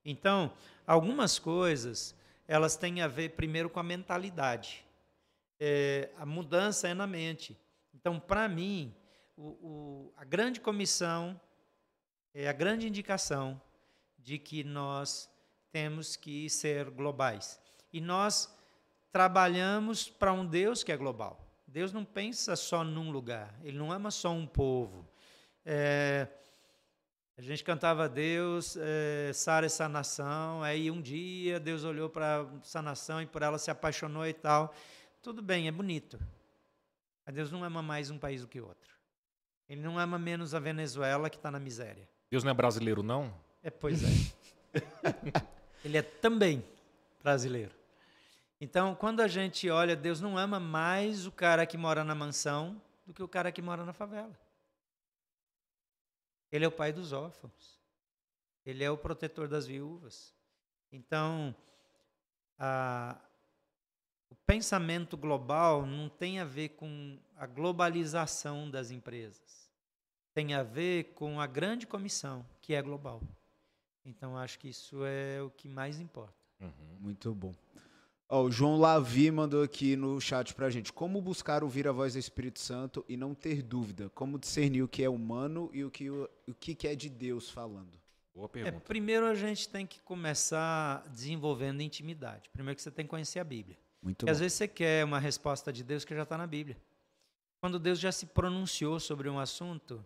Então, 0.08 0.52
algumas 0.86 1.38
coisas, 1.38 2.14
elas 2.46 2.76
têm 2.76 3.02
a 3.02 3.08
ver 3.08 3.30
primeiro 3.30 3.68
com 3.68 3.80
a 3.80 3.82
mentalidade. 3.82 4.84
É, 5.58 6.10
a 6.16 6.24
mudança 6.24 6.86
é 6.86 6.94
na 6.94 7.06
mente. 7.06 7.58
Então, 7.92 8.20
para 8.20 8.48
mim, 8.48 8.94
o- 9.36 9.42
o- 9.42 10.12
a 10.16 10.24
grande 10.24 10.60
comissão 10.60 11.38
é 12.32 12.48
a 12.48 12.52
grande 12.52 12.86
indicação 12.86 13.60
de 14.18 14.38
que 14.38 14.62
nós 14.62 15.28
temos 15.72 16.14
que 16.14 16.48
ser 16.48 16.88
globais. 16.90 17.60
E 17.92 18.00
nós 18.00 18.54
trabalhamos 19.10 20.08
para 20.08 20.32
um 20.32 20.46
Deus 20.46 20.84
que 20.84 20.92
é 20.92 20.96
global. 20.96 21.40
Deus 21.66 21.92
não 21.92 22.04
pensa 22.04 22.54
só 22.54 22.84
num 22.84 23.10
lugar, 23.10 23.52
Ele 23.62 23.76
não 23.76 23.90
ama 23.90 24.10
só 24.10 24.30
um 24.30 24.46
povo. 24.46 25.04
É, 25.64 26.28
a 27.38 27.42
gente 27.42 27.62
cantava 27.62 28.08
Deus, 28.08 28.78
é, 28.80 29.30
sara 29.34 29.66
essa 29.66 29.86
nação, 29.86 30.62
aí 30.62 30.90
um 30.90 31.02
dia 31.02 31.60
Deus 31.60 31.84
olhou 31.84 32.08
para 32.08 32.46
essa 32.62 32.80
nação 32.80 33.20
e 33.20 33.26
por 33.26 33.42
ela 33.42 33.58
se 33.58 33.70
apaixonou 33.70 34.26
e 34.26 34.32
tal. 34.32 34.74
Tudo 35.22 35.42
bem, 35.42 35.68
é 35.68 35.70
bonito. 35.70 36.18
Mas 37.26 37.34
Deus 37.34 37.52
não 37.52 37.62
ama 37.62 37.82
mais 37.82 38.10
um 38.10 38.18
país 38.18 38.40
do 38.40 38.48
que 38.48 38.58
outro. 38.58 38.94
Ele 39.68 39.82
não 39.82 39.98
ama 39.98 40.18
menos 40.18 40.54
a 40.54 40.60
Venezuela 40.60 41.28
que 41.28 41.36
está 41.36 41.50
na 41.50 41.60
miséria. 41.60 42.08
Deus 42.30 42.42
não 42.42 42.50
é 42.52 42.54
brasileiro, 42.54 43.02
não? 43.02 43.34
É, 43.62 43.68
pois 43.68 44.02
é. 44.02 44.06
Ele 45.84 45.98
é 45.98 46.02
também 46.02 46.64
brasileiro. 47.22 47.72
Então, 48.58 48.94
quando 48.94 49.20
a 49.20 49.28
gente 49.28 49.68
olha, 49.68 49.94
Deus 49.94 50.20
não 50.22 50.38
ama 50.38 50.58
mais 50.58 51.26
o 51.26 51.32
cara 51.32 51.66
que 51.66 51.76
mora 51.76 52.02
na 52.02 52.14
mansão 52.14 52.80
do 53.06 53.12
que 53.12 53.22
o 53.22 53.28
cara 53.28 53.52
que 53.52 53.60
mora 53.60 53.84
na 53.84 53.92
favela. 53.92 54.32
Ele 56.50 56.64
é 56.64 56.68
o 56.68 56.72
pai 56.72 56.92
dos 56.92 57.12
órfãos. 57.12 57.80
Ele 58.64 58.82
é 58.82 58.90
o 58.90 58.96
protetor 58.98 59.48
das 59.48 59.66
viúvas. 59.66 60.34
Então, 60.92 61.54
a- 62.58 63.18
o 64.30 64.34
pensamento 64.46 65.16
global 65.16 65.86
não 65.86 66.08
tem 66.08 66.38
a 66.40 66.44
ver 66.44 66.70
com 66.70 67.18
a 67.36 67.46
globalização 67.46 68.70
das 68.70 68.90
empresas. 68.90 69.70
Tem 70.34 70.54
a 70.54 70.62
ver 70.62 71.14
com 71.14 71.40
a 71.40 71.46
grande 71.46 71.86
comissão, 71.86 72.44
que 72.60 72.74
é 72.74 72.82
global. 72.82 73.20
Então, 74.04 74.36
acho 74.36 74.58
que 74.58 74.68
isso 74.68 75.04
é 75.04 75.40
o 75.42 75.50
que 75.50 75.68
mais 75.68 75.98
importa. 75.98 76.34
Muito 77.00 77.34
bom. 77.34 77.54
Ó, 78.28 78.42
o 78.42 78.50
João 78.50 78.76
Lavi 78.78 79.30
mandou 79.30 79.62
aqui 79.62 79.94
no 79.94 80.20
chat 80.20 80.52
pra 80.54 80.68
gente. 80.68 80.92
Como 80.92 81.20
buscar 81.20 81.62
ouvir 81.62 81.86
a 81.86 81.92
voz 81.92 82.14
do 82.14 82.18
Espírito 82.18 82.58
Santo 82.58 83.04
e 83.08 83.16
não 83.16 83.34
ter 83.34 83.62
dúvida? 83.62 84.10
Como 84.14 84.38
discernir 84.38 84.82
o 84.82 84.88
que 84.88 85.04
é 85.04 85.08
humano 85.08 85.70
e 85.72 85.84
o 85.84 85.90
que, 85.90 86.10
o, 86.10 86.28
o 86.48 86.54
que 86.54 86.74
que 86.74 86.88
é 86.88 86.94
de 86.96 87.08
Deus 87.08 87.48
falando? 87.48 87.96
Boa 88.34 88.46
É, 88.46 88.48
pergunta. 88.48 88.84
primeiro 88.86 89.26
a 89.26 89.34
gente 89.34 89.68
tem 89.68 89.86
que 89.86 90.00
começar 90.02 91.06
desenvolvendo 91.08 91.80
intimidade. 91.82 92.50
Primeiro 92.50 92.74
que 92.76 92.82
você 92.82 92.90
tem 92.90 93.04
que 93.06 93.10
conhecer 93.10 93.38
a 93.38 93.44
Bíblia. 93.44 93.78
Muito 94.02 94.18
Porque 94.18 94.26
bom. 94.26 94.32
às 94.32 94.40
vezes 94.40 94.54
você 94.58 94.66
quer 94.68 95.04
uma 95.04 95.20
resposta 95.20 95.72
de 95.72 95.84
Deus 95.84 96.04
que 96.04 96.14
já 96.14 96.24
está 96.24 96.36
na 96.36 96.46
Bíblia. 96.46 96.76
Quando 97.60 97.78
Deus 97.78 97.98
já 97.98 98.10
se 98.12 98.26
pronunciou 98.26 98.98
sobre 99.00 99.28
um 99.28 99.38
assunto, 99.38 100.04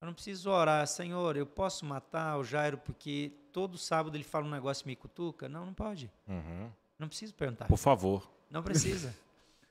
eu 0.00 0.06
não 0.06 0.14
preciso 0.14 0.50
orar, 0.50 0.86
Senhor, 0.86 1.36
eu 1.36 1.46
posso 1.46 1.84
matar 1.84 2.38
o 2.38 2.44
Jairo 2.44 2.78
porque 2.78 3.32
todo 3.52 3.78
sábado 3.78 4.16
ele 4.16 4.24
fala 4.24 4.46
um 4.46 4.50
negócio 4.50 4.84
e 4.84 4.88
me 4.88 4.96
cutuca? 4.96 5.48
Não, 5.48 5.64
não 5.66 5.74
pode. 5.74 6.10
Uhum. 6.26 6.70
Não 6.98 7.08
preciso 7.08 7.34
perguntar. 7.34 7.66
Por 7.66 7.78
favor. 7.78 8.30
Não 8.50 8.62
precisa. 8.62 9.14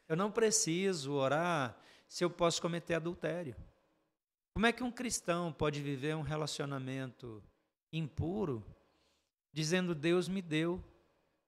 Eu 0.07 0.15
não 0.15 0.31
preciso 0.31 1.13
orar 1.13 1.77
se 2.07 2.23
eu 2.23 2.29
posso 2.29 2.61
cometer 2.61 2.95
adultério. 2.95 3.55
Como 4.53 4.65
é 4.65 4.71
que 4.71 4.83
um 4.83 4.91
cristão 4.91 5.51
pode 5.51 5.81
viver 5.81 6.15
um 6.15 6.21
relacionamento 6.21 7.41
impuro 7.91 8.63
dizendo 9.51 9.95
Deus 9.95 10.27
me 10.27 10.41
deu, 10.41 10.83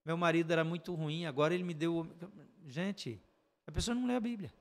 meu 0.06 0.15
marido 0.15 0.52
era 0.52 0.64
muito 0.64 0.93
ruim, 0.93 1.26
agora 1.26 1.53
ele 1.53 1.64
me 1.64 1.73
deu. 1.73 2.07
Gente, 2.68 3.19
a 3.68 3.72
pessoa 3.72 3.93
não 3.95 4.07
lê 4.07 4.15
a 4.15 4.19
Bíblia. 4.19 4.53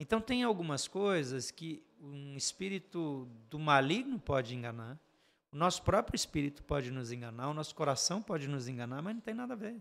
Então 0.00 0.20
tem 0.20 0.42
algumas 0.42 0.88
coisas 0.88 1.50
que 1.50 1.82
um 2.00 2.36
espírito 2.36 3.28
do 3.48 3.58
maligno 3.58 4.18
pode 4.18 4.54
enganar, 4.54 4.98
o 5.52 5.56
nosso 5.56 5.82
próprio 5.82 6.16
espírito 6.16 6.62
pode 6.64 6.90
nos 6.90 7.12
enganar, 7.12 7.48
o 7.48 7.54
nosso 7.54 7.74
coração 7.74 8.22
pode 8.22 8.48
nos 8.48 8.66
enganar, 8.66 9.02
mas 9.02 9.14
não 9.14 9.20
tem 9.20 9.34
nada 9.34 9.52
a 9.52 9.56
ver. 9.56 9.80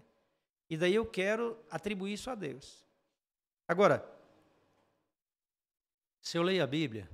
E 0.71 0.77
daí 0.77 0.95
eu 0.95 1.05
quero 1.05 1.61
atribuir 1.69 2.13
isso 2.13 2.29
a 2.29 2.33
Deus. 2.33 2.87
Agora, 3.67 4.09
se 6.21 6.37
eu 6.37 6.41
leio 6.41 6.63
a 6.63 6.65
Bíblia, 6.67 7.09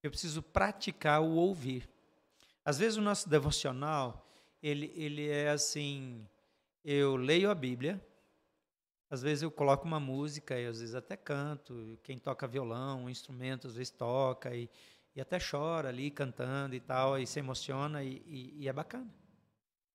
eu 0.00 0.12
preciso 0.12 0.40
praticar 0.40 1.20
o 1.20 1.32
ouvir. 1.32 1.90
Às 2.64 2.78
vezes 2.78 2.96
o 2.96 3.02
nosso 3.02 3.28
devocional, 3.28 4.24
ele, 4.62 4.92
ele 4.94 5.28
é 5.28 5.50
assim, 5.50 6.24
eu 6.84 7.16
leio 7.16 7.50
a 7.50 7.54
Bíblia, 7.56 8.00
às 9.10 9.22
vezes 9.22 9.42
eu 9.42 9.50
coloco 9.50 9.84
uma 9.84 9.98
música 9.98 10.56
e 10.56 10.64
às 10.64 10.78
vezes 10.78 10.94
até 10.94 11.16
canto, 11.16 11.98
quem 12.00 12.16
toca 12.16 12.46
violão, 12.46 13.06
um 13.06 13.10
instrumento, 13.10 13.66
às 13.66 13.74
vezes 13.74 13.90
toca 13.90 14.54
e, 14.54 14.70
e 15.16 15.20
até 15.20 15.38
chora 15.40 15.88
ali 15.88 16.12
cantando 16.12 16.76
e 16.76 16.80
tal, 16.80 17.18
e 17.18 17.26
se 17.26 17.40
emociona 17.40 18.04
e, 18.04 18.22
e, 18.24 18.62
e 18.62 18.68
é 18.68 18.72
bacana. 18.72 19.12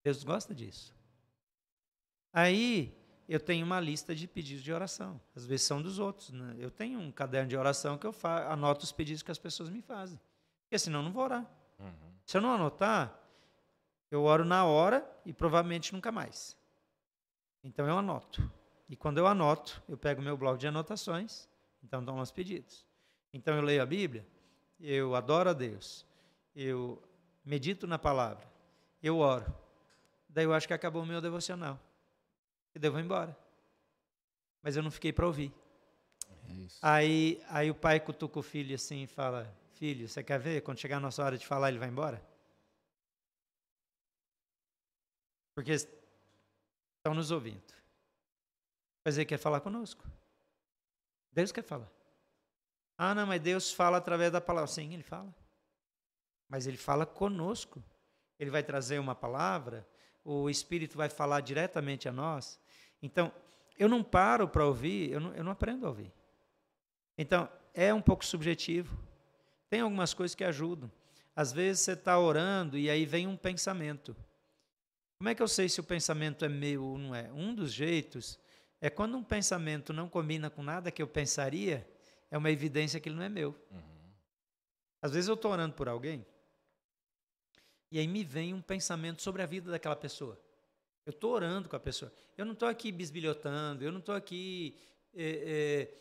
Deus 0.04 0.22
gosta 0.22 0.54
disso. 0.54 0.99
Aí 2.32 2.96
eu 3.28 3.40
tenho 3.40 3.66
uma 3.66 3.80
lista 3.80 4.16
de 4.16 4.28
pedidos 4.28 4.64
de 4.64 4.74
oração. 4.74 5.20
Às 5.36 5.46
vezes 5.46 5.66
são 5.66 5.82
dos 5.82 6.00
outros. 6.00 6.32
Né? 6.32 6.56
Eu 6.58 6.72
tenho 6.72 7.00
um 7.00 7.12
caderno 7.12 7.50
de 7.50 7.56
oração 7.56 7.98
que 7.98 8.08
eu 8.08 8.16
anoto 8.48 8.84
os 8.84 8.92
pedidos 8.92 9.22
que 9.22 9.32
as 9.32 9.38
pessoas 9.38 9.70
me 9.70 9.82
fazem. 9.82 10.20
Porque 10.64 10.80
senão 10.80 11.00
eu 11.00 11.04
não 11.04 11.12
vou 11.12 11.24
orar. 11.24 11.50
Uhum. 11.80 12.14
Se 12.26 12.38
eu 12.38 12.42
não 12.42 12.54
anotar, 12.54 13.20
eu 14.12 14.24
oro 14.24 14.44
na 14.44 14.66
hora 14.66 15.08
e 15.26 15.32
provavelmente 15.32 15.94
nunca 15.94 16.12
mais. 16.12 16.58
Então 17.64 17.88
eu 17.88 17.98
anoto. 17.98 18.52
E 18.88 18.96
quando 18.96 19.20
eu 19.20 19.28
anoto, 19.28 19.82
eu 19.88 19.98
pego 19.98 20.22
meu 20.22 20.36
bloco 20.36 20.58
de 20.58 20.68
anotações, 20.68 21.48
então 21.84 22.04
dão 22.04 22.20
os 22.20 22.32
pedidos. 22.32 22.86
Então 23.32 23.56
eu 23.56 23.62
leio 23.62 23.84
a 23.84 23.86
Bíblia, 23.86 24.26
eu 24.80 25.14
adoro 25.14 25.52
a 25.52 25.54
Deus, 25.54 26.06
eu 26.56 27.02
medito 27.46 27.86
na 27.86 28.00
palavra, 28.00 28.48
eu 29.04 29.20
oro. 29.20 29.54
Daí 30.28 30.46
eu 30.46 30.54
acho 30.54 30.68
que 30.68 30.74
acabou 30.74 31.04
o 31.04 31.06
meu 31.06 31.22
devocional. 31.22 31.80
E 32.74 32.80
daí 32.80 32.88
eu 32.88 32.92
vou 32.92 33.02
embora. 33.02 33.38
Mas 34.62 34.76
eu 34.76 34.84
não 34.84 34.92
fiquei 34.92 35.14
para 35.14 35.26
ouvir. 35.26 35.54
É 36.48 36.54
isso. 36.54 36.80
Aí, 36.82 37.42
aí 37.50 37.72
o 37.72 37.76
pai 37.76 38.00
cutuca 38.00 38.40
o 38.40 38.44
filho 38.44 38.76
assim 38.76 39.04
e 39.04 39.08
fala: 39.08 39.54
Filho, 39.74 40.08
você 40.08 40.24
quer 40.24 40.40
ver? 40.40 40.62
Quando 40.62 40.80
chegar 40.80 40.98
a 40.98 41.02
nossa 41.02 41.24
hora 41.24 41.38
de 41.38 41.46
falar, 41.46 41.70
ele 41.70 41.80
vai 41.80 41.88
embora? 41.88 42.22
Porque 45.54 45.72
estão 45.72 47.14
nos 47.14 47.32
ouvindo. 47.32 47.74
Mas 49.04 49.18
ele 49.18 49.26
quer 49.26 49.38
falar 49.38 49.62
conosco. 49.62 50.06
Deus 51.32 51.52
quer 51.52 51.64
falar. 51.64 51.90
Ah, 52.98 53.16
não, 53.16 53.26
mas 53.26 53.42
Deus 53.42 53.72
fala 53.72 53.98
através 53.98 54.32
da 54.32 54.42
palavra. 54.42 54.68
Sim, 54.68 54.94
ele 54.94 55.04
fala. 55.04 55.34
Mas 56.48 56.68
ele 56.68 56.78
fala 56.78 57.06
conosco. 57.06 57.84
Ele 58.38 58.50
vai 58.50 58.64
trazer 58.64 59.00
uma 59.00 59.16
palavra, 59.16 59.88
o 60.30 60.50
Espírito 60.50 60.96
vai 60.96 61.10
falar 61.10 61.42
diretamente 61.42 62.08
a 62.08 62.12
nós. 62.12 62.60
Então, 63.02 63.32
eu 63.78 63.90
não 63.90 64.04
paro 64.04 64.48
para 64.48 64.66
ouvir, 64.66 65.12
eu 65.12 65.20
não, 65.20 65.34
eu 65.34 65.44
não 65.44 65.52
aprendo 65.52 65.86
a 65.86 65.90
ouvir. 65.90 66.14
Então, 67.18 67.50
é 67.74 67.92
um 67.92 68.02
pouco 68.02 68.24
subjetivo. 68.24 68.96
Tem 69.70 69.82
algumas 69.82 70.14
coisas 70.14 70.36
que 70.36 70.44
ajudam. 70.44 70.92
Às 71.36 71.52
vezes 71.52 71.82
você 71.82 71.94
está 71.94 72.20
orando 72.20 72.78
e 72.78 72.90
aí 72.90 73.06
vem 73.06 73.26
um 73.26 73.36
pensamento. 73.36 74.16
Como 75.18 75.30
é 75.30 75.36
que 75.36 75.42
eu 75.42 75.48
sei 75.48 75.68
se 75.68 75.80
o 75.80 75.84
pensamento 75.84 76.46
é 76.46 76.50
meu 76.50 76.84
ou 76.84 76.98
não 76.98 77.16
é? 77.16 77.32
Um 77.34 77.56
dos 77.56 77.74
jeitos 77.74 78.40
é 78.80 78.90
quando 78.90 79.18
um 79.18 79.24
pensamento 79.24 79.92
não 79.92 80.08
combina 80.08 80.50
com 80.50 80.62
nada 80.62 80.92
que 80.92 81.02
eu 81.02 81.08
pensaria, 81.08 81.88
é 82.30 82.38
uma 82.38 82.52
evidência 82.52 83.00
que 83.00 83.10
ele 83.10 83.16
não 83.16 83.24
é 83.24 83.30
meu. 83.30 83.56
Às 85.02 85.12
vezes 85.12 85.28
eu 85.28 85.34
estou 85.34 85.52
orando 85.52 85.74
por 85.74 85.90
alguém 85.90 86.26
e 87.92 87.98
aí 88.00 88.08
me 88.08 88.24
vem 88.24 88.54
um 88.54 88.62
pensamento 88.62 89.22
sobre 89.22 89.42
a 89.42 89.46
vida 89.46 89.72
daquela 89.72 89.96
pessoa. 89.96 90.40
Eu 91.06 91.12
estou 91.12 91.32
orando 91.32 91.68
com 91.70 91.76
a 91.76 91.80
pessoa. 91.80 92.12
Eu 92.38 92.46
não 92.46 92.54
estou 92.54 92.68
aqui 92.70 92.92
bisbilhotando, 92.92 93.84
eu 93.84 93.92
não 93.92 94.00
estou 94.00 94.14
aqui 94.16 94.76
eh, 95.16 95.88
eh, 95.90 95.94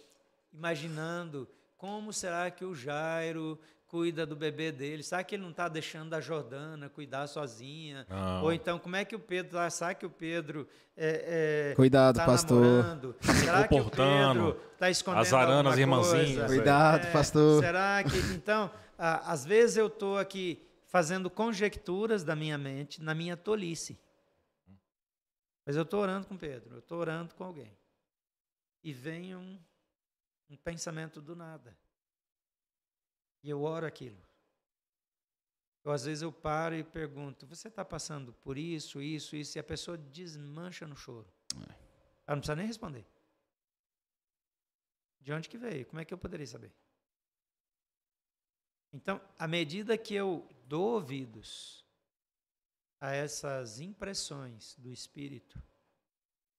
imaginando 0.52 1.48
como 1.76 2.12
será 2.12 2.50
que 2.50 2.64
o 2.64 2.74
Jairo 2.74 3.58
cuida 3.86 4.26
do 4.26 4.36
bebê 4.36 4.70
dele? 4.70 5.02
Será 5.02 5.22
que 5.24 5.34
ele 5.34 5.42
não 5.44 5.50
está 5.50 5.66
deixando 5.68 6.12
a 6.14 6.20
Jordana 6.20 6.88
cuidar 6.90 7.26
sozinha? 7.26 8.04
Não. 8.10 8.42
Ou 8.44 8.52
então, 8.52 8.78
como 8.78 8.96
é 8.96 9.04
que 9.04 9.14
o 9.16 9.18
Pedro 9.18 9.52
tá? 9.52 9.70
Será 9.70 9.94
que 9.94 10.04
o 10.04 10.10
Pedro 10.10 10.68
é, 10.96 11.70
é, 11.70 11.74
Cuidado, 11.74 12.16
tá 12.16 12.26
pastor. 12.26 12.60
namorando? 12.60 13.16
Será 13.20 13.60
que 13.68 13.74
o 13.74 13.78
Comportando. 13.78 14.44
Pedro 14.52 14.62
está 14.74 14.90
escondendo 14.90 15.20
As 15.22 15.32
aranas 15.32 15.72
alguma 15.78 15.96
coisa? 16.00 16.16
irmãzinhas. 16.18 16.46
Cuidado, 16.48 17.06
É, 17.06 17.10
pastor. 17.12 17.62
Será 17.64 18.04
que 18.04 18.18
então, 18.34 18.70
a- 18.98 19.32
às 19.32 19.46
vezes 19.46 19.76
eu 19.78 19.86
estou 19.86 20.18
aqui 20.18 20.60
fazendo 20.88 21.30
conjecturas 21.30 22.24
da 22.24 22.34
minha 22.34 22.58
mente, 22.58 23.00
na 23.00 23.14
minha 23.14 23.36
tolice. 23.36 24.00
Mas 25.64 25.76
eu 25.76 25.82
estou 25.82 26.00
orando 26.00 26.26
com 26.26 26.36
Pedro, 26.36 26.76
eu 26.76 26.78
estou 26.78 26.98
orando 26.98 27.34
com 27.34 27.44
alguém. 27.44 27.76
E 28.82 28.92
vem 28.92 29.36
um, 29.36 29.60
um 30.48 30.56
pensamento 30.56 31.20
do 31.20 31.36
nada. 31.36 31.76
E 33.42 33.50
eu 33.50 33.62
oro 33.62 33.86
aquilo. 33.86 34.18
Ou 35.84 35.92
às 35.92 36.04
vezes 36.04 36.22
eu 36.22 36.32
paro 36.32 36.74
e 36.74 36.82
pergunto: 36.82 37.46
Você 37.46 37.68
está 37.68 37.84
passando 37.84 38.32
por 38.32 38.56
isso, 38.56 39.00
isso, 39.02 39.36
isso? 39.36 39.58
E 39.58 39.60
a 39.60 39.64
pessoa 39.64 39.98
desmancha 39.98 40.86
no 40.86 40.96
choro. 40.96 41.30
Ela 42.26 42.36
não 42.36 42.38
precisa 42.38 42.56
nem 42.56 42.66
responder. 42.66 43.06
De 45.20 45.32
onde 45.32 45.48
que 45.48 45.58
veio? 45.58 45.84
Como 45.86 46.00
é 46.00 46.04
que 46.04 46.14
eu 46.14 46.18
poderia 46.18 46.46
saber? 46.46 46.72
Então, 48.92 49.20
à 49.38 49.46
medida 49.46 49.98
que 49.98 50.14
eu 50.14 50.48
dou 50.68 50.94
ouvidos 50.94 51.84
a 53.00 53.12
essas 53.12 53.80
impressões 53.80 54.76
do 54.76 54.92
Espírito, 54.92 55.60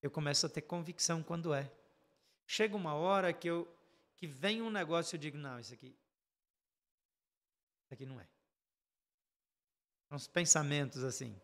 eu 0.02 0.10
começo 0.10 0.46
a 0.46 0.50
ter 0.50 0.64
convicção 0.64 1.22
quando 1.22 1.54
é. 1.54 1.72
Chega 2.48 2.76
uma 2.76 2.96
hora 2.96 3.32
que 3.32 3.48
eu 3.48 3.72
que 4.16 4.28
vem 4.28 4.62
um 4.62 4.70
negócio 4.70 5.14
e 5.14 5.16
eu 5.16 5.20
digo, 5.20 5.38
não, 5.38 5.58
isso 5.60 5.74
aqui, 5.74 5.88
isso 5.88 7.94
aqui 7.94 8.06
não 8.06 8.20
é. 8.20 8.28
Uns 10.12 10.28
pensamentos 10.28 11.04
assim. 11.04 11.40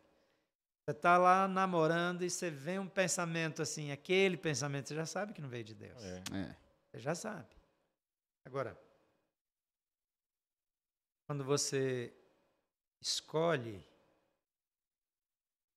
Você 0.83 0.91
está 0.91 1.17
lá 1.17 1.47
namorando 1.47 2.23
e 2.23 2.29
você 2.29 2.51
vê 2.51 2.77
um 2.77 2.87
pensamento 2.87 3.61
assim, 3.61 3.91
aquele 3.91 4.35
pensamento, 4.35 4.89
você 4.89 4.95
já 4.95 5.05
sabe 5.05 5.33
que 5.33 5.41
não 5.41 5.47
veio 5.47 5.63
de 5.63 5.73
Deus. 5.73 6.03
É. 6.03 6.23
É. 6.33 6.57
Você 6.91 6.99
já 6.99 7.15
sabe. 7.15 7.55
Agora, 8.43 8.77
quando 11.25 11.43
você 11.43 12.13
escolhe 13.05 13.85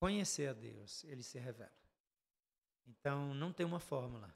conhecer 0.00 0.48
a 0.48 0.52
Deus, 0.54 1.04
ele 1.04 1.22
se 1.22 1.38
revela. 1.38 1.70
Então, 2.86 3.34
não 3.34 3.52
tem 3.52 3.66
uma 3.66 3.78
fórmula, 3.78 4.34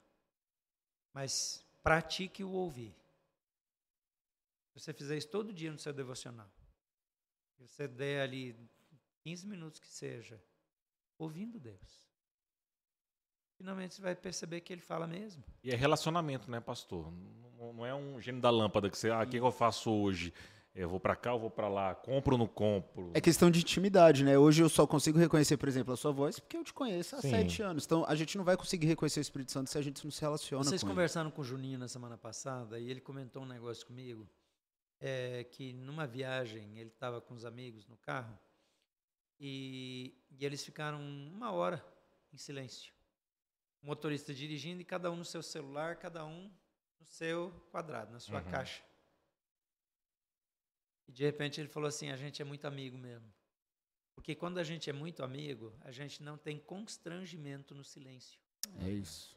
mas 1.11 1.65
pratique 1.81 2.43
o 2.43 2.51
ouvir. 2.51 2.93
Se 4.67 4.79
você 4.79 4.93
fizer 4.93 5.17
isso 5.17 5.29
todo 5.29 5.51
dia 5.51 5.71
no 5.71 5.79
seu 5.79 5.91
devocional, 5.91 6.49
se 7.55 7.67
você 7.67 7.87
der 7.87 8.21
ali 8.21 8.55
15 9.23 9.47
minutos 9.47 9.79
que 9.79 9.87
seja, 9.87 10.39
ouvindo 11.17 11.59
Deus, 11.59 12.07
finalmente 13.57 13.95
você 13.95 14.01
vai 14.01 14.15
perceber 14.15 14.61
que 14.61 14.71
ele 14.71 14.81
fala 14.81 15.07
mesmo. 15.07 15.43
E 15.63 15.71
é 15.71 15.75
relacionamento, 15.75 16.49
né, 16.49 16.59
pastor? 16.59 17.11
Não, 17.11 17.83
é 17.83 17.95
um 17.95 18.21
gênio 18.21 18.41
da 18.41 18.51
lâmpada 18.51 18.87
que 18.89 18.97
você, 18.97 19.09
ah, 19.09 19.23
o 19.23 19.27
que 19.27 19.37
eu 19.37 19.51
faço 19.51 19.91
hoje? 19.91 20.31
Eu 20.75 20.89
vou 20.89 20.99
pra 20.99 21.15
cá, 21.15 21.29
eu 21.31 21.39
vou 21.39 21.51
pra 21.51 21.67
lá, 21.67 21.93
compro 21.93 22.33
ou 22.33 22.37
não 22.39 22.47
compro? 22.47 23.11
É 23.13 23.21
questão 23.21 23.51
de 23.51 23.59
intimidade, 23.59 24.23
né? 24.23 24.39
Hoje 24.39 24.63
eu 24.63 24.67
só 24.69 24.87
consigo 24.87 25.19
reconhecer, 25.19 25.55
por 25.55 25.69
exemplo, 25.69 25.93
a 25.93 25.97
sua 25.97 26.11
voz 26.11 26.39
porque 26.39 26.57
eu 26.57 26.63
te 26.63 26.73
conheço 26.73 27.15
há 27.15 27.21
Sim. 27.21 27.29
sete 27.29 27.61
anos. 27.61 27.85
Então 27.85 28.03
a 28.07 28.15
gente 28.15 28.35
não 28.37 28.43
vai 28.43 28.57
conseguir 28.57 28.87
reconhecer 28.87 29.19
o 29.19 29.21
Espírito 29.21 29.51
Santo 29.51 29.69
se 29.69 29.77
a 29.77 29.81
gente 29.83 30.03
não 30.03 30.09
se 30.11 30.19
relaciona 30.21 30.63
Vocês 30.63 30.81
com 30.81 30.87
ele. 30.87 30.95
conversaram 30.95 31.29
com 31.29 31.41
o 31.41 31.43
Juninho 31.43 31.77
na 31.77 31.87
semana 31.87 32.17
passada 32.17 32.79
e 32.79 32.89
ele 32.89 32.99
comentou 32.99 33.43
um 33.43 33.45
negócio 33.45 33.85
comigo, 33.85 34.27
é, 34.99 35.43
que 35.43 35.73
numa 35.73 36.07
viagem 36.07 36.79
ele 36.79 36.89
estava 36.89 37.21
com 37.21 37.35
os 37.35 37.45
amigos 37.45 37.85
no 37.85 37.95
carro 37.97 38.35
e, 39.39 40.15
e 40.31 40.43
eles 40.43 40.63
ficaram 40.65 40.99
uma 40.99 41.51
hora 41.51 41.85
em 42.33 42.37
silêncio. 42.37 42.91
O 43.83 43.85
motorista 43.85 44.33
dirigindo 44.33 44.81
e 44.81 44.85
cada 44.85 45.11
um 45.11 45.17
no 45.17 45.25
seu 45.25 45.43
celular, 45.43 45.97
cada 45.97 46.25
um 46.25 46.49
no 46.99 47.05
seu 47.05 47.51
quadrado, 47.71 48.11
na 48.11 48.19
sua 48.19 48.39
Uhum. 48.39 48.49
caixa. 48.49 48.81
E 51.07 51.11
de 51.11 51.23
repente 51.23 51.59
ele 51.59 51.67
falou 51.67 51.87
assim: 51.87 52.09
a 52.11 52.15
gente 52.17 52.41
é 52.41 52.45
muito 52.45 52.65
amigo 52.65 52.97
mesmo. 52.97 53.31
Porque 54.15 54.35
quando 54.35 54.59
a 54.59 54.63
gente 54.63 54.89
é 54.89 54.93
muito 54.93 55.23
amigo, 55.23 55.73
a 55.81 55.91
gente 55.91 56.21
não 56.21 56.37
tem 56.37 56.59
constrangimento 56.59 57.73
no 57.73 57.83
silêncio. 57.83 58.39
É 58.79 58.89
isso. 58.89 59.35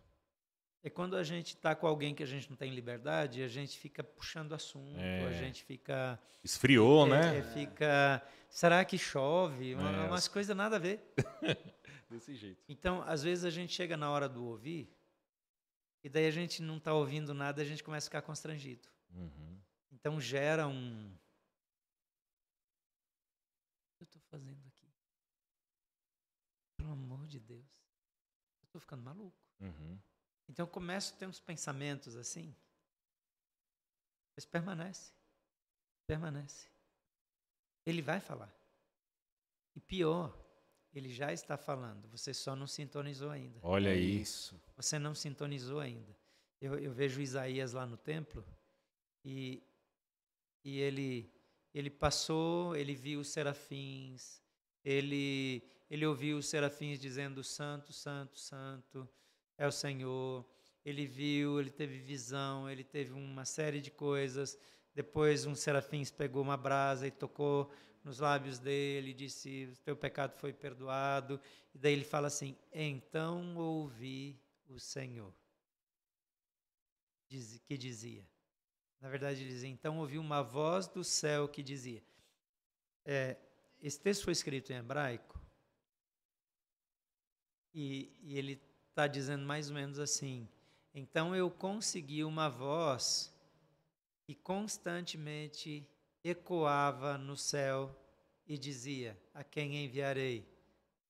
É 0.82 0.90
quando 0.90 1.16
a 1.16 1.22
gente 1.24 1.48
está 1.56 1.74
com 1.74 1.86
alguém 1.86 2.14
que 2.14 2.22
a 2.22 2.26
gente 2.26 2.48
não 2.48 2.56
tem 2.56 2.72
liberdade, 2.72 3.42
a 3.42 3.48
gente 3.48 3.76
fica 3.78 4.04
puxando 4.04 4.52
assunto, 4.54 4.98
É. 5.00 5.26
a 5.26 5.32
gente 5.32 5.64
fica. 5.64 6.20
Esfriou, 6.44 7.06
é, 7.06 7.10
né? 7.10 7.38
é, 7.38 7.42
fica. 7.42 8.22
Será 8.48 8.84
que 8.84 8.96
chove? 8.96 9.74
Uma- 9.74 10.04
É. 10.04 10.06
Umas 10.06 10.28
coisas 10.28 10.54
nada 10.56 10.76
a 10.76 10.78
ver. 10.78 11.00
Desse 12.08 12.36
jeito. 12.36 12.62
Então, 12.68 13.02
às 13.02 13.22
vezes 13.24 13.44
a 13.44 13.50
gente 13.50 13.72
chega 13.72 13.96
na 13.96 14.08
hora 14.10 14.28
do 14.28 14.44
ouvir, 14.44 14.88
e 16.04 16.08
daí 16.08 16.26
a 16.26 16.30
gente 16.30 16.62
não 16.62 16.76
está 16.76 16.92
ouvindo 16.94 17.34
nada, 17.34 17.60
a 17.62 17.64
gente 17.64 17.82
começa 17.82 18.06
a 18.06 18.10
ficar 18.10 18.22
constrangido. 18.22 18.86
Uhum. 19.12 19.58
Então 19.90 20.20
gera 20.20 20.68
um. 20.68 21.10
Fazendo 24.26 24.66
aqui? 24.66 24.86
Pelo 26.76 26.92
amor 26.92 27.26
de 27.26 27.40
Deus. 27.40 27.66
Eu 28.62 28.66
estou 28.66 28.80
ficando 28.80 29.02
maluco. 29.02 29.36
Uhum. 29.60 29.98
Então 30.48 30.64
eu 30.64 30.70
começo 30.70 31.14
a 31.14 31.16
ter 31.16 31.26
uns 31.26 31.40
pensamentos 31.40 32.16
assim, 32.16 32.54
mas 34.36 34.44
permanece. 34.44 35.12
Permanece. 36.06 36.68
Ele 37.84 38.02
vai 38.02 38.20
falar. 38.20 38.54
E 39.74 39.80
pior, 39.80 40.36
ele 40.92 41.12
já 41.12 41.32
está 41.32 41.56
falando, 41.56 42.08
você 42.08 42.32
só 42.32 42.56
não 42.56 42.66
sintonizou 42.66 43.30
ainda. 43.30 43.58
Olha 43.62 43.90
É 43.90 43.96
isso. 43.96 44.60
Você 44.76 44.98
não 44.98 45.14
sintonizou 45.14 45.80
ainda. 45.80 46.16
Eu, 46.60 46.78
eu 46.78 46.92
vejo 46.92 47.20
Isaías 47.20 47.72
lá 47.72 47.86
no 47.86 47.96
templo 47.96 48.44
e, 49.24 49.62
e 50.64 50.78
ele, 50.78 51.30
ele 51.78 51.90
passou, 51.90 52.74
ele 52.74 52.94
viu 52.94 53.20
os 53.20 53.28
serafins, 53.28 54.40
ele, 54.82 55.62
ele 55.90 56.06
ouviu 56.06 56.38
os 56.38 56.46
serafins 56.46 56.98
dizendo: 56.98 57.44
Santo, 57.44 57.92
Santo, 57.92 58.38
Santo 58.38 59.06
é 59.58 59.66
o 59.66 59.70
Senhor. 59.70 60.48
Ele 60.82 61.04
viu, 61.04 61.60
ele 61.60 61.70
teve 61.70 61.98
visão, 61.98 62.70
ele 62.70 62.82
teve 62.82 63.12
uma 63.12 63.44
série 63.44 63.82
de 63.82 63.90
coisas. 63.90 64.56
Depois, 64.94 65.44
um 65.44 65.54
serafins 65.54 66.10
pegou 66.10 66.42
uma 66.42 66.56
brasa 66.56 67.06
e 67.06 67.10
tocou 67.10 67.70
nos 68.02 68.20
lábios 68.20 68.58
dele, 68.58 69.10
e 69.10 69.14
disse: 69.14 69.76
Teu 69.84 69.94
pecado 69.94 70.32
foi 70.38 70.54
perdoado. 70.54 71.38
E 71.74 71.78
daí 71.78 71.92
ele 71.92 72.04
fala 72.04 72.28
assim: 72.28 72.56
Então 72.72 73.54
ouvi 73.54 74.40
o 74.66 74.78
Senhor. 74.80 75.34
Que 77.28 77.76
dizia. 77.76 78.26
Na 79.00 79.08
verdade, 79.08 79.42
ele 79.42 79.50
dizia: 79.50 79.68
Então 79.68 79.98
ouvi 79.98 80.18
uma 80.18 80.42
voz 80.42 80.86
do 80.86 81.04
céu 81.04 81.48
que 81.48 81.62
dizia. 81.62 82.02
É, 83.04 83.36
esse 83.80 84.00
texto 84.00 84.24
foi 84.24 84.32
escrito 84.32 84.72
em 84.72 84.76
hebraico 84.76 85.40
e, 87.72 88.10
e 88.22 88.38
ele 88.38 88.60
está 88.88 89.06
dizendo 89.06 89.44
mais 89.44 89.68
ou 89.68 89.74
menos 89.74 89.98
assim: 89.98 90.48
Então 90.94 91.36
eu 91.36 91.50
consegui 91.50 92.24
uma 92.24 92.48
voz 92.48 93.32
que 94.24 94.34
constantemente 94.34 95.86
ecoava 96.24 97.18
no 97.18 97.36
céu 97.36 97.94
e 98.46 98.56
dizia: 98.56 99.16
A 99.34 99.44
quem 99.44 99.84
enviarei? 99.84 100.48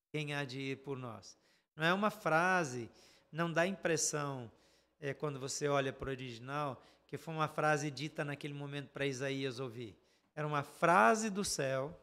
Quem 0.09 0.33
há 0.33 0.43
de 0.43 0.59
ir 0.59 0.77
por 0.83 0.97
nós? 0.97 1.37
Não 1.75 1.85
é 1.85 1.93
uma 1.93 2.09
frase, 2.09 2.89
não 3.31 3.51
dá 3.51 3.65
impressão, 3.65 4.51
é, 4.99 5.13
quando 5.13 5.39
você 5.39 5.67
olha 5.67 5.93
para 5.93 6.07
o 6.07 6.11
original, 6.11 6.83
que 7.07 7.17
foi 7.17 7.33
uma 7.33 7.47
frase 7.47 7.89
dita 7.89 8.23
naquele 8.23 8.53
momento 8.53 8.89
para 8.89 9.05
Isaías 9.05 9.59
ouvir. 9.59 9.97
Era 10.35 10.45
uma 10.45 10.61
frase 10.61 11.29
do 11.29 11.43
céu, 11.43 11.97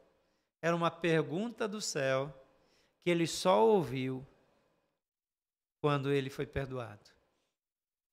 era 0.60 0.74
uma 0.74 0.90
pergunta 0.90 1.68
do 1.68 1.80
céu, 1.80 2.34
que 3.02 3.10
ele 3.10 3.26
só 3.26 3.64
ouviu 3.64 4.26
quando 5.80 6.10
ele 6.10 6.30
foi 6.30 6.46
perdoado. 6.46 7.10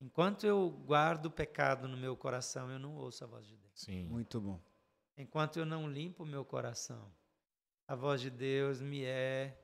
Enquanto 0.02 0.46
eu 0.46 0.70
guardo 0.86 1.28
o 1.28 1.32
pecado 1.32 1.88
no 1.88 1.96
meu 1.96 2.18
coração, 2.18 2.70
eu 2.70 2.78
não 2.78 2.98
ouço 2.98 3.24
a 3.24 3.28
voz 3.28 3.48
de 3.48 3.56
Deus. 3.56 3.72
Sim. 3.76 4.04
Muito 4.06 4.42
bom. 4.42 4.60
Enquanto 5.18 5.58
eu 5.58 5.66
não 5.66 5.90
limpo 5.90 6.24
o 6.24 6.26
meu 6.26 6.44
coração, 6.44 7.10
a 7.88 7.96
voz 7.96 8.20
de 8.20 8.30
Deus 8.30 8.82
me 8.82 9.06
é, 9.06 9.58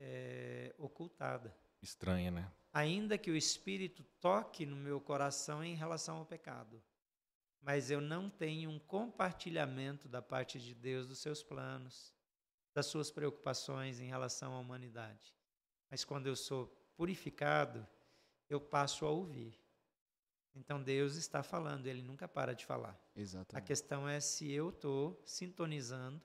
é, 0.00 0.74
ocultada. 0.78 1.54
Estranha, 1.82 2.30
né? 2.30 2.52
Ainda 2.72 3.16
que 3.16 3.30
o 3.30 3.36
Espírito 3.36 4.04
toque 4.20 4.66
no 4.66 4.76
meu 4.76 5.00
coração 5.00 5.64
em 5.64 5.74
relação 5.74 6.18
ao 6.18 6.26
pecado, 6.26 6.82
mas 7.60 7.90
eu 7.90 8.00
não 8.00 8.30
tenho 8.30 8.70
um 8.70 8.78
compartilhamento 8.78 10.08
da 10.08 10.22
parte 10.22 10.60
de 10.60 10.74
Deus 10.74 11.06
dos 11.06 11.18
seus 11.18 11.42
planos, 11.42 12.14
das 12.74 12.86
suas 12.86 13.10
preocupações 13.10 14.00
em 14.00 14.06
relação 14.06 14.54
à 14.54 14.58
humanidade. 14.58 15.34
Mas 15.90 16.04
quando 16.04 16.26
eu 16.26 16.36
sou 16.36 16.66
purificado, 16.96 17.86
eu 18.48 18.60
passo 18.60 19.04
a 19.04 19.10
ouvir. 19.10 19.58
Então 20.54 20.82
Deus 20.82 21.16
está 21.16 21.42
falando, 21.42 21.86
ele 21.86 22.02
nunca 22.02 22.26
para 22.28 22.54
de 22.54 22.64
falar. 22.64 22.98
A 23.14 23.20
Exatamente. 23.20 23.66
questão 23.66 24.08
é 24.08 24.20
se 24.20 24.50
eu 24.50 24.70
estou 24.70 25.20
sintonizando 25.24 26.24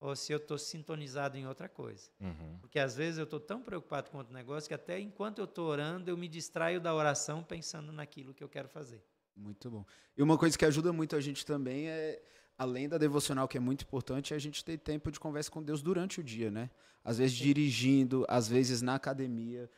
ou 0.00 0.16
se 0.16 0.32
eu 0.32 0.38
estou 0.38 0.56
sintonizado 0.56 1.36
em 1.36 1.46
outra 1.46 1.68
coisa. 1.68 2.10
Uhum. 2.20 2.56
Porque 2.60 2.78
às 2.78 2.96
vezes 2.96 3.18
eu 3.18 3.24
estou 3.24 3.38
tão 3.38 3.62
preocupado 3.62 4.10
com 4.10 4.18
outro 4.18 4.32
negócio 4.32 4.66
que 4.66 4.74
até 4.74 4.98
enquanto 4.98 5.38
eu 5.38 5.44
estou 5.44 5.68
orando, 5.68 6.10
eu 6.10 6.16
me 6.16 6.26
distraio 6.26 6.80
da 6.80 6.94
oração 6.94 7.42
pensando 7.42 7.92
naquilo 7.92 8.32
que 8.32 8.42
eu 8.42 8.48
quero 8.48 8.68
fazer. 8.68 9.04
Muito 9.36 9.70
bom. 9.70 9.84
E 10.16 10.22
uma 10.22 10.38
coisa 10.38 10.56
que 10.56 10.64
ajuda 10.64 10.92
muito 10.92 11.14
a 11.14 11.20
gente 11.20 11.44
também 11.44 11.88
é, 11.88 12.22
além 12.56 12.88
da 12.88 12.98
devocional, 12.98 13.46
que 13.46 13.58
é 13.58 13.60
muito 13.60 13.82
importante, 13.84 14.32
é 14.32 14.36
a 14.36 14.40
gente 14.40 14.64
ter 14.64 14.78
tempo 14.78 15.10
de 15.10 15.20
conversa 15.20 15.50
com 15.50 15.62
Deus 15.62 15.82
durante 15.82 16.20
o 16.20 16.24
dia, 16.24 16.50
né? 16.50 16.70
Às 17.04 17.18
vezes 17.18 17.36
dirigindo, 17.36 18.24
às 18.28 18.48
vezes 18.48 18.82
na 18.82 18.94
academia. 18.94 19.70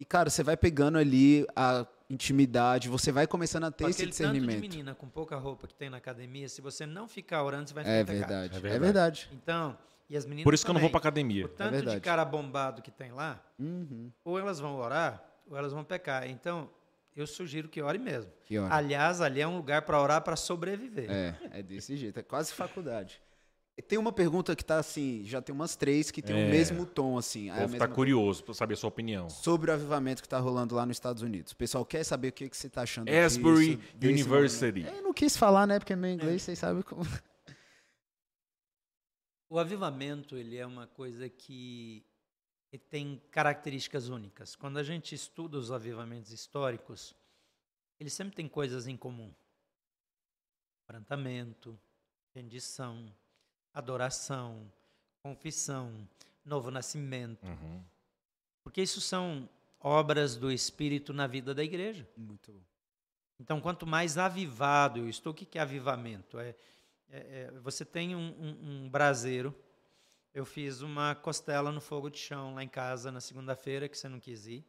E, 0.00 0.04
cara, 0.04 0.30
você 0.30 0.42
vai 0.42 0.56
pegando 0.56 0.98
ali 0.98 1.46
a 1.56 1.86
intimidade, 2.08 2.88
você 2.88 3.10
vai 3.12 3.26
começando 3.26 3.64
a 3.64 3.70
ter 3.70 3.84
Com 3.84 3.90
esse 3.90 4.02
aquele 4.02 4.12
tanto 4.16 4.32
de 4.34 4.40
discernimento. 4.40 4.60
menina 4.60 4.94
com 4.94 5.08
pouca 5.08 5.36
roupa 5.36 5.66
que 5.66 5.74
tem 5.74 5.90
na 5.90 5.96
academia, 5.96 6.48
se 6.48 6.60
você 6.60 6.86
não 6.86 7.08
ficar 7.08 7.42
orando, 7.42 7.68
você 7.68 7.74
vai 7.74 7.84
É 7.84 8.04
verdade, 8.04 8.54
É 8.54 8.56
é 8.56 8.60
verdade. 8.60 8.80
verdade. 8.80 9.28
Então, 9.32 9.76
e 10.08 10.16
as 10.16 10.24
meninas 10.24 10.44
Por 10.44 10.54
isso 10.54 10.64
que 10.64 10.70
eu 10.70 10.74
não 10.74 10.80
vou 10.80 10.88
pra 10.90 11.00
também. 11.00 11.10
academia. 11.24 11.44
O 11.44 11.48
tanto 11.48 11.70
de 11.70 11.76
verdade. 11.76 12.00
cara 12.00 12.24
bombado 12.24 12.80
que 12.80 12.90
tem 12.90 13.12
lá, 13.12 13.42
Uhum. 13.58 14.10
ou 14.24 14.38
elas 14.38 14.58
vão 14.60 14.76
orar, 14.76 15.22
ou 15.46 15.56
elas 15.56 15.72
vão 15.72 15.82
pecar. 15.84 16.26
Então, 16.30 16.70
eu 17.16 17.26
sugiro 17.26 17.68
que 17.68 17.82
ore 17.82 17.98
mesmo. 17.98 18.30
Que? 18.46 18.56
Aliás, 18.56 19.20
ali 19.20 19.40
é 19.40 19.46
um 19.48 19.56
lugar 19.56 19.82
para 19.82 20.00
orar 20.00 20.22
para 20.22 20.36
sobreviver. 20.36 21.10
É, 21.10 21.34
é 21.50 21.62
desse 21.62 21.96
jeito, 21.96 22.18
é 22.20 22.22
quase 22.22 22.52
faculdade. 22.52 23.20
Tem 23.86 23.98
uma 23.98 24.12
pergunta 24.12 24.54
que 24.56 24.64
tá 24.64 24.78
assim, 24.78 25.22
já 25.24 25.40
tem 25.40 25.54
umas 25.54 25.76
três 25.76 26.10
que 26.10 26.20
tem 26.20 26.34
o 26.34 26.38
É. 26.38 26.50
mesmo 26.50 26.84
tom, 26.84 27.16
assim. 27.16 27.48
O 27.50 27.52
é 27.52 27.56
a 27.56 27.60
povo 27.62 27.66
tá 27.78 27.84
mesma- 27.84 27.94
curioso 27.94 28.44
pra 28.44 28.52
saber 28.52 28.74
a 28.74 28.76
sua 28.76 28.88
opinião. 28.88 29.30
Sobre 29.30 29.70
o 29.70 29.74
avivamento 29.74 30.20
que 30.20 30.26
está 30.26 30.38
rolando 30.38 30.74
lá 30.74 30.84
nos 30.84 30.96
Estados 30.96 31.22
Unidos. 31.22 31.52
O 31.52 31.56
pessoal 31.56 31.84
quer 31.86 32.04
saber 32.04 32.28
o 32.28 32.32
que, 32.32 32.48
que 32.50 32.56
você 32.56 32.66
está 32.66 32.82
achando 32.82 33.08
Asbury 33.08 33.76
disso, 33.76 34.28
University. 34.28 34.80
Eu 34.86 35.02
não 35.02 35.14
quis 35.14 35.36
falar, 35.36 35.66
né? 35.66 35.78
Porque 35.78 35.94
meu 35.96 36.10
inglês, 36.10 36.42
vocês 36.42 36.58
sabem 36.58 36.82
como. 36.82 37.02
O 39.50 39.58
avivamento 39.58 40.36
ele 40.36 40.56
é 40.56 40.66
uma 40.66 40.86
coisa 40.86 41.28
que 41.28 42.04
tem 42.90 43.22
características 43.30 44.08
únicas. 44.08 44.54
Quando 44.54 44.76
a 44.78 44.82
gente 44.82 45.14
estuda 45.14 45.56
os 45.56 45.72
avivamentos 45.72 46.32
históricos, 46.32 47.14
eles 47.98 48.12
sempre 48.12 48.34
têm 48.36 48.46
coisas 48.48 48.86
em 48.86 48.96
comum: 48.96 49.32
quebrantamento, 50.86 51.78
rendição, 52.34 53.10
adoração, 53.78 54.70
confissão, 55.22 56.08
novo 56.44 56.70
nascimento. 56.70 57.46
Uhum. 57.46 57.82
Porque 58.62 58.82
isso 58.82 59.00
são 59.00 59.48
obras 59.80 60.36
do 60.36 60.50
Espírito 60.50 61.12
na 61.12 61.26
vida 61.26 61.54
da 61.54 61.62
igreja. 61.62 62.08
Muito 62.16 62.52
bom. 62.52 62.60
Então, 63.40 63.60
quanto 63.60 63.86
mais 63.86 64.18
avivado 64.18 64.98
eu 64.98 65.08
estou, 65.08 65.32
o 65.32 65.34
que 65.34 65.56
é 65.56 65.62
avivamento? 65.62 66.38
É, 66.40 66.56
é- 67.08 67.44
é- 67.46 67.50
você 67.62 67.84
tem 67.84 68.16
um, 68.16 68.34
um, 68.38 68.84
um 68.84 68.90
braseiro. 68.90 69.54
Eu 70.34 70.44
fiz 70.44 70.80
uma 70.80 71.14
costela 71.14 71.70
no 71.70 71.80
fogo 71.80 72.10
de 72.10 72.18
chão 72.18 72.54
lá 72.54 72.64
em 72.64 72.68
casa 72.68 73.12
na 73.12 73.20
segunda-feira, 73.20 73.88
que 73.88 73.96
você 73.96 74.08
não 74.08 74.18
quis 74.18 74.46
ir. 74.46 74.66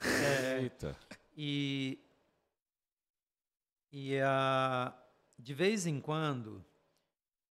É, 0.00 0.62
Eita. 0.62 0.96
e 1.36 1.98
e 3.90 4.18
ah, 4.20 4.94
de 5.38 5.54
vez 5.54 5.86
em 5.86 6.00
quando 6.00 6.64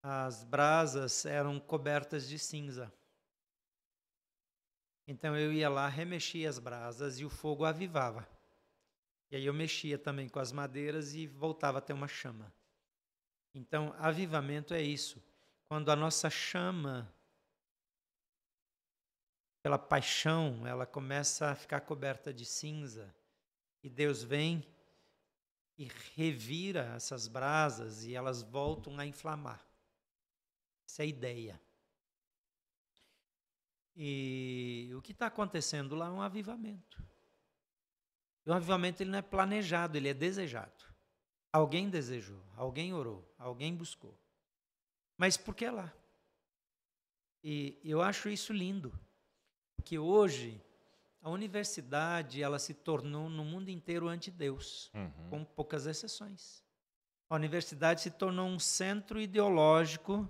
as 0.10 0.46
brasas 0.46 1.26
eram 1.26 1.60
cobertas 1.60 2.30
de 2.30 2.40
cinza. 2.40 2.90
Então 5.06 5.38
eu 5.38 5.52
ia 5.52 5.68
lá, 5.68 5.90
remexia 5.90 6.50
as 6.50 6.60
brasas 6.60 7.20
e 7.20 7.26
o 7.26 7.30
fogo 7.30 7.66
avivava. 7.66 8.26
E 9.30 9.36
aí 9.36 9.46
eu 9.46 9.54
mexia 9.54 9.98
também 9.98 10.30
com 10.30 10.40
as 10.40 10.54
madeiras 10.54 11.14
e 11.14 11.28
voltava 11.28 11.80
a 11.80 11.82
ter 11.82 11.92
uma 11.92 12.08
chama. 12.08 12.54
Então, 13.54 13.94
avivamento 13.98 14.74
é 14.74 14.82
isso. 14.82 15.22
Quando 15.68 15.92
a 15.92 15.96
nossa 15.96 16.30
chama, 16.30 17.14
pela 19.62 19.78
paixão, 19.78 20.66
ela 20.66 20.86
começa 20.86 21.52
a 21.52 21.56
ficar 21.56 21.82
coberta 21.82 22.34
de 22.34 22.46
cinza. 22.46 23.14
E 23.84 23.90
Deus 23.90 24.24
vem 24.24 24.66
e 25.78 25.90
revira 26.16 26.94
essas 26.96 27.28
brasas 27.28 28.06
e 28.06 28.16
elas 28.16 28.42
voltam 28.42 28.98
a 28.98 29.06
inflamar. 29.06 29.68
Essa 30.88 31.04
é 31.04 31.06
a 31.06 31.08
ideia. 31.08 31.62
E 33.96 34.92
o 34.96 35.02
que 35.02 35.12
está 35.12 35.28
acontecendo 35.28 35.96
lá 35.96 36.08
é 36.08 36.12
um 36.12 36.22
avivamento. 36.22 37.04
E 38.46 38.50
o 38.50 38.54
avivamento 38.54 39.02
ele 39.04 39.10
não 39.12 39.20
é 39.20 39.22
planejado, 39.24 39.98
ele 39.98 40.08
é 40.08 40.14
desejado. 40.14 40.86
Alguém 41.52 41.90
desejou, 41.90 42.42
alguém 42.56 42.94
orou, 42.94 43.28
alguém 43.38 43.76
buscou. 43.76 44.18
Mas 45.18 45.36
por 45.36 45.56
que 45.56 45.70
lá? 45.70 45.92
E 47.44 47.80
eu 47.84 48.02
acho 48.02 48.30
isso 48.30 48.54
lindo, 48.54 48.98
porque 49.76 49.98
hoje 49.98 50.62
a 51.22 51.30
universidade 51.30 52.42
ela 52.42 52.60
se 52.60 52.74
tornou 52.74 53.30
no 53.30 53.44
mundo 53.44 53.70
inteiro 53.70 54.08
anti-Deus, 54.08 54.92
Uhum. 54.94 55.30
com 55.30 55.44
poucas 55.46 55.88
exceções. 55.88 56.64
A 57.30 57.36
universidade 57.36 58.02
se 58.02 58.12
tornou 58.12 58.48
um 58.48 58.60
centro 58.60 59.20
ideológico 59.20 60.30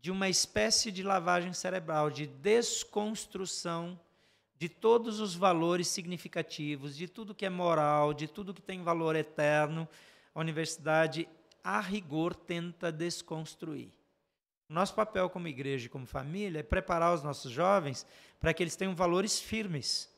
de 0.00 0.10
uma 0.10 0.28
espécie 0.28 0.90
de 0.90 1.02
lavagem 1.02 1.52
cerebral, 1.52 2.10
de 2.10 2.26
desconstrução 2.26 3.98
de 4.60 4.68
todos 4.68 5.20
os 5.20 5.34
valores 5.34 5.88
significativos, 5.88 6.94
de 6.94 7.08
tudo 7.08 7.34
que 7.34 7.46
é 7.46 7.50
moral, 7.50 8.12
de 8.12 8.28
tudo 8.28 8.52
que 8.52 8.60
tem 8.60 8.82
valor 8.82 9.16
eterno. 9.16 9.88
A 10.34 10.40
universidade, 10.40 11.26
a 11.64 11.80
rigor, 11.80 12.34
tenta 12.34 12.92
desconstruir. 12.92 13.90
Nosso 14.68 14.94
papel 14.94 15.30
como 15.30 15.48
igreja 15.48 15.86
e 15.86 15.88
como 15.88 16.06
família 16.06 16.60
é 16.60 16.62
preparar 16.62 17.14
os 17.14 17.22
nossos 17.22 17.50
jovens 17.50 18.06
para 18.38 18.52
que 18.52 18.62
eles 18.62 18.76
tenham 18.76 18.94
valores 18.94 19.40
firmes. 19.40 20.10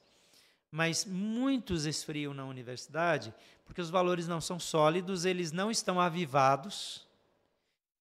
Mas 0.71 1.05
muitos 1.05 1.87
esfriam 1.87 2.35
na 2.35 2.45
universidade 2.45 3.33
porque 3.65 3.81
os 3.81 3.91
valores 3.91 4.27
não 4.27 4.41
são 4.41 4.59
sólidos, 4.59 5.25
eles 5.25 5.53
não 5.53 5.71
estão 5.71 6.01
avivados. 6.01 7.07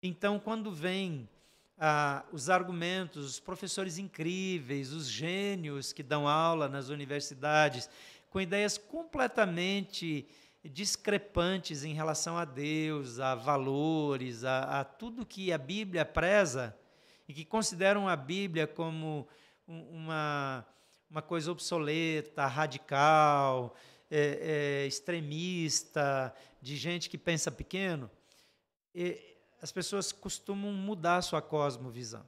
Então, 0.01 0.39
quando 0.39 0.71
vem 0.71 1.29
ah, 1.83 2.23
os 2.31 2.47
argumentos, 2.47 3.25
os 3.25 3.39
professores 3.39 3.97
incríveis, 3.97 4.93
os 4.93 5.09
gênios 5.09 5.91
que 5.91 6.03
dão 6.03 6.27
aula 6.27 6.69
nas 6.69 6.89
universidades, 6.89 7.89
com 8.29 8.39
ideias 8.39 8.77
completamente 8.77 10.27
discrepantes 10.63 11.83
em 11.83 11.93
relação 11.95 12.37
a 12.37 12.45
Deus, 12.45 13.19
a 13.19 13.33
valores, 13.33 14.43
a, 14.43 14.81
a 14.81 14.83
tudo 14.83 15.25
que 15.25 15.51
a 15.51 15.57
Bíblia 15.57 16.05
preza 16.05 16.77
e 17.27 17.33
que 17.33 17.43
consideram 17.43 18.07
a 18.07 18.15
Bíblia 18.15 18.67
como 18.67 19.27
um- 19.67 19.81
uma, 20.03 20.63
uma 21.09 21.21
coisa 21.21 21.51
obsoleta, 21.51 22.45
radical, 22.45 23.75
é, 24.09 24.83
é, 24.83 24.87
extremista, 24.87 26.31
de 26.61 26.77
gente 26.77 27.09
que 27.09 27.17
pensa 27.17 27.49
pequeno, 27.49 28.07
as 29.61 29.71
pessoas 29.71 30.11
costumam 30.11 30.73
mudar 30.73 31.21
sua 31.21 31.41
cosmovisão. 31.41 32.25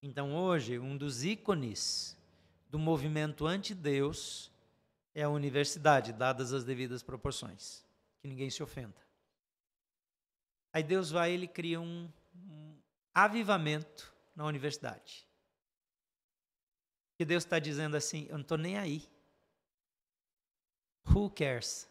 Então, 0.00 0.36
hoje, 0.36 0.78
um 0.78 0.96
dos 0.96 1.24
ícones 1.24 2.16
do 2.70 2.78
movimento 2.78 3.46
anti-Deus 3.46 4.52
é 5.14 5.22
a 5.22 5.28
universidade, 5.28 6.12
dadas 6.12 6.52
as 6.52 6.62
devidas 6.62 7.02
proporções. 7.02 7.84
Que 8.20 8.28
ninguém 8.28 8.48
se 8.50 8.62
ofenda. 8.62 8.94
Aí 10.72 10.82
Deus 10.82 11.10
vai 11.10 11.32
ele 11.32 11.48
cria 11.48 11.80
um, 11.80 12.08
um 12.34 12.76
avivamento 13.12 14.12
na 14.34 14.44
universidade. 14.44 15.26
Que 17.16 17.24
Deus 17.24 17.44
está 17.44 17.58
dizendo 17.58 17.96
assim: 17.96 18.26
eu 18.28 18.34
não 18.34 18.42
estou 18.42 18.58
nem 18.58 18.76
aí. 18.78 19.08
Who 21.06 21.30
cares? 21.30 21.88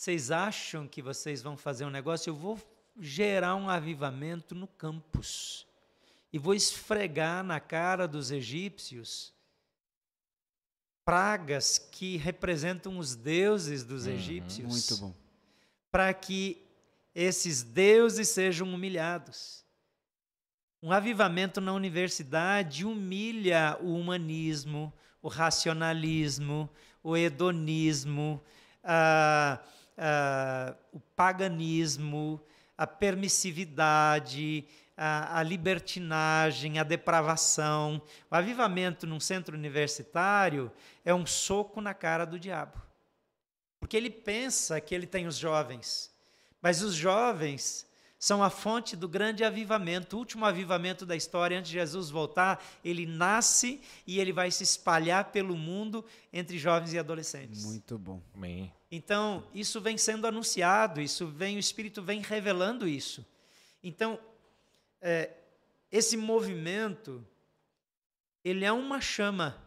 Vocês 0.00 0.30
acham 0.30 0.88
que 0.88 1.02
vocês 1.02 1.42
vão 1.42 1.58
fazer 1.58 1.84
um 1.84 1.90
negócio? 1.90 2.30
Eu 2.30 2.34
vou 2.34 2.58
gerar 2.98 3.54
um 3.54 3.68
avivamento 3.68 4.54
no 4.54 4.66
campus. 4.66 5.66
E 6.32 6.38
vou 6.38 6.54
esfregar 6.54 7.44
na 7.44 7.60
cara 7.60 8.08
dos 8.08 8.30
egípcios 8.30 9.30
pragas 11.04 11.76
que 11.76 12.16
representam 12.16 12.96
os 12.96 13.14
deuses 13.14 13.84
dos 13.84 14.06
Uhum, 14.06 14.12
egípcios. 14.14 14.66
Muito 14.70 14.96
bom. 14.96 15.14
Para 15.92 16.14
que 16.14 16.56
esses 17.14 17.62
deuses 17.62 18.30
sejam 18.30 18.72
humilhados. 18.72 19.66
Um 20.82 20.92
avivamento 20.92 21.60
na 21.60 21.74
universidade 21.74 22.86
humilha 22.86 23.76
o 23.82 23.94
humanismo, 23.96 24.90
o 25.20 25.28
racionalismo, 25.28 26.70
o 27.02 27.18
hedonismo, 27.18 28.42
a- 28.82 29.60
a- 30.00 30.74
o 30.92 30.98
paganismo, 31.14 32.40
a 32.76 32.86
permissividade, 32.86 34.64
a, 34.96 35.38
a 35.38 35.42
libertinagem, 35.42 36.78
a 36.78 36.82
depravação. 36.82 38.00
O 38.30 38.34
avivamento 38.34 39.06
num 39.06 39.20
centro 39.20 39.56
universitário 39.56 40.72
é 41.04 41.12
um 41.14 41.26
soco 41.26 41.80
na 41.80 41.92
cara 41.94 42.24
do 42.24 42.38
diabo. 42.38 42.80
Porque 43.78 43.96
ele 43.96 44.10
pensa 44.10 44.80
que 44.80 44.94
ele 44.94 45.06
tem 45.06 45.26
os 45.26 45.36
jovens, 45.36 46.10
mas 46.60 46.82
os 46.82 46.94
jovens 46.94 47.86
são 48.20 48.42
a 48.42 48.50
fonte 48.50 48.94
do 48.94 49.08
grande 49.08 49.42
avivamento, 49.42 50.14
o 50.14 50.18
último 50.18 50.44
avivamento 50.44 51.06
da 51.06 51.16
história. 51.16 51.58
Antes 51.58 51.70
de 51.70 51.78
Jesus 51.78 52.10
voltar, 52.10 52.62
ele 52.84 53.06
nasce 53.06 53.80
e 54.06 54.20
ele 54.20 54.30
vai 54.30 54.50
se 54.50 54.62
espalhar 54.62 55.32
pelo 55.32 55.56
mundo 55.56 56.04
entre 56.30 56.58
jovens 56.58 56.92
e 56.92 56.98
adolescentes. 56.98 57.64
Muito 57.64 57.98
bom. 57.98 58.20
Amém. 58.34 58.70
Então, 58.90 59.42
isso 59.54 59.80
vem 59.80 59.96
sendo 59.96 60.26
anunciado, 60.26 61.00
isso 61.00 61.28
vem, 61.28 61.56
o 61.56 61.58
Espírito 61.58 62.02
vem 62.02 62.20
revelando 62.20 62.86
isso. 62.86 63.24
Então, 63.82 64.20
é, 65.00 65.30
esse 65.90 66.14
movimento, 66.14 67.26
ele 68.44 68.66
é 68.66 68.72
uma 68.72 69.00
chama 69.00 69.66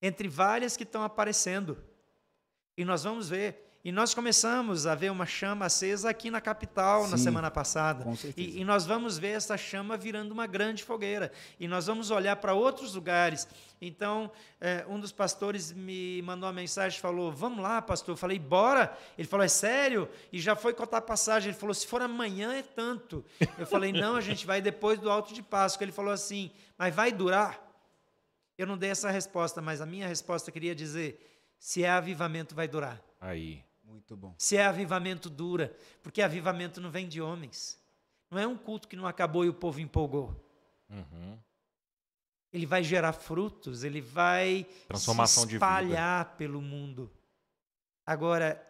entre 0.00 0.28
várias 0.28 0.76
que 0.76 0.84
estão 0.84 1.02
aparecendo. 1.02 1.76
E 2.76 2.84
nós 2.84 3.02
vamos 3.02 3.28
ver 3.28 3.63
e 3.84 3.92
nós 3.92 4.14
começamos 4.14 4.86
a 4.86 4.94
ver 4.94 5.10
uma 5.12 5.26
chama 5.26 5.66
acesa 5.66 6.08
aqui 6.08 6.30
na 6.30 6.40
capital 6.40 7.06
na 7.06 7.18
Sim, 7.18 7.24
semana 7.24 7.50
passada. 7.50 8.06
E, 8.34 8.60
e 8.60 8.64
nós 8.64 8.86
vamos 8.86 9.18
ver 9.18 9.36
essa 9.36 9.58
chama 9.58 9.94
virando 9.94 10.32
uma 10.32 10.46
grande 10.46 10.82
fogueira. 10.82 11.30
E 11.60 11.68
nós 11.68 11.86
vamos 11.86 12.10
olhar 12.10 12.36
para 12.36 12.54
outros 12.54 12.94
lugares. 12.94 13.46
Então, 13.82 14.32
eh, 14.58 14.86
um 14.88 14.98
dos 14.98 15.12
pastores 15.12 15.70
me 15.70 16.22
mandou 16.22 16.46
uma 16.46 16.54
mensagem, 16.54 16.98
falou: 16.98 17.30
Vamos 17.30 17.62
lá, 17.62 17.82
pastor. 17.82 18.14
Eu 18.14 18.16
falei: 18.16 18.38
Bora. 18.38 18.96
Ele 19.18 19.28
falou: 19.28 19.44
É 19.44 19.48
sério? 19.48 20.08
E 20.32 20.40
já 20.40 20.56
foi 20.56 20.72
contar 20.72 20.96
a 20.96 21.02
passagem. 21.02 21.50
Ele 21.50 21.58
falou: 21.58 21.74
Se 21.74 21.86
for 21.86 22.00
amanhã 22.00 22.54
é 22.54 22.62
tanto. 22.62 23.22
Eu 23.58 23.66
falei: 23.66 23.92
Não, 23.92 24.16
a 24.16 24.22
gente 24.22 24.46
vai 24.46 24.62
depois 24.62 24.98
do 24.98 25.10
Alto 25.10 25.34
de 25.34 25.42
Páscoa. 25.42 25.84
Ele 25.84 25.92
falou 25.92 26.14
assim: 26.14 26.50
Mas 26.78 26.94
vai 26.94 27.12
durar? 27.12 27.62
Eu 28.56 28.66
não 28.66 28.78
dei 28.78 28.88
essa 28.88 29.10
resposta, 29.10 29.60
mas 29.60 29.82
a 29.82 29.86
minha 29.86 30.08
resposta 30.08 30.50
queria 30.50 30.74
dizer: 30.74 31.20
Se 31.58 31.84
é 31.84 31.90
avivamento, 31.90 32.54
vai 32.54 32.66
durar. 32.66 32.98
Aí. 33.20 33.62
Muito 33.94 34.16
bom. 34.16 34.34
Se 34.36 34.56
é 34.56 34.66
avivamento, 34.66 35.30
dura. 35.30 35.72
Porque 36.02 36.20
avivamento 36.20 36.80
não 36.80 36.90
vem 36.90 37.06
de 37.06 37.22
homens. 37.22 37.80
Não 38.28 38.40
é 38.40 38.44
um 38.44 38.56
culto 38.56 38.88
que 38.88 38.96
não 38.96 39.06
acabou 39.06 39.44
e 39.44 39.48
o 39.48 39.54
povo 39.54 39.78
empolgou. 39.80 40.34
Uhum. 40.90 41.38
Ele 42.52 42.66
vai 42.66 42.82
gerar 42.82 43.12
frutos, 43.12 43.84
ele 43.84 44.00
vai 44.00 44.64
Transformação 44.88 45.44
se 45.44 45.48
de 45.48 45.54
vida. 45.54 45.64
espalhar 45.64 46.36
pelo 46.36 46.60
mundo. 46.60 47.08
Agora, 48.04 48.60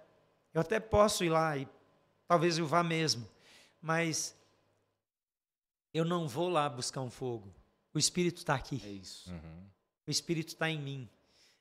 eu 0.52 0.60
até 0.60 0.78
posso 0.78 1.24
ir 1.24 1.30
lá 1.30 1.56
e 1.56 1.66
talvez 2.28 2.58
eu 2.58 2.66
vá 2.66 2.84
mesmo, 2.84 3.26
mas 3.80 4.36
eu 5.94 6.04
não 6.04 6.28
vou 6.28 6.50
lá 6.50 6.68
buscar 6.68 7.00
um 7.00 7.10
fogo. 7.10 7.50
O 7.94 7.98
Espírito 7.98 8.38
está 8.38 8.54
aqui. 8.54 8.82
É 8.84 8.90
isso. 8.90 9.30
Uhum. 9.30 9.66
O 10.06 10.10
Espírito 10.10 10.48
está 10.48 10.68
em 10.68 10.78
mim. 10.78 11.08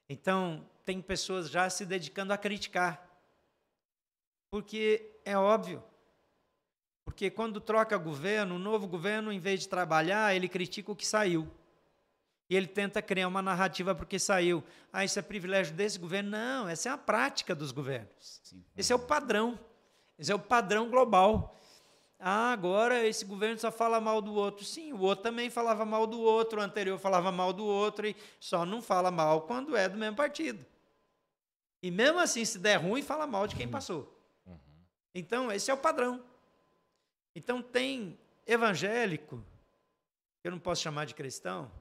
Então, 0.09 0.69
tem 0.83 1.01
pessoas 1.01 1.49
já 1.49 1.69
se 1.69 1.85
dedicando 1.85 2.33
a 2.33 2.37
criticar. 2.37 3.12
Porque 4.53 5.09
é 5.25 5.35
óbvio. 5.35 5.83
Porque 7.03 7.31
quando 7.31 7.59
troca 7.59 7.97
governo, 7.97 8.53
o 8.53 8.59
novo 8.59 8.87
governo, 8.87 9.31
em 9.31 9.39
vez 9.39 9.61
de 9.61 9.67
trabalhar, 9.67 10.35
ele 10.35 10.47
critica 10.47 10.91
o 10.91 10.95
que 10.95 11.07
saiu. 11.07 11.51
E 12.47 12.55
ele 12.55 12.67
tenta 12.67 13.01
criar 13.01 13.27
uma 13.27 13.41
narrativa 13.41 13.95
porque 13.95 14.19
saiu. 14.19 14.63
Ah, 14.91 15.03
isso 15.03 15.17
é 15.17 15.23
privilégio 15.23 15.73
desse 15.73 15.97
governo. 15.97 16.29
Não, 16.29 16.69
essa 16.69 16.89
é 16.89 16.91
a 16.91 16.97
prática 16.99 17.55
dos 17.55 17.71
governos. 17.71 18.41
Sim. 18.43 18.63
Esse 18.77 18.93
é 18.93 18.95
o 18.95 18.99
padrão. 18.99 19.59
Esse 20.19 20.31
é 20.31 20.35
o 20.35 20.39
padrão 20.39 20.87
global. 20.87 21.55
Ah, 22.19 22.51
agora 22.51 23.03
esse 23.07 23.25
governo 23.25 23.57
só 23.57 23.71
fala 23.71 23.99
mal 23.99 24.21
do 24.21 24.35
outro. 24.35 24.63
Sim, 24.63 24.93
o 24.93 24.99
outro 24.99 25.23
também 25.23 25.49
falava 25.49 25.83
mal 25.83 26.05
do 26.05 26.21
outro, 26.21 26.59
o 26.59 26.63
anterior 26.63 26.99
falava 26.99 27.31
mal 27.31 27.53
do 27.53 27.65
outro, 27.65 28.05
e 28.05 28.15
só 28.39 28.67
não 28.67 28.83
fala 28.83 29.09
mal 29.09 29.41
quando 29.41 29.75
é 29.75 29.89
do 29.89 29.97
mesmo 29.97 30.15
partido. 30.15 30.63
E 31.81 31.89
mesmo 31.89 32.19
assim, 32.19 32.45
se 32.45 32.59
der 32.59 32.75
ruim, 32.75 33.01
fala 33.01 33.25
mal 33.25 33.47
de 33.47 33.55
quem 33.55 33.67
passou. 33.67 34.13
Então, 35.13 35.51
esse 35.51 35.69
é 35.69 35.73
o 35.73 35.77
padrão. 35.77 36.23
Então, 37.35 37.61
tem 37.61 38.17
evangélico, 38.45 39.43
que 40.41 40.47
eu 40.47 40.51
não 40.51 40.59
posso 40.59 40.81
chamar 40.81 41.05
de 41.05 41.15
cristão, 41.15 41.71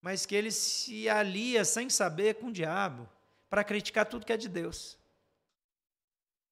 mas 0.00 0.26
que 0.26 0.34
ele 0.34 0.50
se 0.50 1.08
alia 1.08 1.64
sem 1.64 1.88
saber 1.88 2.34
com 2.34 2.48
o 2.48 2.52
diabo 2.52 3.08
para 3.48 3.62
criticar 3.62 4.06
tudo 4.06 4.26
que 4.26 4.32
é 4.32 4.36
de 4.36 4.48
Deus. 4.48 4.98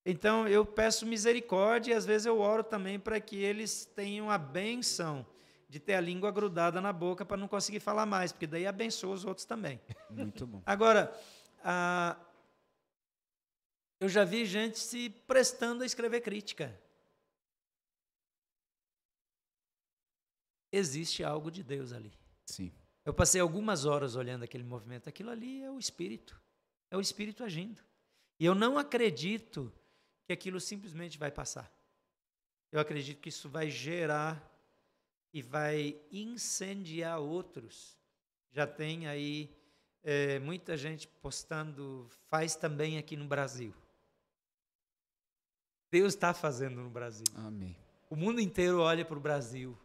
Então, 0.05 0.49
eu 0.49 0.65
peço 0.65 1.05
misericórdia 1.05 1.93
e 1.93 1.97
às 1.97 2.07
vezes 2.07 2.27
eu 2.27 2.41
oro 2.41 2.65
também 2.65 2.99
para 2.99 3.21
que 3.21 3.37
eles 3.37 3.85
tenham 3.85 4.31
a 4.31 4.39
benção 4.39 5.27
de 5.69 5.79
ter 5.79 5.95
a 5.95 6.01
língua 6.01 6.33
grudada 6.33 6.81
na 6.81 6.93
boca 6.93 7.25
para 7.25 7.37
não 7.37 7.47
conseguir 7.47 7.81
falar 7.81 8.07
mais, 8.07 8.33
porque 8.33 8.47
daí 8.47 8.67
abençoa 8.67 9.15
os 9.15 9.25
outros 9.25 9.45
também. 9.45 9.81
Muito 10.11 10.47
bom. 10.47 10.63
Agora, 10.67 11.13
ah, 11.63 12.17
eu 14.01 14.09
já 14.09 14.25
vi 14.25 14.47
gente 14.47 14.79
se 14.79 15.11
prestando 15.11 15.83
a 15.83 15.87
escrever 15.87 16.23
crítica. 16.23 16.75
Existe 20.73 21.23
algo 21.23 21.51
de 21.51 21.63
Deus 21.63 21.93
ali. 21.93 22.13
Sim. 22.47 22.73
Eu 23.05 23.13
passei 23.13 23.41
algumas 23.41 23.85
horas 23.85 24.17
olhando 24.17 24.43
aquele 24.43 24.65
movimento. 24.65 25.09
Aquilo 25.09 25.31
ali 25.31 25.63
é 25.63 25.71
o 25.71 25.79
Espírito. 25.79 26.41
É 26.91 26.97
o 26.97 27.01
Espírito 27.01 27.45
agindo. 27.45 27.83
E 28.39 28.47
eu 28.47 28.55
não 28.55 28.79
acredito 28.79 29.71
que 30.27 30.33
aquilo 30.33 30.59
simplesmente 30.59 31.19
vai 31.19 31.31
passar. 31.31 31.71
Eu 32.73 32.81
acredito 32.81 33.21
que 33.21 33.29
isso 33.29 33.51
vai 33.51 33.69
gerar 33.69 34.49
e 35.33 35.43
vai 35.43 36.01
incendiar 36.11 37.21
outros. 37.21 37.99
Já 38.51 38.67
tem 38.67 39.07
aí 39.07 39.55
é, 40.03 40.39
muita 40.39 40.77
gente 40.77 41.07
postando, 41.07 42.09
faz 42.29 42.57
também 42.57 42.97
aqui 42.97 43.17
no 43.17 43.27
Brasil. 43.27 43.75
Deus 45.91 46.15
está 46.15 46.33
fazendo 46.33 46.81
no 46.81 46.91
Brasil. 46.91 47.27
Amém. 47.35 47.77
O 48.09 48.17
mundo 48.17 48.41
inteiro 48.41 48.81
olha 48.81 49.05
para 49.05 49.17
o 49.17 49.21
Brasil, 49.21 49.77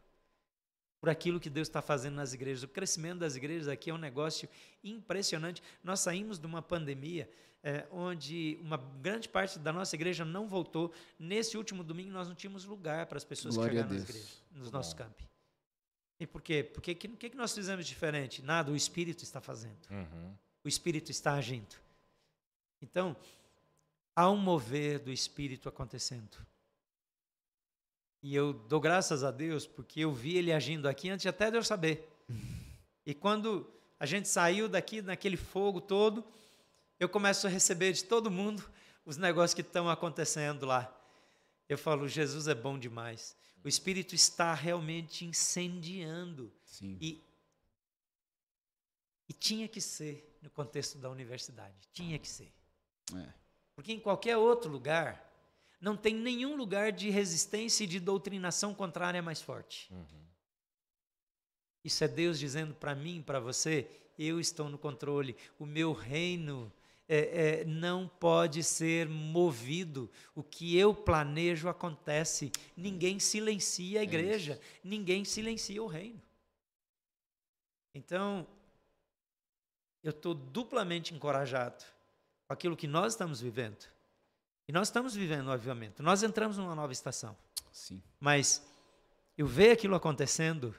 por 1.00 1.10
aquilo 1.10 1.40
que 1.40 1.50
Deus 1.50 1.68
está 1.68 1.82
fazendo 1.82 2.16
nas 2.16 2.34
igrejas. 2.34 2.64
O 2.64 2.68
crescimento 2.68 3.20
das 3.20 3.36
igrejas 3.36 3.68
aqui 3.68 3.90
é 3.90 3.94
um 3.94 3.98
negócio 3.98 4.50
impressionante. 4.84 5.62
Nós 5.84 6.00
saímos 6.00 6.40
de 6.40 6.46
uma 6.46 6.62
pandemia 6.62 7.30
é, 7.64 7.88
onde 7.92 8.60
uma 8.62 8.78
grande 8.78 9.28
parte 9.28 9.58
da 9.58 9.74
nossa 9.74 9.96
igreja 9.96 10.24
não 10.24 10.48
voltou. 10.48 10.94
Nesse 11.18 11.58
último 11.58 11.84
domingo, 11.84 12.12
nós 12.12 12.28
não 12.28 12.36
tínhamos 12.36 12.66
lugar 12.66 13.08
para 13.08 13.18
as 13.18 13.24
pessoas 13.24 13.56
Glória 13.56 13.74
chegarem 13.74 13.92
a 13.92 14.00
nas 14.00 14.10
igrejas, 14.10 14.44
nos 14.52 14.70
Bom. 14.70 14.78
nossos 14.78 14.94
campi. 14.94 15.28
E 16.20 16.28
por 16.28 16.42
quê? 16.42 16.64
Porque 16.64 16.92
o 16.92 16.96
que, 16.96 17.08
que, 17.10 17.30
que 17.32 17.36
nós 17.36 17.54
fizemos 17.54 17.86
diferente? 17.86 18.42
Nada, 18.42 18.72
o 18.72 18.76
Espírito 18.76 19.24
está 19.24 19.42
fazendo. 19.42 19.78
Uhum. 19.90 20.34
O 20.64 20.68
Espírito 20.68 21.12
está 21.12 21.34
agindo. 21.34 21.76
Então, 22.82 23.16
há 24.16 24.30
um 24.30 24.38
mover 24.38 25.00
do 25.00 25.12
Espírito 25.12 25.68
acontecendo. 25.68 26.38
E 28.24 28.34
eu 28.34 28.54
dou 28.54 28.80
graças 28.80 29.24
a 29.24 29.30
Deus 29.30 29.68
porque 29.68 30.00
eu 30.00 30.12
vi 30.12 30.38
ele 30.38 30.52
agindo 30.52 30.88
aqui 30.88 31.10
antes 31.10 31.26
até 31.26 31.52
de 31.52 31.58
eu 31.58 31.64
saber. 31.64 32.10
E 33.06 33.14
quando 33.14 33.72
a 34.00 34.06
gente 34.06 34.28
saiu 34.28 34.68
daqui, 34.68 35.02
naquele 35.02 35.38
fogo 35.38 35.80
todo, 35.80 36.26
eu 37.00 37.08
começo 37.08 37.46
a 37.46 37.50
receber 37.50 37.94
de 37.94 38.04
todo 38.04 38.32
mundo 38.32 38.68
os 39.06 39.18
negócios 39.18 39.54
que 39.54 39.62
estão 39.62 39.90
acontecendo 39.90 40.66
lá. 40.66 40.92
Eu 41.70 41.78
falo, 41.78 42.08
Jesus 42.08 42.48
é 42.48 42.56
bom 42.56 42.80
demais. 42.80 43.38
O 43.64 43.68
Espírito 43.68 44.16
está 44.16 44.54
realmente 44.54 45.26
incendiando. 45.26 46.52
Sim. 46.64 46.98
E, 47.02 47.24
e 49.30 49.34
tinha 49.34 49.68
que 49.68 49.82
ser 49.82 50.38
no 50.42 50.50
contexto 50.50 50.98
da 50.98 51.10
universidade. 51.10 51.76
Tinha 51.92 52.18
que 52.18 52.28
ser. 52.28 52.52
É. 53.16 53.45
Porque 53.76 53.92
em 53.92 54.00
qualquer 54.00 54.38
outro 54.38 54.72
lugar, 54.72 55.26
não 55.82 55.98
tem 55.98 56.16
nenhum 56.16 56.56
lugar 56.56 56.92
de 56.92 57.10
resistência 57.10 57.84
e 57.84 57.88
de 57.88 58.00
doutrinação 58.00 58.74
contrária 58.74 59.22
mais 59.22 59.42
forte. 59.42 59.92
Isso 61.84 62.04
é 62.04 62.08
Deus 62.08 62.40
dizendo 62.40 62.74
para 62.74 62.96
mim, 62.96 63.22
para 63.22 63.40
você, 63.40 63.88
eu 64.18 64.40
estou 64.40 64.70
no 64.70 64.78
controle, 64.78 65.36
o 65.60 65.66
meu 65.66 65.92
reino 65.92 66.72
é, 67.08 67.60
é, 67.60 67.66
não 67.66 68.08
pode 68.08 68.64
ser 68.64 69.08
movido. 69.08 70.10
O 70.34 70.42
que 70.42 70.76
eu 70.76 70.94
planejo 70.96 71.68
acontece. 71.68 72.52
Ninguém 72.76 73.20
silencia 73.20 74.00
a 74.00 74.04
igreja, 74.04 74.60
ninguém 74.84 75.24
silencia 75.24 75.84
o 75.84 75.88
reino. 75.88 76.22
Então, 77.94 78.48
eu 80.02 80.10
estou 80.10 80.34
duplamente 80.34 81.14
encorajado 81.14 81.95
com 82.48 82.54
aquilo 82.54 82.76
que 82.76 82.88
nós 82.88 83.14
estamos 83.14 83.42
vivendo. 83.42 83.86
E 84.68 84.72
nós 84.72 84.88
estamos 84.88 85.16
vivendo 85.16 85.48
o 85.48 85.52
avivamento. 85.52 86.02
Nós 86.02 86.24
entramos 86.24 86.58
numa 86.58 86.76
nova 86.76 86.92
estação. 86.92 87.38
Sim. 87.72 88.02
Mas 88.20 88.66
eu 89.38 89.46
ver 89.46 89.72
aquilo 89.72 89.96
acontecendo, 89.96 90.74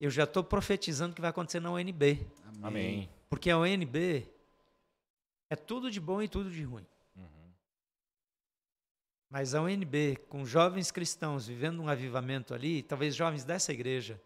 eu 0.00 0.10
já 0.10 0.24
estou 0.24 0.44
profetizando 0.44 1.14
que 1.14 1.20
vai 1.20 1.30
acontecer 1.30 1.60
na 1.60 1.70
UNB. 1.70 2.26
Amém. 2.62 3.08
Porque 3.28 3.50
a 3.50 3.58
UNB 3.58 4.28
é 5.48 5.56
tudo 5.56 5.90
de 5.90 6.00
bom 6.00 6.22
e 6.22 6.28
tudo 6.28 6.50
de 6.50 6.62
ruim. 6.62 6.86
Mas 9.34 9.52
a 9.52 9.60
UNB, 9.60 10.16
com 10.28 10.44
jovens 10.44 10.92
cristãos 10.92 11.48
vivendo 11.48 11.82
um 11.82 11.88
avivamento 11.88 12.54
ali, 12.54 12.84
talvez 12.84 13.16
jovens 13.16 13.42
dessa 13.42 13.72
igreja, 13.72 14.20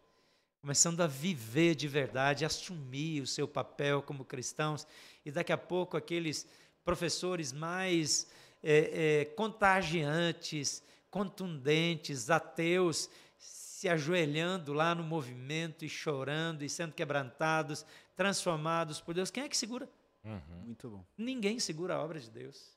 começando 0.61 1.01
a 1.01 1.07
viver 1.07 1.75
de 1.75 1.87
verdade, 1.89 2.45
assumir 2.45 3.23
o 3.23 3.27
seu 3.27 3.47
papel 3.47 4.03
como 4.03 4.25
cristãos, 4.25 4.87
e 5.25 5.31
daqui 5.31 5.53
a 5.53 5.59
pouco 5.59 5.97
aqueles 5.97 6.47
professores 6.85 7.53
mais 7.53 8.29
é, 8.63 9.21
é, 9.21 9.25
contagiantes, 9.27 10.83
contundentes, 11.11 12.31
ateus, 12.31 13.09
se 13.39 13.89
ajoelhando 13.89 14.73
lá 14.73 14.95
no 14.95 15.05
movimento 15.05 15.85
e 15.85 15.89
chorando 15.89 16.65
e 16.65 16.69
sendo 16.69 16.93
quebrantados, 16.93 17.87
transformados 18.17 19.01
por 19.01 19.15
Deus. 19.15 19.31
Quem 19.31 19.45
é 19.45 19.49
que 19.49 19.57
segura? 19.57 19.89
Uhum. 20.25 20.65
Muito 20.65 20.91
bom. 20.91 21.05
Ninguém 21.17 21.61
segura 21.61 21.95
a 21.95 22.03
obra 22.03 22.19
de 22.19 22.29
Deus. 22.29 22.77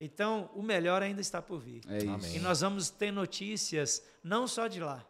Então, 0.00 0.50
o 0.54 0.62
melhor 0.62 1.02
ainda 1.02 1.20
está 1.20 1.40
por 1.40 1.60
vir. 1.60 1.82
É 1.88 1.98
isso. 1.98 2.36
E 2.36 2.40
nós 2.40 2.60
vamos 2.60 2.90
ter 2.90 3.12
notícias 3.12 4.02
não 4.22 4.48
só 4.48 4.66
de 4.66 4.80
lá. 4.80 5.06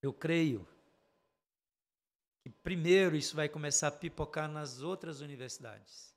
Eu 0.00 0.12
creio 0.12 0.66
que 2.40 2.50
primeiro 2.50 3.16
isso 3.16 3.34
vai 3.34 3.48
começar 3.48 3.88
a 3.88 3.92
pipocar 3.92 4.48
nas 4.48 4.80
outras 4.80 5.20
universidades. 5.20 6.14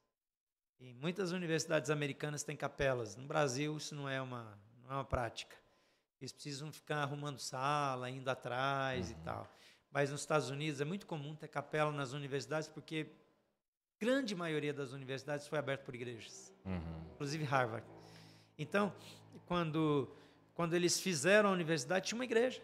E 0.79 0.93
muitas 0.93 1.31
universidades 1.31 1.89
americanas 1.89 2.43
têm 2.43 2.55
capelas. 2.55 3.15
No 3.15 3.25
Brasil 3.25 3.77
isso 3.77 3.93
não 3.95 4.07
é 4.07 4.21
uma, 4.21 4.57
não 4.83 4.91
é 4.91 4.93
uma 4.95 5.05
prática. 5.05 5.55
Eles 6.19 6.31
precisam 6.31 6.71
ficar 6.71 6.97
arrumando 6.97 7.39
sala, 7.39 8.09
indo 8.09 8.29
atrás 8.29 9.07
uhum. 9.07 9.11
e 9.11 9.23
tal. 9.23 9.55
Mas 9.91 10.11
nos 10.11 10.21
Estados 10.21 10.49
Unidos 10.49 10.79
é 10.79 10.85
muito 10.85 11.05
comum 11.05 11.35
ter 11.35 11.47
capela 11.47 11.91
nas 11.91 12.13
universidades 12.13 12.69
porque 12.69 13.07
a 13.97 14.05
grande 14.05 14.35
maioria 14.35 14.73
das 14.73 14.91
universidades 14.91 15.47
foi 15.47 15.57
aberta 15.57 15.83
por 15.83 15.95
igrejas. 15.95 16.53
Uhum. 16.65 17.11
Inclusive 17.13 17.43
Harvard. 17.43 17.85
Então, 18.57 18.93
quando, 19.47 20.07
quando 20.53 20.75
eles 20.75 20.99
fizeram 20.99 21.49
a 21.49 21.51
universidade, 21.51 22.07
tinha 22.07 22.17
uma 22.17 22.25
igreja. 22.25 22.61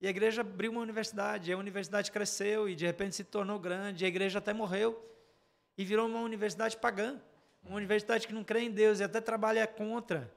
E 0.00 0.06
a 0.06 0.10
igreja 0.10 0.42
abriu 0.42 0.70
uma 0.70 0.80
universidade, 0.80 1.50
e 1.50 1.52
a 1.52 1.58
universidade 1.58 2.10
cresceu 2.12 2.68
e 2.68 2.74
de 2.74 2.86
repente 2.86 3.16
se 3.16 3.24
tornou 3.24 3.58
grande, 3.58 4.04
e 4.04 4.06
a 4.06 4.08
igreja 4.08 4.38
até 4.38 4.52
morreu 4.52 5.04
e 5.76 5.84
virou 5.84 6.08
uma 6.08 6.20
universidade 6.20 6.76
pagã, 6.76 7.20
uma 7.62 7.76
universidade 7.76 8.26
que 8.26 8.32
não 8.32 8.44
crê 8.44 8.60
em 8.60 8.70
Deus 8.70 9.00
e 9.00 9.04
até 9.04 9.20
trabalha 9.20 9.66
contra. 9.66 10.32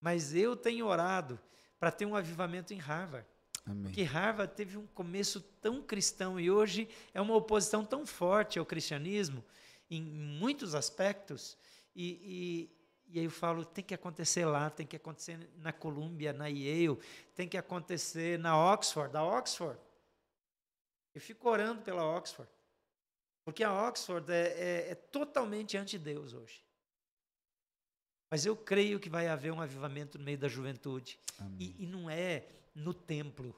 Mas 0.00 0.34
eu 0.34 0.56
tenho 0.56 0.86
orado 0.86 1.38
para 1.78 1.90
ter 1.90 2.06
um 2.06 2.14
avivamento 2.14 2.72
em 2.72 2.78
Harvard. 2.78 3.26
Amém. 3.66 3.82
Porque 3.82 4.02
Harvard 4.02 4.54
teve 4.54 4.78
um 4.78 4.86
começo 4.88 5.40
tão 5.60 5.82
cristão 5.82 6.40
e 6.40 6.50
hoje 6.50 6.88
é 7.12 7.20
uma 7.20 7.34
oposição 7.34 7.84
tão 7.84 8.06
forte 8.06 8.58
ao 8.58 8.64
cristianismo 8.64 9.44
em 9.90 10.02
muitos 10.02 10.74
aspectos. 10.74 11.58
E, 11.94 12.70
e 13.10 13.18
aí 13.18 13.24
eu 13.24 13.30
falo, 13.30 13.64
tem 13.64 13.82
que 13.82 13.94
acontecer 13.94 14.44
lá, 14.44 14.68
tem 14.68 14.86
que 14.86 14.96
acontecer 14.96 15.38
na 15.56 15.72
Columbia, 15.72 16.32
na 16.32 16.46
Yale, 16.46 16.98
tem 17.34 17.48
que 17.48 17.56
acontecer 17.56 18.38
na 18.38 18.56
Oxford, 18.72 19.12
da 19.12 19.24
Oxford. 19.24 19.78
Eu 21.14 21.20
fico 21.20 21.48
orando 21.48 21.82
pela 21.82 22.04
Oxford. 22.04 22.50
Porque 23.44 23.64
a 23.64 23.88
Oxford 23.88 24.30
é, 24.30 24.48
é, 24.48 24.90
é 24.90 24.94
totalmente 24.94 25.76
anti-Deus 25.76 26.34
hoje. 26.34 26.62
Mas 28.30 28.44
eu 28.44 28.54
creio 28.54 29.00
que 29.00 29.08
vai 29.08 29.26
haver 29.26 29.52
um 29.52 29.60
avivamento 29.60 30.18
no 30.18 30.24
meio 30.24 30.36
da 30.36 30.48
juventude. 30.48 31.18
E, 31.58 31.74
e, 31.82 31.86
não 31.86 32.10
é 32.10 32.46
no 32.74 32.92
templo 32.92 33.54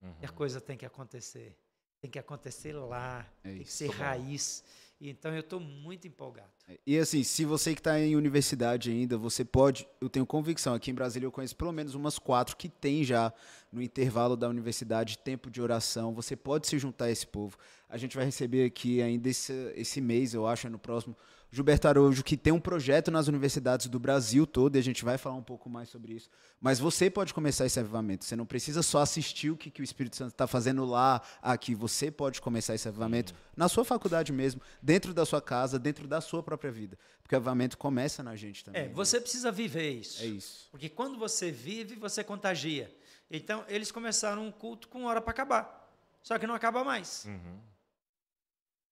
uhum. 0.00 0.14
que 0.14 0.24
a 0.24 0.30
uhum. 0.30 0.34
coisa 0.34 0.60
tem 0.60 0.78
que 0.78 0.86
acontecer. 0.86 1.54
Tem 2.00 2.10
que 2.10 2.18
acontecer 2.18 2.72
lá, 2.72 3.30
é 3.44 3.50
tem 3.50 3.62
que 3.64 3.72
ser 3.72 3.90
raiz. 3.90 4.64
Então 5.00 5.32
eu 5.32 5.40
estou 5.40 5.60
muito 5.60 6.08
empolgado. 6.08 6.50
E 6.84 6.98
assim, 6.98 7.22
se 7.22 7.44
você 7.44 7.72
que 7.72 7.80
está 7.80 8.00
em 8.00 8.16
universidade 8.16 8.90
ainda, 8.90 9.16
você 9.16 9.44
pode, 9.44 9.86
eu 10.00 10.08
tenho 10.08 10.26
convicção, 10.26 10.74
aqui 10.74 10.90
em 10.90 10.94
Brasília 10.94 11.26
eu 11.26 11.30
conheço 11.30 11.54
pelo 11.54 11.72
menos 11.72 11.94
umas 11.94 12.18
quatro 12.18 12.56
que 12.56 12.68
tem 12.68 13.04
já 13.04 13.32
no 13.72 13.80
intervalo 13.80 14.36
da 14.36 14.48
universidade 14.48 15.18
tempo 15.18 15.50
de 15.50 15.62
oração. 15.62 16.12
Você 16.14 16.34
pode 16.34 16.66
se 16.66 16.78
juntar 16.78 17.06
a 17.06 17.10
esse 17.10 17.26
povo. 17.26 17.56
A 17.88 17.96
gente 17.96 18.16
vai 18.16 18.24
receber 18.24 18.64
aqui 18.64 19.00
ainda 19.00 19.28
esse, 19.28 19.52
esse 19.76 20.00
mês, 20.00 20.34
eu 20.34 20.46
acho, 20.46 20.68
no 20.68 20.78
próximo, 20.78 21.16
Gilberto 21.50 21.88
Araújo, 21.88 22.22
que 22.22 22.36
tem 22.36 22.52
um 22.52 22.60
projeto 22.60 23.10
nas 23.10 23.26
universidades 23.26 23.86
do 23.86 23.98
Brasil 23.98 24.46
todo, 24.46 24.76
e 24.76 24.78
a 24.78 24.82
gente 24.82 25.02
vai 25.02 25.16
falar 25.16 25.36
um 25.36 25.42
pouco 25.42 25.70
mais 25.70 25.88
sobre 25.88 26.12
isso. 26.12 26.28
Mas 26.60 26.78
você 26.78 27.08
pode 27.08 27.32
começar 27.32 27.64
esse 27.64 27.80
avivamento. 27.80 28.24
Você 28.24 28.36
não 28.36 28.44
precisa 28.44 28.82
só 28.82 29.00
assistir 29.00 29.50
o 29.50 29.56
que, 29.56 29.70
que 29.70 29.80
o 29.80 29.84
Espírito 29.84 30.16
Santo 30.16 30.32
está 30.32 30.46
fazendo 30.46 30.84
lá, 30.84 31.22
aqui. 31.40 31.74
Você 31.74 32.10
pode 32.10 32.40
começar 32.42 32.74
esse 32.74 32.86
avivamento 32.86 33.34
na 33.56 33.66
sua 33.66 33.82
faculdade 33.84 34.30
mesmo, 34.30 34.60
dentro 34.82 35.14
da 35.14 35.24
sua 35.24 35.40
casa, 35.40 35.78
dentro 35.78 36.06
da 36.06 36.20
sua 36.20 36.42
própria 36.42 36.70
vida. 36.70 36.98
Porque 37.22 37.34
o 37.34 37.38
avivamento 37.38 37.78
começa 37.78 38.22
na 38.22 38.36
gente 38.36 38.62
também. 38.62 38.82
É, 38.82 38.88
você 38.90 39.16
né? 39.16 39.22
precisa 39.22 39.50
viver 39.50 39.90
isso. 39.90 40.22
É 40.22 40.26
isso. 40.26 40.68
Porque 40.70 40.90
quando 40.90 41.18
você 41.18 41.50
vive, 41.50 41.96
você 41.96 42.22
contagia. 42.22 42.94
Então, 43.30 43.64
eles 43.68 43.90
começaram 43.90 44.46
um 44.46 44.52
culto 44.52 44.88
com 44.88 45.04
hora 45.04 45.20
para 45.20 45.30
acabar. 45.30 45.90
Só 46.22 46.38
que 46.38 46.46
não 46.46 46.54
acaba 46.54 46.84
mais. 46.84 47.24
Uhum. 47.24 47.58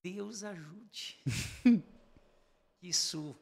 Deus 0.03 0.43
ajude. 0.43 1.21
que 2.79 2.89
isso 2.89 3.37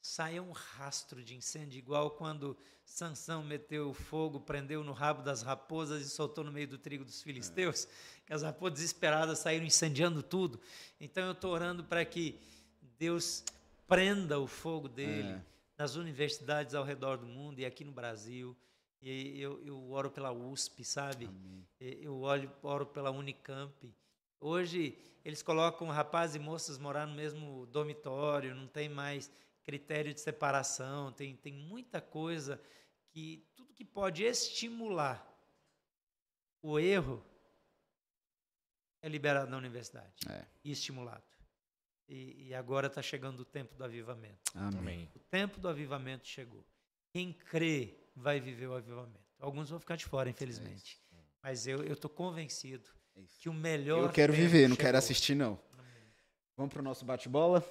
saia 0.00 0.42
um 0.42 0.52
rastro 0.52 1.24
de 1.24 1.34
incêndio, 1.34 1.78
igual 1.78 2.10
quando 2.10 2.56
Sansão 2.84 3.42
meteu 3.42 3.94
fogo, 3.94 4.38
prendeu 4.38 4.84
no 4.84 4.92
rabo 4.92 5.22
das 5.22 5.42
raposas 5.42 6.02
e 6.02 6.10
soltou 6.10 6.44
no 6.44 6.52
meio 6.52 6.68
do 6.68 6.76
trigo 6.76 7.04
dos 7.04 7.22
filisteus, 7.22 7.88
que 8.26 8.32
as 8.32 8.42
raposas 8.42 8.74
desesperadas 8.74 9.38
saíram 9.38 9.64
incendiando 9.64 10.22
tudo. 10.22 10.60
Então 11.00 11.24
eu 11.24 11.32
estou 11.32 11.50
orando 11.50 11.82
para 11.82 12.04
que 12.04 12.38
Deus 12.98 13.42
prenda 13.88 14.38
o 14.38 14.46
fogo 14.46 14.88
dele 14.88 15.28
é. 15.28 15.42
nas 15.78 15.96
universidades 15.96 16.74
ao 16.74 16.84
redor 16.84 17.16
do 17.16 17.26
mundo 17.26 17.60
e 17.60 17.64
aqui 17.64 17.84
no 17.84 17.92
Brasil. 17.92 18.56
E 19.00 19.40
eu, 19.40 19.62
eu 19.64 19.90
oro 19.90 20.10
pela 20.10 20.32
USP, 20.32 20.84
sabe? 20.84 21.26
Amém. 21.26 21.66
Eu 21.80 22.20
oro, 22.20 22.50
oro 22.62 22.86
pela 22.86 23.10
Unicamp. 23.10 23.94
Hoje 24.44 24.98
eles 25.24 25.42
colocam 25.42 25.88
rapazes 25.88 26.36
e 26.36 26.38
moças 26.38 26.76
morar 26.76 27.06
no 27.06 27.14
mesmo 27.14 27.64
dormitório, 27.64 28.54
não 28.54 28.68
tem 28.68 28.90
mais 28.90 29.32
critério 29.62 30.12
de 30.12 30.20
separação, 30.20 31.10
tem, 31.12 31.34
tem 31.34 31.50
muita 31.50 31.98
coisa 31.98 32.60
que 33.08 33.42
tudo 33.56 33.72
que 33.72 33.86
pode 33.86 34.22
estimular 34.22 35.26
o 36.60 36.78
erro 36.78 37.24
é 39.00 39.08
liberado 39.08 39.50
na 39.50 39.56
universidade 39.56 40.12
é. 40.28 40.44
e 40.62 40.72
estimulado. 40.72 41.24
E, 42.06 42.48
e 42.48 42.54
agora 42.54 42.88
está 42.88 43.00
chegando 43.00 43.40
o 43.40 43.44
tempo 43.46 43.74
do 43.74 43.82
avivamento. 43.82 44.52
Amém. 44.54 45.10
O 45.14 45.20
tempo 45.20 45.58
do 45.58 45.70
avivamento 45.70 46.26
chegou. 46.28 46.66
Quem 47.08 47.32
crê 47.32 47.98
vai 48.14 48.40
viver 48.40 48.66
o 48.66 48.74
avivamento. 48.74 49.24
Alguns 49.38 49.70
vão 49.70 49.80
ficar 49.80 49.96
de 49.96 50.04
fora, 50.04 50.28
infelizmente. 50.28 51.00
É 51.14 51.16
Mas 51.42 51.66
eu 51.66 51.82
estou 51.90 52.10
convencido 52.10 52.90
que 53.44 53.48
o 53.50 53.52
melhor. 53.52 54.04
Eu 54.04 54.08
quero 54.08 54.32
viver, 54.32 54.68
não 54.68 54.76
quero 54.76 54.96
assistir, 54.96 55.34
não. 55.34 55.58
Vamos 56.56 56.72
para 56.72 56.80
o 56.80 56.82
nosso 56.82 57.04
bate-bola? 57.04 57.62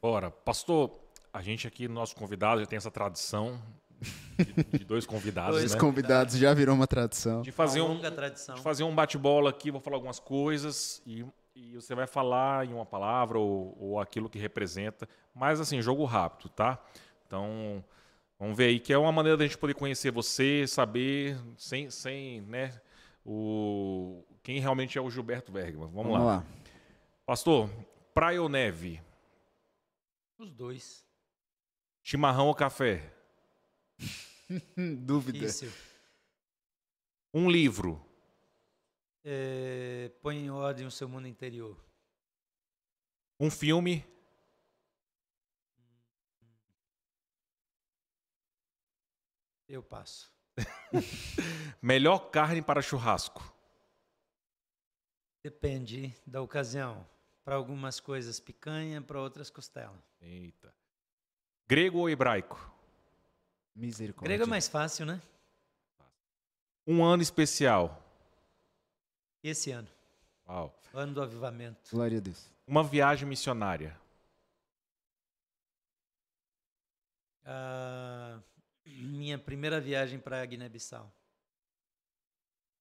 Bora. 0.00 0.30
Pastor, 0.30 0.98
a 1.30 1.42
gente 1.42 1.66
aqui, 1.66 1.86
nosso 1.86 2.16
convidado, 2.16 2.60
já 2.60 2.66
tem 2.66 2.78
essa 2.78 2.90
tradição 2.90 3.60
de, 4.38 4.78
de 4.78 4.84
dois 4.86 5.04
convidados. 5.04 5.58
dois 5.58 5.74
né? 5.74 5.78
convidados 5.78 6.36
já 6.38 6.54
virou 6.54 6.74
uma 6.74 6.86
tradição. 6.86 7.42
De 7.42 7.52
fazer 7.52 7.82
uma 7.82 7.92
longa 7.92 8.08
um, 8.08 8.14
tradição. 8.14 8.54
De 8.54 8.62
fazer 8.62 8.82
um 8.82 8.94
bate-bola 8.94 9.50
aqui, 9.50 9.70
vou 9.70 9.78
falar 9.78 9.96
algumas 9.96 10.18
coisas 10.18 11.02
e, 11.04 11.22
e 11.54 11.74
você 11.74 11.94
vai 11.94 12.06
falar 12.06 12.66
em 12.66 12.72
uma 12.72 12.86
palavra 12.86 13.38
ou, 13.38 13.76
ou 13.78 14.00
aquilo 14.00 14.30
que 14.30 14.38
representa. 14.38 15.06
Mas 15.34 15.60
assim, 15.60 15.82
jogo 15.82 16.06
rápido, 16.06 16.48
tá? 16.48 16.82
Então, 17.26 17.84
vamos 18.38 18.56
ver 18.56 18.64
aí, 18.68 18.80
que 18.80 18.90
é 18.90 18.96
uma 18.96 19.12
maneira 19.12 19.36
da 19.36 19.44
gente 19.44 19.58
poder 19.58 19.74
conhecer 19.74 20.10
você, 20.10 20.66
saber, 20.66 21.38
sem, 21.58 21.90
sem 21.90 22.40
né, 22.40 22.80
o, 23.24 24.24
quem 24.42 24.58
realmente 24.58 24.96
é 24.96 25.00
o 25.00 25.10
Gilberto 25.10 25.52
Bergman. 25.52 25.88
Vamos, 25.88 26.12
Vamos 26.12 26.12
lá. 26.12 26.36
lá. 26.36 26.46
Pastor, 27.26 27.70
praia 28.14 28.42
ou 28.42 28.48
neve? 28.48 29.00
Os 30.38 30.50
dois. 30.52 31.06
Chimarrão 32.02 32.46
ou 32.48 32.54
café? 32.54 33.14
Dúvida. 35.04 35.38
Difícil. 35.38 35.70
Um 37.32 37.50
livro. 37.50 38.04
É, 39.22 40.10
põe 40.22 40.38
em 40.38 40.50
ordem 40.50 40.86
o 40.86 40.90
seu 40.90 41.08
mundo 41.08 41.28
interior. 41.28 41.76
Um 43.38 43.50
filme. 43.50 44.04
Eu 49.68 49.82
passo. 49.82 50.32
Melhor 51.80 52.30
carne 52.30 52.60
para 52.60 52.82
churrasco. 52.82 53.59
Depende 55.42 56.14
da 56.26 56.42
ocasião. 56.42 57.06
Para 57.44 57.54
algumas 57.54 57.98
coisas 57.98 58.38
picanha, 58.38 59.00
para 59.00 59.20
outras 59.20 59.50
costela. 59.50 59.98
Eita. 60.20 60.74
Grego 61.66 61.98
ou 61.98 62.10
hebraico? 62.10 62.70
Misericórdia. 63.74 64.28
Grego 64.28 64.44
é 64.44 64.46
mais 64.46 64.68
fácil, 64.68 65.06
né? 65.06 65.20
Um 66.86 67.02
ano 67.02 67.22
especial. 67.22 68.02
Esse 69.42 69.70
ano. 69.70 69.88
Uau. 70.46 70.78
Ano 70.92 71.14
do 71.14 71.22
avivamento. 71.22 71.90
Glória 71.90 72.18
a 72.18 72.20
Deus. 72.20 72.50
Uma 72.66 72.84
viagem 72.84 73.26
missionária. 73.26 73.98
Uh, 77.42 78.42
minha 78.84 79.38
primeira 79.38 79.80
viagem 79.80 80.18
para 80.18 80.44
Guiné-Bissau. 80.44 81.10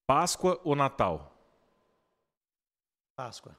Páscoa 0.06 0.60
ou 0.64 0.76
Natal? 0.76 1.39
Páscoa. 3.20 3.54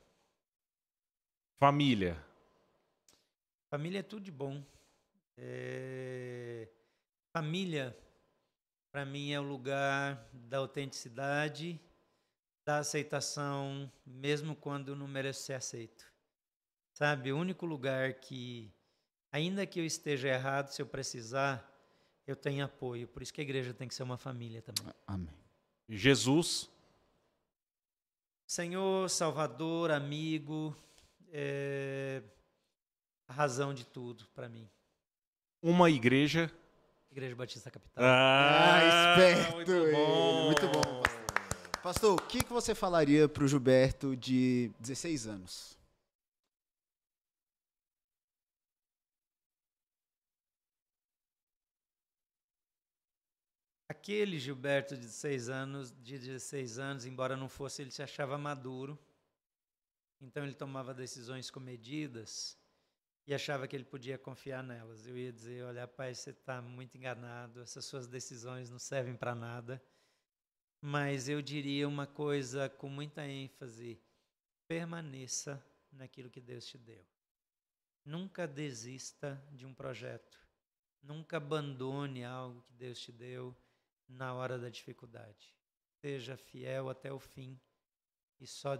Família. 1.58 2.16
Família 3.68 3.98
é 3.98 4.02
tudo 4.02 4.22
de 4.22 4.30
bom. 4.30 4.64
É... 5.36 6.66
Família, 7.30 7.94
para 8.90 9.04
mim, 9.04 9.32
é 9.32 9.38
o 9.38 9.42
lugar 9.42 10.30
da 10.32 10.56
autenticidade, 10.56 11.78
da 12.64 12.78
aceitação, 12.78 13.92
mesmo 14.06 14.56
quando 14.56 14.96
não 14.96 15.06
merece 15.06 15.42
ser 15.42 15.52
aceito. 15.52 16.10
Sabe, 16.94 17.30
o 17.30 17.36
único 17.36 17.66
lugar 17.66 18.14
que, 18.14 18.72
ainda 19.30 19.66
que 19.66 19.78
eu 19.78 19.84
esteja 19.84 20.28
errado, 20.28 20.68
se 20.68 20.80
eu 20.80 20.86
precisar, 20.86 21.70
eu 22.26 22.34
tenho 22.34 22.64
apoio. 22.64 23.06
Por 23.06 23.20
isso 23.20 23.34
que 23.34 23.42
a 23.42 23.44
igreja 23.44 23.74
tem 23.74 23.86
que 23.86 23.94
ser 23.94 24.04
uma 24.04 24.16
família 24.16 24.62
também. 24.62 24.90
Amém. 25.06 25.38
Jesus. 25.86 26.70
Senhor, 28.50 29.08
Salvador, 29.08 29.92
amigo, 29.92 30.76
é 31.32 32.20
a 33.28 33.32
razão 33.32 33.72
de 33.72 33.86
tudo 33.86 34.26
para 34.34 34.48
mim. 34.48 34.68
Uma 35.62 35.88
igreja. 35.88 36.50
Igreja 37.12 37.36
Batista 37.36 37.70
Capital. 37.70 38.04
Ah, 38.04 39.14
esperto. 39.14 39.54
Muito 39.54 39.72
bom. 39.92 40.46
muito 40.46 40.66
bom, 40.66 41.02
Pastor, 41.80 42.18
o 42.18 42.22
que, 42.26 42.42
que 42.42 42.52
você 42.52 42.74
falaria 42.74 43.28
para 43.28 43.44
o 43.44 43.46
Gilberto 43.46 44.16
de 44.16 44.72
16 44.80 45.28
anos? 45.28 45.78
Aquele 54.00 54.38
Gilberto 54.38 54.94
de 54.94 55.02
16 55.02 55.50
anos, 55.50 55.92
de 56.02 56.18
16 56.18 56.78
anos, 56.78 57.04
embora 57.04 57.36
não 57.36 57.50
fosse, 57.50 57.82
ele 57.82 57.90
se 57.90 58.02
achava 58.02 58.38
maduro. 58.38 58.98
Então 60.18 60.42
ele 60.42 60.54
tomava 60.54 60.94
decisões 60.94 61.50
comedidas 61.50 62.58
e 63.26 63.34
achava 63.34 63.68
que 63.68 63.76
ele 63.76 63.84
podia 63.84 64.16
confiar 64.16 64.62
nelas. 64.62 65.06
Eu 65.06 65.18
ia 65.18 65.30
dizer: 65.30 65.64
Olha, 65.64 65.86
pai, 65.86 66.14
você 66.14 66.30
está 66.30 66.62
muito 66.62 66.96
enganado, 66.96 67.60
essas 67.60 67.84
suas 67.84 68.08
decisões 68.08 68.70
não 68.70 68.78
servem 68.78 69.14
para 69.14 69.34
nada. 69.34 69.82
Mas 70.80 71.28
eu 71.28 71.42
diria 71.42 71.86
uma 71.86 72.06
coisa 72.06 72.70
com 72.70 72.88
muita 72.88 73.26
ênfase: 73.26 74.00
permaneça 74.66 75.62
naquilo 75.92 76.30
que 76.30 76.40
Deus 76.40 76.64
te 76.64 76.78
deu. 76.78 77.04
Nunca 78.02 78.48
desista 78.48 79.38
de 79.52 79.66
um 79.66 79.74
projeto. 79.74 80.40
Nunca 81.02 81.36
abandone 81.36 82.24
algo 82.24 82.62
que 82.62 82.72
Deus 82.72 82.98
te 82.98 83.12
deu 83.12 83.54
na 84.10 84.34
hora 84.34 84.58
da 84.58 84.68
dificuldade. 84.68 85.54
Seja 86.00 86.36
fiel 86.36 86.88
até 86.88 87.12
o 87.12 87.18
fim 87.18 87.58
e 88.40 88.46
só 88.46 88.78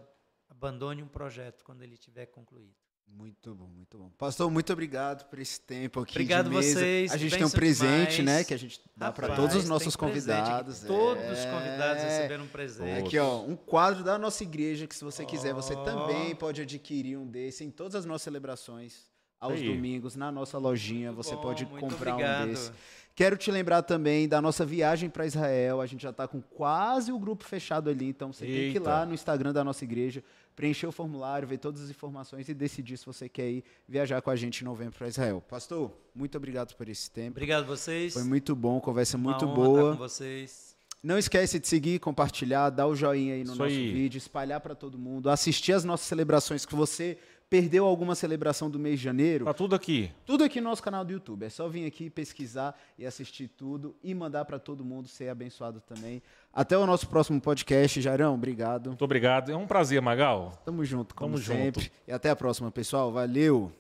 abandone 0.48 1.02
um 1.02 1.09
projeto 1.09 1.65
quando 1.65 1.82
ele 1.82 1.97
tiver 1.97 2.27
concluído. 2.27 2.74
Muito 3.12 3.55
bom, 3.55 3.66
muito 3.66 3.98
bom. 3.98 4.11
Pastor, 4.11 4.48
muito 4.51 4.73
obrigado 4.73 5.28
por 5.28 5.40
esse 5.40 5.61
tempo 5.61 6.01
aqui 6.01 6.12
Obrigado 6.12 6.48
de 6.48 6.55
mesa. 6.55 6.78
vocês. 6.78 7.12
A 7.12 7.16
gente 7.16 7.36
tem 7.36 7.44
um 7.44 7.51
presente, 7.51 8.16
demais. 8.16 8.39
né, 8.39 8.44
que 8.44 8.55
a 8.55 8.57
gente 8.57 8.81
dá 8.97 9.11
para 9.11 9.35
todos 9.35 9.57
os 9.57 9.69
nossos 9.69 9.97
convidados. 9.97 10.81
Todos 10.82 11.24
os 11.24 11.44
convidados 11.44 12.05
receberam 12.05 12.44
um 12.44 12.48
presente. 12.48 13.07
Aqui, 13.07 13.19
ó, 13.19 13.40
um 13.43 13.57
quadro 13.57 14.05
da 14.05 14.16
nossa 14.16 14.44
igreja 14.44 14.86
que 14.86 14.94
se 14.94 15.02
você 15.02 15.27
quiser, 15.27 15.52
você 15.52 15.74
também 15.74 16.36
pode 16.36 16.62
adquirir 16.62 17.19
um 17.19 17.27
desse 17.27 17.65
em 17.65 17.70
todas 17.70 17.97
as 17.97 18.05
nossas 18.05 18.23
celebrações 18.23 19.11
aos 19.40 19.55
Aí. 19.55 19.66
domingos 19.66 20.15
na 20.15 20.31
nossa 20.31 20.57
lojinha. 20.59 21.11
Muito 21.11 21.24
você 21.24 21.35
bom, 21.35 21.43
pode 21.43 21.66
comprar 21.66 22.12
obrigado. 22.15 22.48
um 22.48 22.52
desse. 22.52 22.73
Quero 23.15 23.37
te 23.37 23.51
lembrar 23.51 23.82
também 23.82 24.28
da 24.28 24.41
nossa 24.41 24.65
viagem 24.65 25.11
para 25.11 25.27
Israel. 25.27 25.81
A 25.81 25.87
gente 25.87 26.03
já 26.03 26.11
está 26.11 26.27
com 26.27 26.41
quase 26.41 27.12
o 27.12 27.19
grupo 27.19 27.45
fechado 27.45 27.91
ali, 27.91 28.09
então 28.09 28.32
você 28.32 28.45
Eita. 28.45 28.57
tem 28.59 28.73
que 28.73 28.78
ir 28.78 28.81
lá 28.81 29.05
no 29.05 29.12
Instagram 29.12 29.53
da 29.53 29.62
nossa 29.62 29.85
igreja, 29.85 30.23
preencher 30.57 30.87
o 30.87 30.93
formulário, 30.93 31.47
ver 31.47 31.59
todas 31.59 31.82
as 31.82 31.91
informações 31.91 32.49
e 32.49 32.55
decidir 32.55 32.97
se 32.97 33.05
você 33.07 33.28
quer 33.28 33.51
ir 33.51 33.65
viajar 33.89 34.23
com 34.23 34.31
a 34.31 34.37
gente 34.37 34.62
em 34.62 34.65
novembro 34.65 34.97
para 34.97 35.09
Israel. 35.09 35.43
Pastor, 35.49 35.93
muito 36.15 36.37
obrigado 36.39 36.74
por 36.74 36.89
esse 36.89 37.11
tempo. 37.11 37.32
Obrigado 37.32 37.65
a 37.65 37.66
vocês. 37.66 38.15
Foi 38.15 38.24
muito 38.24 38.55
bom, 38.57 38.81
conversa 38.81 39.16
Uma 39.16 39.32
muito 39.32 39.47
boa. 39.47 39.81
Estar 39.81 39.93
com 39.93 39.99
vocês. 39.99 40.70
Não 41.03 41.19
esquece 41.19 41.59
de 41.59 41.66
seguir, 41.66 41.99
compartilhar, 41.99 42.69
dar 42.69 42.87
o 42.87 42.95
joinha 42.95 43.35
aí 43.35 43.45
no 43.45 43.53
Isso 43.53 43.59
nosso 43.62 43.73
aí. 43.73 43.93
vídeo, 43.93 44.19
espalhar 44.19 44.61
para 44.61 44.74
todo 44.74 44.99
mundo, 44.99 45.31
assistir 45.31 45.73
as 45.73 45.82
nossas 45.82 46.07
celebrações 46.07 46.66
que 46.66 46.74
você 46.74 47.16
perdeu 47.51 47.85
alguma 47.85 48.14
celebração 48.14 48.70
do 48.70 48.78
mês 48.78 49.01
de 49.01 49.05
janeiro. 49.05 49.44
Tá 49.44 49.52
tudo 49.52 49.74
aqui. 49.74 50.10
Tudo 50.24 50.44
aqui 50.44 50.60
no 50.60 50.70
nosso 50.70 50.82
canal 50.82 51.05
do 51.05 51.12
YouTube. 51.12 51.44
É 51.44 51.51
só 51.51 51.68
vir 51.68 51.85
aqui 51.85 52.09
pesquisar 52.09 52.78
e 52.97 53.05
assistir 53.05 53.48
tudo 53.48 53.97
e 54.02 54.14
mandar 54.14 54.44
para 54.44 54.60
todo 54.60 54.85
mundo 54.85 55.09
ser 55.09 55.28
abençoado 55.28 55.81
também. 55.81 56.22
Até 56.55 56.78
o 56.78 56.86
nosso 56.86 57.09
próximo 57.09 57.40
podcast. 57.40 58.01
Jarão, 58.01 58.35
obrigado. 58.35 58.86
Muito 58.86 59.05
obrigado. 59.05 59.51
É 59.51 59.56
um 59.56 59.66
prazer, 59.66 60.01
Magal. 60.01 60.52
Tamo 60.64 60.85
junto, 60.85 61.12
como 61.14 61.35
Tamo 61.35 61.44
sempre. 61.44 61.82
Junto. 61.82 61.94
E 62.06 62.12
até 62.12 62.31
a 62.31 62.36
próxima, 62.36 62.70
pessoal. 62.70 63.10
Valeu. 63.10 63.72